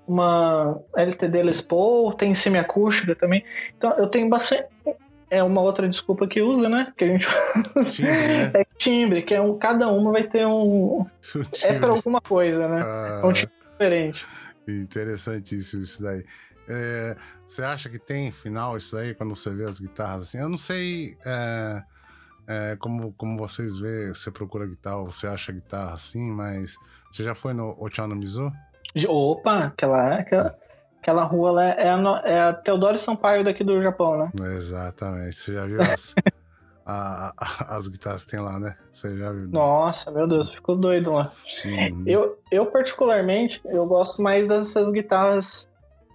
Uma 0.05 0.77
LTD 0.97 1.41
Les 1.41 1.61
Paul, 1.61 2.11
tem 2.11 2.35
semiacústica 2.35 3.15
também. 3.15 3.45
Então 3.77 3.91
eu 3.97 4.09
tenho 4.09 4.27
bastante 4.27 4.67
é 5.31 5.41
uma 5.41 5.61
outra 5.61 5.87
desculpa 5.87 6.27
que 6.27 6.41
usa, 6.41 6.67
né? 6.67 6.93
Que 6.97 7.05
a 7.05 7.07
gente 7.07 7.25
timbre, 7.91 8.27
né? 8.27 8.51
é 8.61 8.65
timbre, 8.77 9.21
que 9.23 9.33
é 9.33 9.41
um 9.41 9.57
cada 9.57 9.87
uma 9.87 10.11
vai 10.11 10.23
ter 10.23 10.45
um 10.45 11.07
é 11.63 11.79
para 11.79 11.89
alguma 11.89 12.19
coisa, 12.19 12.67
né? 12.67 12.81
Ah, 12.83 13.21
é 13.23 13.25
um 13.25 13.31
timbre 13.31 13.55
diferente. 13.71 14.27
Interessantíssimo 14.67 15.83
isso 15.83 16.03
daí. 16.03 16.25
É, 16.67 17.15
você 17.47 17.63
acha 17.63 17.89
que 17.89 17.97
tem 17.97 18.29
final 18.31 18.77
isso 18.77 18.95
aí 18.97 19.15
quando 19.15 19.33
você 19.33 19.55
vê 19.55 19.63
as 19.63 19.79
guitarras 19.79 20.23
assim? 20.23 20.37
Eu 20.37 20.49
não 20.49 20.57
sei 20.57 21.17
é, 21.25 21.83
é, 22.47 22.75
como, 22.77 23.13
como 23.13 23.37
vocês 23.37 23.79
vê, 23.79 24.09
você 24.09 24.29
procura 24.29 24.67
guitarra, 24.67 25.01
você 25.03 25.27
acha 25.27 25.53
guitarra 25.53 25.93
assim, 25.93 26.29
mas 26.29 26.75
você 27.09 27.23
já 27.23 27.33
foi 27.33 27.53
no 27.53 27.75
Ochano 27.79 28.15
Mizu? 28.15 28.51
Opa, 29.07 29.67
aquela, 29.67 30.15
aquela 30.15 30.57
Aquela 31.01 31.23
rua 31.23 31.51
lá 31.51 31.63
é 31.63 31.89
a, 31.89 32.21
é 32.25 32.39
a 32.41 32.53
Teodoro 32.53 32.97
Sampaio 32.97 33.43
daqui 33.43 33.63
do 33.63 33.81
Japão, 33.81 34.17
né? 34.17 34.31
Exatamente. 34.55 35.35
Você 35.35 35.53
já 35.53 35.65
viu 35.65 35.81
as, 35.81 36.13
a, 36.85 37.33
a, 37.35 37.75
as 37.77 37.87
guitarras 37.87 38.23
que 38.23 38.31
tem 38.31 38.39
lá, 38.39 38.59
né? 38.59 38.75
Você 38.91 39.17
já 39.17 39.31
viu? 39.31 39.47
Nossa, 39.49 40.11
meu 40.11 40.27
Deus, 40.27 40.51
ficou 40.51 40.75
doido 40.75 41.11
lá. 41.11 41.31
Uhum. 41.65 42.03
Eu, 42.05 42.37
eu, 42.51 42.67
particularmente, 42.67 43.59
eu 43.65 43.87
gosto 43.87 44.21
mais 44.21 44.47
dessas 44.47 44.91
guitarras 44.91 45.67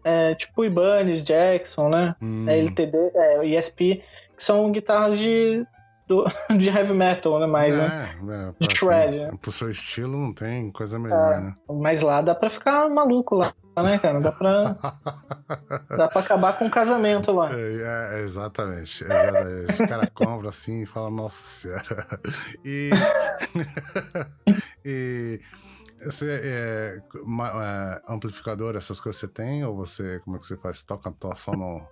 é, 0.05 0.37
tipo 0.37 0.65
Ibanez, 0.65 1.25
Jackson, 1.25 1.89
né? 1.89 2.15
Uhum. 2.23 2.49
LTD, 2.49 2.97
é, 3.15 3.45
ESP, 3.45 4.05
que 4.37 4.45
são 4.45 4.71
guitarras 4.71 5.19
de 5.19 5.67
do, 6.07 6.25
de 6.57 6.69
heavy 6.69 6.95
metal, 6.97 7.41
né? 7.41 7.47
Mais, 7.47 7.77
né? 7.77 8.15
É, 8.29 8.35
é, 8.35 8.53
De 8.61 8.77
shred, 8.77 9.19
né? 9.19 9.31
Pro 9.43 9.51
seu 9.51 9.69
estilo 9.69 10.17
não 10.17 10.33
tem 10.33 10.71
coisa 10.71 10.97
melhor, 10.97 11.33
É. 11.33 11.41
né? 11.41 11.55
Mas 11.69 12.01
lá 12.03 12.23
dá 12.23 12.37
pra 12.37 12.51
ficar 12.51 12.89
maluco 12.89 13.35
lá, 13.35 13.53
né, 13.83 13.99
cara? 13.99 14.21
Dá 14.21 14.33
pra, 14.33 14.77
dá 15.97 16.09
pra 16.09 16.21
acabar 16.21 16.59
com 16.59 16.67
o 16.67 16.71
casamento 16.71 17.33
lá. 17.33 17.51
É, 17.53 18.17
é, 18.17 18.23
exatamente, 18.23 19.05
exatamente. 19.05 19.83
O 19.83 19.89
cara 19.89 20.11
compra 20.11 20.49
assim 20.49 20.83
e 20.83 20.87
fala, 20.87 21.11
nossa 21.11 21.45
senhora. 21.45 22.21
E. 22.65 22.91
e 24.85 25.41
você 26.05 26.31
é, 26.31 27.03
é, 27.63 28.03
amplificador, 28.09 28.77
essas 28.77 29.01
coisas 29.01 29.19
você 29.21 29.29
tem? 29.29 29.65
Ou 29.65 29.75
você, 29.77 30.21
como 30.21 30.37
é 30.37 30.39
que 30.39 30.47
você 30.47 30.57
faz? 30.57 30.83
Toca 30.83 31.11
to- 31.13 31.37
só 31.37 31.53
no. 31.53 31.83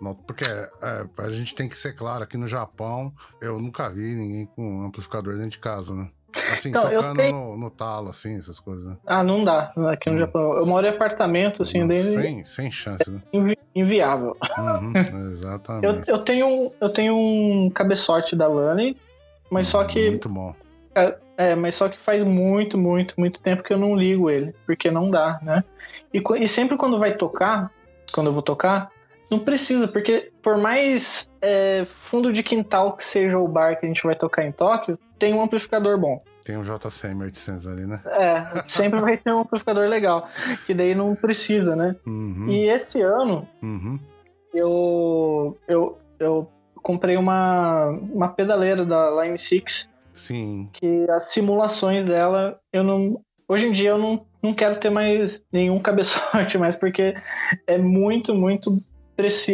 no- 0.00 0.14
porque 0.14 0.44
é, 0.44 1.06
a 1.18 1.30
gente 1.30 1.54
tem 1.54 1.68
que 1.68 1.76
ser 1.76 1.92
claro, 1.94 2.24
aqui 2.24 2.36
no 2.36 2.46
Japão, 2.46 3.12
eu 3.40 3.58
nunca 3.60 3.90
vi 3.90 4.14
ninguém 4.14 4.46
com 4.46 4.84
amplificador 4.84 5.34
dentro 5.34 5.50
de 5.50 5.58
casa, 5.58 5.94
né? 5.94 6.10
Assim, 6.50 6.68
Então, 6.70 6.88
eu 6.90 7.00
tocando 7.00 7.16
tenho- 7.16 7.32
no, 7.32 7.56
no 7.56 7.70
talo, 7.70 8.08
assim, 8.10 8.38
essas 8.38 8.58
coisas. 8.60 8.86
Né? 8.86 8.96
Ah, 9.06 9.22
não 9.22 9.44
dá 9.44 9.72
aqui 9.90 10.08
no 10.10 10.18
Japão. 10.18 10.56
Eu 10.56 10.66
moro 10.66 10.86
em 10.86 10.90
apartamento, 10.90 11.62
assim, 11.62 11.80
Não, 11.84 11.94
sem, 11.96 12.44
sem 12.44 12.70
chance, 12.70 13.10
né? 13.10 13.20
invi- 13.32 13.58
inviável. 13.74 14.36
Uhum, 14.58 14.92
Eu, 15.12 15.30
exatamente. 15.30 16.08
eu, 16.10 16.24
tenho, 16.24 16.46
um- 16.46 16.70
eu 16.80 16.90
tenho 16.90 17.14
um 17.16 17.70
cabeçote 17.70 18.34
da 18.36 18.46
Lani, 18.48 18.96
mas 19.50 19.68
só 19.68 19.84
que 19.84 20.10
Muito 20.10 20.28
bom. 20.28 20.54
É, 21.36 21.54
mas 21.54 21.76
só 21.76 21.88
que 21.88 21.96
faz 21.98 22.24
muito, 22.24 22.76
muito, 22.76 23.14
muito 23.16 23.40
tempo 23.40 23.62
que 23.62 23.72
eu 23.72 23.78
não 23.78 23.94
ligo 23.94 24.28
ele, 24.28 24.52
porque 24.66 24.90
não 24.90 25.08
dá, 25.08 25.38
né? 25.42 25.62
E, 26.12 26.20
e 26.42 26.48
sempre 26.48 26.76
quando 26.76 26.98
vai 26.98 27.14
tocar, 27.16 27.70
quando 28.12 28.26
eu 28.26 28.32
vou 28.32 28.42
tocar, 28.42 28.90
não 29.30 29.38
precisa, 29.38 29.86
porque 29.86 30.30
por 30.42 30.56
mais 30.56 31.30
é, 31.42 31.86
fundo 32.10 32.32
de 32.32 32.42
quintal 32.42 32.96
que 32.96 33.04
seja 33.04 33.38
o 33.38 33.48
bar 33.48 33.78
que 33.78 33.86
a 33.86 33.88
gente 33.88 34.02
vai 34.02 34.14
tocar 34.14 34.44
em 34.44 34.52
Tóquio, 34.52 34.98
tem 35.18 35.34
um 35.34 35.42
amplificador 35.42 35.98
bom. 35.98 36.22
Tem 36.44 36.56
um 36.56 36.62
JCM 36.62 37.24
800 37.24 37.66
ali, 37.66 37.86
né? 37.86 38.00
É, 38.06 38.40
sempre 38.66 39.00
vai 39.00 39.18
ter 39.18 39.32
um 39.32 39.40
amplificador 39.40 39.86
legal, 39.86 40.26
que 40.66 40.72
daí 40.72 40.94
não 40.94 41.14
precisa, 41.14 41.76
né? 41.76 41.94
Uhum, 42.06 42.48
E 42.48 42.68
esse 42.68 43.02
ano, 43.02 43.46
uhum. 43.62 43.98
eu, 44.54 45.58
eu, 45.68 45.98
eu 46.18 46.48
comprei 46.82 47.18
uma, 47.18 47.88
uma 48.10 48.28
pedaleira 48.28 48.84
da 48.84 49.22
Line 49.22 49.38
6 49.38 49.90
Sim. 50.14 50.70
que 50.72 51.06
as 51.10 51.24
simulações 51.24 52.04
dela, 52.04 52.58
eu 52.72 52.82
não. 52.82 53.20
Hoje 53.46 53.66
em 53.66 53.72
dia 53.72 53.90
eu 53.90 53.98
não, 53.98 54.26
não 54.42 54.54
quero 54.54 54.80
ter 54.80 54.90
mais 54.90 55.42
nenhum 55.52 55.78
cabeçote, 55.78 56.56
mais 56.58 56.76
porque 56.76 57.14
é 57.66 57.76
muito, 57.76 58.34
muito 58.34 58.82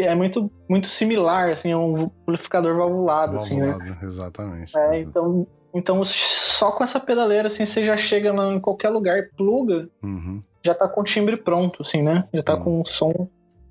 é 0.03 0.15
muito, 0.15 0.51
muito 0.69 0.87
similar, 0.89 1.51
assim, 1.51 1.73
a 1.73 1.79
um 1.79 2.11
amplificador 2.29 2.77
valvulado, 2.77 3.37
assim, 3.39 3.61
né? 3.61 3.73
Valvulado, 3.73 4.05
exatamente. 4.05 4.77
É, 4.77 5.01
então, 5.01 5.47
então 5.75 6.05
só 6.05 6.71
com 6.73 6.85
essa 6.85 7.01
pedaleira, 7.01 7.47
assim, 7.47 7.65
você 7.65 7.83
já 7.85 7.97
chega 7.97 8.33
lá 8.33 8.53
em 8.53 8.61
qualquer 8.61 8.91
lugar, 8.91 9.31
pluga, 9.37 9.89
Uhum. 10.03 10.39
já 10.65 10.75
tá 10.75 10.87
com 10.89 11.01
o 11.01 11.05
timbre 11.05 11.37
pronto, 11.39 11.83
assim, 11.83 12.03
né? 12.03 12.29
Já 12.35 12.43
tá 12.43 12.55
Hum. 12.57 12.61
com 12.63 12.81
o 12.83 12.87
som 12.87 13.29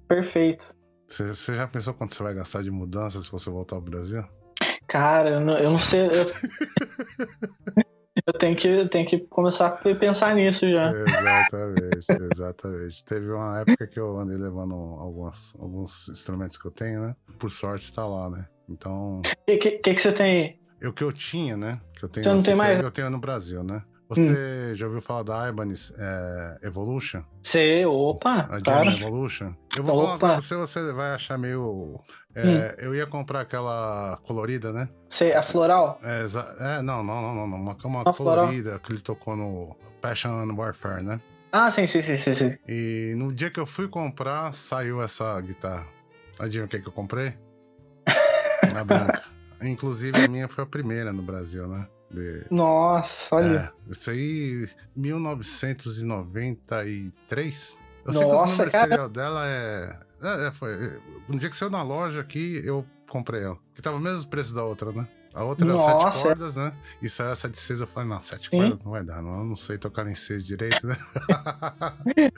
perfeito. 0.07 0.63
Você, 1.07 1.27
você 1.29 1.55
já 1.55 1.67
pensou 1.67 1.93
quanto 1.93 2.13
você 2.15 2.23
vai 2.23 2.33
gastar 2.33 2.63
de 2.63 2.71
mudança 2.71 3.19
se 3.19 3.31
você 3.31 3.49
voltar 3.49 3.75
ao 3.75 3.81
Brasil? 3.81 4.23
Cara, 4.87 5.29
eu 5.31 5.39
não, 5.41 5.57
eu 5.57 5.69
não 5.69 5.77
sei. 5.77 6.07
Eu, 6.07 6.11
eu 8.26 8.34
tenho, 8.34 8.56
que, 8.56 8.68
eu 8.68 8.90
tenho 8.90 9.07
que 9.07 9.19
começar 9.19 9.68
a 9.68 9.95
pensar 9.95 10.35
nisso 10.35 10.69
já. 10.69 10.91
Exatamente, 10.91 12.07
exatamente. 12.31 13.03
Teve 13.06 13.31
uma 13.31 13.60
época 13.61 13.88
que 13.88 13.99
eu 13.99 14.19
andei 14.19 14.38
levando 14.38 14.76
algumas, 14.76 15.56
alguns 15.60 16.10
instrumentos 16.10 16.57
que 16.57 16.65
eu 16.65 16.72
tenho, 16.72 17.02
né? 17.02 17.15
Por 17.40 17.49
sorte 17.49 17.91
tá 17.91 18.06
lá, 18.06 18.30
né? 18.30 18.45
Então, 18.69 19.19
O 19.19 19.45
que, 19.45 19.57
que, 19.57 19.94
que 19.94 20.02
você 20.02 20.11
tem 20.11 20.26
aí? 20.81 20.88
o 20.88 20.94
que 20.94 21.03
eu 21.03 21.14
tinha, 21.14 21.56
né? 21.56 21.80
Que 21.95 22.06
eu 22.06 22.10
tenho, 22.10 22.23
Você 22.23 22.30
não 22.34 22.44
tem 22.44 22.56
mais? 22.56 22.80
Eu 22.80 22.91
tenho 22.91 23.10
no 23.10 23.18
Brasil, 23.18 23.64
né? 23.64 23.81
Você 24.15 24.76
já 24.76 24.85
ouviu 24.85 25.02
falar 25.02 25.23
da 25.23 25.49
Ibanez 25.49 25.94
é, 25.98 26.60
Evolution? 26.68 27.23
Você, 27.41 27.85
opa, 27.85 28.48
A. 28.52 28.60
Jam 28.65 28.91
Evolution? 28.91 29.53
Eu 29.76 29.84
vou 29.84 29.95
falar 29.95 30.07
uma 30.10 30.15
Opa. 30.15 30.27
coisa 30.27 30.34
pra 30.35 30.41
você, 30.41 30.56
você 30.81 30.94
vai 30.94 31.11
achar 31.14 31.38
meio. 31.38 31.99
é, 32.35 32.76
Hum. 32.80 32.85
Eu 32.85 32.95
ia 32.95 33.06
comprar 33.07 33.41
aquela 33.41 34.18
colorida, 34.23 34.72
né? 34.72 34.90
Você, 35.10 35.31
a 35.34 35.44
floral? 35.44 35.99
É, 36.03 36.26
é, 36.77 36.81
não, 36.81 37.03
não, 37.03 37.22
não, 37.22 37.48
não. 37.48 37.57
Uma 37.57 37.76
cama 37.76 38.02
A 38.06 38.14
floral. 38.14 38.45
colorida 38.45 38.80
que 38.80 38.91
ele 38.91 39.02
tocou 39.02 39.35
no 39.35 39.76
Passion 40.02 40.45
Warfare, 40.56 41.03
né? 41.03 41.19
Ah, 41.52 41.69
sim, 41.69 41.85
sim, 41.85 42.02
sim, 42.02 42.18
sim. 42.18 42.34
sim. 42.34 42.57
E 42.68 43.14
no 43.15 43.31
dia 43.31 43.52
que 43.52 43.60
eu 43.60 43.68
fui 43.68 43.88
comprar, 43.88 44.53
saiu 44.53 45.02
essa 45.03 45.40
guitarra. 45.40 45.85
Adivinha 46.40 46.65
o 46.65 46.68
que, 46.68 46.80
que 46.80 46.88
eu 46.88 46.91
comprei? 46.91 47.35
A 48.76 48.84
branca. 48.85 49.22
Inclusive 49.61 50.19
a 50.19 50.27
minha 50.27 50.48
foi 50.48 50.64
a 50.64 50.68
primeira 50.68 51.14
no 51.14 51.22
Brasil, 51.22 51.68
né? 51.68 51.88
De- 52.14 52.45
Nossa, 52.52 53.35
olha. 53.35 53.73
É, 53.90 53.91
isso 53.91 54.10
aí, 54.11 54.69
1993. 54.95 57.80
Eu 58.06 58.14
sei 58.14 58.22
que 58.22 58.27
o 58.27 58.31
Nossa, 58.34 58.69
serial 58.69 59.10
dela 59.10 59.45
é. 59.48 59.98
É, 60.22 60.48
é, 60.48 60.52
foi. 60.52 60.72
é, 60.73 60.99
Um 61.30 61.38
dia 61.38 61.49
que 61.49 61.56
saiu 61.56 61.72
na 61.72 61.81
loja 61.84 62.22
aqui, 62.22 62.61
eu 62.64 62.85
comprei 63.10 63.44
ela. 63.44 63.57
Que 63.73 63.81
tava 63.81 63.98
o 63.98 63.99
mesmo 63.99 64.30
preço 64.30 64.53
da 64.53 64.64
outra, 64.64 64.91
né? 64.91 65.07
A 65.34 65.44
outra 65.44 65.65
era 65.65 65.73
Nossa. 65.76 66.11
sete 66.11 66.22
cordas, 66.23 66.56
né? 66.56 66.72
E 67.02 67.10
saiu 67.10 67.31
essa 67.31 67.49
de 67.49 67.57
seis, 67.57 67.80
eu 67.81 67.88
falei, 67.88 68.07
não, 68.10 68.22
sete 68.22 68.49
Sim. 68.49 68.57
cordas 68.57 68.80
não 68.85 68.91
vai 68.91 69.03
dar, 69.03 69.19
não. 69.22 69.40
Eu 69.40 69.45
não 69.45 69.56
sei 69.56 69.77
tocar 69.80 70.06
em 70.07 70.14
seis 70.15 70.45
direito, 70.45 70.85
né? 70.85 70.95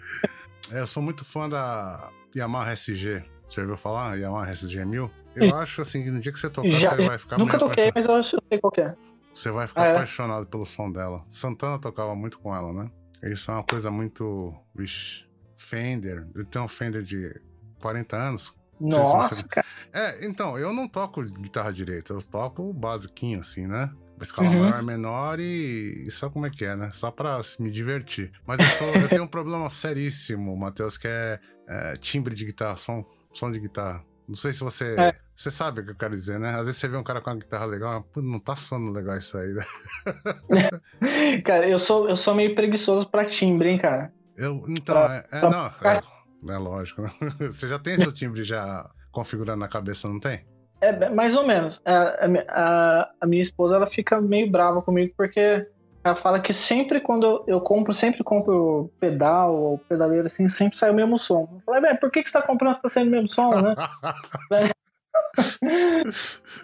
É, 0.72 0.80
eu 0.80 0.88
sou 0.88 1.04
muito 1.04 1.24
fã 1.24 1.48
da 1.48 2.10
Yamaha 2.36 2.72
SG. 2.74 3.24
Já 3.50 3.62
ouviu 3.62 3.78
falar? 3.78 4.16
Yamaha 4.18 4.50
SG 4.52 4.84
1000? 4.84 5.12
Eu 5.36 5.56
acho 5.58 5.80
assim 5.84 6.04
que 6.04 6.10
no 6.10 6.20
dia 6.20 6.32
que 6.32 6.40
você 6.40 6.50
tocar, 6.50 6.68
Já- 6.70 6.96
você 6.96 7.06
vai 7.06 7.20
ficar 7.20 7.38
Nunca 7.38 7.60
toquei, 7.60 7.90
apaixonado. 7.90 8.18
mas 8.18 8.34
eu 8.34 8.40
sei 8.50 8.58
qual 8.60 8.72
que 8.72 8.82
é. 8.82 8.96
Você 9.36 9.52
vai 9.52 9.68
ficar 9.68 9.82
Ah, 9.84 9.88
é? 9.88 9.91
apaixonado 9.91 10.48
pelo 10.48 10.66
som 10.66 10.90
dela. 10.91 11.26
Santana 11.30 11.78
tocava 11.78 12.16
muito 12.16 12.40
com 12.40 12.56
ela, 12.56 12.72
né? 12.74 12.90
Isso 13.24 13.52
é 13.52 13.53
uma 13.56 13.64
coisa 13.64 13.91
muito. 13.91 14.53
Vixe, 14.74 15.26
Fender. 15.57 16.28
Eu 16.34 16.45
tenho 16.45 16.66
um 16.66 16.68
Fender 16.70 17.03
de 17.03 17.40
40 17.82 18.16
anos. 18.18 18.45
sei 18.45 18.53
se 18.88 18.95
Nossa, 18.95 19.36
você-. 19.36 19.45
É, 19.94 20.26
então, 20.26 20.57
eu 20.57 20.72
não 20.74 20.88
toco 20.88 21.22
guitarra 21.24 21.72
direita, 21.72 22.14
eu 22.14 22.22
toco 22.22 22.72
basiquinho, 22.74 23.40
assim, 23.41 23.68
né? 23.68 23.91
Escala 24.22 24.49
Uhum. 24.49 24.60
maior, 24.60 24.82
menor 24.84 25.40
e, 25.41 26.06
e 26.07 26.12
sabe 26.12 26.32
como 26.34 26.45
é 26.45 26.49
que 26.49 26.64
é, 26.64 26.74
né? 26.76 26.90
Só 26.91 27.12
pra 27.12 27.44
se- 27.44 27.62
me 27.62 27.70
divertir. 27.70 28.32
Mas 28.48 28.62
eu, 28.62 28.70
sou, 28.70 29.02
eu 29.02 29.10
tenho 29.10 29.24
um 29.26 29.28
problema 29.28 29.70
seríssimo, 29.70 30.56
Matheus, 30.56 30.98
que 30.98 31.07
é, 31.07 31.38
é, 31.68 31.95
timbre 31.98 32.34
de 32.34 32.45
guitarra, 32.45 32.78
som, 32.78 33.03
som 33.34 33.52
de 33.52 33.60
guitarra. 33.60 34.06
Não 34.28 34.36
sei 34.36 34.54
se 34.54 34.62
você. 34.62 34.96
É. 35.00 35.16
Você 35.36 35.52
sabe 35.52 35.82
o 35.82 35.86
que 35.86 35.92
eu 35.92 35.96
quero 35.96 36.14
dizer, 36.14 36.40
né? 36.40 36.52
Às 36.56 36.66
vezes 36.66 36.78
você 36.78 36.88
vê 36.88 36.96
um 36.98 37.04
cara 37.04 37.20
com 37.22 37.30
uma 37.30 37.36
guitarra 37.36 37.66
legal, 37.66 38.06
mas, 38.16 38.26
não 38.26 38.40
tá 38.40 38.56
soando 38.56 38.92
legal 38.92 39.18
isso 39.18 39.38
aí, 39.38 39.54
né? 39.54 39.64
Cara, 41.44 41.68
eu 41.68 41.78
sou, 41.80 42.08
eu 42.10 42.16
sou 42.16 42.34
meio 42.36 42.56
preguiçoso 42.56 43.10
pra 43.10 43.26
timbre, 43.26 43.70
hein, 43.70 43.78
cara. 43.78 44.12
Eu, 44.38 44.64
então, 44.68 44.96
Pra- 44.96 45.16
é, 45.16 45.38
é, 45.38 45.40
pra- 45.40 45.50
não, 45.50 45.66
é, 45.68 46.56
é 46.56 46.58
lógico. 46.58 47.02
né? 47.02 47.10
Você 47.52 47.68
já 47.68 47.78
tem 47.80 47.98
seu 47.98 48.12
timbre 48.14 48.44
já 48.44 48.90
configurado 49.12 49.60
na 49.60 49.68
cabeça, 49.68 50.08
não 50.08 50.20
tem? 50.20 50.46
É, 50.82 51.10
mais 51.10 51.36
ou 51.36 51.46
menos. 51.48 51.82
A, 51.86 51.94
a, 51.94 52.28
a- 52.50 53.12
a 53.22 53.28
minha 53.28 53.42
esposa, 53.42 53.76
ela 53.76 53.88
fica 53.88 54.22
meio 54.22 54.50
brava 54.52 54.82
comigo 54.82 55.14
porque 55.18 55.62
ela 56.06 56.15
fala 56.15 56.40
que 56.40 56.53
sempre 56.53 57.02
quando 57.02 57.26
eu, 57.26 57.44
eu 57.48 57.61
compro, 57.61 57.91
sempre 57.91 58.23
compro 58.23 58.91
pedal 58.99 59.56
ou 59.56 59.77
pedaleiro 59.80 60.27
assim, 60.27 60.48
sempre 60.48 60.77
sai 60.77 60.91
o 60.91 60.94
mesmo 60.94 61.18
som. 61.18 61.49
Eu 61.52 61.61
falei, 61.65 61.82
velho, 61.82 61.99
por 61.99 62.11
que, 62.11 62.22
que 62.22 62.30
você 62.30 62.40
tá 62.40 62.45
comprando 62.45 62.76
se 62.76 62.82
tá 62.84 62.90
saindo 62.90 63.07
o 63.07 63.11
mesmo 63.11 63.32
som, 63.32 63.49
né? 63.49 63.76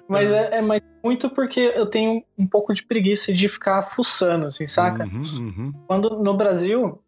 Mas 0.07 0.31
é, 0.31 0.57
é 0.57 0.61
mais 0.61 0.83
muito 1.03 1.27
porque 1.31 1.59
eu 1.59 1.87
tenho 1.87 2.23
um 2.37 2.45
pouco 2.45 2.71
de 2.71 2.83
preguiça 2.83 3.33
de 3.33 3.49
ficar 3.49 3.89
fuçando, 3.89 4.45
assim, 4.45 4.67
saca? 4.67 5.05
Uhum, 5.05 5.23
uhum. 5.23 5.73
Quando 5.87 6.21
no 6.21 6.37
Brasil, 6.37 6.99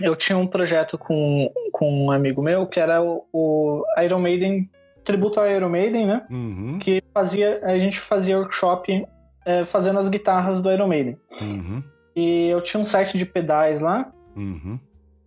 eu 0.00 0.16
tinha 0.16 0.38
um 0.38 0.46
projeto 0.46 0.96
com, 0.96 1.52
com 1.72 2.06
um 2.06 2.10
amigo 2.10 2.42
meu 2.42 2.66
que 2.66 2.80
era 2.80 3.02
o, 3.02 3.22
o 3.30 3.84
Iron 4.02 4.20
Maiden, 4.20 4.70
tributo 5.04 5.38
ao 5.38 5.46
Iron 5.46 5.68
Maiden, 5.68 6.06
né? 6.06 6.26
Uhum, 6.30 6.78
Que 6.78 7.02
fazia, 7.12 7.60
a 7.62 7.78
gente 7.78 8.00
fazia 8.00 8.38
workshop 8.38 9.06
é, 9.46 9.64
fazendo 9.64 9.98
as 9.98 10.08
guitarras 10.10 10.60
do 10.60 10.70
Iron 10.70 10.88
Maiden. 10.88 11.16
uhum, 11.40 11.82
E 12.14 12.48
eu 12.48 12.60
tinha 12.62 12.80
um 12.80 12.84
site 12.84 13.16
de 13.16 13.24
pedais 13.24 13.80
lá. 13.80 14.12
uhum, 14.36 14.78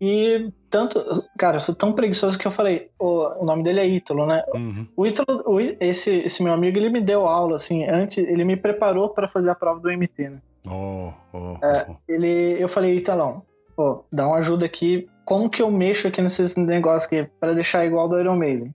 E 0.01 0.51
tanto. 0.69 0.99
Cara, 1.37 1.55
eu 1.57 1.59
sou 1.61 1.73
tão 1.73 1.93
preguiçoso 1.93 2.37
que 2.37 2.45
eu 2.47 2.51
falei. 2.51 2.89
O, 2.99 3.41
o 3.41 3.45
nome 3.45 3.63
dele 3.63 3.79
é 3.79 3.87
Ítalo, 3.87 4.25
né? 4.27 4.43
uhum. 4.53 4.85
O 4.95 5.05
Ítalo, 5.07 5.43
o 5.45 5.59
esse, 5.59 6.11
esse 6.19 6.43
meu 6.43 6.53
amigo, 6.53 6.77
ele 6.77 6.89
me 6.89 7.01
deu 7.01 7.25
aula, 7.27 7.55
assim, 7.57 7.85
antes, 7.89 8.17
ele 8.17 8.43
me 8.45 8.55
preparou 8.55 9.09
para 9.09 9.27
fazer 9.27 9.49
a 9.49 9.55
prova 9.55 9.79
do 9.79 9.89
MT, 9.91 10.29
né? 10.29 10.37
Oh, 10.67 11.11
oh, 11.33 11.57
É. 11.65 11.85
oh. 11.89 11.95
Ele, 12.07 12.61
eu 12.61 12.67
falei, 12.69 12.95
Italão, 12.95 13.41
pô, 13.75 14.03
dá 14.11 14.27
uma 14.27 14.37
ajuda 14.37 14.65
aqui. 14.65 15.07
Como 15.25 15.49
que 15.49 15.61
eu 15.61 15.69
mexo 15.71 16.07
aqui 16.07 16.21
nesses 16.21 16.55
negócios 16.55 17.05
aqui 17.05 17.29
para 17.39 17.53
deixar 17.53 17.85
igual 17.85 18.07
do 18.09 18.19
Iron 18.19 18.35
Maiden? 18.35 18.73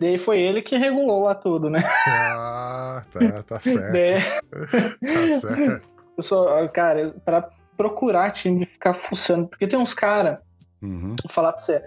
Daí 0.00 0.18
foi 0.18 0.40
ele 0.40 0.60
que 0.60 0.76
regulou 0.76 1.24
lá 1.24 1.34
tudo, 1.34 1.70
né? 1.70 1.82
Ah, 2.08 3.02
tá, 3.12 3.42
tá 3.44 3.60
certo. 3.60 3.92
Daí, 3.92 4.20
Tá 5.40 5.40
certo. 5.40 5.88
eu 6.16 6.22
sou, 6.22 6.48
cara, 6.70 7.14
para 7.24 7.48
procurar 7.76 8.32
time 8.32 8.66
ficar 8.66 8.94
fuçando, 8.94 9.48
porque 9.48 9.66
tem 9.66 9.78
uns 9.78 9.94
cara, 9.94 10.40
Uhum, 10.82 11.16
vou 11.22 11.32
falar 11.32 11.52
pra 11.52 11.62
você. 11.62 11.82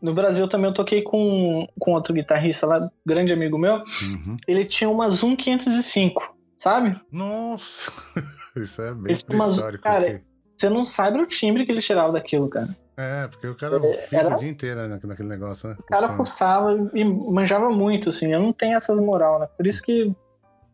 No 0.00 0.14
Brasil 0.14 0.48
também 0.48 0.66
eu 0.70 0.74
toquei 0.74 1.02
com, 1.02 1.66
com 1.78 1.92
outro 1.92 2.14
guitarrista 2.14 2.66
lá, 2.66 2.88
grande 3.04 3.34
amigo 3.34 3.58
meu. 3.58 3.74
uhum, 3.74 4.36
Ele 4.48 4.64
tinha 4.64 4.88
uma 4.88 5.08
Zoom 5.10 5.36
505. 5.36 6.34
sabe? 6.58 6.98
Nossa, 7.12 7.92
isso 8.56 8.80
é 8.80 8.94
bem 8.94 9.12
histórico. 9.14 9.84
cara, 9.84 10.06
aqui. 10.06 10.24
Você 10.56 10.68
não 10.70 10.84
sabe 10.84 11.18
o 11.20 11.26
timbre 11.26 11.64
que 11.66 11.72
ele 11.72 11.82
tirava 11.82 12.12
daquilo, 12.12 12.48
cara. 12.48 12.66
É, 13.02 13.28
porque 13.28 13.46
o 13.46 13.54
cara 13.54 13.76
É, 13.76 13.92
fica 13.92 14.16
era- 14.18 14.34
o 14.36 14.38
dia 14.38 14.50
inteiro 14.50 14.80
né, 14.88 14.98
naquele 15.02 15.28
negócio, 15.28 15.68
né? 15.70 15.76
O 15.78 15.82
cara 15.84 16.14
fuçava 16.16 16.90
e 16.92 17.04
manjava 17.04 17.70
muito, 17.70 18.08
assim. 18.10 18.32
Eu 18.32 18.40
não 18.40 18.52
tenho 18.52 18.76
essas 18.76 19.00
moral, 19.00 19.38
né? 19.40 19.48
Por 19.56 19.66
isso 19.66 19.82
que 19.82 20.12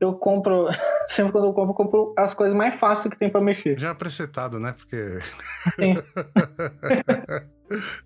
eu 0.00 0.14
compro. 0.14 0.66
Sempre 1.08 1.32
quando 1.32 1.46
eu 1.46 1.52
compro, 1.52 1.70
eu 1.70 1.74
compro 1.74 2.14
as 2.18 2.34
coisas 2.34 2.56
mais 2.56 2.74
fáceis 2.74 3.12
que 3.12 3.18
tem 3.18 3.30
pra 3.30 3.40
mexer. 3.40 3.78
Já 3.78 3.94
presetado, 3.94 4.58
né? 4.58 4.74
Porque. 4.76 5.18
Sim. 5.78 5.94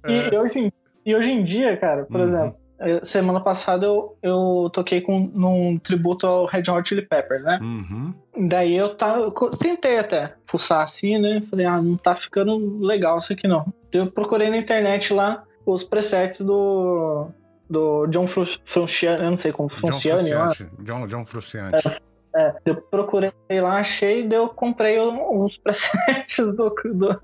E, 0.08 0.36
hoje, 0.36 0.58
em- 0.58 0.72
e 1.04 1.14
hoje 1.14 1.30
em 1.32 1.44
dia, 1.44 1.76
cara, 1.76 2.04
por 2.06 2.18
Uhum. 2.20 2.26
exemplo, 2.28 2.56
semana 3.04 3.40
passada 3.42 3.84
eu, 3.84 4.16
eu 4.22 4.70
toquei 4.72 5.02
com, 5.02 5.30
num 5.34 5.78
tributo 5.78 6.26
ao 6.26 6.46
Red 6.46 6.62
Hot 6.70 6.88
Chili 6.88 7.02
Peppers, 7.02 7.42
né? 7.44 7.58
Uhum. 7.60 8.14
Daí 8.48 8.74
eu 8.74 8.94
tava. 8.96 9.20
eu 9.20 9.32
tentei 9.50 9.98
até 9.98 10.34
fuçar 10.46 10.82
assim, 10.82 11.18
né? 11.18 11.42
Falei, 11.50 11.66
ah, 11.66 11.80
não 11.82 11.94
tá 11.96 12.16
ficando 12.16 12.78
legal 12.80 13.18
isso 13.18 13.32
aqui 13.34 13.46
não. 13.46 13.70
Eu 13.92 14.10
procurei 14.10 14.50
na 14.50 14.56
internet 14.56 15.12
lá 15.12 15.42
os 15.66 15.84
presets 15.84 16.40
do. 16.40 17.28
Do 17.68 18.06
John 18.08 18.26
Fru- 18.26 18.44
Frusciante, 18.66 19.22
eu 19.22 19.30
não 19.30 19.36
sei 19.38 19.52
como, 19.52 19.68
John 19.68 19.92
Frusciante. 19.92 20.68
John, 20.80 21.06
John 21.06 21.24
Frusciante. 21.24 21.88
É, 22.34 22.52
eu 22.64 22.80
procurei 22.82 23.32
lá, 23.60 23.78
achei, 23.78 24.26
daí 24.26 24.38
eu 24.38 24.48
comprei 24.48 24.98
uns 25.00 25.56
presets 25.62 26.36
do, 26.56 26.68
do, 26.70 27.22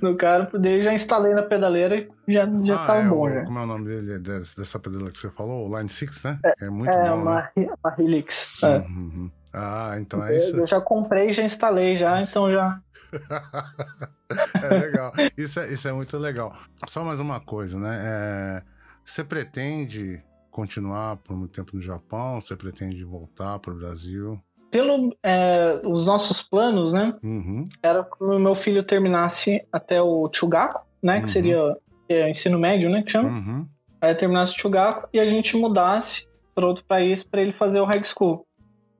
do 0.00 0.16
cara, 0.16 0.48
daí 0.58 0.80
já 0.80 0.94
instalei 0.94 1.34
na 1.34 1.42
pedaleira 1.42 1.96
e 2.26 2.32
já, 2.32 2.46
já 2.64 2.74
ah, 2.74 2.86
tava 2.86 3.00
é, 3.00 3.08
bom 3.08 3.20
o- 3.26 3.30
já. 3.30 3.44
Como 3.44 3.58
é 3.58 3.62
o 3.62 3.66
nome 3.66 3.84
dele, 3.84 4.18
desse- 4.18 4.56
dessa 4.56 4.78
pedela 4.78 5.10
que 5.10 5.18
você 5.18 5.28
falou? 5.30 5.68
O 5.68 5.76
Line 5.76 5.90
6, 5.90 6.22
né? 6.22 6.38
É, 6.58 6.70
muito 6.70 6.96
É, 6.96 7.10
bom, 7.10 7.16
uma, 7.22 7.34
né? 7.54 7.66
uma 7.84 7.94
Helix. 7.98 8.52
é. 8.62 8.76
Uhum. 8.78 9.30
Ah, 9.52 9.96
então 9.98 10.24
é 10.24 10.36
isso. 10.38 10.56
Eu, 10.56 10.60
eu 10.60 10.66
já 10.66 10.80
comprei, 10.80 11.32
já 11.34 11.42
instalei 11.42 11.98
já, 11.98 12.18
então 12.22 12.50
já. 12.50 12.80
é 14.62 14.74
legal. 14.74 15.12
Isso 15.36 15.60
é, 15.60 15.72
isso 15.72 15.88
é 15.88 15.92
muito 15.92 16.16
legal. 16.18 16.56
Só 16.88 17.04
mais 17.04 17.20
uma 17.20 17.40
coisa, 17.40 17.78
né? 17.78 18.00
É, 18.02 18.62
você 19.04 19.22
pretende 19.22 20.22
continuar 20.50 21.18
por 21.18 21.36
muito 21.36 21.52
tempo 21.52 21.76
no 21.76 21.82
Japão? 21.82 22.40
Você 22.40 22.56
pretende 22.56 23.04
voltar 23.04 23.58
para 23.58 23.72
o 23.72 23.76
Brasil? 23.76 24.40
Pelo 24.70 25.14
é, 25.22 25.80
os 25.84 26.06
nossos 26.06 26.42
planos, 26.42 26.92
né? 26.92 27.14
Uhum. 27.22 27.68
Era 27.82 28.02
que 28.02 28.24
o 28.24 28.38
meu 28.38 28.54
filho 28.54 28.82
terminasse 28.82 29.62
até 29.70 30.00
o 30.00 30.28
Chugaku, 30.32 30.80
né? 31.02 31.16
Uhum. 31.16 31.22
Que 31.24 31.30
seria 31.30 31.76
é, 32.08 32.30
ensino 32.30 32.58
médio, 32.58 32.88
né? 32.88 33.02
Que 33.02 33.12
chama. 33.12 33.28
Uhum. 33.28 33.68
Aí 34.00 34.14
terminasse 34.14 34.52
o 34.52 34.58
Chugaku 34.58 35.08
e 35.12 35.20
a 35.20 35.26
gente 35.26 35.56
mudasse 35.56 36.26
para 36.54 36.66
outro 36.66 36.84
país 36.84 37.22
para 37.22 37.42
ele 37.42 37.52
fazer 37.52 37.80
o 37.80 37.84
high 37.84 38.02
school. 38.02 38.46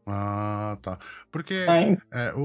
Ah, 0.06 0.78
tá. 0.80 0.98
Porque. 1.32 1.64
É, 2.12 2.32
o, 2.34 2.40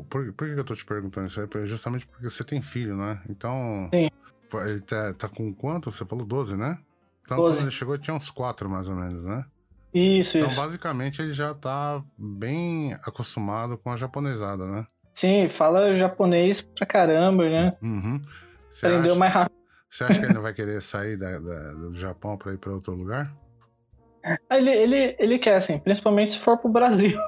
o, 0.00 0.04
por, 0.10 0.32
por 0.34 0.46
que 0.46 0.58
eu 0.60 0.64
tô 0.64 0.74
te 0.74 0.84
perguntando 0.84 1.26
isso 1.26 1.40
aí? 1.40 1.46
Porque- 1.46 1.66
Justamente 1.66 2.06
porque 2.06 2.28
você 2.28 2.44
tem 2.44 2.60
filho, 2.62 2.96
né? 2.96 3.20
Então. 3.28 3.88
Sim. 3.92 4.08
Ele 4.66 4.80
tá, 4.80 5.12
tá 5.14 5.28
com 5.28 5.52
quanto? 5.52 5.90
Você 5.92 6.04
falou 6.06 6.24
12, 6.24 6.56
né? 6.56 6.78
Então, 7.22 7.36
12. 7.36 7.56
quando 7.56 7.62
ele 7.66 7.70
chegou, 7.70 7.98
tinha 7.98 8.14
uns 8.16 8.30
4 8.30 8.68
mais 8.68 8.88
ou 8.88 8.94
menos, 8.96 9.24
né? 9.24 9.44
isso, 9.92 10.36
Então, 10.36 10.48
isso. 10.48 10.60
basicamente, 10.60 11.20
ele 11.20 11.32
já 11.32 11.52
tá 11.54 12.02
bem 12.16 12.92
acostumado 13.04 13.76
com 13.78 13.90
a 13.90 13.96
japonesada, 13.96 14.66
né? 14.66 14.86
Sim, 15.14 15.48
fala 15.50 15.96
japonês 15.98 16.60
pra 16.60 16.86
caramba, 16.86 17.48
né? 17.48 17.76
Uhum. 17.82 18.20
Aprendeu 18.82 19.12
acha, 19.12 19.18
mais 19.18 19.32
rápido. 19.34 19.56
você 19.90 20.04
acha 20.04 20.18
que 20.20 20.24
ele 20.26 20.34
não 20.34 20.40
vai 20.42 20.52
querer 20.54 20.80
sair 20.82 21.16
da- 21.16 21.38
da- 21.38 21.72
do 21.74 21.94
Japão 21.94 22.36
pra 22.38 22.52
ir 22.52 22.58
pra 22.58 22.72
outro 22.72 22.94
lugar? 22.94 23.30
Ele, 24.50 24.70
ele, 24.70 25.16
ele 25.18 25.38
quer, 25.38 25.56
assim, 25.56 25.78
principalmente 25.78 26.32
se 26.32 26.38
for 26.38 26.58
pro 26.58 26.70
Brasil. 26.70 27.18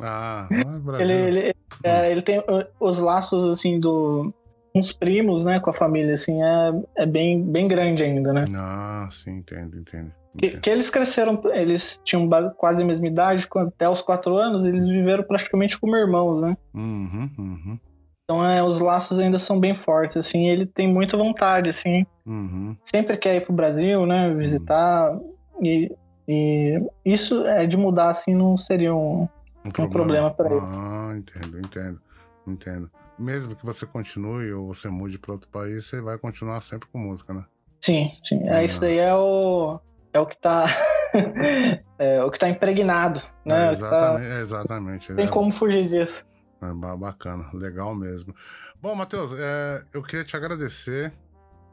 Ah, 0.00 0.48
no 0.50 0.80
Brasil. 0.80 1.16
Ele, 1.16 1.38
ele, 1.38 1.54
é, 1.84 2.10
ele 2.10 2.22
tem 2.22 2.40
uh, 2.40 2.66
os 2.80 2.98
laços, 2.98 3.44
assim, 3.50 3.78
do. 3.78 4.34
Uns 4.74 4.90
primos, 4.90 5.44
né, 5.44 5.60
com 5.60 5.68
a 5.68 5.74
família, 5.74 6.14
assim, 6.14 6.42
é, 6.42 6.72
é 6.96 7.06
bem, 7.06 7.42
bem 7.44 7.68
grande 7.68 8.02
ainda, 8.02 8.32
né? 8.32 8.44
Ah, 8.56 9.06
sim, 9.10 9.36
entendo, 9.36 9.78
entendo. 9.78 10.10
Que, 10.38 10.58
que 10.58 10.70
eles 10.70 10.88
cresceram, 10.88 11.40
eles 11.52 12.00
tinham 12.04 12.26
quase 12.56 12.82
a 12.82 12.86
mesma 12.86 13.06
idade, 13.06 13.46
até 13.54 13.88
os 13.88 14.00
quatro 14.00 14.36
anos, 14.36 14.64
eles 14.64 14.88
viveram 14.88 15.24
praticamente 15.24 15.78
como 15.78 15.94
irmãos, 15.94 16.40
né? 16.40 16.56
Uhum, 16.72 17.30
uhum, 17.38 17.78
Então 18.24 18.44
é, 18.44 18.62
os 18.62 18.80
laços 18.80 19.18
ainda 19.18 19.38
são 19.38 19.60
bem 19.60 19.76
fortes, 19.84 20.16
assim, 20.16 20.48
ele 20.48 20.64
tem 20.64 20.88
muita 20.88 21.18
vontade, 21.18 21.68
assim, 21.68 22.06
uhum. 22.24 22.74
sempre 22.82 23.18
quer 23.18 23.36
ir 23.36 23.44
pro 23.44 23.52
Brasil, 23.52 24.06
né, 24.06 24.34
visitar, 24.34 25.18
e, 25.60 25.94
e 26.28 26.80
isso 27.04 27.46
é 27.46 27.66
de 27.66 27.76
mudar, 27.76 28.10
assim, 28.10 28.34
não 28.34 28.56
seria 28.56 28.94
um... 28.94 29.28
Um 29.64 29.88
problema 29.88 30.30
pra 30.32 30.50
ele. 30.50 30.60
Ah, 30.64 31.14
entendo, 31.16 31.58
entendo, 31.60 32.00
entendo. 32.46 32.90
Mesmo 33.18 33.54
que 33.54 33.64
você 33.64 33.86
continue 33.86 34.52
ou 34.52 34.66
você 34.74 34.88
mude 34.88 35.18
para 35.18 35.32
outro 35.32 35.48
país, 35.48 35.84
você 35.86 36.00
vai 36.00 36.18
continuar 36.18 36.60
sempre 36.62 36.88
com 36.90 36.98
música, 36.98 37.32
né? 37.32 37.44
Sim, 37.80 38.08
sim, 38.24 38.48
é, 38.48 38.56
Ah. 38.56 38.64
isso 38.64 38.80
daí 38.80 38.98
é 38.98 39.14
o... 39.14 39.78
é 40.12 40.18
o 40.20 40.26
que 40.26 40.36
tá... 40.40 40.64
é 41.98 42.24
o 42.24 42.30
que 42.30 42.38
tá 42.38 42.48
impregnado, 42.48 43.20
né? 43.44 43.66
É, 43.70 43.74
que 43.74 43.80
tá- 43.80 43.86
exatamente, 43.86 44.26
exatamente. 44.40 45.14
Tem 45.14 45.26
É, 45.26 45.30
como 45.30 45.52
fugir 45.52 45.88
disso. 45.88 46.26
é 46.60 46.72
ba- 46.72 46.96
bacana, 46.96 47.48
legal 47.54 47.94
mesmo. 47.94 48.34
Bom, 48.80 48.94
Matheus, 48.96 49.32
é, 49.38 49.84
eu 49.92 50.02
queria 50.02 50.24
te 50.24 50.36
agradecer 50.36 51.12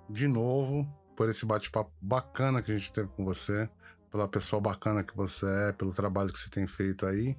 de 0.10 0.28
novo 0.28 0.88
por 1.16 1.28
esse 1.30 1.46
bate-papo 1.46 1.92
bacana 2.00 2.62
que 2.62 2.72
a 2.72 2.78
gente 2.78 2.92
teve 2.94 3.08
com 3.10 3.26
você, 3.26 3.68
pela 4.12 4.28
pessoa 4.28 4.62
bacana 4.62 5.04
que 5.04 5.16
você 5.16 5.46
é, 5.70 5.72
pelo 5.72 5.94
trabalho 5.94 6.32
que 6.32 6.40
você 6.40 6.50
tem 6.50 6.68
feito 6.68 7.06
aí. 7.06 7.38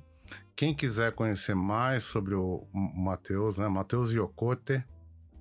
Quem 0.54 0.74
quiser 0.74 1.12
conhecer 1.12 1.54
mais 1.54 2.04
sobre 2.04 2.34
o 2.34 2.66
Matheus, 2.72 3.58
né? 3.58 3.68
Matheus 3.68 4.12
Yokote 4.12 4.84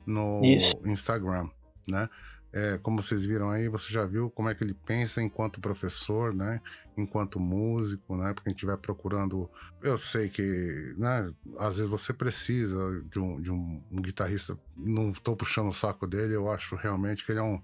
no 0.05 0.41
Isso. 0.43 0.75
Instagram, 0.85 1.49
né? 1.87 2.09
É, 2.51 2.79
como 2.79 2.99
vocês 2.99 3.23
viram 3.25 3.51
aí, 3.51 3.69
você 3.69 3.93
já 3.93 4.03
viu 4.05 4.31
como 4.31 4.49
é 4.49 4.55
que 4.55 4.63
ele 4.63 4.73
pensa 4.73 5.21
enquanto 5.21 5.61
professor, 5.61 6.33
né? 6.33 6.59
Enquanto 6.97 7.39
músico, 7.39 8.17
né? 8.17 8.33
Porque 8.33 8.49
a 8.49 8.51
gente 8.51 8.57
estiver 8.57 8.77
procurando. 8.77 9.47
Eu 9.83 9.99
sei 9.99 10.29
que, 10.29 10.95
né? 10.97 11.31
Às 11.59 11.77
vezes 11.77 11.91
você 11.91 12.11
precisa 12.11 13.03
de 13.07 13.19
um, 13.19 13.39
de 13.39 13.51
um, 13.51 13.83
um 13.91 14.01
guitarrista. 14.01 14.57
Não 14.75 15.11
estou 15.11 15.35
puxando 15.35 15.67
o 15.67 15.73
saco 15.73 16.07
dele, 16.07 16.33
eu 16.33 16.51
acho 16.51 16.75
realmente 16.75 17.23
que 17.23 17.31
ele 17.31 17.39
é 17.39 17.43
um 17.43 17.61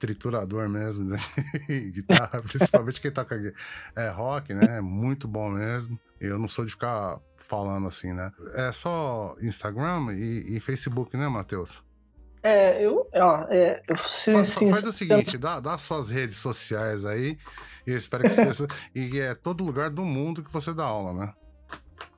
triturador 0.00 0.68
mesmo 0.68 1.04
de 1.06 1.80
guitarra, 1.92 2.42
principalmente 2.42 3.00
quem 3.00 3.10
toca 3.12 3.36
é, 3.94 4.08
rock, 4.08 4.52
né? 4.54 4.78
É 4.78 4.80
muito 4.80 5.28
bom 5.28 5.50
mesmo. 5.50 6.00
Eu 6.20 6.38
não 6.38 6.48
sou 6.48 6.64
de 6.64 6.70
ficar 6.72 7.20
falando 7.36 7.86
assim, 7.86 8.12
né? 8.12 8.32
É 8.54 8.72
só 8.72 9.36
Instagram 9.42 10.12
e, 10.12 10.56
e 10.56 10.60
Facebook, 10.60 11.16
né, 11.16 11.28
Matheus? 11.28 11.84
É, 12.42 12.82
eu, 12.84 13.06
ó, 13.14 13.44
é, 13.50 13.82
eu, 13.86 13.96
se, 14.08 14.32
Fa- 14.32 14.44
se- 14.44 14.66
faz 14.70 14.86
o 14.86 14.92
seguinte, 14.92 15.36
dá, 15.36 15.60
dá 15.60 15.76
suas 15.76 16.08
redes 16.08 16.36
sociais 16.38 17.04
aí. 17.04 17.36
E 17.86 17.90
eu 17.90 17.96
espero 17.98 18.24
que 18.24 18.30
pessoas. 18.42 18.68
e 18.94 19.20
é 19.20 19.34
todo 19.34 19.62
lugar 19.64 19.90
do 19.90 20.04
mundo 20.04 20.42
que 20.42 20.52
você 20.52 20.72
dá 20.72 20.84
aula, 20.84 21.12
né? 21.12 21.34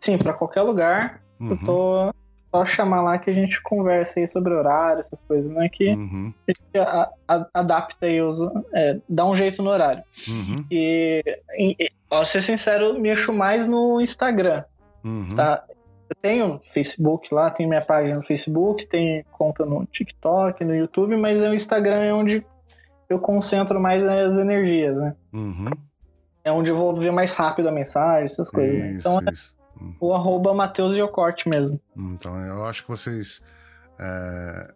sim, 0.00 0.16
pra 0.18 0.32
qualquer 0.34 0.62
lugar, 0.62 1.22
eu 1.48 1.56
Uhum, 1.56 1.64
tô 1.64 2.14
só 2.54 2.64
chamar 2.64 3.02
lá 3.02 3.18
que 3.18 3.30
a 3.30 3.32
gente 3.32 3.60
conversa 3.62 4.20
aí 4.20 4.26
sobre 4.28 4.52
horário, 4.52 5.00
essas 5.00 5.18
coisas, 5.26 5.50
né? 5.50 5.68
Que 5.70 5.88
uhum, 5.90 6.32
a 6.48 6.52
gente 6.52 6.78
a- 6.78 7.10
a- 7.28 7.46
adapta 7.54 8.06
aí, 8.06 8.20
os, 8.20 8.38
é, 8.74 8.98
dá 9.08 9.26
um 9.26 9.34
jeito 9.34 9.62
no 9.62 9.70
horário. 9.70 10.02
uhum, 10.28 10.64
E, 10.70 11.22
e, 11.58 11.90
ó, 12.10 12.24
ser 12.24 12.40
sincero, 12.42 12.98
mexo 13.00 13.32
mais 13.32 13.66
no 13.66 14.00
Instagram, 14.00 14.64
uhum. 15.04 15.34
tá? 15.34 15.64
Eu 16.10 16.16
tenho 16.20 16.60
Facebook 16.74 17.32
lá, 17.34 17.50
tenho 17.50 17.68
minha 17.70 17.80
página 17.80 18.16
no 18.16 18.22
Facebook, 18.22 18.86
tenho 18.86 19.24
conta 19.32 19.64
no 19.64 19.86
TikTok, 19.86 20.62
no 20.62 20.74
YouTube, 20.74 21.16
mas 21.16 21.40
o 21.40 21.54
Instagram 21.54 22.02
é 22.02 22.12
onde 22.12 22.44
eu 23.08 23.18
concentro 23.18 23.80
mais 23.80 24.02
as 24.02 24.32
energias, 24.38 24.94
né? 24.96 25.14
uhum. 25.32 25.70
É 26.44 26.50
onde 26.50 26.70
eu 26.70 26.76
vou 26.76 26.94
ver 26.96 27.12
mais 27.12 27.32
rápido 27.34 27.68
a 27.68 27.72
mensagem, 27.72 28.24
essas 28.24 28.50
coisas. 28.50 28.74
né? 28.78 28.90
Isso, 28.92 29.08
Então 29.08 29.20
é 29.26 29.32
isso. 29.32 29.54
O 30.00 30.14
arroba 30.14 30.54
Matheus 30.54 30.94
Giocorte 30.94 31.48
mesmo. 31.48 31.80
Então, 31.96 32.38
eu 32.40 32.64
acho 32.64 32.82
que 32.82 32.88
vocês 32.88 33.42
é, 33.98 34.72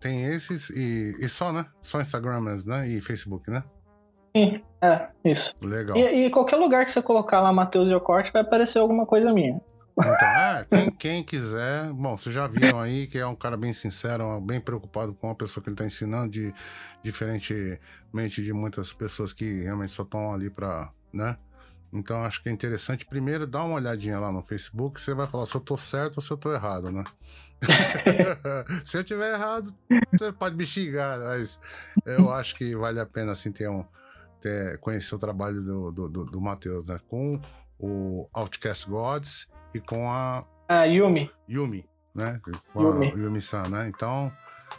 têm 0.00 0.24
esses 0.24 0.70
e, 0.70 1.16
e 1.20 1.28
só, 1.28 1.52
né? 1.52 1.66
Só 1.82 2.00
Instagram 2.00 2.40
mesmo, 2.40 2.70
né? 2.70 2.88
E 2.88 3.00
Facebook, 3.00 3.50
né? 3.50 3.62
Sim, 4.36 4.62
é, 4.82 5.08
isso. 5.24 5.54
Legal. 5.60 5.96
E, 5.96 6.26
e 6.26 6.30
qualquer 6.30 6.56
lugar 6.56 6.84
que 6.84 6.92
você 6.92 7.02
colocar 7.02 7.40
lá 7.40 7.52
Matheus 7.52 7.88
Giocorte 7.88 8.32
vai 8.32 8.42
aparecer 8.42 8.78
alguma 8.78 9.06
coisa 9.06 9.32
minha. 9.32 9.60
Então, 9.98 10.28
é, 10.28 10.66
quem, 10.70 10.90
quem 10.92 11.24
quiser, 11.24 11.92
bom, 11.92 12.16
vocês 12.16 12.34
já 12.34 12.46
viram 12.46 12.78
aí 12.78 13.06
que 13.06 13.18
é 13.18 13.26
um 13.26 13.34
cara 13.34 13.56
bem 13.56 13.72
sincero, 13.72 14.40
bem 14.40 14.60
preocupado 14.60 15.12
com 15.14 15.30
a 15.30 15.34
pessoa 15.34 15.62
que 15.62 15.70
ele 15.70 15.74
está 15.74 15.84
ensinando, 15.84 16.30
de, 16.30 16.54
diferentemente 17.02 18.42
de 18.42 18.52
muitas 18.52 18.92
pessoas 18.92 19.32
que 19.32 19.62
realmente 19.62 19.92
só 19.92 20.04
estão 20.04 20.32
ali 20.32 20.50
para, 20.50 20.90
né? 21.12 21.36
Então 21.92 22.22
acho 22.24 22.42
que 22.42 22.48
é 22.48 22.52
interessante. 22.52 23.06
Primeiro, 23.06 23.46
dá 23.46 23.64
uma 23.64 23.76
olhadinha 23.76 24.18
lá 24.18 24.30
no 24.30 24.42
Facebook, 24.42 25.00
você 25.00 25.14
vai 25.14 25.26
falar 25.26 25.46
se 25.46 25.54
eu 25.54 25.60
tô 25.60 25.76
certo 25.76 26.16
ou 26.16 26.22
se 26.22 26.30
eu 26.30 26.36
tô 26.36 26.52
errado, 26.52 26.90
né? 26.90 27.04
se 28.84 28.98
eu 28.98 29.04
tiver 29.04 29.34
errado, 29.34 29.74
você 30.12 30.32
pode 30.32 30.54
me 30.54 30.64
xingar, 30.64 31.18
mas 31.18 31.58
eu 32.06 32.32
acho 32.32 32.54
que 32.54 32.76
vale 32.76 33.00
a 33.00 33.06
pena 33.06 33.32
assim 33.32 33.50
ter 33.50 33.68
um 33.68 33.84
ter, 34.40 34.78
conhecer 34.78 35.14
o 35.14 35.18
trabalho 35.18 35.62
do, 35.62 35.90
do, 35.90 36.08
do, 36.08 36.24
do 36.24 36.40
Matheus, 36.40 36.84
né? 36.84 37.00
Com 37.08 37.40
o 37.78 38.28
Outcast 38.32 38.88
Gods 38.88 39.48
e 39.74 39.80
com 39.80 40.10
a 40.10 40.44
A 40.68 40.84
Yumi. 40.84 41.30
Yumi, 41.48 41.84
né? 42.14 42.40
Com 42.72 42.82
Yumi. 42.82 43.12
a 43.12 43.14
Yumi-san, 43.14 43.68
né? 43.68 43.88
Então, 43.88 44.32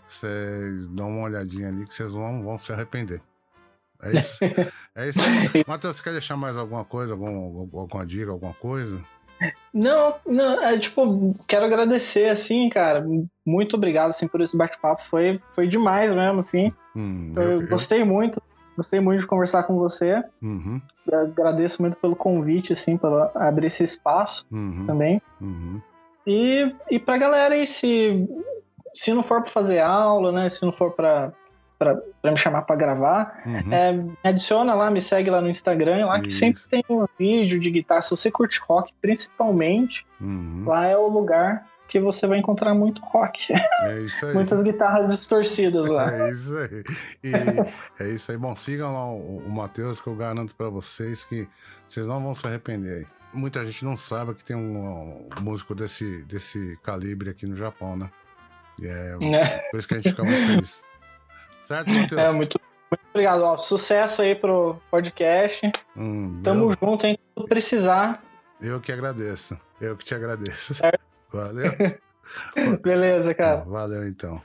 vocês 0.08 0.88
dão 0.90 1.10
uma 1.10 1.24
olhadinha 1.24 1.68
ali 1.68 1.86
que 1.86 1.94
vocês 1.94 2.14
vão 2.14 2.58
se 2.58 2.72
arrepender. 2.72 3.22
É 4.02 4.18
isso. 4.18 4.40
é 4.96 5.08
isso. 5.10 5.20
Matheus, 5.68 5.98
você 5.98 6.04
quer 6.04 6.12
deixar 6.12 6.38
mais 6.38 6.58
alguma 6.58 6.86
coisa, 6.86 7.14
algum, 7.14 7.68
alguma 7.78 8.06
dica, 8.06 8.32
alguma 8.32 8.54
coisa? 8.54 9.02
Não, 9.74 10.16
não, 10.28 10.62
é 10.64 10.78
tipo, 10.78 11.02
quero 11.48 11.66
agradecer, 11.66 12.30
assim, 12.30 12.68
cara. 12.70 13.06
Muito 13.46 13.76
obrigado, 13.78 14.10
assim, 14.10 14.28
por 14.28 14.42
esse 14.42 14.58
bate-papo. 14.58 15.02
Foi, 15.10 15.40
foi 15.56 15.68
demais 15.68 16.14
mesmo, 16.14 16.42
assim. 16.42 16.74
Hum, 16.96 17.34
Eu, 17.38 17.68
gostei 17.68 18.04
muito. 18.04 18.42
Gostei 18.76 19.00
muito 19.00 19.20
de 19.22 19.28
conversar 19.28 19.64
com 19.64 19.76
você. 19.78 20.24
Uhum, 20.42 20.82
Eu 21.10 21.20
agradeço 21.20 21.82
muito 21.82 21.98
pelo 21.98 22.16
convite, 22.16 22.72
assim, 22.74 22.98
por 22.98 23.30
abrir 23.36 23.68
esse 23.68 23.84
espaço 23.84 24.46
uhum, 24.52 24.86
também. 24.86 25.22
uhum. 25.42 25.82
E, 26.26 26.74
e 26.92 27.00
pra 27.00 27.18
galera 27.18 27.56
aí, 27.56 27.66
se, 27.66 28.28
se 28.94 29.14
não 29.14 29.24
for 29.24 29.42
pra 29.42 29.52
fazer 29.52 29.80
aula, 29.80 30.32
né? 30.32 30.50
Se 30.50 30.64
não 30.64 30.72
for 30.72 30.92
pra, 30.92 31.34
pra 31.80 32.32
me 32.32 32.38
chamar 32.38 32.64
pra 32.64 32.76
gravar, 32.76 33.42
uhum. 33.46 33.74
é, 33.74 33.94
me 33.94 34.18
adiciona 34.22 34.74
lá, 34.74 34.92
me 34.92 35.02
segue 35.02 35.30
lá 35.30 35.40
no 35.40 35.50
Instagram, 35.50 36.06
lá 36.06 36.20
que 36.20 36.28
Isso. 36.28 36.40
sempre 36.40 36.62
tem 36.70 36.84
um 36.90 37.06
vídeo 37.18 37.58
de 37.58 37.72
guitarra. 37.72 38.02
Se 38.02 38.12
você 38.12 38.30
curte 38.30 38.60
rock, 38.68 38.94
principalmente, 39.02 40.06
uhum. 40.20 40.66
lá 40.68 40.86
é 40.86 40.98
o 40.98 41.08
lugar 41.08 41.66
que 41.88 42.00
você 42.00 42.28
vai 42.28 42.38
encontrar 42.38 42.74
muito 42.76 43.02
rock. 43.02 43.52
É 43.82 44.00
isso 44.02 44.26
aí. 44.26 44.34
Muitas 44.36 44.62
guitarras 44.62 45.16
distorcidas 45.16 45.88
lá. 45.88 46.14
É 46.14 46.30
isso 46.30 46.56
aí. 46.58 46.84
E 47.24 48.04
é 48.04 48.10
isso 48.10 48.32
aí. 48.32 48.38
Bom, 48.38 48.56
sigam 48.56 48.94
lá 48.94 49.12
o, 49.12 49.38
o 49.38 49.50
Matheus, 49.50 50.00
que 50.00 50.08
eu 50.08 50.16
garanto 50.16 50.56
pra 50.56 50.70
vocês 50.70 51.24
que 51.24 51.48
vocês 51.88 52.06
não 52.06 52.22
vão 52.22 52.36
se 52.36 52.46
arrepender 52.46 52.98
aí. 53.00 53.08
Muita 53.34 53.66
gente 53.66 53.86
não 53.86 53.96
sabe 53.96 54.36
que 54.36 54.44
tem 54.44 54.56
um, 54.56 55.28
um 55.38 55.42
músico 55.42 55.74
desse, 55.74 56.24
desse 56.26 56.78
calibre 56.84 57.30
aqui 57.30 57.48
no 57.48 57.56
Japão, 57.56 57.96
né? 57.96 58.10
E 58.80 58.88
é 58.88 59.18
né? 59.18 59.58
por 59.72 59.80
isso 59.80 59.88
que 59.88 59.94
a 59.96 59.98
gente 59.98 60.10
fica 60.10 60.24
muito 60.24 60.46
feliz. 60.46 60.89
Certo, 61.70 61.94
Matheus? 61.94 62.20
É, 62.20 62.32
muito, 62.32 62.60
muito 62.90 63.08
obrigado. 63.12 63.44
Ó, 63.44 63.56
sucesso 63.60 64.24
aí 64.24 64.34
pro 64.34 64.82
podcast. 64.90 65.72
Hum, 65.96 66.42
Tamo 66.44 66.72
eu, 66.72 66.78
junto, 66.82 67.06
hein? 67.06 67.20
Se 67.38 67.48
precisar. 67.48 68.24
eu 68.60 68.82
que 68.82 68.92
agradeço. 68.92 69.56
Eu 69.80 69.96
que 69.96 70.04
te 70.04 70.16
agradeço. 70.16 70.74
Certo. 70.74 71.00
Valeu? 71.32 71.72
Beleza, 72.82 73.36
cara. 73.36 73.62
Valeu, 73.66 74.08
então. 74.08 74.42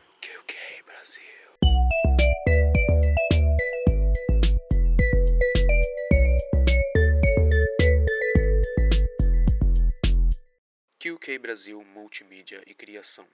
QK 11.01 11.39
Brasil 11.39 11.83
Multimídia 11.95 12.63
e 12.67 12.75
Criação. 12.75 13.25